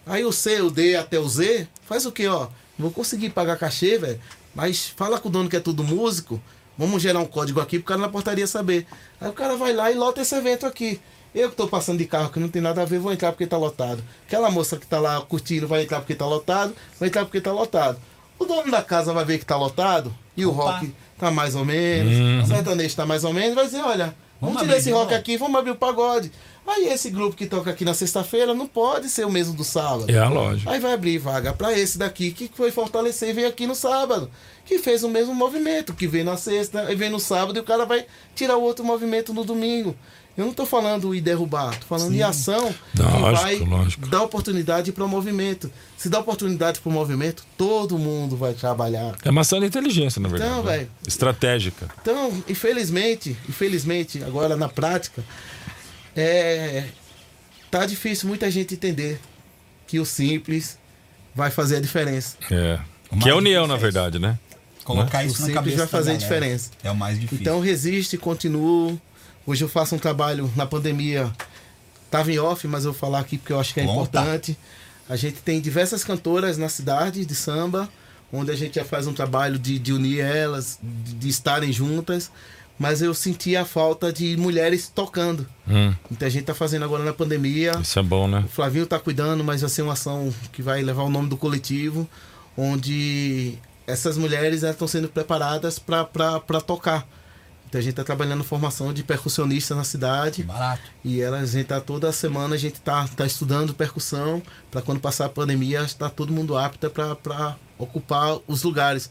[0.06, 2.46] Aí o C, o D até o Z, faz o quê, ó?
[2.78, 4.20] Não vou conseguir pagar cachê, velho.
[4.54, 6.40] Mas fala com o dono que é tudo músico.
[6.78, 8.86] Vamos gerar um código aqui pro cara na portaria saber.
[9.20, 11.00] Aí o cara vai lá e lota esse evento aqui.
[11.34, 13.46] Eu que tô passando de carro que não tem nada a ver, vou entrar porque
[13.46, 14.04] tá lotado.
[14.26, 17.52] Aquela moça que tá lá curtindo vai entrar porque tá lotado, vai entrar porque tá
[17.52, 17.98] lotado.
[18.38, 20.72] O dono da casa vai ver que tá lotado e o Opa.
[20.72, 24.56] rock tá mais ou menos, o sertanejo tá mais ou menos, vai dizer, olha, vamos,
[24.56, 26.30] Vamos tirar abrir esse rock aqui, vamos abrir o pagode.
[26.66, 30.10] Aí esse grupo que toca aqui na sexta-feira não pode ser o mesmo do sábado.
[30.10, 30.70] É a lógica.
[30.70, 34.30] Aí vai abrir vaga pra esse daqui que foi fortalecer e veio aqui no sábado.
[34.64, 37.64] Que fez o mesmo movimento, que veio na sexta e veio no sábado e o
[37.64, 39.96] cara vai tirar o outro movimento no domingo.
[40.36, 44.06] Eu não tô falando em derrubar, tô falando em ação que Lógico, vai lógico.
[44.08, 45.70] dar oportunidade para o movimento.
[45.96, 49.14] Se dá oportunidade para o movimento, todo mundo vai trabalhar.
[49.24, 50.50] É uma ação de inteligência, na verdade.
[50.50, 50.78] Então, né?
[50.78, 50.90] velho.
[51.06, 51.88] Estratégica.
[52.00, 55.22] Então, infelizmente, infelizmente, agora na prática,
[56.16, 56.84] é
[57.70, 59.18] tá difícil muita gente entender
[59.86, 60.78] que o simples
[61.34, 62.36] vai fazer a diferença.
[62.50, 62.78] É.
[63.20, 64.38] Que é união, na verdade, né?
[64.84, 66.18] Colocar O isso na simples cabeça vai fazer galera.
[66.18, 66.70] diferença.
[66.82, 67.42] É o mais difícil.
[67.42, 69.00] Então resiste, continuo.
[69.46, 71.30] Hoje eu faço um trabalho na pandemia.
[72.10, 73.92] Tava em off, mas eu vou falar aqui porque eu acho que é Conta.
[74.20, 74.56] importante.
[75.08, 77.88] A gente tem diversas cantoras na cidade de samba,
[78.32, 82.30] onde a gente já faz um trabalho de, de unir elas, de, de estarem juntas.
[82.78, 85.46] Mas eu senti a falta de mulheres tocando.
[85.68, 87.72] Hum, Então a gente tá fazendo agora na pandemia.
[87.82, 88.42] isso é bom, né?
[88.44, 91.36] O Flavinho tá cuidando, mas vai ser uma ação que vai levar o nome do
[91.36, 92.08] coletivo,
[92.56, 93.54] onde
[93.86, 97.06] essas mulheres estão sendo preparadas para tocar.
[97.72, 100.42] Então a gente está trabalhando formação de percussionistas na cidade.
[100.42, 100.82] Barato.
[101.02, 105.00] E elas, a gente tá toda semana, a gente tá, tá estudando percussão, para quando
[105.00, 109.08] passar a pandemia, está todo mundo apta para ocupar os lugares.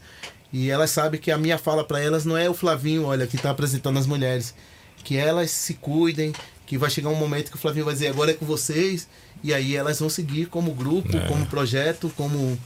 [0.52, 3.34] E elas sabem que a minha fala para elas não é o Flavinho, olha, que
[3.34, 4.54] está apresentando as mulheres.
[5.02, 6.32] Que elas se cuidem,
[6.64, 9.08] que vai chegar um momento que o Flavinho vai dizer, agora é com vocês.
[9.42, 12.56] E aí elas vão seguir como grupo, como projeto, como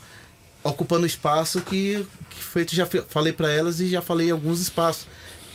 [0.63, 5.07] ocupando espaço que, que feito já falei para elas e já falei em alguns espaços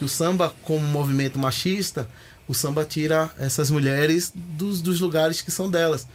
[0.02, 2.10] que o samba como movimento machista
[2.48, 6.08] o samba tira essas mulheres dos, dos lugares que são delas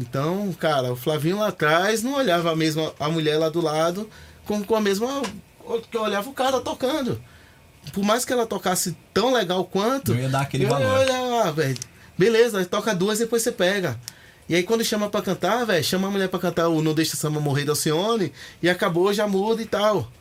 [0.00, 4.08] então cara o Flavinho lá atrás não olhava a mesma a mulher lá do lado
[4.46, 5.20] com, com a mesma
[5.90, 7.20] que olhava o cara tocando
[7.92, 11.00] por mais que ela tocasse tão legal quanto Não ia dar aquele eu valor.
[11.00, 11.78] olhar, ah, velho
[12.16, 14.00] beleza toca duas depois você pega
[14.48, 17.14] e aí quando chama pra cantar, velho, chama a mulher pra cantar o Não Deixa
[17.16, 18.30] Samba Morrer da Alcione
[18.62, 20.12] e acabou, já muda e tal.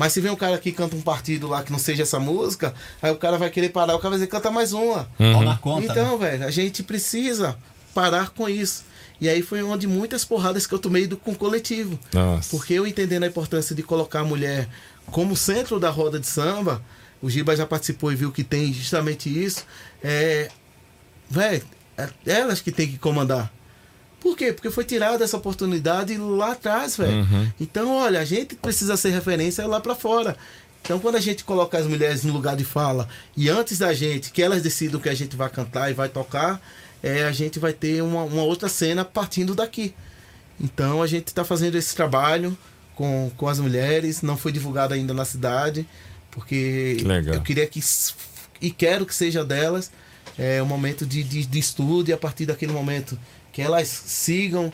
[0.00, 2.72] Mas se vem um cara que canta um partido lá que não seja essa música,
[3.02, 5.06] aí o cara vai querer parar, o cara vai dizer, canta mais uma.
[5.18, 5.92] Na conta.
[5.92, 6.30] então, né?
[6.30, 7.54] velho, a gente precisa
[7.94, 8.82] parar com isso.
[9.20, 12.00] E aí foi onde muitas porradas que eu tomei do, com o coletivo.
[12.14, 12.48] Nossa.
[12.48, 14.70] Porque eu entendendo a importância de colocar a mulher
[15.10, 16.80] como centro da roda de samba,
[17.20, 19.66] o Giba já participou e viu que tem justamente isso.
[20.02, 20.48] É,
[21.28, 21.62] velho,
[21.98, 23.52] é elas que tem que comandar.
[24.20, 24.52] Por quê?
[24.52, 27.26] Porque foi tirada essa oportunidade lá atrás, velho.
[27.58, 30.36] Então, olha, a gente precisa ser referência lá pra fora.
[30.82, 34.30] Então, quando a gente coloca as mulheres no lugar de fala e antes da gente,
[34.30, 36.60] que elas decidam que a gente vai cantar e vai tocar,
[37.02, 39.94] é, a gente vai ter uma, uma outra cena partindo daqui.
[40.60, 42.56] Então, a gente está fazendo esse trabalho
[42.94, 45.86] com, com as mulheres, não foi divulgado ainda na cidade,
[46.30, 47.34] porque Legal.
[47.34, 47.80] eu queria que,
[48.60, 49.90] e quero que seja delas,
[50.38, 53.18] é um momento de, de, de estudo e a partir daquele momento
[53.60, 54.72] que elas sigam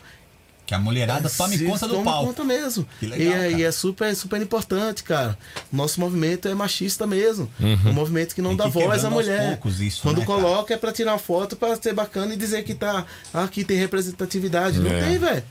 [0.65, 2.27] Que a mulherada tome se conta do toma palco.
[2.27, 2.85] conta mesmo.
[2.99, 3.49] Que legal, e, é, cara.
[3.51, 5.37] e é super, super importante, cara.
[5.71, 7.49] Nosso movimento é machista mesmo.
[7.85, 9.47] Um movimento que não Tem dá que voz à mulher.
[9.49, 10.41] poucos isso, Quando né, cara?
[10.41, 13.05] coloca é pra tirar uma foto, pra ser bacana e dizer que tá.
[13.33, 14.79] Ah, aqui tem representatividade.
[14.79, 15.03] Não É.
[15.03, 15.43] tem, velho.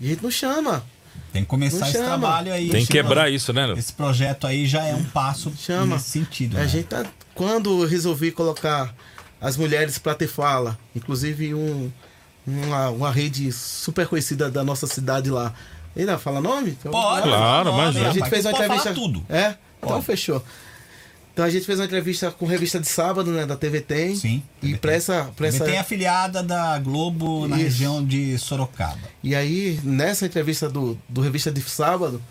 [0.00, 0.84] A gente não chama.
[1.32, 2.08] Tem que começar Não esse chama.
[2.08, 2.68] trabalho aí.
[2.70, 3.72] Tem que quebrar isso, né?
[3.76, 5.96] Esse projeto aí já é um passo Chama.
[5.96, 6.56] nesse sentido.
[6.56, 6.68] A né?
[6.68, 7.04] gente tá.
[7.34, 8.94] Quando eu resolvi colocar
[9.40, 11.90] as mulheres pra ter fala, inclusive um,
[12.46, 15.52] uma, uma rede super conhecida da nossa cidade lá.
[15.96, 16.70] Ainda fala nome?
[16.70, 18.08] Então, Pode, Claro, imagina.
[18.08, 18.94] A gente fez uma entrevista.
[18.94, 19.24] tudo.
[19.28, 19.54] É?
[19.78, 20.04] Então Pode.
[20.06, 20.42] fechou.
[21.32, 23.46] Então a gente fez uma entrevista com revista de sábado, né?
[23.46, 24.14] Da TV Tem.
[24.16, 25.30] Sim, E TV pra essa.
[25.34, 25.64] Pra essa...
[25.64, 27.64] Tem afiliada da Globo na Isso.
[27.64, 28.98] região de Sorocaba.
[29.22, 32.22] E aí, nessa entrevista do, do Revista de Sábado,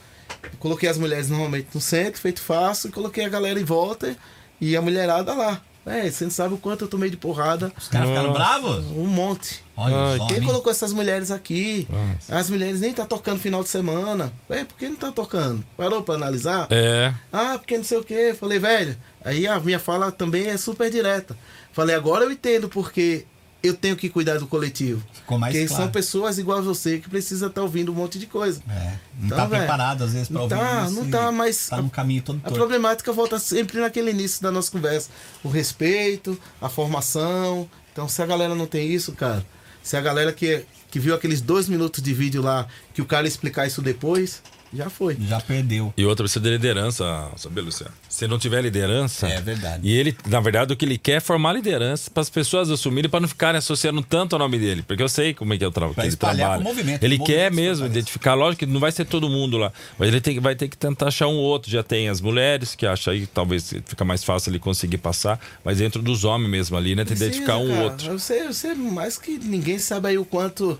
[0.60, 4.16] coloquei as mulheres normalmente no centro, feito fácil, e coloquei a galera em volta
[4.60, 5.62] e a mulherada lá.
[5.84, 7.72] É, você não sabe o quanto eu tomei de porrada.
[7.76, 8.86] Os caras ficaram bravos?
[8.92, 9.64] Um monte.
[9.82, 11.88] Olha os Quem colocou essas mulheres aqui?
[11.90, 12.38] Nossa.
[12.38, 14.32] As mulheres nem tá tocando final de semana.
[14.48, 15.64] Por que não tá tocando?
[15.78, 16.68] Parou pra analisar?
[16.70, 17.14] É.
[17.32, 18.34] Ah, porque não sei o que.
[18.34, 18.98] Falei, velho.
[19.24, 21.36] Aí a minha fala também é super direta.
[21.74, 23.26] Falei, agora eu entendo porque
[23.64, 25.04] eu tenho que cuidar do coletivo.
[25.14, 25.84] Ficou mais Porque claro.
[25.84, 28.60] são pessoas igual a você que precisa estar ouvindo um monte de coisa.
[28.68, 31.70] É, não Então, tá velho, preparado às vezes Não ouvir tá, isso não tá, mas
[31.70, 32.56] Tá num caminho todo A torto.
[32.58, 35.10] problemática volta sempre naquele início da nossa conversa.
[35.44, 37.70] O respeito, a formação.
[37.94, 39.46] Então, se a galera não tem isso, cara,
[39.84, 43.28] se a galera que, que viu aqueles dois minutos de vídeo lá, que o cara
[43.28, 44.42] explicar isso depois,
[44.74, 45.18] já foi.
[45.28, 45.94] Já perdeu.
[45.98, 47.94] E outra, precisa de liderança, sabe, Luciano?
[48.08, 49.28] Se não tiver liderança.
[49.28, 49.88] É verdade.
[49.88, 53.10] E ele, na verdade, o que ele quer é formar liderança para as pessoas assumirem,
[53.10, 54.82] para não ficarem associando tanto o nome dele.
[54.84, 56.64] Porque eu sei como é que é o tra Pra que ele trabalha.
[56.64, 58.34] movimento, Ele quer mesmo identificar.
[58.34, 59.72] Lógico que não vai ser todo mundo lá.
[59.98, 61.70] Mas ele tem, vai ter que tentar achar um outro.
[61.70, 65.40] Já tem as mulheres, que acha aí talvez fica mais fácil ele conseguir passar.
[65.64, 67.04] Mas dentro dos homens mesmo ali, né?
[67.04, 67.84] Tem que identificar um cara.
[67.84, 68.12] outro.
[68.12, 70.80] Eu sei, eu sei mais que ninguém sabe aí o quanto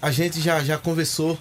[0.00, 1.38] a gente já, já conversou.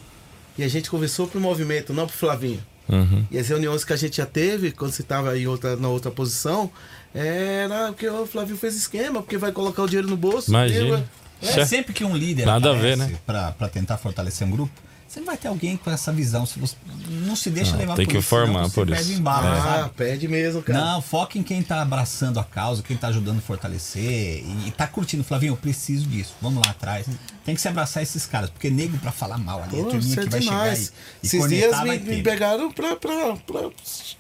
[0.58, 2.62] E a gente conversou pro movimento, não pro Flavinho.
[2.90, 3.26] Uhum.
[3.32, 6.12] E as reuniões que a gente já teve, quando você estava em outra, na outra
[6.12, 6.70] posição,
[7.14, 10.50] era porque o Flavinho fez esquema, porque vai colocar o dinheiro no bolso.
[10.52, 11.00] Imagina.
[11.00, 13.20] e- É, sempre que um líder Nada a aparece ver, né?
[13.26, 14.72] pra tentar fortalecer um grupo,
[15.14, 16.46] sempre vai ter alguém com essa visão.
[16.46, 16.76] Se você
[17.10, 19.20] não se deixa Não, levar tem por que isso, formar por perde isso.
[19.20, 19.90] embalo, Ah, sabe?
[19.96, 20.80] pede mesmo, cara.
[20.80, 24.02] Não, foca em quem tá abraçando a causa, quem tá ajudando a fortalecer
[24.44, 25.24] e, e tá curtindo.
[25.24, 26.34] Flavinho, eu preciso disso.
[26.42, 27.06] Vamos lá atrás.
[27.46, 30.14] Tem que se abraçar esses caras, porque nego pra falar mal ali, a Pô, turminha
[30.20, 30.80] é que vai demais.
[30.80, 30.92] chegar
[31.22, 33.70] e, e Esses dias me, me pegaram pra, pra, pra.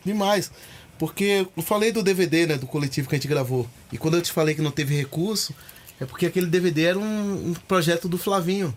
[0.05, 0.51] demais.
[0.99, 2.57] Porque eu falei do DVD, né?
[2.57, 3.67] Do coletivo que a gente gravou.
[3.91, 5.53] E quando eu te falei que não teve recurso,
[5.99, 8.73] é porque aquele DVD era um, um projeto do Flavinho.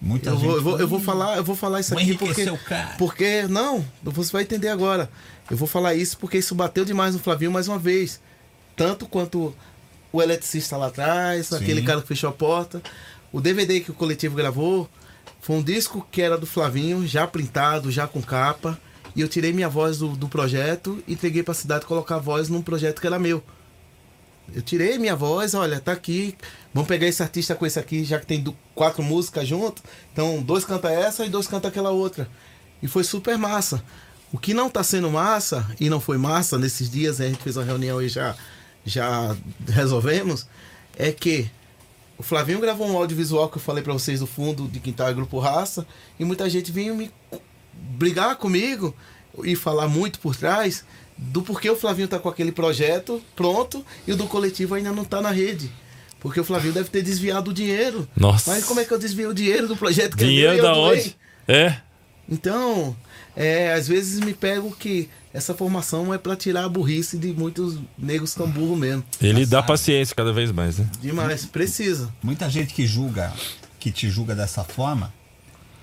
[0.00, 2.42] Muita Eu gente vou, eu, vou, eu vou falar, eu vou falar isso aqui porque.
[2.42, 2.94] enriquecer o cara.
[2.96, 3.42] Porque.
[3.48, 5.10] Não, você vai entender agora.
[5.50, 8.20] Eu vou falar isso porque isso bateu demais no Flavinho mais uma vez.
[8.76, 9.54] Tanto quanto
[10.12, 12.82] o eletricista lá atrás, aquele cara que fechou a porta.
[13.32, 14.88] O DVD que o coletivo gravou
[15.40, 18.78] foi um disco que era do Flavinho, já printado, já com capa.
[19.16, 22.48] E eu tirei minha voz do, do projeto e entreguei pra cidade colocar a voz
[22.48, 23.42] num projeto que era meu.
[24.54, 26.34] Eu tirei minha voz, olha, tá aqui.
[26.78, 29.82] Vamos pegar esse artista com esse aqui, já que tem quatro músicas junto.
[30.12, 32.30] Então, dois canta essa e dois canta aquela outra.
[32.80, 33.82] E foi super massa.
[34.32, 37.42] O que não tá sendo massa, e não foi massa nesses dias, né, a gente
[37.42, 38.36] fez uma reunião e já,
[38.86, 39.36] já
[39.66, 40.46] resolvemos,
[40.96, 41.50] é que
[42.16, 45.14] o Flavinho gravou um audiovisual que eu falei pra vocês do fundo de Quintal e
[45.14, 45.84] Grupo Raça,
[46.16, 47.10] e muita gente vinha me
[47.72, 48.94] brigar comigo
[49.42, 50.84] e falar muito por trás
[51.16, 55.04] do porquê o Flavinho tá com aquele projeto pronto e o do coletivo ainda não
[55.04, 55.72] tá na rede.
[56.20, 58.08] Porque o Flavinho deve ter desviado o dinheiro.
[58.16, 58.50] Nossa.
[58.50, 60.98] Mas como é que eu desviei o dinheiro do projeto que Dinheiro eu da doei?
[61.00, 61.16] onde?
[61.46, 61.76] É.
[62.28, 62.96] Então,
[63.36, 67.78] é, às vezes me pego que essa formação é pra tirar a burrice de muitos
[67.96, 69.04] negros tão burro mesmo.
[69.20, 69.68] Ele dá sabe.
[69.68, 70.86] paciência cada vez mais, né?
[71.00, 72.12] Demais, precisa.
[72.22, 73.32] Muita gente que julga,
[73.78, 75.12] que te julga dessa forma,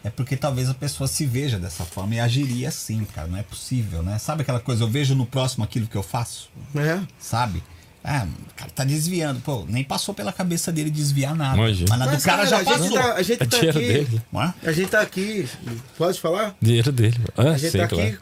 [0.04, 3.28] é porque talvez a pessoa se veja dessa forma e agiria assim, cara.
[3.28, 4.20] Não é possível, né?
[4.20, 7.00] Sabe aquela coisa, eu vejo no próximo aquilo que eu faço, É.
[7.18, 7.64] sabe?
[8.08, 9.40] Ah, o cara tá desviando.
[9.42, 11.58] Pô, nem passou pela cabeça dele desviar nada.
[11.58, 11.88] Imagina.
[11.90, 12.94] Mas na do Mas, cara, já a gente passou.
[12.94, 13.88] tá, a gente É tá dinheiro aqui.
[13.88, 14.22] dele.
[14.32, 14.54] Não é?
[14.64, 15.50] A gente tá aqui.
[15.98, 16.56] Pode falar?
[16.62, 17.18] Dinheiro dele.
[17.36, 18.08] Ah, A gente sim, tá claro.
[18.08, 18.18] aqui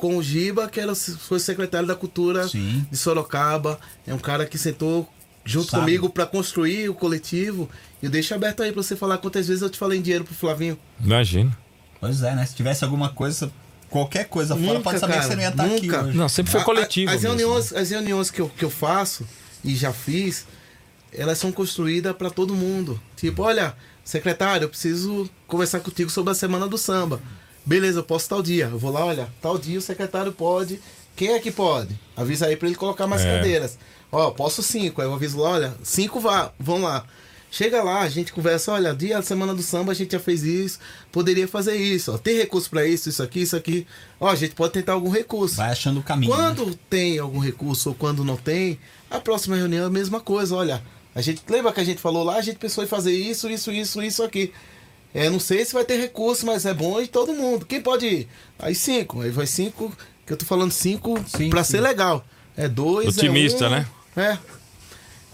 [0.00, 2.86] com o Giba, que era, foi secretário da Cultura Sim.
[2.90, 3.78] de Sorocaba.
[4.06, 5.08] É um cara que sentou
[5.44, 5.82] junto Sabe.
[5.84, 7.68] comigo pra construir o coletivo.
[8.02, 10.24] E eu deixo aberto aí pra você falar quantas vezes eu te falei em dinheiro
[10.24, 10.78] pro Flavinho.
[11.00, 11.56] Imagina.
[12.00, 12.46] Pois é, né?
[12.46, 13.50] Se tivesse alguma coisa,
[13.90, 16.02] qualquer coisa fora, Nunca, pode saber que cara, você não ia estar aqui nunca.
[16.04, 16.16] hoje.
[16.18, 17.10] Não, sempre foi A- a- coletivo.
[17.12, 17.80] As reuniões, né?
[17.80, 19.26] as reuniões que, eu, que eu faço
[19.64, 20.46] e já fiz,
[21.12, 23.00] elas são construídas para todo mundo.
[23.16, 23.74] Tipo, olha,
[24.04, 27.20] secretário, eu preciso conversar contigo sobre a semana do samba.
[27.64, 28.66] Beleza, eu posso tal dia.
[28.66, 30.80] Eu vou lá, olha, tal dia o secretário pode.
[31.16, 31.98] Quem é que pode?
[32.16, 33.36] Avisa aí para ele colocar mais É.
[33.36, 33.78] cadeiras.
[34.10, 35.00] Ó, posso cinco.
[35.02, 37.04] Aí eu aviso lá, olha, cinco vá, vão lá.
[37.50, 40.42] Chega lá, a gente conversa, olha, dia da semana do samba a gente já fez
[40.42, 40.78] isso,
[41.10, 43.86] poderia fazer isso, ó, tem recurso para isso, isso aqui, isso aqui.
[44.20, 45.56] Ó, a gente pode tentar algum recurso.
[45.56, 46.30] Vai achando o caminho.
[46.30, 46.36] né?
[46.36, 48.78] Quando tem algum recurso ou quando não tem,
[49.10, 50.54] a próxima reunião é a mesma coisa.
[50.54, 50.82] Olha,
[51.14, 53.72] a gente lembra que a gente falou lá, a gente pensou em fazer isso, isso,
[53.72, 54.52] isso, isso aqui.
[55.14, 57.64] É, não sei se vai ter recurso, mas é bom de todo mundo.
[57.64, 58.28] Quem pode ir?
[58.58, 59.90] Aí cinco, aí vai cinco,
[60.26, 61.72] que eu tô falando cinco Sim, pra sim.
[61.72, 62.22] ser legal.
[62.54, 63.88] É dois, Otimista, é um, né?
[64.16, 64.38] É.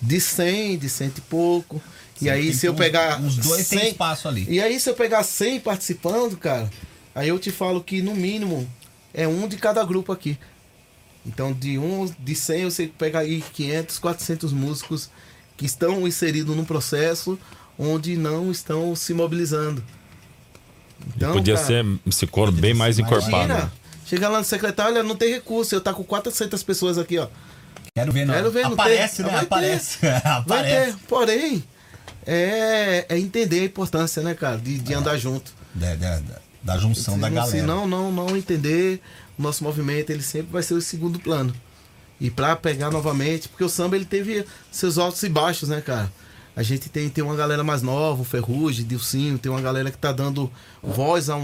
[0.00, 1.82] De cem, de cento e pouco.
[2.14, 4.46] Sim, e aí tem se eu pegar uns dois tem 100 espaço ali.
[4.48, 6.70] E aí se eu pegar 100 participando, cara,
[7.14, 8.68] aí eu te falo que no mínimo
[9.12, 10.38] é um de cada grupo aqui.
[11.26, 15.08] Então, de um, de 100, você pega aí 500, 400 músicos
[15.56, 17.38] que estão inseridos num processo
[17.78, 19.82] onde não estão se mobilizando.
[21.16, 23.44] Então, Podia cara, ser esse coro bem mais encorpado.
[23.46, 23.72] Imagina,
[24.06, 27.26] chega lá no secretário, olha, não tem recurso, eu tá com 400 pessoas aqui, ó.
[27.96, 28.34] Quero ver, não.
[28.34, 29.26] Quero ver, não Aparece, tem.
[29.26, 29.32] né?
[29.32, 29.46] Vai ter.
[29.46, 29.98] Aparece.
[30.46, 30.92] Vai Aparece.
[30.92, 31.64] ter, porém,
[32.26, 35.52] é, é entender a importância, né, cara, de, de andar junto.
[35.74, 36.20] Da, da,
[36.62, 37.62] da- junção da Se galera.
[37.66, 39.00] não, não, não entender
[39.38, 41.54] o nosso movimento, ele sempre vai ser o segundo plano.
[42.20, 46.10] E pra pegar novamente, porque o samba ele teve seus altos e baixos, né, cara?
[46.56, 49.98] A gente tem, tem uma galera mais nova, o Ferrugem, Dilcinho, tem uma galera que
[49.98, 50.48] tá dando
[50.80, 51.40] voz a um,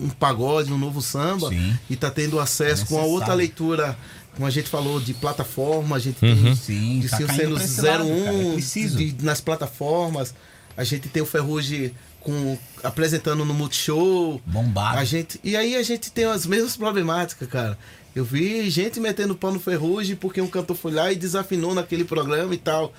[0.00, 1.50] um, um pagode, um novo samba.
[1.50, 1.78] Sim.
[1.90, 3.94] E tá tendo acesso com a outra leitura,
[4.34, 6.42] como a gente falou, de plataforma, a gente Uhum.
[6.44, 10.34] tem Sim, tá Dilcinho caindo sendo pra esse lado, 01 cara, é de- nas plataformas.
[10.76, 14.40] A gente tem o Ferrugem com, apresentando no Multishow.
[14.46, 14.98] Bombado.
[14.98, 17.76] A gente, e aí a gente tem as mesmas problemáticas, cara.
[18.14, 22.04] Eu vi gente metendo pau no ferrugem porque um cantor foi lá e desafinou naquele
[22.04, 22.92] programa e tal.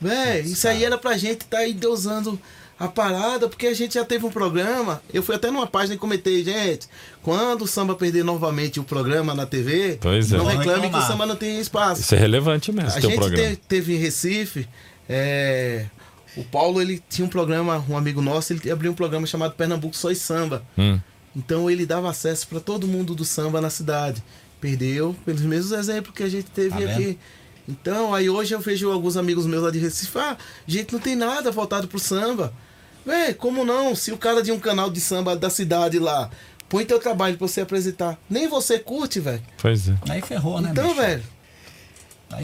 [0.00, 2.40] Véi, isso aí era pra gente estar tá aí deusando
[2.84, 5.00] a parada, porque a gente já teve um programa.
[5.14, 6.88] Eu fui até numa página e comentei, gente,
[7.22, 10.36] quando o samba perder novamente o programa na TV, Pois é.
[10.36, 12.00] não reclame que o samba não tem espaço.
[12.00, 13.50] Isso é relevante mesmo, A gente programa.
[13.50, 14.66] te- teve em Recife,
[15.08, 15.86] é,
[16.36, 19.96] o Paulo ele tinha um programa, um amigo nosso, ele abriu um programa chamado Pernambuco
[19.96, 20.64] Só e Samba.
[20.76, 20.98] Hum.
[21.36, 24.22] Então ele dava acesso para todo mundo do samba na cidade.
[24.60, 27.18] Perdeu pelos mesmos exemplos que a gente teve Tá aqui.
[27.68, 30.36] Então, aí hoje eu vejo alguns amigos meus lá de Recife, ah,
[30.66, 32.52] gente, não tem nada voltado pro samba.
[33.04, 33.94] Véi, como não?
[33.94, 36.30] Se o cara de um canal de samba da cidade lá
[36.68, 39.42] põe teu trabalho pra você apresentar, nem você curte, velho.
[39.58, 39.94] Pois é.
[40.08, 40.70] Aí ferrou, né?
[40.72, 41.22] Então, velho.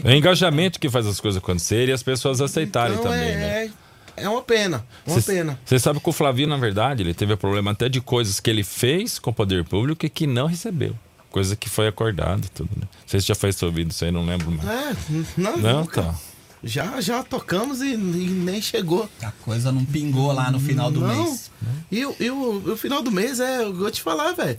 [0.03, 3.71] É engajamento que faz as coisas acontecerem e as pessoas aceitarem então também, é, né?
[4.17, 4.85] é, é uma pena.
[5.07, 5.59] Uma Cê- pena.
[5.65, 8.63] Você sabe que o Flavinho, na verdade, ele teve problema até de coisas que ele
[8.63, 10.95] fez com o poder público e que não recebeu.
[11.31, 12.83] Coisa que foi acordado e tudo, né?
[12.83, 14.67] Não sei se já foi ouvido isso aí, não lembro mais.
[14.69, 14.95] É,
[15.37, 16.03] não, Não, nunca.
[16.03, 16.15] tá.
[16.63, 19.09] Já, já tocamos e, e nem chegou.
[19.23, 21.07] A coisa não pingou lá no final do Não.
[21.23, 21.49] mês.
[21.91, 24.57] E, o- e o, o final do mês é, eu vou te falar, velho.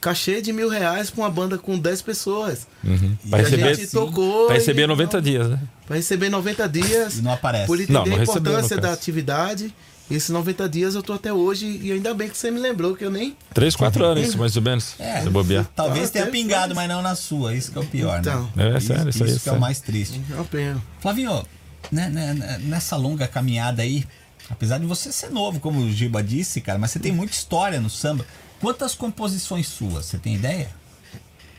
[0.00, 2.66] Cachê de mil reais pra uma banda com 10 pessoas.
[2.82, 3.16] Uhum.
[3.24, 4.46] E Pra a receber, gente tocou.
[4.46, 5.60] pra receber e- 90 dias, né?
[5.86, 7.18] Pra receber 90 dias.
[7.18, 7.66] E não aparece.
[7.66, 9.00] Por entender Não, não a recebeu, importância no da caso.
[9.00, 9.74] atividade.
[10.10, 11.80] Esses 90 dias eu tô até hoje.
[11.82, 13.36] E ainda bem que você me lembrou que eu nem.
[13.54, 14.94] 3, 4 anos, isso, mais ou menos.
[14.98, 15.66] É, se bobear.
[15.74, 17.54] Talvez tenha pingado, mas não na sua.
[17.54, 18.50] Isso que é o pior, Então.
[18.54, 18.76] né?
[18.76, 20.20] É, sério, isso aí é que é o mais triste.
[20.30, 20.82] É uma pena.
[21.00, 21.42] Flavinho,
[21.90, 24.04] né, né, né, nessa longa caminhada aí,
[24.50, 27.80] apesar de você ser novo, como o Giba disse, cara, mas você tem muita história
[27.80, 28.26] no samba.
[28.60, 30.06] Quantas composições suas?
[30.06, 30.68] Você tem ideia?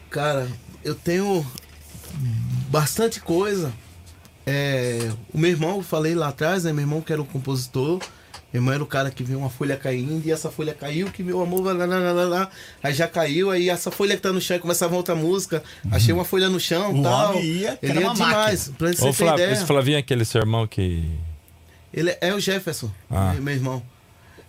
[0.10, 0.48] Cara,
[0.84, 1.45] eu tenho
[2.70, 3.74] bastante coisa.
[4.45, 6.72] É, o meu irmão, eu falei lá atrás, né?
[6.74, 7.99] Meu irmão que era o compositor.
[8.54, 11.24] Meu irmão era o cara que viu uma folha caindo e essa folha caiu, que
[11.24, 12.50] meu amor, lá, lá, lá, lá, lá.
[12.84, 15.64] aí já caiu, aí essa folha que tá no chão e começava outra música.
[15.92, 17.32] Achei uma folha no chão O tal.
[17.32, 18.72] homem ia, Ele era ia uma demais.
[18.78, 19.54] Pra você Ô, ter Flávio, ideia.
[19.58, 21.04] esse Flavinho é aquele seu irmão que.
[21.92, 23.34] Ele é o Jefferson, Ah.
[23.40, 23.82] meu irmão.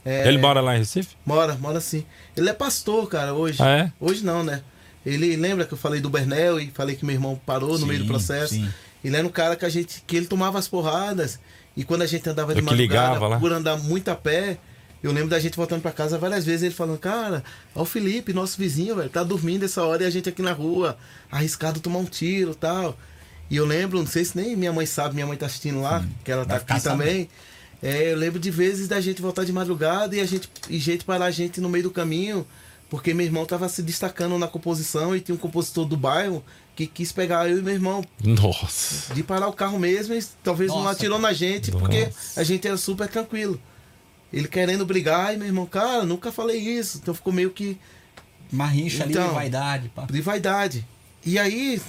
[0.04, 1.16] É, Ele mora lá em Recife?
[1.24, 2.04] Mora, mora sim.
[2.36, 3.62] Ele é pastor, cara, hoje.
[3.62, 3.92] Ah, é?
[3.98, 4.60] Hoje não, né?
[5.04, 8.00] Ele lembra que eu falei do Bernel e falei que meu irmão parou no meio
[8.00, 8.52] do Sim, processo.
[8.54, 8.68] sim.
[9.02, 11.38] Ele era um cara que a gente que ele tomava as porradas
[11.76, 14.58] e quando a gente andava de Eu madrugada por andar muito a pé,
[15.02, 17.42] eu lembro da gente voltando pra casa várias vezes ele falando: "Cara,
[17.74, 20.52] ó o Felipe, nosso vizinho, velho, tá dormindo essa hora e a gente aqui na
[20.52, 20.96] rua,
[21.30, 22.96] arriscado tomar um tiro, tal".
[23.50, 26.04] E eu lembro, não sei se nem minha mãe sabe, minha mãe tá assistindo lá,
[26.24, 27.28] que ela tá aqui também.
[27.82, 31.04] É, eu lembro de vezes da gente voltar de madrugada e a gente e gente
[31.04, 32.46] parar a gente no meio do caminho,
[32.88, 36.42] porque meu irmão tava se destacando na composição e tinha um compositor do bairro
[36.74, 39.14] que quis pegar eu e meu irmão Nossa.
[39.14, 42.66] de parar o carro mesmo e talvez não Nossa, atirou na gente porque a gente
[42.66, 43.60] era super tranquilo.
[44.32, 46.98] Ele querendo brigar e meu irmão, cara, nunca falei isso.
[47.00, 47.78] Então ficou meio que
[48.52, 49.88] Uma rincha ali, Então, vaidade.
[49.90, 50.06] Pá.
[50.10, 50.86] de vaidade.
[51.24, 51.80] E aí,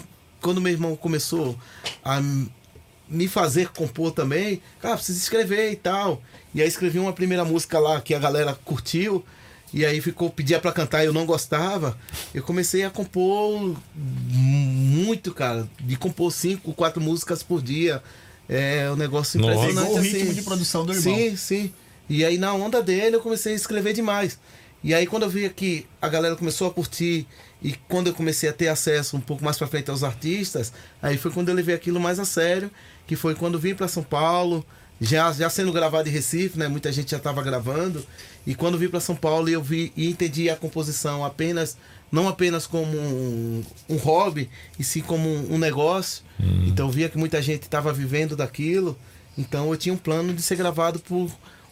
[0.42, 1.58] quando meu irmão começou
[2.04, 2.22] a
[3.10, 6.22] me fazer compor também, cara, precisa escrever e tal.
[6.54, 9.26] E aí escrevi uma primeira música lá que a galera curtiu.
[9.76, 11.98] E aí ficou, pedia pra cantar e eu não gostava.
[12.34, 15.68] Eu comecei a compor muito, cara.
[15.82, 18.02] De compor cinco, quatro músicas por dia.
[18.48, 19.54] É um negócio Nossa.
[19.54, 19.88] impressionante.
[19.88, 20.18] Pegou o assim.
[20.18, 21.14] ritmo de produção do irmão.
[21.14, 21.74] Sim, sim.
[22.08, 24.40] E aí na onda dele eu comecei a escrever demais.
[24.82, 27.28] E aí quando eu vi que a galera começou a curtir
[27.62, 30.72] e quando eu comecei a ter acesso um pouco mais pra frente aos artistas,
[31.02, 32.72] aí foi quando eu levei aquilo mais a sério,
[33.06, 34.66] que foi quando eu vim para São Paulo,
[35.02, 36.70] já, já sendo gravado em Recife, né?
[36.70, 38.06] Muita gente já estava gravando.
[38.46, 41.78] E quando vim para São Paulo eu vi e entendi a composição apenas
[42.12, 44.50] não apenas como um, um hobby,
[44.80, 46.24] e sim como um, um negócio.
[46.68, 48.98] Então eu via que muita gente estava vivendo daquilo.
[49.38, 51.30] Então eu tinha um plano de ser gravado por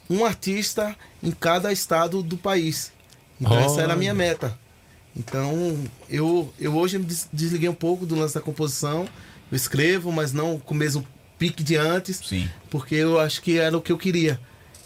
[0.09, 2.91] um artista em cada estado do país.
[3.39, 4.57] Então essa era a minha meta.
[5.15, 5.79] Então
[6.09, 9.07] eu, eu hoje me des- desliguei um pouco do lance da composição.
[9.51, 12.49] Eu escrevo, mas não com o mesmo pique de antes Sim.
[12.69, 14.39] porque eu acho que era o que eu queria.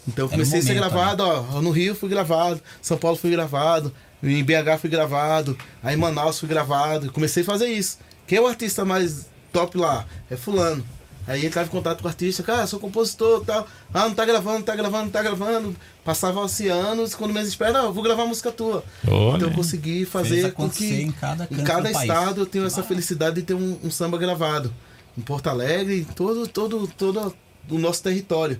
[0.08, 3.16] Então eu o comecei a ser momento, gravado, ó, no Rio fui gravado, São Paulo
[3.16, 7.12] fui gravado, em BH fui gravado, aí em Manaus fui gravado.
[7.12, 7.98] Comecei a fazer isso.
[8.26, 10.06] Quem é o artista mais top lá?
[10.30, 10.84] É fulano.
[11.26, 13.68] Aí entrava em contato com o artista, cara, sou compositor e tal.
[13.92, 15.76] Ah, não tá gravando, não tá gravando, não tá gravando.
[16.02, 18.82] Passava-se anos, quando menos espera, eu vou gravar uma música tua.
[19.06, 19.36] Olha.
[19.36, 22.08] Então eu consegui fazer com que em cada em cada do país.
[22.08, 24.72] estado eu tenho essa felicidade de ter um, um samba gravado.
[25.18, 27.34] Em Porto Alegre, em todo, todo, todo
[27.70, 28.58] o nosso território.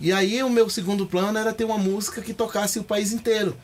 [0.00, 3.56] E aí o meu segundo plano era ter uma música que tocasse o país inteiro.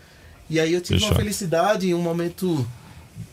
[0.51, 2.67] E aí eu tive uma felicidade em um momento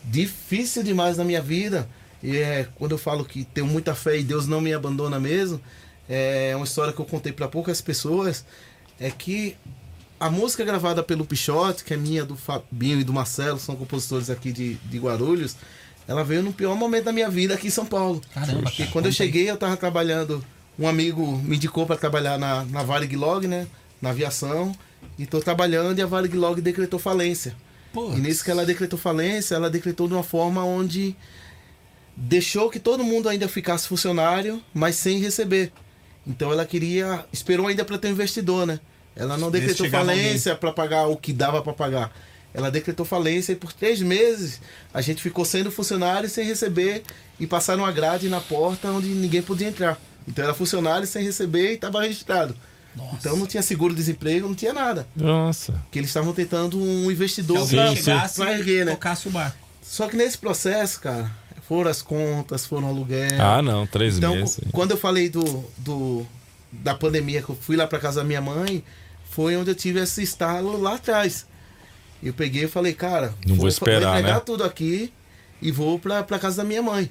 [0.04, 1.88] difícil demais na minha vida.
[2.22, 5.60] E é quando eu falo que tenho muita fé e Deus não me abandona mesmo,
[6.08, 8.44] é uma história que eu contei para poucas pessoas,
[9.00, 9.56] é que
[10.20, 14.30] a música gravada pelo Pichote, que é minha, do Fabinho e do Marcelo, são compositores
[14.30, 15.56] aqui de, de Guarulhos,
[16.06, 18.20] ela veio no pior momento da minha vida aqui em São Paulo.
[18.32, 19.14] Caramba, Porque cara, quando eu aí.
[19.14, 20.44] cheguei, eu tava trabalhando,
[20.82, 23.66] um amigo me indicou para trabalhar na, na Varig Log, né?
[24.00, 24.74] Na aviação.
[25.18, 27.54] E tô trabalhando e a Varig Log decretou falência.
[28.16, 31.14] E nisso que ela decretou falência, ela decretou de uma forma onde
[32.16, 35.72] deixou que todo mundo ainda ficasse funcionário, mas sem receber.
[36.26, 38.80] Então ela queria, esperou ainda para ter um investidor, né?
[39.14, 42.12] Ela não decretou falência para pagar o que dava para pagar.
[42.54, 44.60] Ela decretou falência e por três meses
[44.92, 47.02] a gente ficou sendo funcionário sem receber
[47.38, 49.98] e passaram uma grade na porta onde ninguém podia entrar.
[50.26, 52.54] Então era funcionário sem receber e estava registrado.
[53.18, 55.06] Então não tinha seguro-desemprego, não tinha nada.
[55.16, 55.82] Nossa.
[55.90, 58.92] Que eles estavam tentando um investidor para chegasse pra erguer, né?
[58.92, 59.56] tocasse o bar.
[59.82, 61.30] Só que nesse processo, cara,
[61.66, 63.40] foram as contas, foram o aluguel.
[63.40, 64.56] Ah, não, três então, meses.
[64.56, 66.26] qu- quando eu falei do, do
[66.70, 68.84] da pandemia, que eu fui lá pra casa da minha mãe,
[69.30, 71.46] foi onde eu tive esse estalo lá atrás.
[72.22, 74.42] Eu peguei e falei, cara, Não vou fa- esperar, entregar né?
[74.44, 75.10] tudo aqui
[75.62, 77.10] e vou pra casa da minha mãe.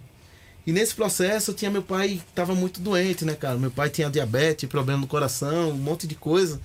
[0.66, 3.58] E nesse processo eu tinha meu pai que tava muito doente, né, cara?
[3.58, 6.60] Meu pai tinha diabetes, problema no coração, um monte de coisa.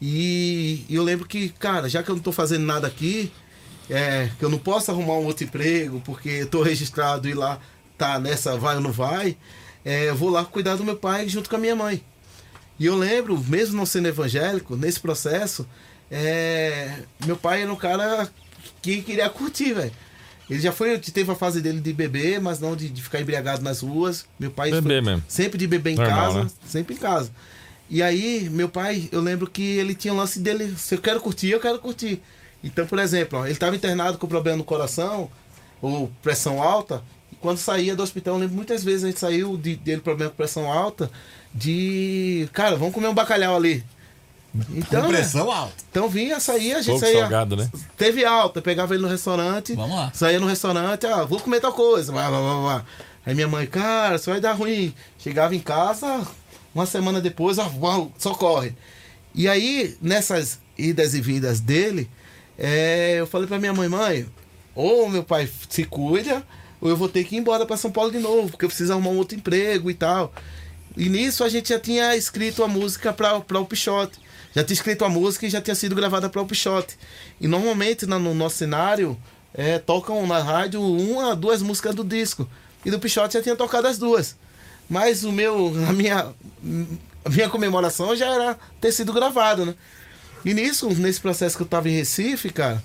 [0.00, 3.32] E, e eu lembro que, cara, já que eu não tô fazendo nada aqui,
[3.88, 7.60] é, que eu não posso arrumar um outro emprego, porque tô registrado e lá
[7.96, 9.36] tá nessa vai ou não vai,
[9.84, 12.02] é, eu vou lá cuidar do meu pai junto com a minha mãe.
[12.78, 15.66] E eu lembro, mesmo não sendo evangélico, nesse processo,
[16.10, 18.28] é, meu pai era um cara
[18.82, 19.92] que queria curtir, velho.
[20.48, 23.62] Ele já foi, teve a fase dele de beber, mas não de, de ficar embriagado
[23.62, 24.24] nas ruas.
[24.38, 25.22] Meu pai foi mesmo.
[25.26, 26.50] sempre de beber em Normal, casa, né?
[26.66, 27.30] sempre em casa.
[27.90, 31.20] E aí, meu pai, eu lembro que ele tinha um lance dele, se eu quero
[31.20, 32.20] curtir, eu quero curtir.
[32.62, 35.30] Então, por exemplo, ó, ele estava internado com problema no coração,
[35.80, 37.02] ou pressão alta,
[37.32, 40.30] e quando saía do hospital, eu lembro muitas vezes a gente saiu de, dele problema
[40.30, 41.10] com pressão alta,
[41.54, 42.48] de.
[42.52, 43.84] Cara, vamos comer um bacalhau ali.
[44.70, 45.74] Então, Com né, pressão alta.
[45.90, 47.20] então vinha, saía, a gente Pouco saía.
[47.20, 47.70] salgado, né?
[47.96, 49.74] Teve alta, pegava ele no restaurante.
[49.74, 50.10] Vamos lá.
[50.14, 52.12] Saía no restaurante, ah, vou comer tal coisa.
[52.12, 52.84] Vá, vá, vá, vá.
[53.24, 54.94] Aí minha mãe, cara, isso vai dar ruim.
[55.18, 56.26] Chegava em casa,
[56.74, 58.74] uma semana depois, ah, uau, socorre.
[59.34, 62.08] E aí, nessas idas e vindas dele,
[62.58, 64.26] é, eu falei pra minha mãe, mãe,
[64.74, 66.42] ou meu pai se cuida,
[66.80, 68.92] ou eu vou ter que ir embora pra São Paulo de novo, porque eu preciso
[68.92, 70.32] arrumar um outro emprego e tal.
[70.96, 74.18] E nisso a gente já tinha escrito a música pra, pra o Pichote.
[74.56, 76.96] Já tinha escrito a música e já tinha sido gravada para o Pichote.
[77.38, 79.14] E normalmente no nosso cenário
[79.52, 82.48] é, tocam na rádio uma, duas músicas do disco.
[82.82, 84.34] E do Pichote já tinha tocado as duas.
[84.88, 86.32] Mas o meu, a minha,
[87.22, 89.74] a minha comemoração já era ter sido gravado, né?
[90.42, 92.82] E nisso, nesse processo que eu tava em Recife, cara,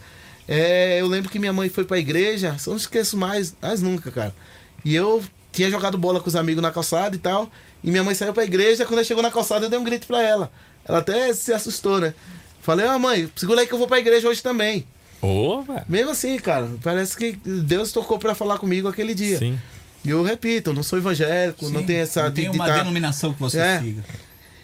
[0.49, 4.11] é, eu lembro que minha mãe foi pra igreja, eu não esqueço mais, mais nunca,
[4.11, 4.35] cara.
[4.83, 7.49] E eu tinha jogado bola com os amigos na calçada e tal.
[7.81, 10.05] E minha mãe saiu pra igreja, quando ela chegou na calçada, eu dei um grito
[10.05, 10.51] pra ela.
[10.85, 12.13] Ela até se assustou, né?
[12.61, 14.85] Falei, ah, mãe, segura aí que eu vou pra igreja hoje também.
[15.21, 15.83] Ô, velho.
[15.87, 19.37] Mesmo assim, cara, parece que Deus tocou pra falar comigo aquele dia.
[19.37, 19.59] Sim.
[20.03, 22.23] E eu repito, eu não sou evangélico, não Sim, tenho essa.
[22.23, 23.79] não tem de- de uma tá- denominação que você É.
[23.79, 24.03] siga.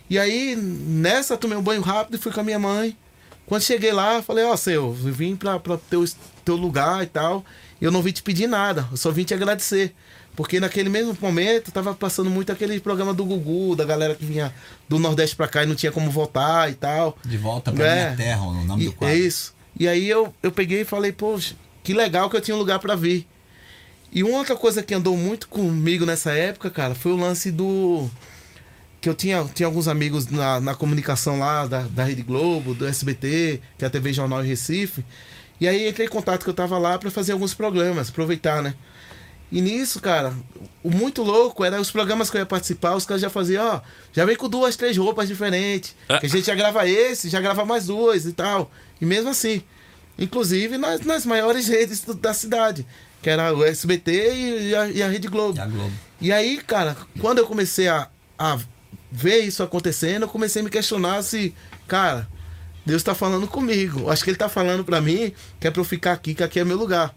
[0.09, 2.95] E aí, nessa, tomei um banho rápido e fui com a minha mãe.
[3.45, 6.03] Quando cheguei lá, falei, ó, seu, eu vim pra, pra teu,
[6.43, 7.45] teu lugar e tal.
[7.79, 9.93] E eu não vim te pedir nada, eu só vim te agradecer.
[10.37, 14.53] Porque naquele mesmo momento tava passando muito aquele programa do Gugu, da galera que vinha
[14.87, 17.17] do Nordeste pra cá e não tinha como voltar e tal.
[17.25, 18.03] De volta pra É.
[18.05, 19.17] minha terra, o nome E- do é quadro.
[19.17, 19.53] isso.
[19.79, 22.77] E aí eu, eu peguei e falei, poxa, que legal que eu tinha um lugar
[22.79, 23.27] pra vir.
[24.13, 28.07] E uma outra coisa que andou muito comigo nessa época, cara, foi o lance do.
[29.01, 32.85] Que eu tinha, tinha alguns amigos na, na comunicação lá da, da Rede Globo, do
[32.87, 35.03] SBT, que é a TV Jornal em Recife.
[35.59, 38.75] E aí entrei em contato que eu tava lá pra fazer alguns programas, aproveitar, né?
[39.51, 40.33] E nisso, cara,
[40.83, 43.81] o muito louco era os programas que eu ia participar, os caras já faziam, ó,
[44.11, 45.95] já vem com duas, três roupas diferentes.
[46.09, 46.19] Ah.
[46.19, 48.69] Que a gente já grava esse, já grava mais duas e tal.
[48.99, 49.63] E mesmo assim.
[50.19, 52.85] Inclusive nas, nas maiores redes do- da cidade.
[53.21, 54.33] Que era o SBT
[54.69, 55.57] e a, e a Rede Globo.
[55.57, 55.91] E a Globo.
[56.19, 58.57] E aí, cara, quando eu comecei a, a
[59.11, 61.53] ver isso acontecendo, eu comecei a me questionar se,
[61.87, 62.27] cara,
[62.85, 64.09] Deus tá falando comigo.
[64.09, 66.59] Acho que ele tá falando para mim que é pra eu ficar aqui, que aqui
[66.59, 67.15] é meu lugar.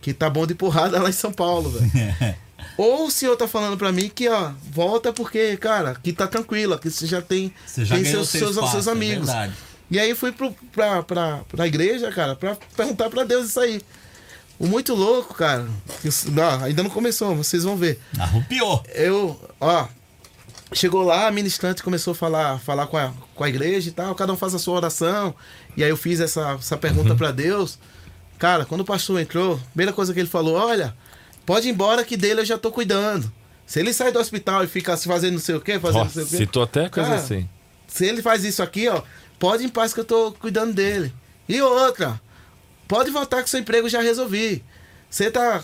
[0.00, 2.36] Que tá bom de porrada lá em São Paulo, velho.
[2.76, 6.74] Ou o senhor tá falando para mim que, ó, volta porque, cara, aqui tá tranquilo,
[6.74, 9.26] aqui você já tem, Você já tem seus, seu seus, espaço, seus é amigos.
[9.26, 9.52] verdade.
[9.90, 13.82] E aí fui pro, pra, pra, pra igreja, cara, pra perguntar pra Deus isso aí.
[14.58, 15.66] O muito louco, cara.
[16.04, 17.98] isso- não, ainda não começou, vocês vão ver.
[18.18, 18.82] Arrupiou.
[18.94, 19.86] Eu, ó,
[20.72, 24.14] chegou lá, a ministrante começou a falar, falar com, a, com a igreja e tal,
[24.14, 25.34] cada um faz a sua oração.
[25.76, 27.78] E aí eu fiz essa, essa pergunta pra Deus.
[28.40, 30.96] Cara, quando o pastor entrou, a primeira coisa que ele falou, olha,
[31.46, 33.30] pode ir embora que dele eu já tô cuidando.
[33.66, 36.04] Se ele sair do hospital e ficar se fazendo não sei o quê, fazendo Ó,
[36.04, 36.36] não sei o quê.
[36.38, 37.48] citou até coisa Cara, assim.
[37.86, 39.02] Se ele faz isso aqui, ó,
[39.38, 41.12] pode ir em paz que eu tô cuidando dele.
[41.48, 42.20] E outra,
[42.88, 44.64] pode voltar que seu emprego já resolvi.
[45.08, 45.62] Você tá.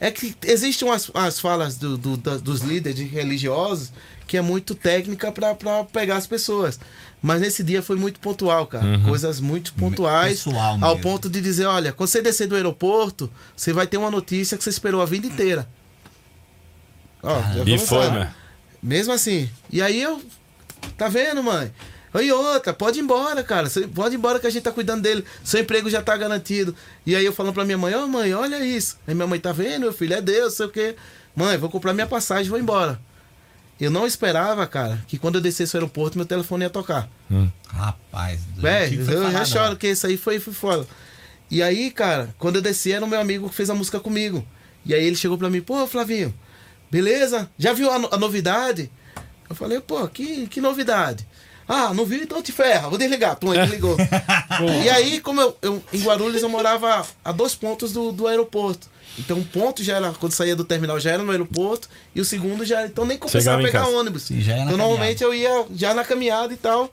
[0.00, 3.92] É que existem umas, umas falas do- do- da- dos líderes religiosos
[4.26, 5.54] que é muito técnica pra
[5.92, 6.78] pegar as pessoas.
[7.20, 9.00] Mas nesse dia foi muito pontual, cara.
[9.00, 10.44] Coisas muito pontuais.
[10.44, 11.02] Pessoal ao mesmo.
[11.02, 14.62] ponto de dizer: olha, quando você descer do aeroporto, você vai ter uma notícia que
[14.62, 15.68] você esperou a vida inteira.
[17.22, 18.32] Ó, já E foi, né?
[18.82, 19.50] Mesmo assim.
[19.70, 20.22] E aí eu.
[20.96, 21.72] Tá vendo, mãe?
[22.14, 23.68] E outra, pode ir embora, cara.
[23.68, 25.24] Você pode ir embora que a gente tá cuidando dele.
[25.44, 26.74] Seu emprego já tá garantido.
[27.04, 28.96] E aí eu falando pra minha mãe, ô mãe, olha isso.
[29.06, 30.96] Aí minha mãe tá vendo, meu filho, é Deus, sei o quê.
[31.36, 32.98] Mãe, vou comprar minha passagem e vou embora.
[33.80, 37.08] Eu não esperava, cara, que quando eu descesse o aeroporto, meu telefone ia tocar.
[37.68, 40.86] Rapaz, Velho, eu já choro, que isso aí foi, foi foda.
[41.50, 44.44] E aí, cara, quando eu desci, era o meu amigo que fez a música comigo.
[44.84, 46.34] E aí ele chegou pra mim, pô, Flavinho,
[46.90, 47.48] beleza?
[47.58, 48.90] Já viu a, no- a novidade?
[49.48, 51.26] Eu falei, pô, que, que novidade?
[51.66, 52.22] Ah, não viu?
[52.22, 53.36] Então te ferra, vou desligar.
[53.36, 53.96] Pum, ele ligou.
[54.84, 58.88] e aí, como eu, eu- em Guarulhos, eu morava a dois pontos do, do aeroporto.
[59.18, 62.24] Então, um ponto já era, quando saía do terminal, já era no aeroporto, e o
[62.24, 62.88] segundo já era.
[62.88, 63.96] Então, nem compensava pegar casa.
[63.96, 64.30] ônibus.
[64.30, 66.90] Então, normalmente eu ia já na caminhada e tal.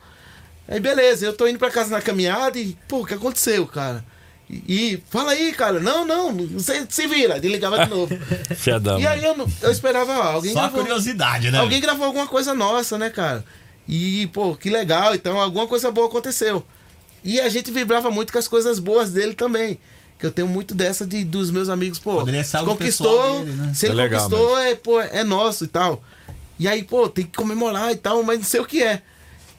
[0.68, 4.04] Aí beleza, eu tô indo pra casa na caminhada e, pô, o que aconteceu, cara?
[4.50, 8.16] E, e, fala aí, cara, não, não, você se vira, ele ligava de novo.
[8.56, 9.00] Fiadão.
[9.00, 11.60] e aí eu, eu esperava, ó, alguém Só a gravou, curiosidade, né?
[11.60, 13.44] alguém gravou alguma coisa nossa, né, cara?
[13.88, 16.64] E, pô, que legal, então alguma coisa boa aconteceu.
[17.24, 19.80] E a gente vibrava muito com as coisas boas dele também.
[20.18, 23.74] Que eu tenho muito dessa de, dos meus amigos, pô, se conquistou, dele, né?
[23.74, 26.02] se ele É legal conquistou, é, pô, é nosso e tal.
[26.58, 29.02] E aí, pô, tem que comemorar e tal, mas não sei o que é.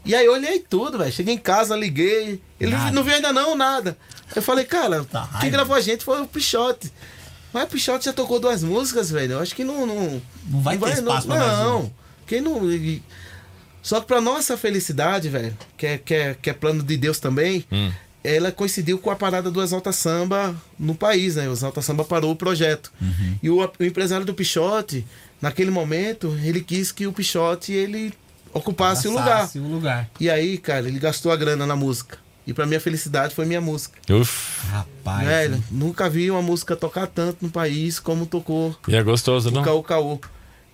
[0.04, 1.12] E aí eu olhei tudo, velho.
[1.12, 2.40] Cheguei em casa, liguei.
[2.58, 2.90] Ele Nada.
[2.92, 3.98] não viu ainda não, nada.
[4.34, 6.90] Eu falei, cara, Tá quem gravou a gente foi o Pichote.
[7.52, 9.32] Mas o Pichote já tocou duas músicas, velho.
[9.32, 9.84] Eu acho que não.
[9.86, 11.62] Não, Não vai ter espaço pra mais um.
[11.64, 11.92] Não.
[12.26, 12.70] Quem não.
[12.72, 13.02] e-
[13.82, 17.18] Só que pra nossa felicidade, velho, que é, que, é, que é plano de Deus
[17.20, 17.90] também, Hum.
[18.26, 21.48] Ela coincidiu com a parada do Exalta Samba no país, né?
[21.48, 22.92] O Exalta Samba parou o projeto.
[23.00, 23.38] Uhum.
[23.42, 25.06] E o, o empresário do Pichote,
[25.40, 28.12] naquele momento, ele quis que o Pichote ele
[28.52, 29.48] ocupasse o lugar.
[29.54, 30.10] O lugar.
[30.18, 32.18] E aí, cara, ele gastou a grana na música.
[32.46, 33.98] E pra minha felicidade foi minha música.
[34.12, 34.66] Uf.
[34.68, 35.26] Rapaz.
[35.26, 39.52] Velho, nunca vi uma música tocar tanto no país como tocou E é gostoso, o
[39.52, 39.62] não?
[39.62, 40.20] Caô Caô.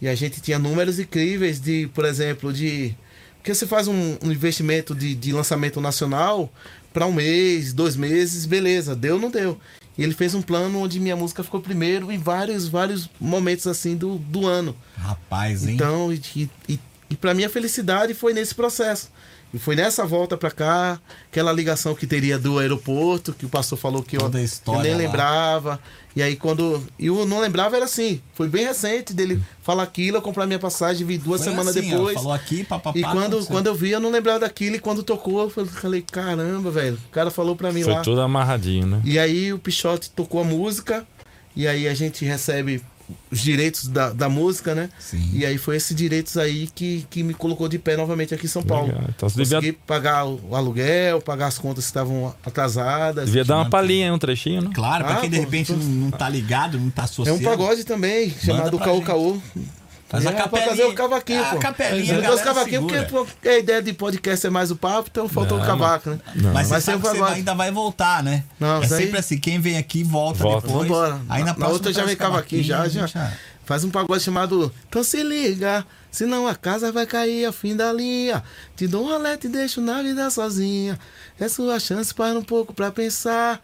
[0.00, 2.94] E a gente tinha números incríveis de, por exemplo, de.
[3.36, 6.52] Porque você faz um, um investimento de, de lançamento nacional
[6.92, 9.58] para um mês, dois meses, beleza, deu ou não deu.
[9.96, 13.96] E ele fez um plano onde minha música ficou primeiro em vários, vários momentos assim
[13.96, 14.74] do, do ano.
[14.96, 15.74] Rapaz, hein?
[15.74, 16.80] Então, e, e,
[17.10, 19.10] e para minha felicidade foi nesse processo.
[19.54, 20.98] E foi nessa volta pra cá,
[21.30, 24.82] aquela ligação que teria do aeroporto, que o pastor falou que eu, Toda eu história
[24.82, 24.98] nem lá.
[24.98, 25.80] lembrava.
[26.16, 26.82] E aí quando.
[26.98, 28.20] E eu não lembrava era assim.
[28.34, 31.88] Foi bem recente dele falar aquilo, eu comprar minha passagem, vi duas Foi semanas assim,
[31.92, 32.14] ó, depois.
[32.14, 32.98] falou aqui, papapá.
[32.98, 33.46] e quando, aconteceu.
[33.46, 34.76] quando eu vi, eu não lembrava daquilo.
[34.76, 36.98] E quando tocou, eu falei- caramba, velho.
[37.08, 38.00] O cara falou pra mim Foi lá.
[38.00, 39.02] tudo amarradinho, né?
[39.04, 41.06] E aí o Pichote tocou a música.
[41.54, 42.82] E aí a gente recebe
[43.30, 44.88] os direitos da, da música, né?
[44.98, 45.30] Sim.
[45.32, 48.48] E aí foi esses direitos aí que, que me colocou de pé novamente aqui em
[48.48, 48.88] São Paulo.
[48.88, 49.04] Legal.
[49.08, 53.26] Então devia, Consegui pagar o aluguel, pagar as contas que estavam atrasadas.
[53.26, 54.72] devia dar uma palhinha, um trechinho, não?
[54.72, 57.04] Claro, pra Ah, quem de pô, repente tô- não, não tá ligado, não tá É
[57.06, 57.38] associado.
[57.38, 59.02] um pagode também, chamado pra Caô.
[59.02, 59.38] Caô.
[60.12, 60.68] Faz a é, pra capelinha.
[60.70, 61.56] fazer o cavaquinho, Ah, pô.
[61.56, 63.24] a capelinha, Eu a dou os cavaquinhos porque segura.
[63.42, 66.18] pô, a ideia de podcast é mais o papo, então faltou o cavaco, né?
[66.52, 67.34] Mas você Mas que o você pagode.
[67.38, 68.44] ainda vai voltar, né?
[68.60, 70.66] Não, é sempre assim, quem vem aqui volta, Volta.
[70.68, 70.86] depois.
[70.86, 71.20] Vambora.
[71.28, 73.32] Aí na, na próxima outra já vem cavaquinho, já, já.
[73.64, 77.92] Faz um pagode chamado Então se liga, senão a casa vai cair ao fim da
[77.92, 78.42] linha.
[78.76, 80.98] Te dou um alerta e deixo na vida sozinha.
[81.40, 83.60] É sua chance, para um pouco pra pensar.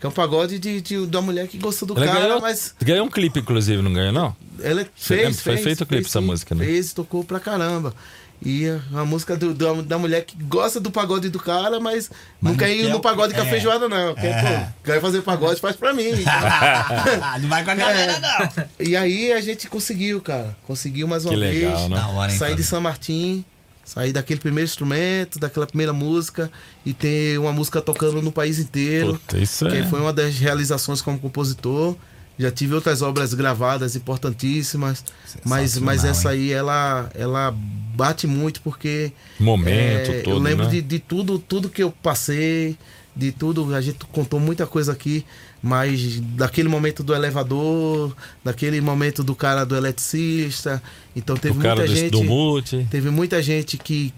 [0.00, 2.74] Que é um pagode de, de, da mulher que gostou do Ela cara, ganhou, mas
[2.82, 4.34] ganhou um clipe, inclusive, não ganhou, não?
[4.62, 5.34] ela fez, lembra?
[5.34, 6.26] Foi fez, feito o clipe fez, essa sim.
[6.26, 6.64] música, né?
[6.64, 7.94] Fez, tocou pra caramba.
[8.42, 8.64] E
[8.94, 12.58] a música do, do- da mulher que gosta do pagode do cara, mas, não Mas
[12.58, 13.50] quer não ir quer no o- pagode com a é.
[13.50, 14.14] feijoada, não.
[14.14, 14.42] Quer, É.
[14.60, 16.04] pô, quer fazer pagode, faz pra mim.
[17.42, 18.64] não vai com a galera, não.
[18.86, 20.56] E aí a gente conseguiu, cara.
[20.66, 21.54] Conseguiu mais uma Que vez.
[21.64, 22.00] legal, né?
[22.14, 22.64] Hora, Saí de?
[22.64, 23.44] São Martim
[23.90, 26.48] Sair daquele primeiro instrumento, daquela primeira música
[26.86, 29.14] e ter uma música tocando no país inteiro.
[29.14, 29.84] Puta, isso que é.
[29.84, 31.96] foi uma das realizações como compositor.
[32.38, 35.04] Já tive outras obras gravadas importantíssimas,
[35.44, 39.10] mas, mas essa aí ela, ela bate muito porque
[39.40, 40.70] Momento é, todo, eu lembro né?
[40.70, 42.78] de, de tudo, tudo que eu passei,
[43.14, 45.26] de tudo, a gente contou muita coisa aqui,
[45.62, 50.82] mas daquele momento do elevador, daquele momento do cara do eletricista,
[51.14, 52.86] então teve o cara muita do, gente, do multi.
[52.90, 54.12] teve muita gente que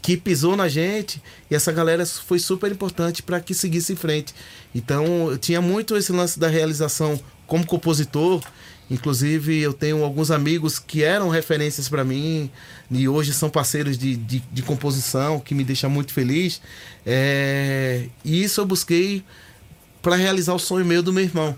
[0.00, 1.20] que pisou na gente
[1.50, 4.32] e essa galera foi super importante para que seguisse em frente.
[4.74, 8.40] Então, eu tinha muito esse lance da realização como compositor.
[8.90, 12.50] Inclusive, eu tenho alguns amigos que eram referências para mim
[12.90, 16.62] e hoje são parceiros de, de, de composição, que me deixa muito feliz.
[17.04, 19.22] É, E isso eu busquei
[20.08, 21.54] para realizar o sonho meu do meu irmão.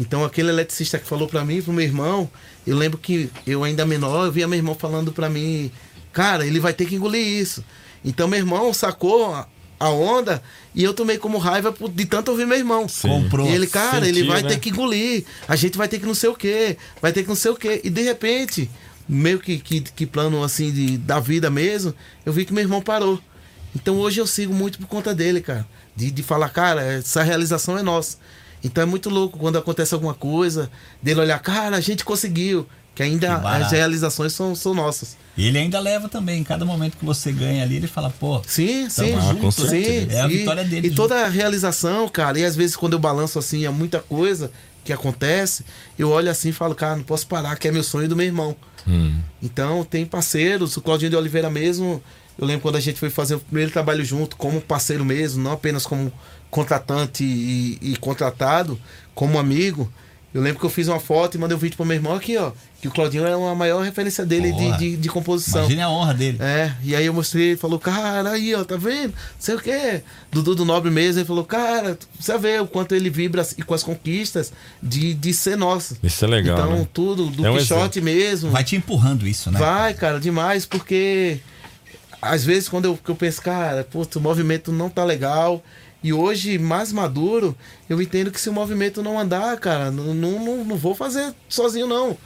[0.00, 2.30] Então, aquele eletricista que falou para mim, pro meu irmão,
[2.66, 5.70] eu lembro que eu ainda menor, eu via meu irmão falando para mim,
[6.12, 7.62] cara, ele vai ter que engolir isso.
[8.04, 9.46] Então, meu irmão sacou a-
[9.90, 10.42] onda
[10.74, 12.86] e eu tomei como raiva por- de tanto ouvir meu irmão.
[13.02, 13.46] Comprou.
[13.46, 14.48] E ele, cara, ele Sentiu, vai né?
[14.48, 17.28] ter que engolir, a gente vai ter que não sei o quê, vai ter que
[17.28, 17.82] não sei o quê.
[17.84, 18.70] E de repente,
[19.06, 22.80] meio que, que, que plano assim de, da vida mesmo, eu vi que meu irmão
[22.80, 23.20] parou.
[23.76, 25.66] Então hoje eu sigo muito por conta dele, cara.
[25.96, 28.16] De, de falar, cara, essa realização é nossa.
[28.62, 30.70] Então é muito louco quando acontece alguma coisa,
[31.02, 32.66] dele olhar, cara, a gente conseguiu.
[32.94, 35.16] Que ainda Que as realizações são, são nossas.
[35.36, 38.40] E ele ainda leva também, em cada momento que você ganha ali, ele fala, pô,
[38.46, 39.20] Sim, sim.
[39.20, 40.12] junto, sim, certeza.
[40.12, 41.02] É a e- vitória dele E junto.
[41.02, 44.48] toda a realização, cara, e às vezes quando eu balanço assim, é muita coisa
[44.84, 45.64] que acontece,
[45.98, 48.26] eu olho assim e falo, cara, não posso parar, que é meu sonho do meu
[48.26, 48.54] irmão.
[48.86, 49.18] Hum.
[49.42, 52.00] Então tem parceiros, o Claudinho de Oliveira mesmo,
[52.38, 55.52] eu lembro quando a gente foi fazer o primeiro trabalho junto, como parceiro mesmo, não
[55.52, 56.12] apenas como
[56.50, 58.78] contratante e, e contratado,
[59.14, 59.90] como amigo.
[60.32, 62.36] Eu lembro que eu fiz uma foto e mandei um vídeo pro meu irmão aqui,
[62.36, 62.50] ó.
[62.80, 65.60] Que o Claudinho é uma maior referência dele de, de, de composição.
[65.60, 66.38] imagine a honra dele.
[66.40, 69.10] É, e aí eu mostrei, ele falou, cara, aí, ó, tá vendo?
[69.12, 70.02] Não sei o quê.
[70.32, 73.74] Dudu do Nobre mesmo, ele falou, cara, você vê o quanto ele vibra e com
[73.74, 75.96] as conquistas de, de ser nosso.
[76.02, 76.88] Isso é legal, Então, né?
[76.92, 78.50] tudo, do É um Quixote mesmo.
[78.50, 79.58] Vai te empurrando isso, né?
[79.60, 81.38] Vai, cara, demais, porque
[82.24, 85.62] às vezes quando eu, eu penso, cara, putz, o movimento não tá legal.
[86.02, 87.56] E hoje, mais maduro,
[87.88, 91.86] eu entendo que se o movimento não andar, cara, não, não, não vou fazer sozinho,
[91.86, 92.16] não.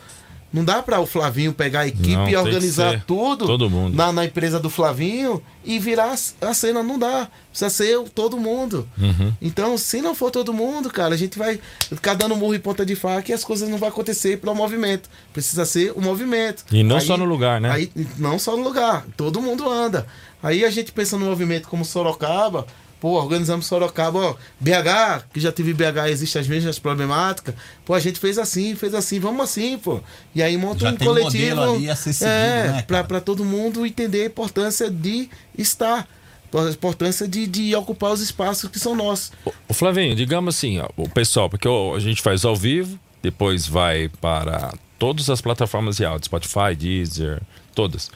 [0.52, 3.46] Não dá para o Flavinho pegar a equipe Não, e organizar tudo.
[3.92, 6.82] Na, na empresa do Flavinho e virar a cena.
[6.82, 7.28] Não dá.
[7.50, 8.88] Precisa ser todo mundo.
[8.98, 9.32] Uhum.
[9.42, 12.84] Então, se não for todo mundo, cara, a gente vai ficar dando murro e ponta
[12.84, 15.10] de faca e as coisas não vão acontecer pelo movimento.
[15.34, 16.64] Precisa ser o movimento.
[16.72, 17.70] E não só no lugar, né?
[17.70, 20.06] Aí, não só no lugar, todo mundo anda.
[20.42, 22.66] Aí a gente pensa no movimento como Sorocaba,
[23.00, 27.54] pô, organizamos Sorocaba, ó, BH, que já teve BH, existem as mesmas problemáticas.
[27.84, 30.00] Pô, a gente fez assim, fez assim, vamos assim, pô.
[30.34, 31.56] E aí monta Já um tem um coletivo.
[31.56, 35.28] modelo ali a ser seguido, é, né, pra, pra todo mundo entender a importância de
[35.56, 36.06] estar.
[36.54, 39.32] A importância de, de ocupar os espaços que são nossos.
[39.68, 43.66] O Flavinho, digamos assim, ó, o pessoal, porque ó, a gente faz ao vivo, depois
[43.66, 47.42] vai para todas as plataformas de áudio, Spotify, Deezer,
[47.74, 48.10] todas.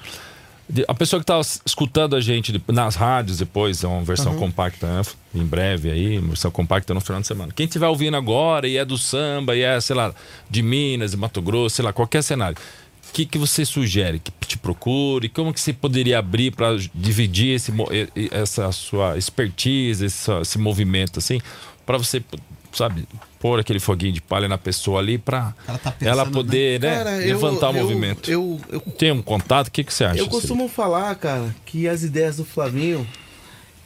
[0.88, 5.02] A pessoa que está escutando a gente nas rádios depois, é uma versão compacta, né?
[5.34, 7.52] em breve aí, versão compacta no final de semana.
[7.54, 10.14] Quem estiver ouvindo agora e é do samba, e é, sei lá,
[10.48, 12.56] de Minas, de Mato Grosso, sei lá, qualquer cenário.
[13.08, 14.18] O que, que você sugere?
[14.18, 15.28] Que te procure?
[15.28, 17.70] Como que você poderia abrir para dividir esse,
[18.30, 21.38] essa sua expertise, esse, esse movimento assim,
[21.84, 22.24] para você,
[22.72, 23.06] sabe,
[23.42, 27.20] pôr aquele foguinho de palha na pessoa ali para cara tá ela poder né, Cara,
[27.22, 28.30] eu- levantar o eu- movimento.
[28.30, 29.66] Eu, eu, Tem um contato?
[29.66, 30.18] O que, que você acha?
[30.20, 33.04] Eu costumo falar, cara, que as ideias do Flavinho,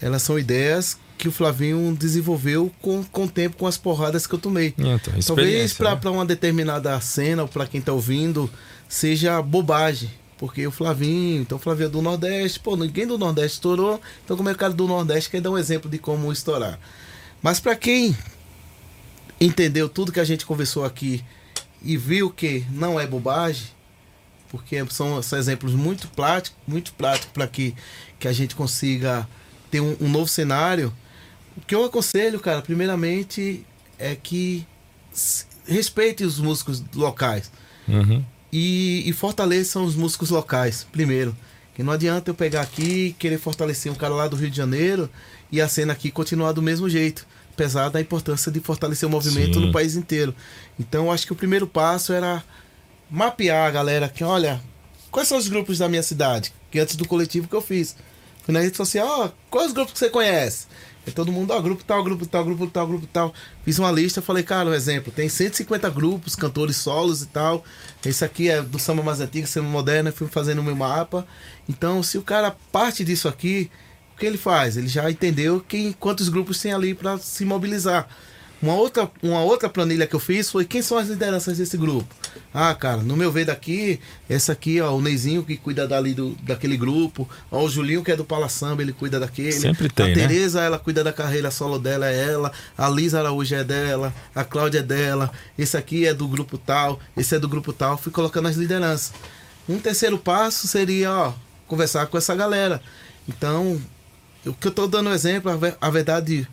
[0.01, 4.35] elas são ideias que o Flavinho desenvolveu com, com o tempo, com as porradas que
[4.35, 4.75] eu tomei.
[4.76, 6.10] Então, Talvez pra né?
[6.10, 8.51] uma determinada cena, ou pra quem tá ouvindo,
[8.86, 10.10] seja bobagem.
[10.36, 14.36] Porque o Flavinho, então o Flavinho é do Nordeste, pô, ninguém do Nordeste estourou, então
[14.36, 16.78] como é o cara do Nordeste quer dar um exemplo de como estourar.
[17.43, 18.15] Mas pra quem
[19.40, 21.24] entendeu tudo que a gente conversou aqui
[21.82, 23.66] e viu que não é bobagem,
[24.48, 27.74] porque são, são exemplos muito práticos, muito práticos para que,
[28.18, 29.28] que a gente consiga
[29.70, 30.92] ter um, um novo cenário.
[31.56, 33.65] O que eu aconselho, cara, primeiramente
[33.98, 34.66] é que
[35.66, 37.50] respeite os músicos locais
[37.89, 38.24] Uhum.
[38.52, 41.36] e, e fortaleçam os músicos locais, primeiro.
[41.74, 44.56] Que não adianta eu pegar aqui e querer fortalecer um cara lá do Rio de
[44.56, 45.08] Janeiro
[45.52, 47.26] e a cena aqui continuar do mesmo jeito.
[47.57, 49.67] Apesar da importância de fortalecer o movimento Sim.
[49.67, 50.35] no país inteiro.
[50.78, 52.44] Então, eu acho que o primeiro passo era
[53.10, 54.60] mapear a galera que, olha,
[55.10, 56.52] quais são os grupos da minha cidade?
[56.70, 57.97] Que antes do coletivo que eu fiz.
[58.44, 60.67] Fui na rede social, ó, quais os grupos que você conhece?
[61.07, 63.33] Aí todo mundo, ó, grupo tal, grupo tal, grupo tal, grupo tal.
[63.65, 67.65] Fiz uma lista, falei, cara, um exemplo, tem 150 grupos, cantores solos e tal.
[68.05, 71.26] Esse aqui é do samba mais antigo, samba moderno, fui fazendo o meu mapa.
[71.67, 73.70] Então, se o cara parte disso aqui,
[74.17, 74.78] o que ele faz?
[74.78, 78.09] Ele já entendeu quem, quantos grupos tem ali para se mobilizar.
[78.62, 82.07] Uma outra, uma outra planilha que eu fiz foi quem são as lideranças desse grupo.
[82.55, 86.31] Ah, cara, no meu ver daqui, essa aqui, ó, o Neizinho que cuida dali do,
[86.43, 89.53] daquele grupo, ó, o Julinho que é do Pala Samba, ele cuida daquele.
[89.53, 90.15] Sempre tem, A né?
[90.15, 92.51] Tereza, ela cuida da carreira solo dela, é ela.
[92.78, 95.31] A Lisa Araújo é dela, a Cláudia é dela.
[95.59, 97.99] Esse aqui é do grupo tal, esse é do grupo tal.
[97.99, 99.12] Fui colocando as lideranças.
[99.69, 101.35] Um terceiro passo seria, ó,
[101.69, 102.81] conversar com essa galera.
[103.28, 103.78] Então,
[104.47, 106.49] o que eu tô dando exemplo, a a verdade,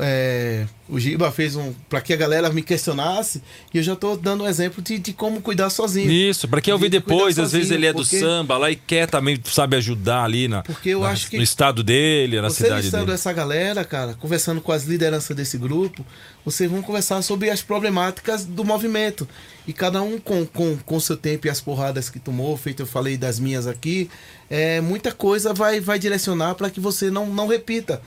[0.00, 1.72] é, o Giba fez um.
[1.88, 5.12] para que a galera me questionasse, e eu já tô dando um exemplo de, de
[5.12, 6.10] como cuidar sozinho.
[6.10, 8.76] Isso, pra quem ouvir De depois, às vezes ele é do porque- samba lá e
[8.76, 12.48] quer também, sabe, ajudar ali na, Porque eu na- acho que no estado dele, na
[12.50, 13.14] Você cidade listando dele.
[13.14, 16.04] essa galera, cara, conversando com as lideranças desse grupo,
[16.44, 19.28] vocês vão conversar sobre as problemáticas do movimento.
[19.66, 22.86] E cada um com com com seu tempo e as porradas que tomou, feito eu
[22.86, 24.08] falei das minhas aqui,
[24.48, 28.00] é, muita coisa vai, vai direcionar para que você não, não repita.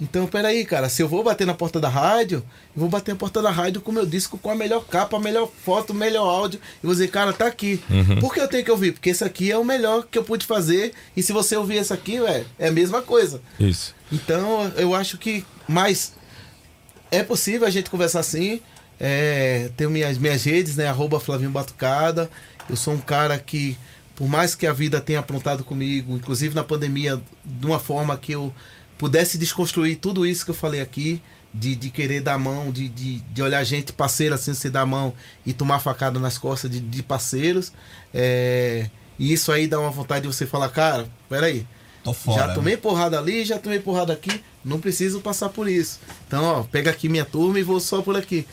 [0.00, 2.42] Então, peraí, cara, se eu vou bater na porta da rádio,
[2.74, 5.20] eu vou bater na porta da rádio com meu disco com a melhor capa, a
[5.20, 6.58] melhor foto, o melhor áudio.
[6.82, 7.82] E vou dizer, cara, tá aqui.
[8.18, 8.92] Por que eu tenho que ouvir?
[8.92, 10.92] Porque esse aqui é o melhor que eu pude fazer.
[11.14, 13.42] E se você ouvir esse aqui, ué, é a mesma coisa.
[13.58, 13.94] Isso.
[14.10, 15.44] Então, eu acho que.
[15.68, 16.14] Mas
[17.10, 18.60] é possível a gente conversar assim.
[18.98, 20.86] É, tenho minhas, minhas redes, né?
[20.86, 22.30] Arroba Flavinho Batucada.
[22.68, 23.76] Eu sou um cara que,
[24.14, 28.32] por mais que a vida tenha aprontado comigo, inclusive na pandemia, de uma forma que
[28.32, 28.52] eu
[29.00, 31.22] pudesse desconstruir tudo isso que eu falei aqui,
[31.54, 35.14] de, de querer dar mão, de, de, de olhar gente parceira assim, se dar mão
[35.46, 37.72] e tomar facada nas costas de, de parceiros.
[38.12, 41.66] É, e isso aí dá uma vontade de você falar, cara, peraí.
[42.04, 42.48] Tô fora.
[42.48, 45.98] Já tomei porrada ali, já tomei porrada aqui, não preciso passar por isso.
[46.26, 48.46] Então, ó, pega aqui minha turma e vou só por aqui.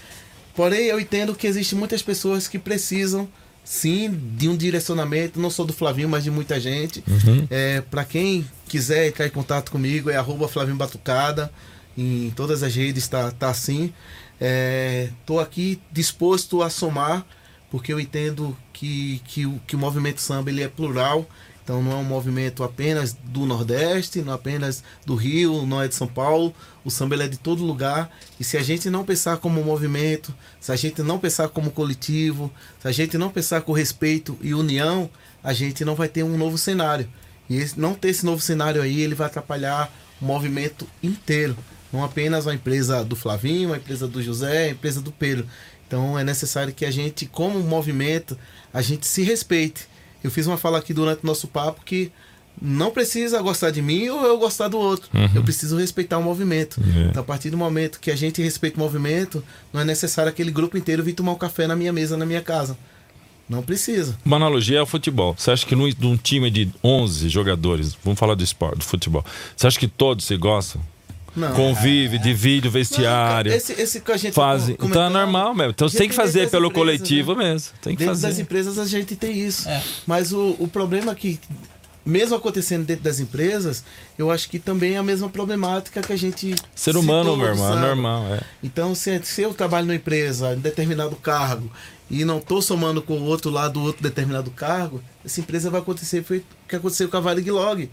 [0.56, 3.28] Porém, eu entendo que existem muitas pessoas que precisam,
[3.68, 7.04] sim, de um direcionamento, não só do Flavinho, mas de muita gente.
[7.50, 11.52] É, para quem quiser entrar em contato comigo, é arroba Flavinho Batucada,
[11.98, 13.94] em todas as redes tá, tá assim.
[14.40, 17.26] É, tô aqui disposto a somar,
[17.70, 21.28] porque eu entendo que, que, o, que o movimento samba ele é plural.
[21.68, 25.96] Então não é um movimento apenas do Nordeste, não apenas do Rio, não é de
[25.96, 26.56] São Paulo.
[26.86, 28.10] O samba é de todo lugar.
[28.40, 32.50] E se a gente não pensar como movimento, se a gente não pensar como coletivo,
[32.80, 35.10] se a gente não pensar com respeito e união,
[35.44, 37.06] a gente não vai ter um novo cenário.
[37.50, 41.58] E esse- não ter esse novo cenário aí, ele vai atrapalhar o movimento inteiro.
[41.92, 45.46] Não apenas a empresa do Flavinho, a empresa do José, a empresa do Pedro.
[45.86, 48.38] Então é necessário que a gente, como movimento,
[48.74, 49.97] a gente se respeite.
[50.28, 52.12] Eu fiz uma fala aqui durante o nosso papo que
[52.62, 55.10] não precisa gostar de mim ou eu gostar do outro.
[55.34, 56.82] Eu preciso respeitar o movimento.
[56.82, 57.10] É.
[57.10, 60.52] Então, a partir do momento que a gente respeita o movimento, não é necessário aquele
[60.52, 62.78] grupo inteiro vir tomar um café na minha mesa, na minha casa.
[63.48, 64.18] Não precisa.
[64.26, 65.34] Uma analogia é o futebol.
[65.38, 69.24] Você acha que num, num time de 11 jogadores, vamos falar do esporte, do futebol,
[69.56, 70.82] você acha que todos se gostam?
[71.38, 71.54] Não.
[71.54, 74.76] Convive, divide o Não, vestiário, esse, esse que a gente fazem.
[74.76, 75.70] tá Então é normal mesmo.
[75.70, 77.44] Então você tem que dentro fazer pelo empresas, coletivo né?
[77.44, 77.70] mesmo.
[77.80, 78.28] Tem que dentro fazer.
[78.28, 79.70] das empresas a gente tem isso.
[79.70, 79.84] É.
[80.08, 81.40] Mas o, o problema é que,
[82.04, 83.84] mesmo acontecendo dentro das empresas,
[84.18, 86.56] eu acho que também é a mesma problemática que a gente.
[86.74, 88.34] Ser humano, citou meu irmão, é normal.
[88.34, 88.40] É.
[88.64, 91.72] Então, se, se eu trabalho numa empresa, em determinado cargo,
[92.10, 95.82] e não estou somando com o outro lado do outro determinado cargo, essa empresa vai
[95.82, 97.92] acontecer foi o que aconteceu com a Varig Log.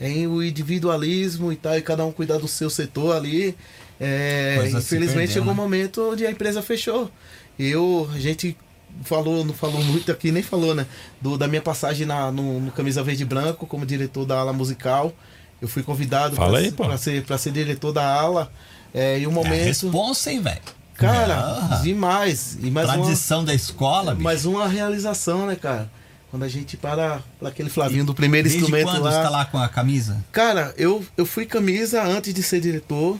[0.00, 3.54] Em o individualismo e tal, e cada um cuidar do seu setor ali.
[4.00, 5.62] É, se infelizmente perdeu, chegou um né?
[5.62, 7.10] momento onde a empresa fechou.
[7.58, 8.56] Eu, a gente
[9.04, 10.86] falou, não falou muito aqui, nem falou, né?
[11.20, 14.52] Do, da minha passagem na, no, no Camisa Verde e Branco como diretor da ala
[14.54, 15.12] musical.
[15.60, 18.50] Eu fui convidado aí, ser- pra ser, diretor da ala.
[18.94, 19.64] É, e um É momento.
[19.64, 20.60] responsa, hein, velho?
[20.94, 21.34] Cara,
[21.70, 22.56] Ah, demais.
[22.62, 24.24] E mais uma, Tradição da escola, bicho.
[24.24, 25.90] mais uma realização, né, cara?
[26.30, 29.10] Quando a gente para aquele Flavinho do primeiro Desde instrumento quando lá.
[29.10, 30.24] você tá lá com a camisa?
[30.30, 33.18] Cara, eu, eu fui camisa antes de ser diretor.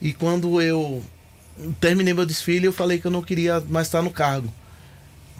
[0.00, 1.02] E quando eu
[1.78, 4.52] terminei meu desfile, eu falei que eu não queria mais estar no cargo.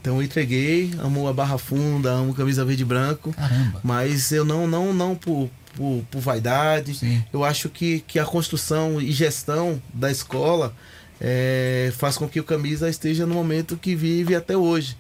[0.01, 3.33] Então eu entreguei, amo a Barra Funda, amo camisa verde e branco.
[3.33, 3.81] Caramba.
[3.83, 6.95] Mas eu não, não, não por, por, por vaidade.
[6.95, 7.25] Sim.
[7.33, 10.75] Eu acho que, que a construção e gestão da escola
[11.21, 14.97] é, faz com que o camisa esteja no momento que vive até hoje.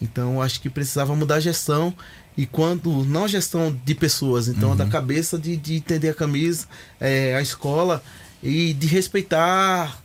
[0.00, 1.94] Então acho que precisava mudar a gestão.
[2.36, 6.66] E quando, não a gestão de pessoas, então da cabeça de, de entender a camisa,
[6.98, 8.02] é, a escola
[8.42, 10.02] e de respeitar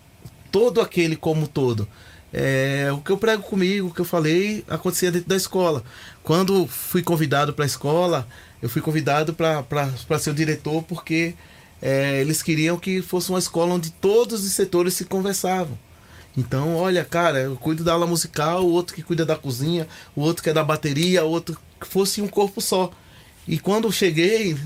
[0.51, 1.87] todo aquele como todo.
[2.33, 5.83] É, o que eu prego comigo, o que eu falei, acontecia dentro da escola.
[6.21, 8.27] Quando fui convidado para a escola,
[8.61, 11.33] eu fui convidado para ser o diretor porque
[11.81, 15.77] é, eles queriam que fosse uma escola onde todos os setores se conversavam.
[16.37, 20.21] Então, olha, cara, eu cuido da aula musical, o outro que cuida da cozinha, o
[20.21, 22.91] outro que é da bateria, o outro que fosse um corpo só.
[23.47, 24.57] E quando eu cheguei,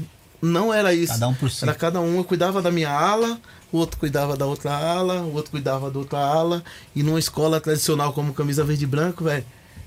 [0.42, 1.14] não era isso.
[1.14, 1.64] Cada um por si.
[1.64, 3.40] Era cada um, eu cuidava da minha ala,
[3.72, 6.64] o outro cuidava da outra ala, o outro cuidava da outra ala.
[6.96, 9.46] E numa escola tradicional como camisa verde e branco, velho,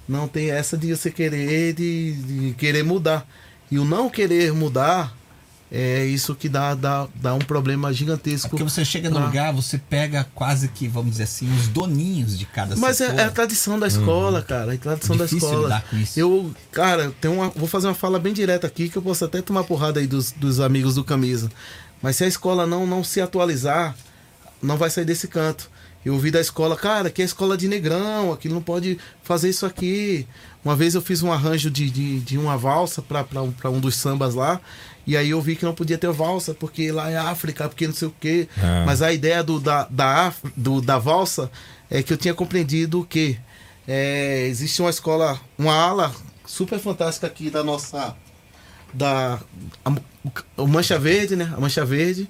[0.09, 3.27] não tem essa de você querer, de, de querer mudar.
[3.71, 5.17] E o não querer mudar
[5.75, 8.49] é isso que dá, dá, dá um problema gigantesco.
[8.49, 12.39] É Porque você chega no lugar, você pega quase que, vamos dizer assim, os doninhos
[12.39, 13.21] de cada Mas é, setor.
[13.21, 14.73] é a tradição da escola, cara.
[14.73, 15.63] É a tradição Difícil da escola.
[15.65, 16.21] lidar com isso.
[16.21, 19.41] Eu, cara, tem uma, vou fazer uma fala bem direta aqui que eu posso até
[19.41, 21.51] tomar porrada aí dos, dos amigos do camisa.
[22.03, 23.97] Mas se a escola não, não se atualizar,
[24.61, 25.71] não vai sair desse canto.
[26.05, 29.65] Eu ouvi da escola, cara, que é escola de negrão, aqui não pode fazer isso
[29.65, 30.27] aqui.
[30.65, 33.95] Uma vez eu fiz um arranjo de, de, de uma valsa para um, um dos
[33.95, 34.61] sambas lá,
[35.07, 37.95] e aí eu vi que não podia ter valsa, porque lá é África, porque não
[37.95, 38.49] sei o quê.
[38.59, 38.85] Ah.
[38.87, 41.51] Mas a ideia do, da, da, do, da valsa
[41.91, 43.39] é que eu tinha compreendido que
[43.87, 46.15] é, existe uma escola, uma ala
[46.47, 48.17] super fantástica aqui da nossa.
[48.93, 49.41] Da.
[49.85, 49.93] A,
[50.57, 51.53] o Mancha Verde, né?
[51.57, 52.29] A Mancha Verde.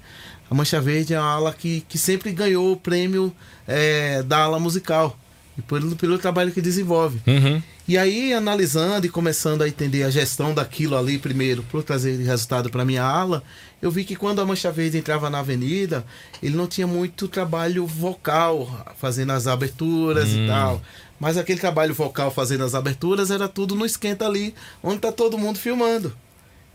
[0.50, 3.34] A Mancha Verde é uma ala que, que sempre ganhou o prêmio
[3.66, 5.18] é, da ala musical.
[5.56, 7.20] E pelo, pelo trabalho que desenvolve.
[7.26, 7.62] Uhum.
[7.86, 12.70] E aí, analisando e começando a entender a gestão daquilo ali primeiro, para trazer resultado
[12.70, 13.42] para minha ala,
[13.82, 16.06] eu vi que quando a Mancha Verde entrava na avenida,
[16.42, 20.80] ele não tinha muito trabalho vocal, fazendo as aberturas e tal.
[21.18, 25.36] Mas aquele trabalho vocal fazendo as aberturas era tudo no esquenta ali, onde tá todo
[25.36, 26.16] mundo filmando.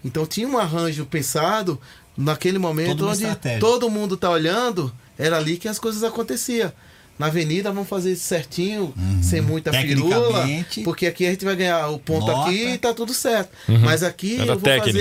[0.03, 1.79] Então tinha um arranjo pensado
[2.15, 3.59] naquele momento onde estratégia.
[3.59, 6.71] todo mundo tá olhando, era ali que as coisas aconteciam.
[7.17, 10.83] Na avenida vamos fazer isso certinho, sem muita firula, Uhum.
[10.83, 12.49] Porque aqui a gente vai ganhar o ponto Nota.
[12.49, 13.49] aqui e tá tudo certo.
[13.67, 14.99] Mas aqui Era eu vou técnica.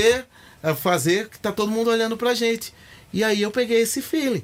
[0.62, 2.72] fazer, fazer que tá todo mundo olhando pra gente.
[3.12, 4.42] E aí eu peguei esse feeling.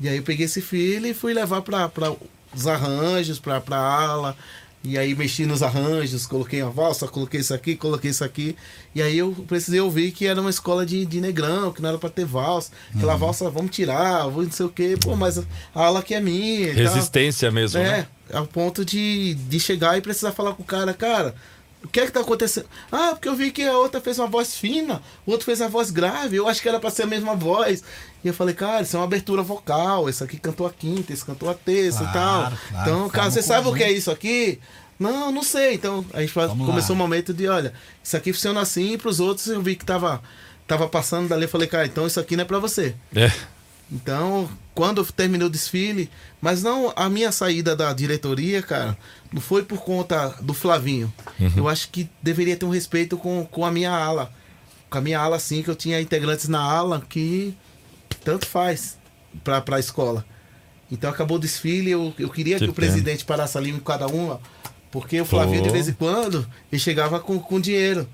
[0.00, 2.10] E aí eu peguei esse feeling e fui levar pra, pra
[2.54, 4.36] os arranjos, pra, pra ala.
[4.84, 8.54] E aí mexi nos arranjos, coloquei a valsa, coloquei isso aqui, coloquei isso aqui.
[8.94, 11.98] E aí eu precisei ouvir que era uma escola de, de negrão, que não era
[11.98, 12.70] pra ter valsa.
[12.94, 14.94] Aquela valsa, vamos tirar, vou não sei o quê.
[15.00, 16.72] Pô, mas a ala aqui é minha.
[16.74, 18.06] Resistência mesmo, É, né?
[18.32, 21.34] ao ponto de, de chegar e precisar falar com o cara, cara,
[21.84, 22.66] o que é que tá acontecendo?
[22.90, 25.68] Ah, porque eu vi que a outra fez uma voz fina, o outro fez a
[25.68, 27.84] voz grave, eu acho que era pra ser a mesma voz.
[28.24, 31.24] E eu falei, cara, isso é uma abertura vocal, esse aqui cantou a quinta, esse
[31.24, 32.40] cantou a terça e tal.
[32.40, 34.58] Claro, claro, então, cara, você um sabe o que é isso aqui?
[34.98, 35.74] Não, não sei.
[35.74, 37.04] Então, a gente Vamos começou o lá.
[37.04, 40.22] momento de, olha, isso aqui funciona assim, e pros outros eu vi que tava,
[40.66, 42.94] tava passando dali, eu falei, cara, então isso aqui não é pra você.
[43.14, 43.30] É.
[43.92, 48.96] Então, quando eu terminei o desfile, mas não a minha saída da diretoria, cara,
[49.34, 51.12] não foi por conta do Flavinho.
[51.56, 54.30] Eu acho que deveria ter um respeito com, com a minha ala.
[54.88, 57.52] Com a minha ala, sim, que eu tinha integrantes na ala que
[58.22, 58.96] tanto faz
[59.42, 60.24] pra, pra escola.
[60.88, 64.06] Então acabou o desfile, eu, eu queria Que que, o presidente parasse ali em cada
[64.06, 64.40] uma,
[64.92, 65.66] porque o Flavinho, Pô.
[65.66, 68.08] de vez em quando, ele chegava com, com dinheiro.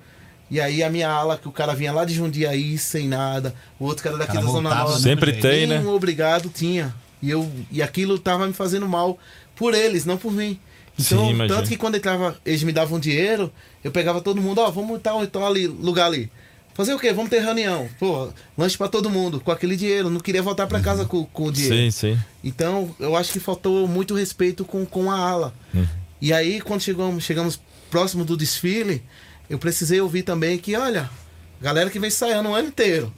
[0.51, 3.85] E aí a minha ala, que o cara vinha lá de Jundiaí sem nada, o
[3.85, 5.03] outro cara daqui cara da Zona Norte.
[5.03, 5.43] Sempre jeito.
[5.43, 5.77] tem, né?
[5.77, 6.95] Nenhum obrigado tinha.
[7.21, 9.19] E, eu, e aquilo tava me fazendo mal
[9.55, 10.59] por eles, não por mim.
[11.01, 14.71] Então, Sim, tanto que quando entrava, eles me davam dinheiro, eu pegava todo mundo, ó,
[14.71, 16.31] vamos tal, tal ali, lugar ali.
[16.75, 17.13] Fazer o quê?
[17.13, 17.89] Vamos ter reunião.
[17.99, 20.09] Pô, lanche pra todo mundo, com aquele dinheiro.
[20.09, 21.77] Não queria voltar pra casa com, com o dinheiro.
[21.77, 22.19] Sim, sim.
[22.45, 25.55] Então, eu acho que faltou muito respeito com, com a ala.
[26.21, 29.03] E aí, quando chegamos, chegamos próximo do desfile,
[29.49, 31.11] eu precisei ouvir também que, olha,
[31.61, 33.13] galera que vem ensaiando o ano inteiro.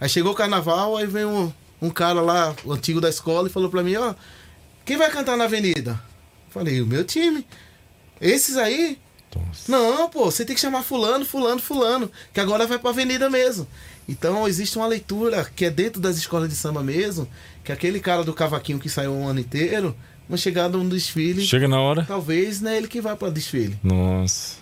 [0.00, 3.52] Aí chegou o carnaval, aí veio um, um cara lá, o antigo da escola, e
[3.52, 4.14] falou pra mim, ó,
[4.84, 6.00] quem vai cantar na avenida?
[6.52, 7.46] Falei, o meu time.
[8.20, 8.98] Esses aí?
[9.66, 13.66] Não, pô, você tem que chamar fulano, fulano, fulano, que agora vai pra avenida mesmo.
[14.06, 17.26] Então existe uma leitura que é dentro das escolas de samba mesmo,
[17.64, 19.96] que aquele cara do cavaquinho que saiu um ano inteiro,
[20.28, 22.04] uma chegada no desfile, Chega na hora.
[22.04, 23.78] talvez não é ele que vai para desfile.
[23.82, 24.56] Nossa.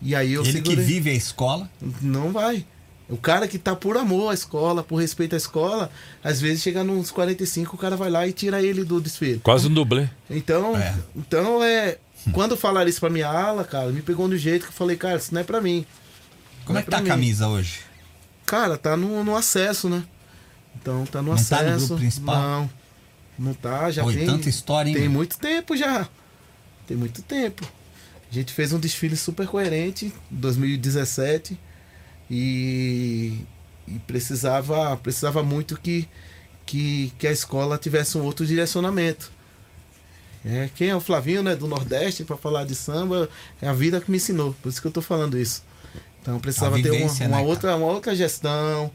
[0.00, 0.84] E aí eu Ele que segurei.
[0.84, 1.70] vive a escola.
[2.00, 2.64] Não vai.
[3.08, 5.90] O cara que tá por amor à escola, por respeito à escola,
[6.22, 9.40] às vezes chega nos 45, o cara vai lá e tira ele do desfile.
[9.40, 10.08] Quase um dublê.
[10.30, 10.94] Então, É.
[11.14, 11.98] então é.
[12.32, 15.18] Quando falaram isso pra minha ala, cara, me pegou do jeito que eu falei, cara,
[15.18, 15.84] isso não é pra mim.
[16.64, 17.08] Como Não é que tá pra a mim.
[17.10, 17.80] camisa hoje?
[18.46, 20.02] Cara, tá no, no acesso, né?
[20.80, 21.70] Então tá no Não tá acesso.
[21.70, 22.36] no grupo principal?
[22.60, 22.70] Não.
[23.38, 24.26] Não tá, já e tem.
[24.26, 25.12] tanta história, hein, Tem meu?
[25.12, 26.08] muito tempo já.
[26.86, 27.66] Tem muito tempo.
[28.30, 31.58] A gente fez um desfile super coerente em 2017
[32.30, 33.40] e,
[33.86, 36.08] e precisava, precisava muito que,
[36.64, 39.32] que, que a escola tivesse um outro direcionamento.
[40.44, 43.28] É, quem é o Flavinho, né, do Nordeste, para falar de samba,
[43.62, 44.54] é a vida que me ensinou.
[44.62, 45.64] Por isso que eu tô falando isso.
[46.20, 48.90] Então precisava ter uma, vivência, uma né, outra, uma outra gestão,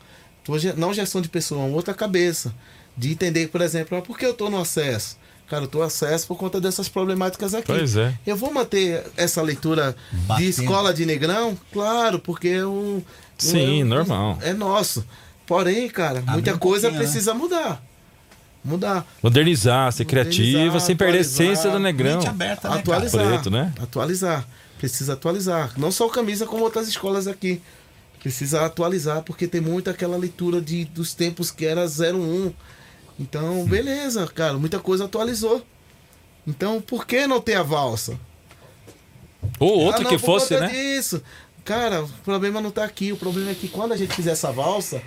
[0.77, 2.53] não gestão de pessoa, uma outra cabeça.
[2.95, 5.17] De entender, por exemplo, ah, por que eu tô no acesso?
[5.49, 7.65] Cara, eu tô acesso por conta dessas problemáticas aqui.
[7.65, 8.13] Pois é.
[8.25, 10.43] Eu vou manter essa leitura Batendo.
[10.45, 11.57] de escola de negrão?
[11.73, 13.01] Claro, porque é um.
[13.37, 14.37] Sim, é um- normal.
[14.41, 15.03] É nosso.
[15.47, 16.97] Porém, cara, muita um coisa né?
[16.99, 17.81] precisa mudar.
[18.63, 19.03] Mudar.
[19.23, 22.17] Modernizar, ser criativa, sem perder a essência do negrão.
[22.17, 23.27] Mente aberta, né, atualizar.
[23.27, 23.73] Preto, né?
[23.81, 24.45] Atualizar.
[24.77, 25.73] Precisa atualizar.
[25.77, 27.59] Não só o camisa, como outras escolas aqui.
[28.21, 32.51] Precisa atualizar, porque tem muito aquela leitura de, dos tempos que era 01.
[33.19, 35.65] Então, beleza, cara, muita coisa atualizou.
[36.47, 38.17] Então, por que não ter a valsa?
[39.59, 40.71] Ou outro Ah, não, que por fosse, conta né?
[40.71, 41.21] disso.
[41.65, 43.11] Cara, o problema não tá aqui.
[43.11, 45.01] O problema é que quando a gente fizer essa valsa,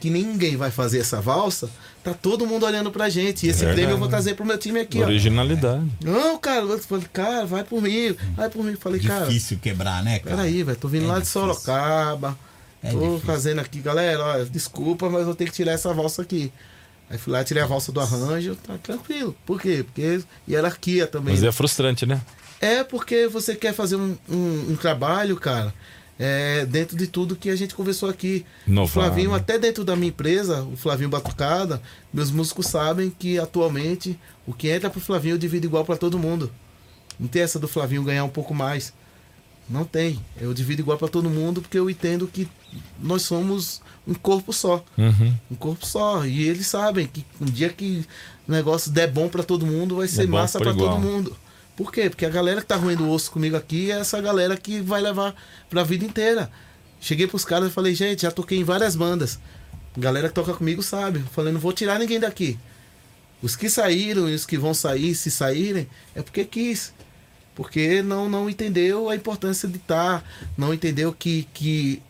[0.00, 1.70] que ninguém vai fazer essa valsa,
[2.02, 3.46] tá todo mundo olhando pra gente.
[3.46, 3.76] E esse Verdade.
[3.76, 5.04] prêmio eu vou trazer pro meu time aqui, ó.
[5.04, 5.86] Originalidade.
[6.02, 8.74] Não, cara, eu falei, cara, vai por mim, vai por mim.
[8.76, 10.36] Falei, cara, Difícil quebrar, né, cara?
[10.36, 11.40] peraí, velho, tô vindo É lá de difícil.
[11.42, 12.36] Sorocaba.
[12.82, 13.20] É tô difícil.
[13.20, 16.52] fazendo aqui, galera, ó, desculpa, mas eu tenho que tirar essa valsa aqui.
[17.12, 19.36] Aí fui lá, tirei a valsa do arranjo, tá tranquilo.
[19.44, 19.84] Por quê?
[19.84, 21.34] Porque hierarquia também.
[21.34, 22.22] Mas é frustrante, né?
[22.58, 25.74] É porque você quer fazer um, um, um trabalho, cara,
[26.18, 28.46] é, dentro de tudo que a gente conversou aqui.
[28.66, 29.36] Inovar, o Flavinho, né?
[29.36, 34.70] até dentro da minha empresa, o Flavinho Batucada, meus músicos sabem que atualmente o que
[34.70, 36.50] entra pro Flavinho eu divido igual para todo mundo.
[37.20, 38.94] Não tem essa do Flavinho ganhar um pouco mais.
[39.68, 40.18] Não tem.
[40.40, 42.48] Eu divido igual para todo mundo porque eu entendo que
[42.98, 44.84] nós somos um corpo só.
[44.98, 45.34] Uhum.
[45.50, 46.24] Um corpo só.
[46.24, 48.04] E eles sabem que um dia que
[48.48, 50.76] o negócio der bom pra todo mundo, vai ser bom massa igual.
[50.76, 51.36] todo mundo.
[51.76, 52.10] Por quê?
[52.10, 55.00] Porque a galera que tá roendo o osso comigo aqui é essa galera que vai
[55.00, 55.34] levar
[55.70, 56.50] pra vida inteira.
[57.00, 59.38] Cheguei pros caras e falei, gente, já toquei em várias bandas.
[59.96, 61.20] Galera que toca comigo sabe.
[61.20, 62.58] Eu Falei, não vou tirar ninguém daqui.
[63.42, 66.92] Os que saíram e os que vão sair, se saírem, é porque quis.
[67.54, 70.24] Porque não, não entendeu a importância de estar,
[70.56, 72.02] não entendeu que, que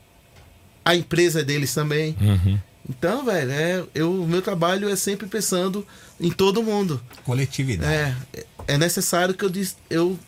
[0.85, 2.17] a empresa é deles também.
[2.21, 2.59] Uhum.
[2.89, 5.87] Então, velho, é, eu, o meu trabalho é sempre pensando
[6.21, 7.01] em todo mundo.
[7.25, 7.93] Coletividade.
[7.93, 10.19] É, é necessário que eu, des, eu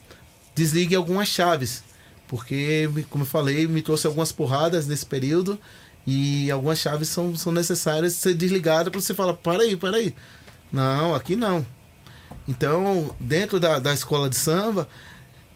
[0.55, 1.83] desligue algumas chaves.
[2.29, 5.59] Porque, como eu falei, me trouxe algumas porradas nesse período.
[6.07, 10.15] E algumas chaves são, são necessárias ser desligadas para você falar, para aí, para aí.
[10.73, 11.67] Não, aqui não.
[12.47, 14.89] Então, dentro da, da escola de samba,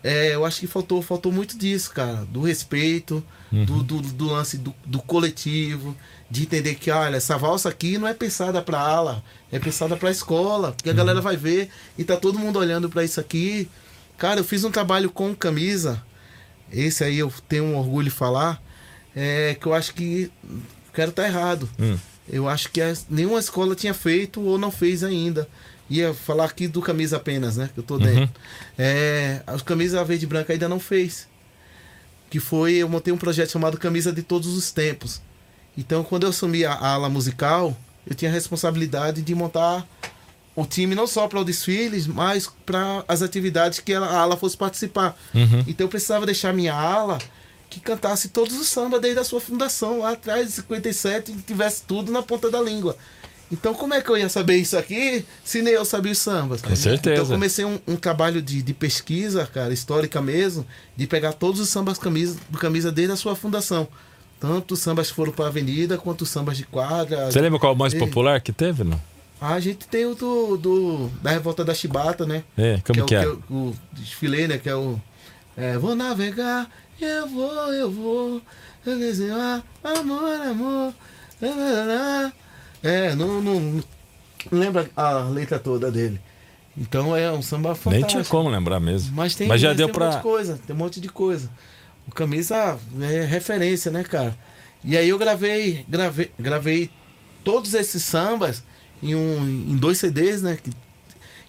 [0.02, 2.25] é, eu acho que faltou, faltou muito disso, cara.
[2.31, 5.97] Do respeito, do, do, do lance do, do coletivo,
[6.31, 10.10] de entender que, olha, essa valsa aqui não é pensada pra ala, é pensada pra
[10.10, 13.68] escola, porque a galera vai ver e tá todo mundo olhando pra isso aqui.
[14.17, 16.02] Cara, eu fiz um trabalho com camisa,
[16.73, 18.62] esse aí eu tenho um orgulho de falar,
[19.17, 20.31] é, que eu acho que
[20.93, 21.68] quero estar errado.
[21.78, 21.97] Hum.
[22.28, 25.49] Eu acho que nenhuma escola tinha feito ou não fez ainda.
[25.89, 27.70] Ia falar aqui do camisa apenas, né?
[27.73, 28.28] Que eu tô dentro.
[28.77, 31.27] É, a camisa verde e branca ainda não fez.
[32.31, 35.20] Que foi, eu montei um projeto chamado Camisa de Todos os Tempos.
[35.76, 37.76] Então, quando eu assumi a, a ala musical,
[38.07, 39.86] eu tinha a responsabilidade de montar
[40.57, 44.57] o time não só para o desfiles, mas para as atividades que a ala fosse
[44.57, 45.16] participar.
[45.68, 47.18] Então, eu precisava deixar minha ala
[47.70, 51.82] que cantasse todos os sambas desde a sua fundação, lá atrás, em 57, e tivesse
[51.82, 52.97] tudo na ponta da língua.
[53.51, 56.60] Então, como é que eu ia saber isso aqui se nem eu sabia os sambas?
[56.60, 57.15] Com certeza.
[57.15, 61.59] Então, eu comecei um, um trabalho de, de pesquisa, cara, histórica mesmo, de pegar todos
[61.60, 63.89] os sambas camisa, do camisa desde a sua fundação.
[64.39, 67.31] Tanto os sambas que foram para a avenida, quanto os sambas de quadra.
[67.31, 69.01] Você lembra qual é o mais E- popular que teve, não?
[69.41, 72.43] Ah, a gente tem o do, do da revolta da Chibata, né?
[72.57, 73.23] É, como que é?
[73.23, 73.27] é?
[73.28, 74.59] o, que é o, o desfile, né?
[74.59, 75.01] Que é o.
[75.57, 76.68] é, vou navegar,
[77.01, 78.43] eu vou, eu vou.
[78.85, 80.94] Eu desenhar, amor, amor.
[81.41, 82.33] lá, lá, lá.
[82.82, 83.84] É, não, não, não
[84.52, 86.20] lembra a letra toda dele.
[86.76, 87.90] Então é um samba fantástico.
[87.90, 89.15] Nem tinha como lembrar mesmo.
[89.16, 90.16] Mas tem, Mas já mas deu tem um monte pra.
[90.18, 91.50] de coisa, tem um monte de coisa.
[92.07, 94.36] O camisa é referência, né, cara?
[94.84, 96.90] E aí eu gravei, gravei, gravei
[97.42, 98.62] todos esses sambas
[99.02, 100.57] em, um, em dois CDs, né?
[100.62, 100.70] que-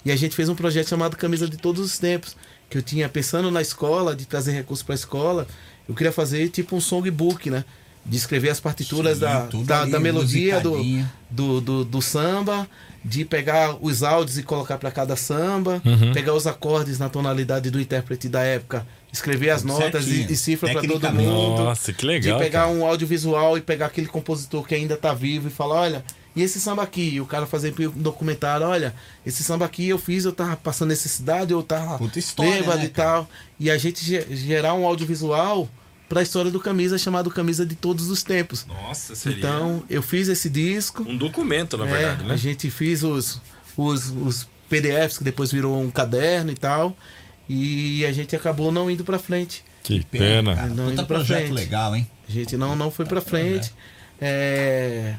[0.04, 2.36] e a gente fez um projeto chamado Camisa de Todos os Tempos,
[2.70, 5.46] que eu tinha pensando na escola, de trazer recursos para a escola,
[5.88, 7.64] eu queria fazer tipo um songbook, né?
[8.06, 10.76] De escrever as partituras Sim, da, da, ali, da melodia do,
[11.30, 12.68] do, do, do samba,
[13.06, 16.12] de pegar os áudios e colocar para cada samba, Uhum.
[16.14, 20.36] pegar os acordes na tonalidade do intérprete da época, escrever as Tudo notas e, e
[20.36, 21.64] cifra para todo mundo.
[21.64, 22.38] Nossa, que legal.
[22.38, 22.72] de pegar cara.
[22.72, 26.06] um audiovisual e pegar aquele compositor que ainda tá vivo e falar, olha,
[26.36, 27.10] e esse samba aqui?
[27.16, 28.94] E o cara fazer um documentário, olha,
[29.26, 32.86] esse samba aqui eu fiz, eu tava passando necessidade, eu tava Puta história, bêbado né,
[32.86, 33.28] e tal.
[33.60, 35.68] E a gente ge- gerar um audiovisual
[36.10, 38.66] pra história do Camisa, chamado Camisa de Todos os Tempos.
[38.66, 41.04] Nossa, seria Então, eu fiz esse disco.
[41.04, 42.34] um documento, na É, verdade, né?
[42.34, 43.40] A gente fez os,
[43.78, 46.98] os, os PDFs, que depois virou um caderno e tal.
[47.48, 49.64] E a gente acabou não indo pra frente.
[49.84, 50.68] Que Pena, cara.
[50.68, 51.54] Não indo pra projeto frente.
[51.54, 52.08] legal, hein?
[52.28, 53.74] A gente não, não foi pra frente.
[54.22, 55.16] É,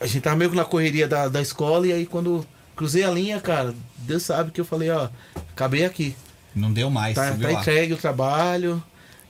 [0.00, 3.10] a gente tava meio que na correria da, da escola e aí quando cruzei a
[3.10, 5.08] linha, cara, Deus sabe que eu falei, ó,
[5.52, 6.16] acabei aqui.
[6.54, 7.14] Não deu mais.
[7.14, 8.82] Tá, tá entregue o trabalho.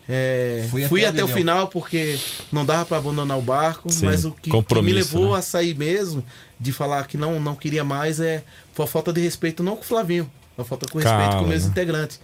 [0.09, 2.19] É, Fui fui, até até, onde o final porque
[2.51, 5.39] não dava para abandonar o barco, Sim, mas o que, que me levou né?
[5.39, 6.25] a sair mesmo,
[6.59, 9.83] de falar que não, não queria mais, é foi a falta de respeito, não com
[9.83, 11.71] o Flavinho, a falta com respeito Calma, com meus né?
[11.71, 12.21] integrantes.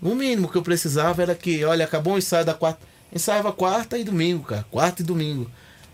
[0.00, 2.80] O mínimo que eu precisava era que, olha, acabou o ensaio da quarta.
[3.12, 4.64] Ensaiava quarta e domingo, cara.
[4.70, 5.50] Quarta e domingo.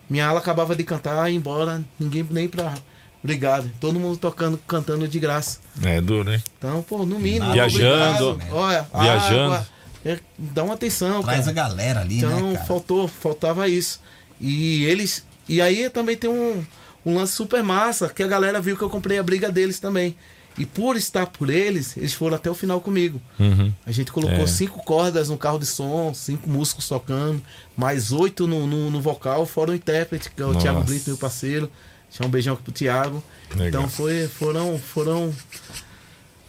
[0.09, 2.75] Minha ala acabava de cantar e ia embora, ninguém nem pra.
[3.23, 3.69] Obrigado.
[3.81, 5.59] Todo mundo tocando, cantando de graça.
[5.83, 6.43] É duro, hein?
[6.57, 7.53] Então, pô, no mínimo.
[7.53, 8.55] Viajando, obrigado.
[8.55, 9.55] Olha, viajando.
[9.55, 9.69] água,
[10.07, 11.69] é, dá uma atenção, Traz a cara.
[11.69, 14.01] galera ali, Então, né, faltou, faltava isso.
[14.41, 15.25] E eles.
[15.49, 16.65] E aí também tem um,
[17.05, 20.15] um lance super massa, que a galera viu que eu comprei a briga deles também.
[20.59, 23.21] E por estar por eles, eles foram até o final comigo.
[23.39, 23.71] Uhum.
[23.85, 24.47] A gente colocou É.
[24.47, 27.43] cinco cordas no carro de som, cinco músicos tocando,
[27.77, 30.61] mais oito no, no, no vocal, fora o intérprete, que é o Nossa.
[30.61, 31.71] Thiago Brito, meu parceiro.
[32.09, 33.23] Deixar um beijão aqui pro Thiago.
[33.51, 33.67] Legal.
[33.69, 35.31] Então foi, foram, foram,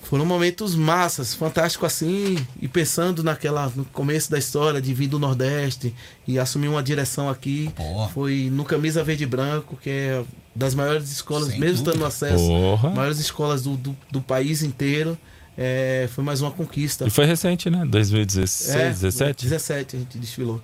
[0.08, 5.20] foram momentos massas, fantástico assim, e pensando naquela, no começo da história de vir do
[5.20, 5.94] Nordeste
[6.28, 7.70] e assumir uma direção aqui.
[7.76, 8.08] Pô.
[8.10, 10.24] Foi no Camisa Verde e Branco, que é
[10.56, 12.08] das maiores escolas, Sem mesmo estando no dúvida.
[12.08, 12.90] acesso, Porra.
[12.92, 15.18] maiores escolas do, do, do país inteiro.
[15.58, 17.06] É, foi mais uma conquista.
[17.08, 17.84] E foi recente, né?
[17.86, 19.44] 2016, É, 17?
[19.44, 20.62] 17 a gente desfilou.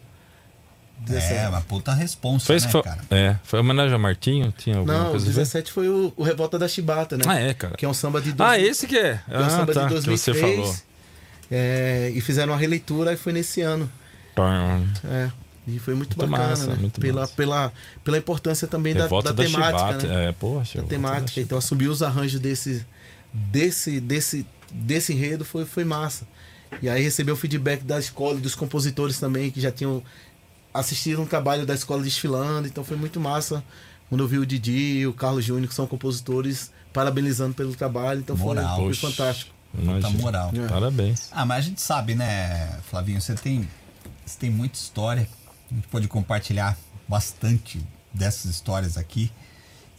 [1.10, 3.02] É, uma puta responsa, Foi, né, foi, cara?
[3.12, 4.54] é, foi homenagem a Martinho?
[4.58, 5.36] Tinha alguma Não, coisa a ver?
[5.36, 7.24] 17 foi o, o Revolta da Chibata, né?
[7.28, 7.76] Ah, é, cara.
[7.76, 9.20] Que é um samba de dois- Ah, esse que é?
[9.28, 10.56] que é um Ah, samba tá, de que você 2003.
[10.60, 10.76] falou.
[11.52, 13.90] É, e fizeram uma releitura e foi nesse ano.
[15.06, 15.30] É,
[15.68, 16.76] e foi muito, Muito bacana, massa, né?
[16.80, 17.34] muito pela, massa.
[17.36, 17.74] Pela,
[18.04, 20.08] pela importância também da, Revolta da da, temática, Chibata.
[20.08, 20.26] né?
[20.30, 20.82] É, poxa.
[20.82, 21.40] Da temática.
[21.42, 22.86] da Então assumir os arranjos desse,
[23.34, 26.26] desse, desse, desse enredo foi, foi massa.
[26.82, 30.02] E aí receber o feedback da escola e dos compositores também, que já tinham
[30.74, 32.68] assistido um trabalho da escola desfilando.
[32.68, 33.64] Então foi muito massa
[34.10, 38.20] quando eu vi o Didi e o Carlos Júnior, que são compositores, parabenizando pelo trabalho.
[38.20, 38.76] Então foi, Moral.
[38.78, 39.08] foi Poxa.
[39.08, 39.54] fantástico.
[39.72, 40.10] Puta Imagina.
[40.22, 40.52] moral.
[40.56, 40.68] É.
[40.68, 41.30] Parabéns.
[41.32, 43.20] Ah, mas a gente sabe, né, Flavinho?
[43.20, 43.68] Você tem,
[44.26, 45.28] você tem muita história.
[45.72, 46.78] A gente pode compartilhar
[47.08, 47.82] bastante
[48.14, 49.32] dessas histórias aqui.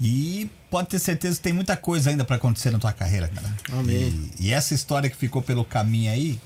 [0.00, 3.52] E pode ter certeza que tem muita coisa ainda pra acontecer na tua carreira, cara.
[3.72, 4.30] Amém.
[4.38, 6.40] E, e essa história que ficou pelo caminho aí,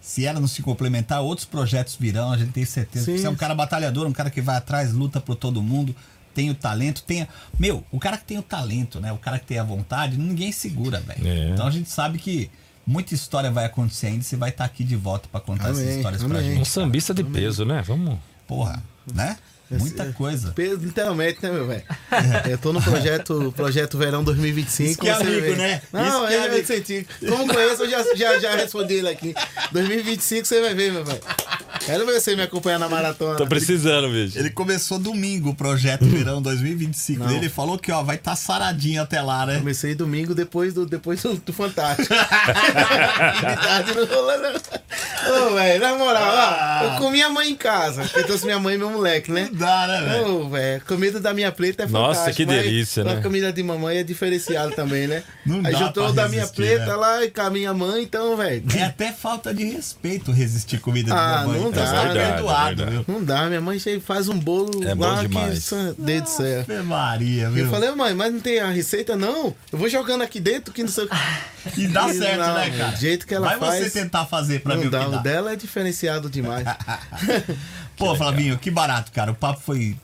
[0.00, 3.04] se ela não se complementar, outros projetos virão, a gente tem certeza.
[3.06, 3.18] Sim.
[3.18, 5.94] Você é um cara batalhador, um cara que vai atrás, luta por todo mundo,
[6.34, 7.22] tem o talento, tem.
[7.22, 9.12] a- Meu, o cara que tem o talento, né?
[9.12, 11.26] O cara que tem a vontade, ninguém segura, velho.
[11.26, 11.50] É.
[11.50, 12.50] Então a gente sabe que
[12.86, 15.82] muita história vai acontecer ainda e você vai estar aqui de volta pra contar essas
[15.82, 16.52] Amém, histórias pra amém.
[16.52, 16.68] Um gente.
[16.68, 17.82] sambista de peso, né?
[17.86, 18.18] Vamos.
[18.46, 18.82] Porra,
[19.14, 19.36] né?
[19.70, 20.52] Muita coisa.
[20.52, 21.82] Peso, Literalmente, né, meu velho?
[22.50, 24.90] Eu tô no projeto, projeto Verão 2025.
[24.90, 25.56] Isso que é amigo, vê.
[25.56, 25.82] né?
[25.92, 27.06] Não, Isso é é sentido.
[27.28, 29.34] Como conheço, eu já, já, já respondi ele aqui.
[29.72, 31.20] 2025 você vai ver, meu velho.
[31.86, 33.36] Quero ver você me acompanhar na maratona.
[33.36, 34.38] Tô precisando, bicho.
[34.38, 37.26] Ele começou domingo o projeto Verão 2025 Não.
[37.26, 37.40] dele.
[37.40, 39.58] Ele falou que ó, vai estar saradinho até lá, né?
[39.58, 42.12] Comecei domingo depois do, depois do, do Fantástico.
[42.12, 44.50] De tarde não rolou, não.
[45.20, 48.08] Ô, velho, na moral, ó, eu comi a mãe em casa.
[48.14, 49.48] Eu trouxe minha mãe e meu moleque, né?
[49.60, 50.00] Não dá, né,
[50.50, 50.82] velho?
[50.86, 52.36] Comida da minha preta é Nossa, fantástica.
[52.36, 53.12] que mas delícia, né?
[53.14, 55.22] A comida de mamãe é diferenciada também, né?
[55.44, 56.94] Não Aí dá juntou o da minha preta né?
[56.94, 58.62] lá e com a minha mãe, então, velho.
[58.76, 61.60] É até falta de respeito resistir comida Ah, de minha mãe.
[61.60, 62.32] não Então, dá, você é né?
[62.32, 63.04] perdoado, É verdade.
[63.06, 63.14] viu?
[63.14, 65.68] Não dá, minha mãe faz um bolo É lá demais.
[65.68, 65.94] que.
[66.02, 66.60] Deus do céu.
[66.60, 67.70] Ave Maria, Eu viu?
[67.70, 69.54] falei, mãe, mas não tem a receita, não?
[69.72, 71.80] Eu vou jogando aqui dentro que não sei o que.
[71.82, 72.90] E dá E certo, não, né, cara?
[72.92, 75.10] do jeito que ela Vai faz, você tentar fazer pra Não o dá, que o
[75.10, 75.18] dá.
[75.18, 76.64] dela é diferenciado demais.
[78.00, 79.30] Pô, Flavinho, que barato, cara.
[79.30, 79.94] O papo foi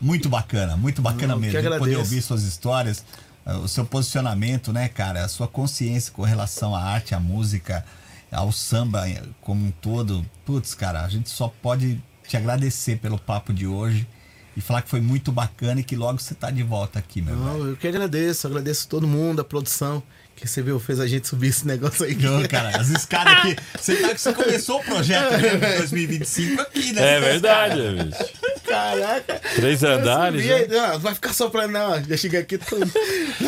[0.00, 1.78] muito bacana, muito bacana Não, mesmo.
[1.78, 3.04] Poder ouvir suas histórias,
[3.44, 5.22] eh, o seu posicionamento, né, cara?
[5.22, 7.84] A sua consciência com relação à arte, à música,
[8.30, 10.24] ao samba eh, como um todo.
[10.46, 14.08] Putz, cara, a gente só pode te agradecer pelo papo de hoje
[14.56, 17.36] e falar que foi muito bacana e que logo você tá de volta aqui, meu
[17.36, 17.46] velho.
[17.46, 20.02] Não, eu que agradeço, agradeço todo mundo, a produção,
[20.42, 22.14] que você viu, fez a gente subir esse negócio aí.
[22.26, 23.56] Ô, cara, as escadas aqui.
[23.78, 27.16] Você, tá, você começou o projeto né, de 2025 aqui, né?
[27.16, 28.24] É verdade, bicho.
[28.66, 29.40] Caraca!
[29.54, 30.44] Três andares.
[30.44, 30.66] Né?
[30.68, 32.90] não, vai ficar só pra não, já cheguei aqui todo.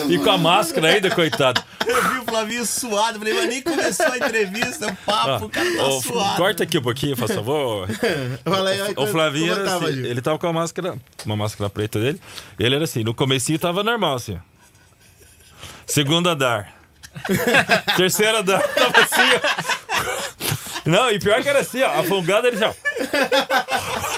[0.08, 1.62] E com a máscara ainda, coitado.
[1.86, 5.50] Eu vi o Flavinho suado, falei, mas nem começou a entrevista, o papo, Ó, o
[5.50, 6.36] cara tá suado.
[6.36, 7.88] corta aqui um pouquinho, por favor.
[8.44, 11.36] Fala aí, aí, O como- Flavinho era tava, assim, ele tava com a máscara, uma
[11.36, 12.20] máscara preta dele.
[12.58, 14.38] Ele era assim, no comecinho tava normal, assim.
[15.86, 16.72] Segundo andar.
[17.96, 20.90] Terceiro andar, tava assim, ó.
[20.90, 22.00] Não, e pior que era assim, ó.
[22.00, 22.74] A fungada ele já.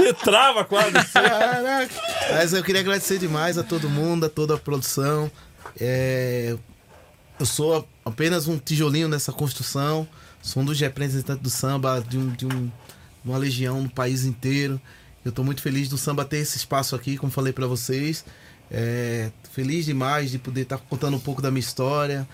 [0.00, 1.12] Ele trava quase assim.
[1.12, 1.94] Caraca.
[2.32, 5.30] Mas eu queria agradecer demais a todo mundo, a toda a produção.
[5.80, 6.56] É,
[7.38, 10.08] Eu sou apenas um tijolinho nessa construção.
[10.42, 12.70] Sou um dos representantes do samba de, um, de um-
[13.24, 14.80] uma legião no país inteiro.
[15.24, 18.24] Eu estou muito feliz do samba ter esse espaço aqui, como falei para vocês.
[18.70, 22.26] É, feliz demais de poder estar contando um pouco da minha história.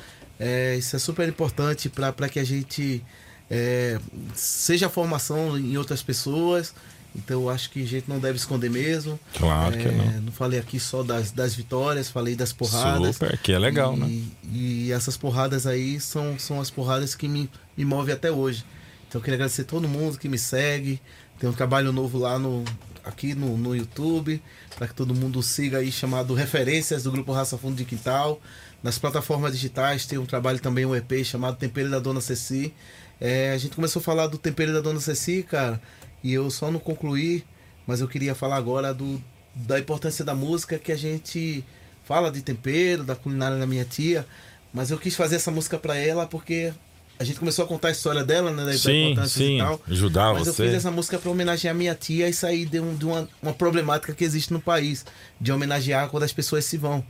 [0.45, 3.01] É, isso é super importante para que a gente
[3.49, 3.99] é,
[4.35, 6.75] seja formação em outras pessoas.
[7.15, 9.21] Então eu acho que a gente não deve esconder mesmo.
[9.39, 10.23] Claro que É, não.
[10.23, 13.17] Não falei aqui só das, das vitórias, falei das porradas.
[13.17, 14.23] Super, que é legal, e, né?
[14.51, 18.65] E essas porradas aí são, são as porradas que me, me movem até hoje.
[19.07, 21.01] Então eu queria agradecer todo mundo que me segue.
[21.39, 22.65] Tem um trabalho novo lá no,
[23.05, 24.43] aqui no, no YouTube,
[24.75, 28.41] para que todo mundo siga aí, chamado Referências do Grupo Raça Fundo de Quintal.
[28.83, 32.75] Nas plataformas digitais tem um trabalho também, um EP chamado Tempero da Dona Ceci.
[33.20, 35.81] É, a gente começou a falar do Tempero da Dona Ceci, cara,
[36.25, 37.44] e eu só não concluí,
[37.86, 39.23] mas eu queria falar agora do,
[39.55, 41.65] da importância da música que a gente
[42.05, 44.27] fala de tempero, da culinária da minha tia,
[44.75, 46.73] mas eu quis fazer essa música para ela porque
[47.19, 49.55] a gente começou a contar a história dela, né, da Sim, importância sim.
[49.57, 49.81] e tal.
[49.89, 50.65] Ajudar Mas eu você.
[50.65, 54.12] fiz essa música para homenagear minha tia e sair de, um- de uma, uma problemática
[54.12, 55.05] que existe no país,
[55.41, 57.05] de homenagear quando as pessoas se vão.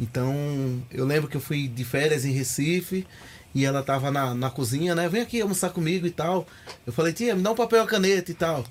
[0.00, 0.34] Então,
[0.90, 3.06] eu lembro que eu fui de férias em Recife
[3.54, 5.08] e ela tava na, na cozinha, né?
[5.08, 6.46] Vem aqui almoçar comigo e tal.
[6.86, 8.64] Eu falei, tia, me dá um papel e caneta e tal.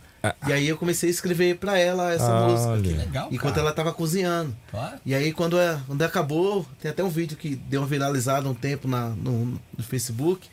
[0.47, 2.69] E aí eu comecei a escrever para ela essa Ah, música.
[2.71, 2.97] olha.
[2.97, 3.67] Legal, Enquanto cara.
[3.67, 4.53] ela tava cozinhando.
[4.73, 8.49] Ó, E aí quando, é, quando acabou, tem até um vídeo que deu uma viralizada
[8.49, 9.45] um tempo na, no,
[9.77, 10.49] no Facebook.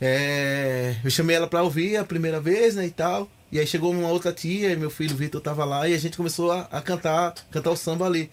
[0.00, 3.28] É, eu chamei ela pra ouvir a primeira vez, né, e tal.
[3.50, 6.16] E aí chegou uma outra tia, e meu filho Vitor tava lá, e a gente
[6.16, 8.30] começou a, a cantar, cantar o samba ali.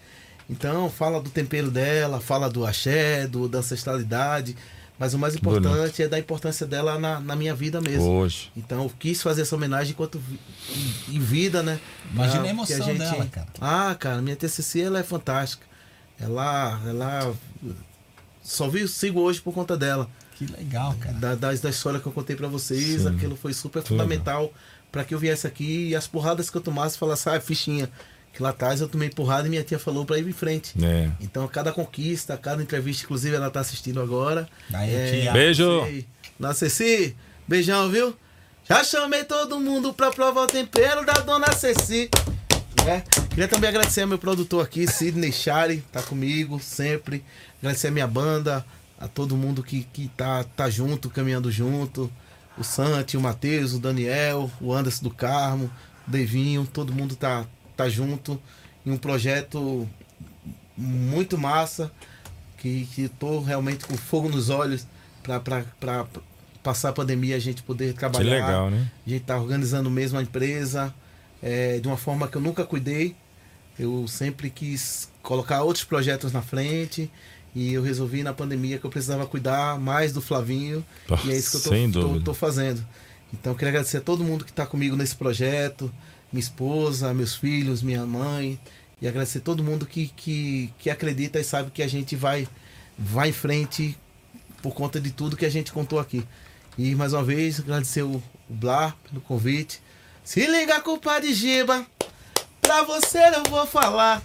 [0.48, 4.56] Então, fala do tempero dela, fala do axé, do, da ancestralidade.
[4.98, 8.08] Mas o mais importante é da importância dela na, na minha vida mesmo.
[8.08, 8.50] Hoje.
[8.56, 10.40] Então eu quis fazer essa homenagem enquanto vi-
[11.10, 11.78] em, em vida, né?
[12.10, 13.46] Imagina a Ah, emoção que dela, cara.
[13.60, 15.66] Ah, cara, minha TCC ela é fantástica.
[16.18, 17.34] Ela, ela
[18.42, 20.08] só vi, sigo hoje por conta dela.
[20.36, 21.14] Que legal, cara.
[21.18, 23.08] Da, das, da história que eu contei pra vocês, Sim.
[23.08, 24.50] aquilo foi super Que fundamental
[24.90, 27.90] pra que eu viesse aqui e as porradas que eu tomasse falasse, ah, fichinha.
[28.36, 30.74] Que lá atrás eu tomei porrada e minha tia falou pra ir em frente.
[30.84, 31.10] É.
[31.22, 34.46] Então, a cada conquista, a cada entrevista, inclusive ela tá assistindo agora.
[34.74, 35.32] Aí, tia.
[35.32, 35.84] Beijo.
[35.84, 36.06] sei.
[36.38, 37.16] Nossa, Ceci,
[37.48, 38.14] beijão, viu?
[38.68, 42.10] Já chamei todo mundo pra provar o tempero da dona Ceci.
[42.84, 43.02] né?
[43.30, 47.24] Queria também agradecer ao meu produtor aqui, Sidney Chari, tá comigo sempre.
[47.58, 48.66] Agradecer a minha banda,
[49.00, 52.12] a todo mundo que, que tá, tá junto, caminhando junto.
[52.58, 55.70] O Santi, o Matheus, o Daniel, o Anderson do Carmo,
[56.06, 58.40] o Devinho, todo mundo tá, tá junto
[58.84, 59.88] em um projeto
[60.76, 61.90] muito massa
[62.58, 64.86] que, que tô realmente com fogo nos olhos
[65.22, 66.06] pra
[66.62, 68.30] passar a pandemia a gente poder Que trabalhar.
[68.46, 68.90] legal, né?
[69.06, 70.94] A gente tá organizando mesmo a empresa
[71.42, 73.14] é, de uma forma que eu nunca cuidei.
[73.78, 77.10] Eu sempre quis colocar outros projetos na frente
[77.54, 80.84] e eu resolvi na pandemia que eu precisava cuidar mais do Flavinho
[81.24, 82.84] e é isso que eu tô, tô- tô fazendo.
[83.32, 85.92] Então eu queria agradecer a todo mundo que está comigo nesse projeto,
[86.32, 88.58] minha esposa, meus filhos, minha mãe,
[89.00, 92.48] e agradecer todo mundo que, que, que acredita e sabe que a gente vai,
[92.98, 93.96] vai em frente
[94.62, 96.26] por conta de tudo que a gente contou aqui.
[96.78, 98.54] E mais uma vez agradecer o, o
[99.08, 99.80] pelo convite.
[100.24, 101.86] Se liga com o Padre Giba,
[102.60, 104.22] pra você eu vou falar.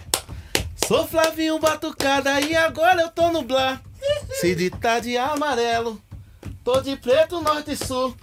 [0.86, 3.80] Sou Flavinho Batucada e agora eu tô no Blá.
[4.40, 6.02] Se tá de amarelo,
[6.64, 8.16] tô de preto norte e sul.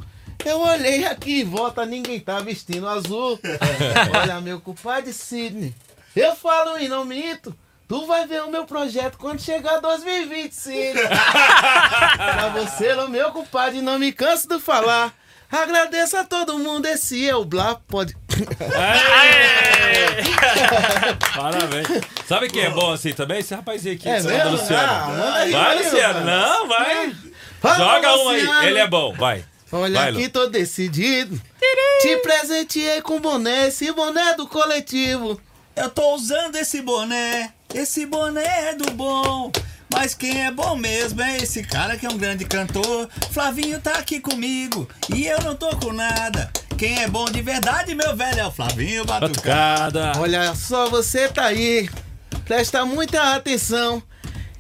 [0.46, 3.40] Eu olhei aqui em volta, ninguém tá vestindo azul.
[4.18, 5.74] Olha, meu compadre Sidney,
[6.16, 7.56] eu falo e não minto.
[7.88, 11.00] Tu vai ver o meu projeto quando chegar 2025.
[11.02, 15.14] pra você, meu compadre, não me canso de falar.
[15.52, 18.16] Agradeço a todo mundo, esse é o Blá Pode.
[21.36, 21.88] Parabéns.
[22.28, 23.40] Sabe quem é bom assim também?
[23.40, 24.20] Esse rapazinho aqui, É?
[24.46, 24.94] Luciano.
[24.94, 26.26] Ah, vai, Luciano.
[26.26, 27.16] Não, vai.
[27.60, 28.68] Fala, Joga um aí.
[28.68, 29.44] Ele é bom, vai.
[29.72, 31.40] Olha Vai, tô decidido.
[32.02, 35.40] Te presenteei com boné, esse boné é do coletivo.
[35.76, 39.52] Eu tô usando esse boné, esse boné é do bom.
[39.92, 43.10] Mas quem é bom mesmo é esse cara que é um grande cantor.
[43.32, 46.52] Flavinho tá aqui comigo e eu não tô com nada.
[46.78, 50.02] Quem é bom de verdade, meu velho, é o Flavinho Batucada.
[50.02, 50.20] Batucada.
[50.22, 51.90] Olha só, você tá aí.
[52.46, 54.02] Presta muita atenção.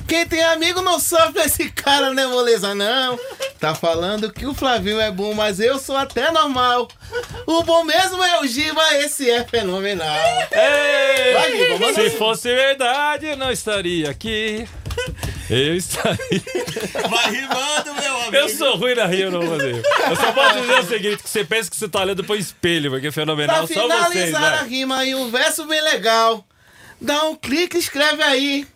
[0.09, 3.17] Quem tem amigo não sofre esse cara, não é moleza, não.
[3.59, 6.87] Tá falando que o Flavinho é bom, mas eu sou até normal.
[7.45, 10.07] O bom mesmo é o Giba, esse é fenomenal.
[10.51, 14.67] Ei, Vai, Giba, manda se fosse verdade, eu não estaria aqui.
[15.47, 16.17] Eu estaria.
[17.07, 18.35] Vai rimando, meu amigo.
[18.35, 19.75] Eu sou ruim na rio, não vou fazer.
[20.09, 22.89] Eu só posso dizer o seguinte: que você pensa que você tá olhando pro espelho,
[22.91, 23.67] porque é Pra fenomenal.
[23.67, 24.67] Só vocês, finalizar a vai.
[24.69, 26.43] rima e um verso bem legal,
[26.99, 28.67] dá um clique, escreve aí.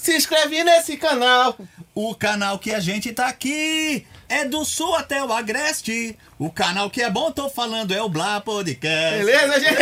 [0.00, 1.58] Se inscreve nesse canal.
[1.94, 6.16] O canal que a gente tá aqui é do sul até o agreste.
[6.40, 9.18] O canal que é bom, tô falando, é o Blá Podcast.
[9.24, 9.76] Beleza, gente?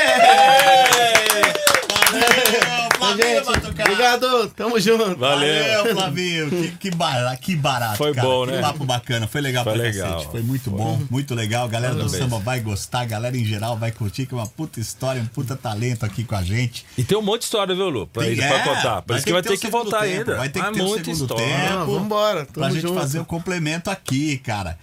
[2.99, 5.17] Valeu, Flavinho gente, obrigado, tamo junto.
[5.17, 5.77] Valeu.
[5.78, 6.51] Valeu, Flavinho.
[6.51, 8.27] Que, que, barato, que barato, Foi cara.
[8.27, 8.61] bom, que né?
[8.61, 9.28] papo bacana.
[9.28, 10.12] Foi legal Foi pra legal.
[10.15, 10.31] cacete.
[10.33, 11.65] Foi muito bom, muito legal.
[11.67, 12.23] A galera do Parabéns.
[12.25, 15.27] samba vai gostar, a galera em geral vai curtir, que é uma puta história, um
[15.27, 16.85] puta talento aqui com a gente.
[16.97, 18.07] E tem um monte de história, viu, Lu?
[18.09, 19.03] Pra, Tem- ele, é, pra contar.
[19.03, 20.37] Por isso que vai ter ter que voltar tempo, ainda.
[20.37, 21.47] vai ter que Ah, ter muita segundo história.
[21.47, 21.73] tempo.
[21.78, 22.95] Ah, vambora, tamo pra gente junto.
[22.95, 24.77] fazer o complemento aqui, cara.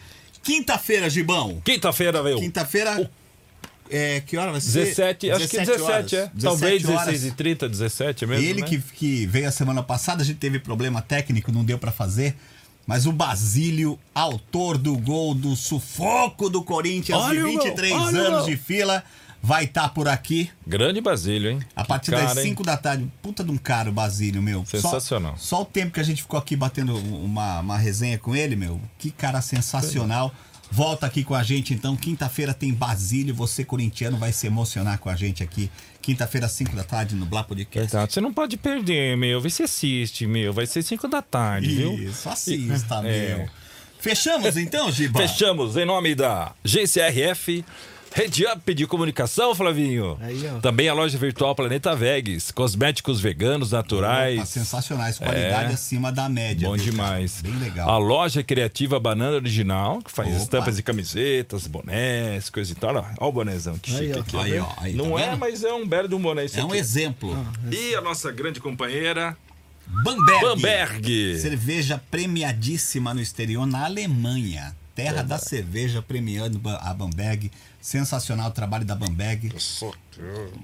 [0.46, 1.60] Quinta-feira, Gibão.
[1.66, 2.38] Quinta-feira, veio.
[2.38, 3.12] Quinta-feira.
[3.90, 4.86] É, que hora vai ser?
[4.86, 6.14] 17, acho que 17, horas.
[6.14, 6.32] é.
[6.40, 7.06] Talvez 17 horas.
[7.14, 8.46] 16 e 30, 17 mesmo.
[8.46, 8.68] Ele né?
[8.68, 12.36] que, que veio a semana passada, a gente teve problema técnico, não deu pra fazer.
[12.88, 17.94] Mas o Basílio, autor do gol do sufoco do Corinthians Olha de o gol, 23
[17.94, 19.04] olha o anos de fila,
[19.46, 21.60] vai estar por aqui Grande Basílio, hein?
[21.76, 22.44] a partir Cara, das hein?
[22.50, 23.08] 5 da tarde.
[23.22, 24.66] Puta de um cara, o Basílio, meu.
[24.66, 25.36] Só- Sensacional.
[25.38, 28.82] Só, o tempo que a gente ficou aqui batendo uma, uma resenha com ele, meu.
[28.98, 30.34] Que cara sensacional.
[30.72, 31.96] Volta aqui com a gente, então.
[31.96, 33.36] Quinta-feira tem Basílio.
[33.36, 35.70] Você, corintiano, vai se emocionar com a gente aqui.
[36.02, 37.96] Quinta-feira, 5 da tarde, no Blá Podcast.
[37.96, 38.14] Exato.
[38.14, 39.40] Você não pode perder, meu.
[39.40, 40.52] Vê se assiste, meu.
[40.52, 41.94] Vai ser 5 da tarde, viu?
[41.94, 43.36] Isso, assista, É.
[43.38, 43.50] meu.
[44.00, 45.20] Fechamos então, Giba?
[45.20, 47.64] Fechamos em nome da GCRF.
[48.18, 50.18] Rede Up de Comunicação, Flavinho.
[50.22, 50.60] Aí, ó.
[50.62, 52.50] Também a loja virtual Planeta Vegas.
[52.50, 54.38] Cosméticos veganos, naturais.
[54.38, 55.74] Opa, sensacionais, qualidade É.
[55.74, 56.66] acima da média.
[56.70, 56.92] Bom viu, cara?
[56.92, 57.42] demais.
[57.42, 57.90] Bem legal.
[57.90, 60.38] A loja criativa Banana Original, que faz Opa.
[60.38, 62.96] estampas de camisetas, bonés, coisa e tal.
[62.96, 64.22] Olha o bonézão, que Aí, chique ó.
[64.22, 64.38] aqui.
[64.38, 64.64] Aí, viu?
[64.64, 65.38] ó, aí, Não tá é, vendo?
[65.40, 66.78] mas é um belo de um boné esse É um aqui.
[66.78, 67.46] exemplo.
[67.70, 69.36] E a nossa grande companheira,
[69.86, 70.42] Bamberg.
[70.42, 71.38] Bamberg.
[71.42, 74.74] Cerveja premiadíssima no exterior, na Alemanha.
[74.96, 77.52] Terra da cerveja premiando a Bamberg.
[77.86, 79.54] Sensacional o trabalho da Bamberg.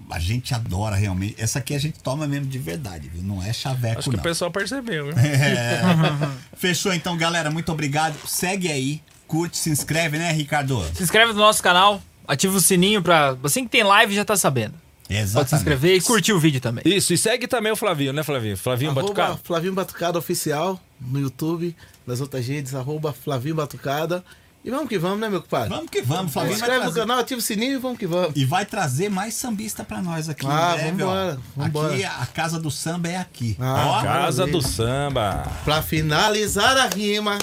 [0.10, 1.36] A gente adora realmente.
[1.38, 3.22] Essa aqui a gente toma mesmo de verdade, viu?
[3.22, 4.22] Não é chaveco, Acho que não.
[4.22, 5.14] o pessoal percebeu, viu?
[5.20, 5.82] É.
[6.58, 7.52] Fechou então, galera.
[7.52, 8.18] Muito obrigado.
[8.28, 10.84] Segue aí, curte, se inscreve, né, Ricardo?
[10.96, 13.38] Se inscreve no nosso canal, ativa o sininho pra.
[13.44, 14.74] Assim que tem live já tá sabendo.
[15.08, 15.34] Exatamente.
[15.34, 16.84] Pode se inscrever e curtir o vídeo também.
[16.88, 18.58] Isso, e segue também o Flavinho, né, Flavinho?
[18.58, 19.40] Flavinho Arroba Batucado.
[19.44, 21.76] Flavinho Batucada Oficial no YouTube,
[22.08, 24.24] nas outras redes, arroba Flavinho Batucada.
[24.64, 25.70] E vamos que vamos, né, meu compadre?
[25.70, 26.54] Vamos que vamos, Se Flavinho.
[26.56, 28.32] inscreve no trazer- canal, ativa o sininho e vamos que vamos.
[28.36, 30.46] E vai trazer mais sambista pra nós aqui.
[30.48, 31.94] Ah, breve, vambora, vambora.
[31.94, 33.58] Aqui, a casa do samba é aqui.
[33.60, 35.48] Ah, ó, Casa do Samba.
[35.66, 37.40] Pra finalizar a rima,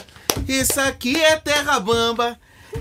[0.47, 2.39] isso aqui é Terra Bamba.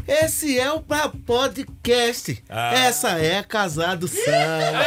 [0.07, 2.43] Esse é o pra podcast.
[2.47, 2.73] Ah.
[2.75, 4.85] Essa é a Casa do Samba.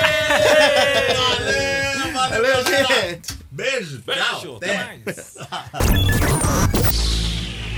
[2.12, 3.36] Valeu, Valeu, gente.
[3.50, 4.56] Beijo, Beijo, tchau.
[4.58, 5.00] até até.
[5.04, 5.34] mais.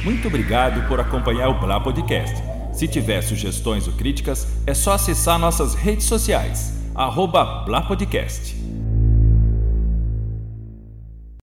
[0.04, 2.42] Muito obrigado por acompanhar o Blá Podcast.
[2.72, 6.72] Se tiver sugestões ou críticas, é só acessar nossas redes sociais.
[6.92, 8.56] Arroba Blá Podcast.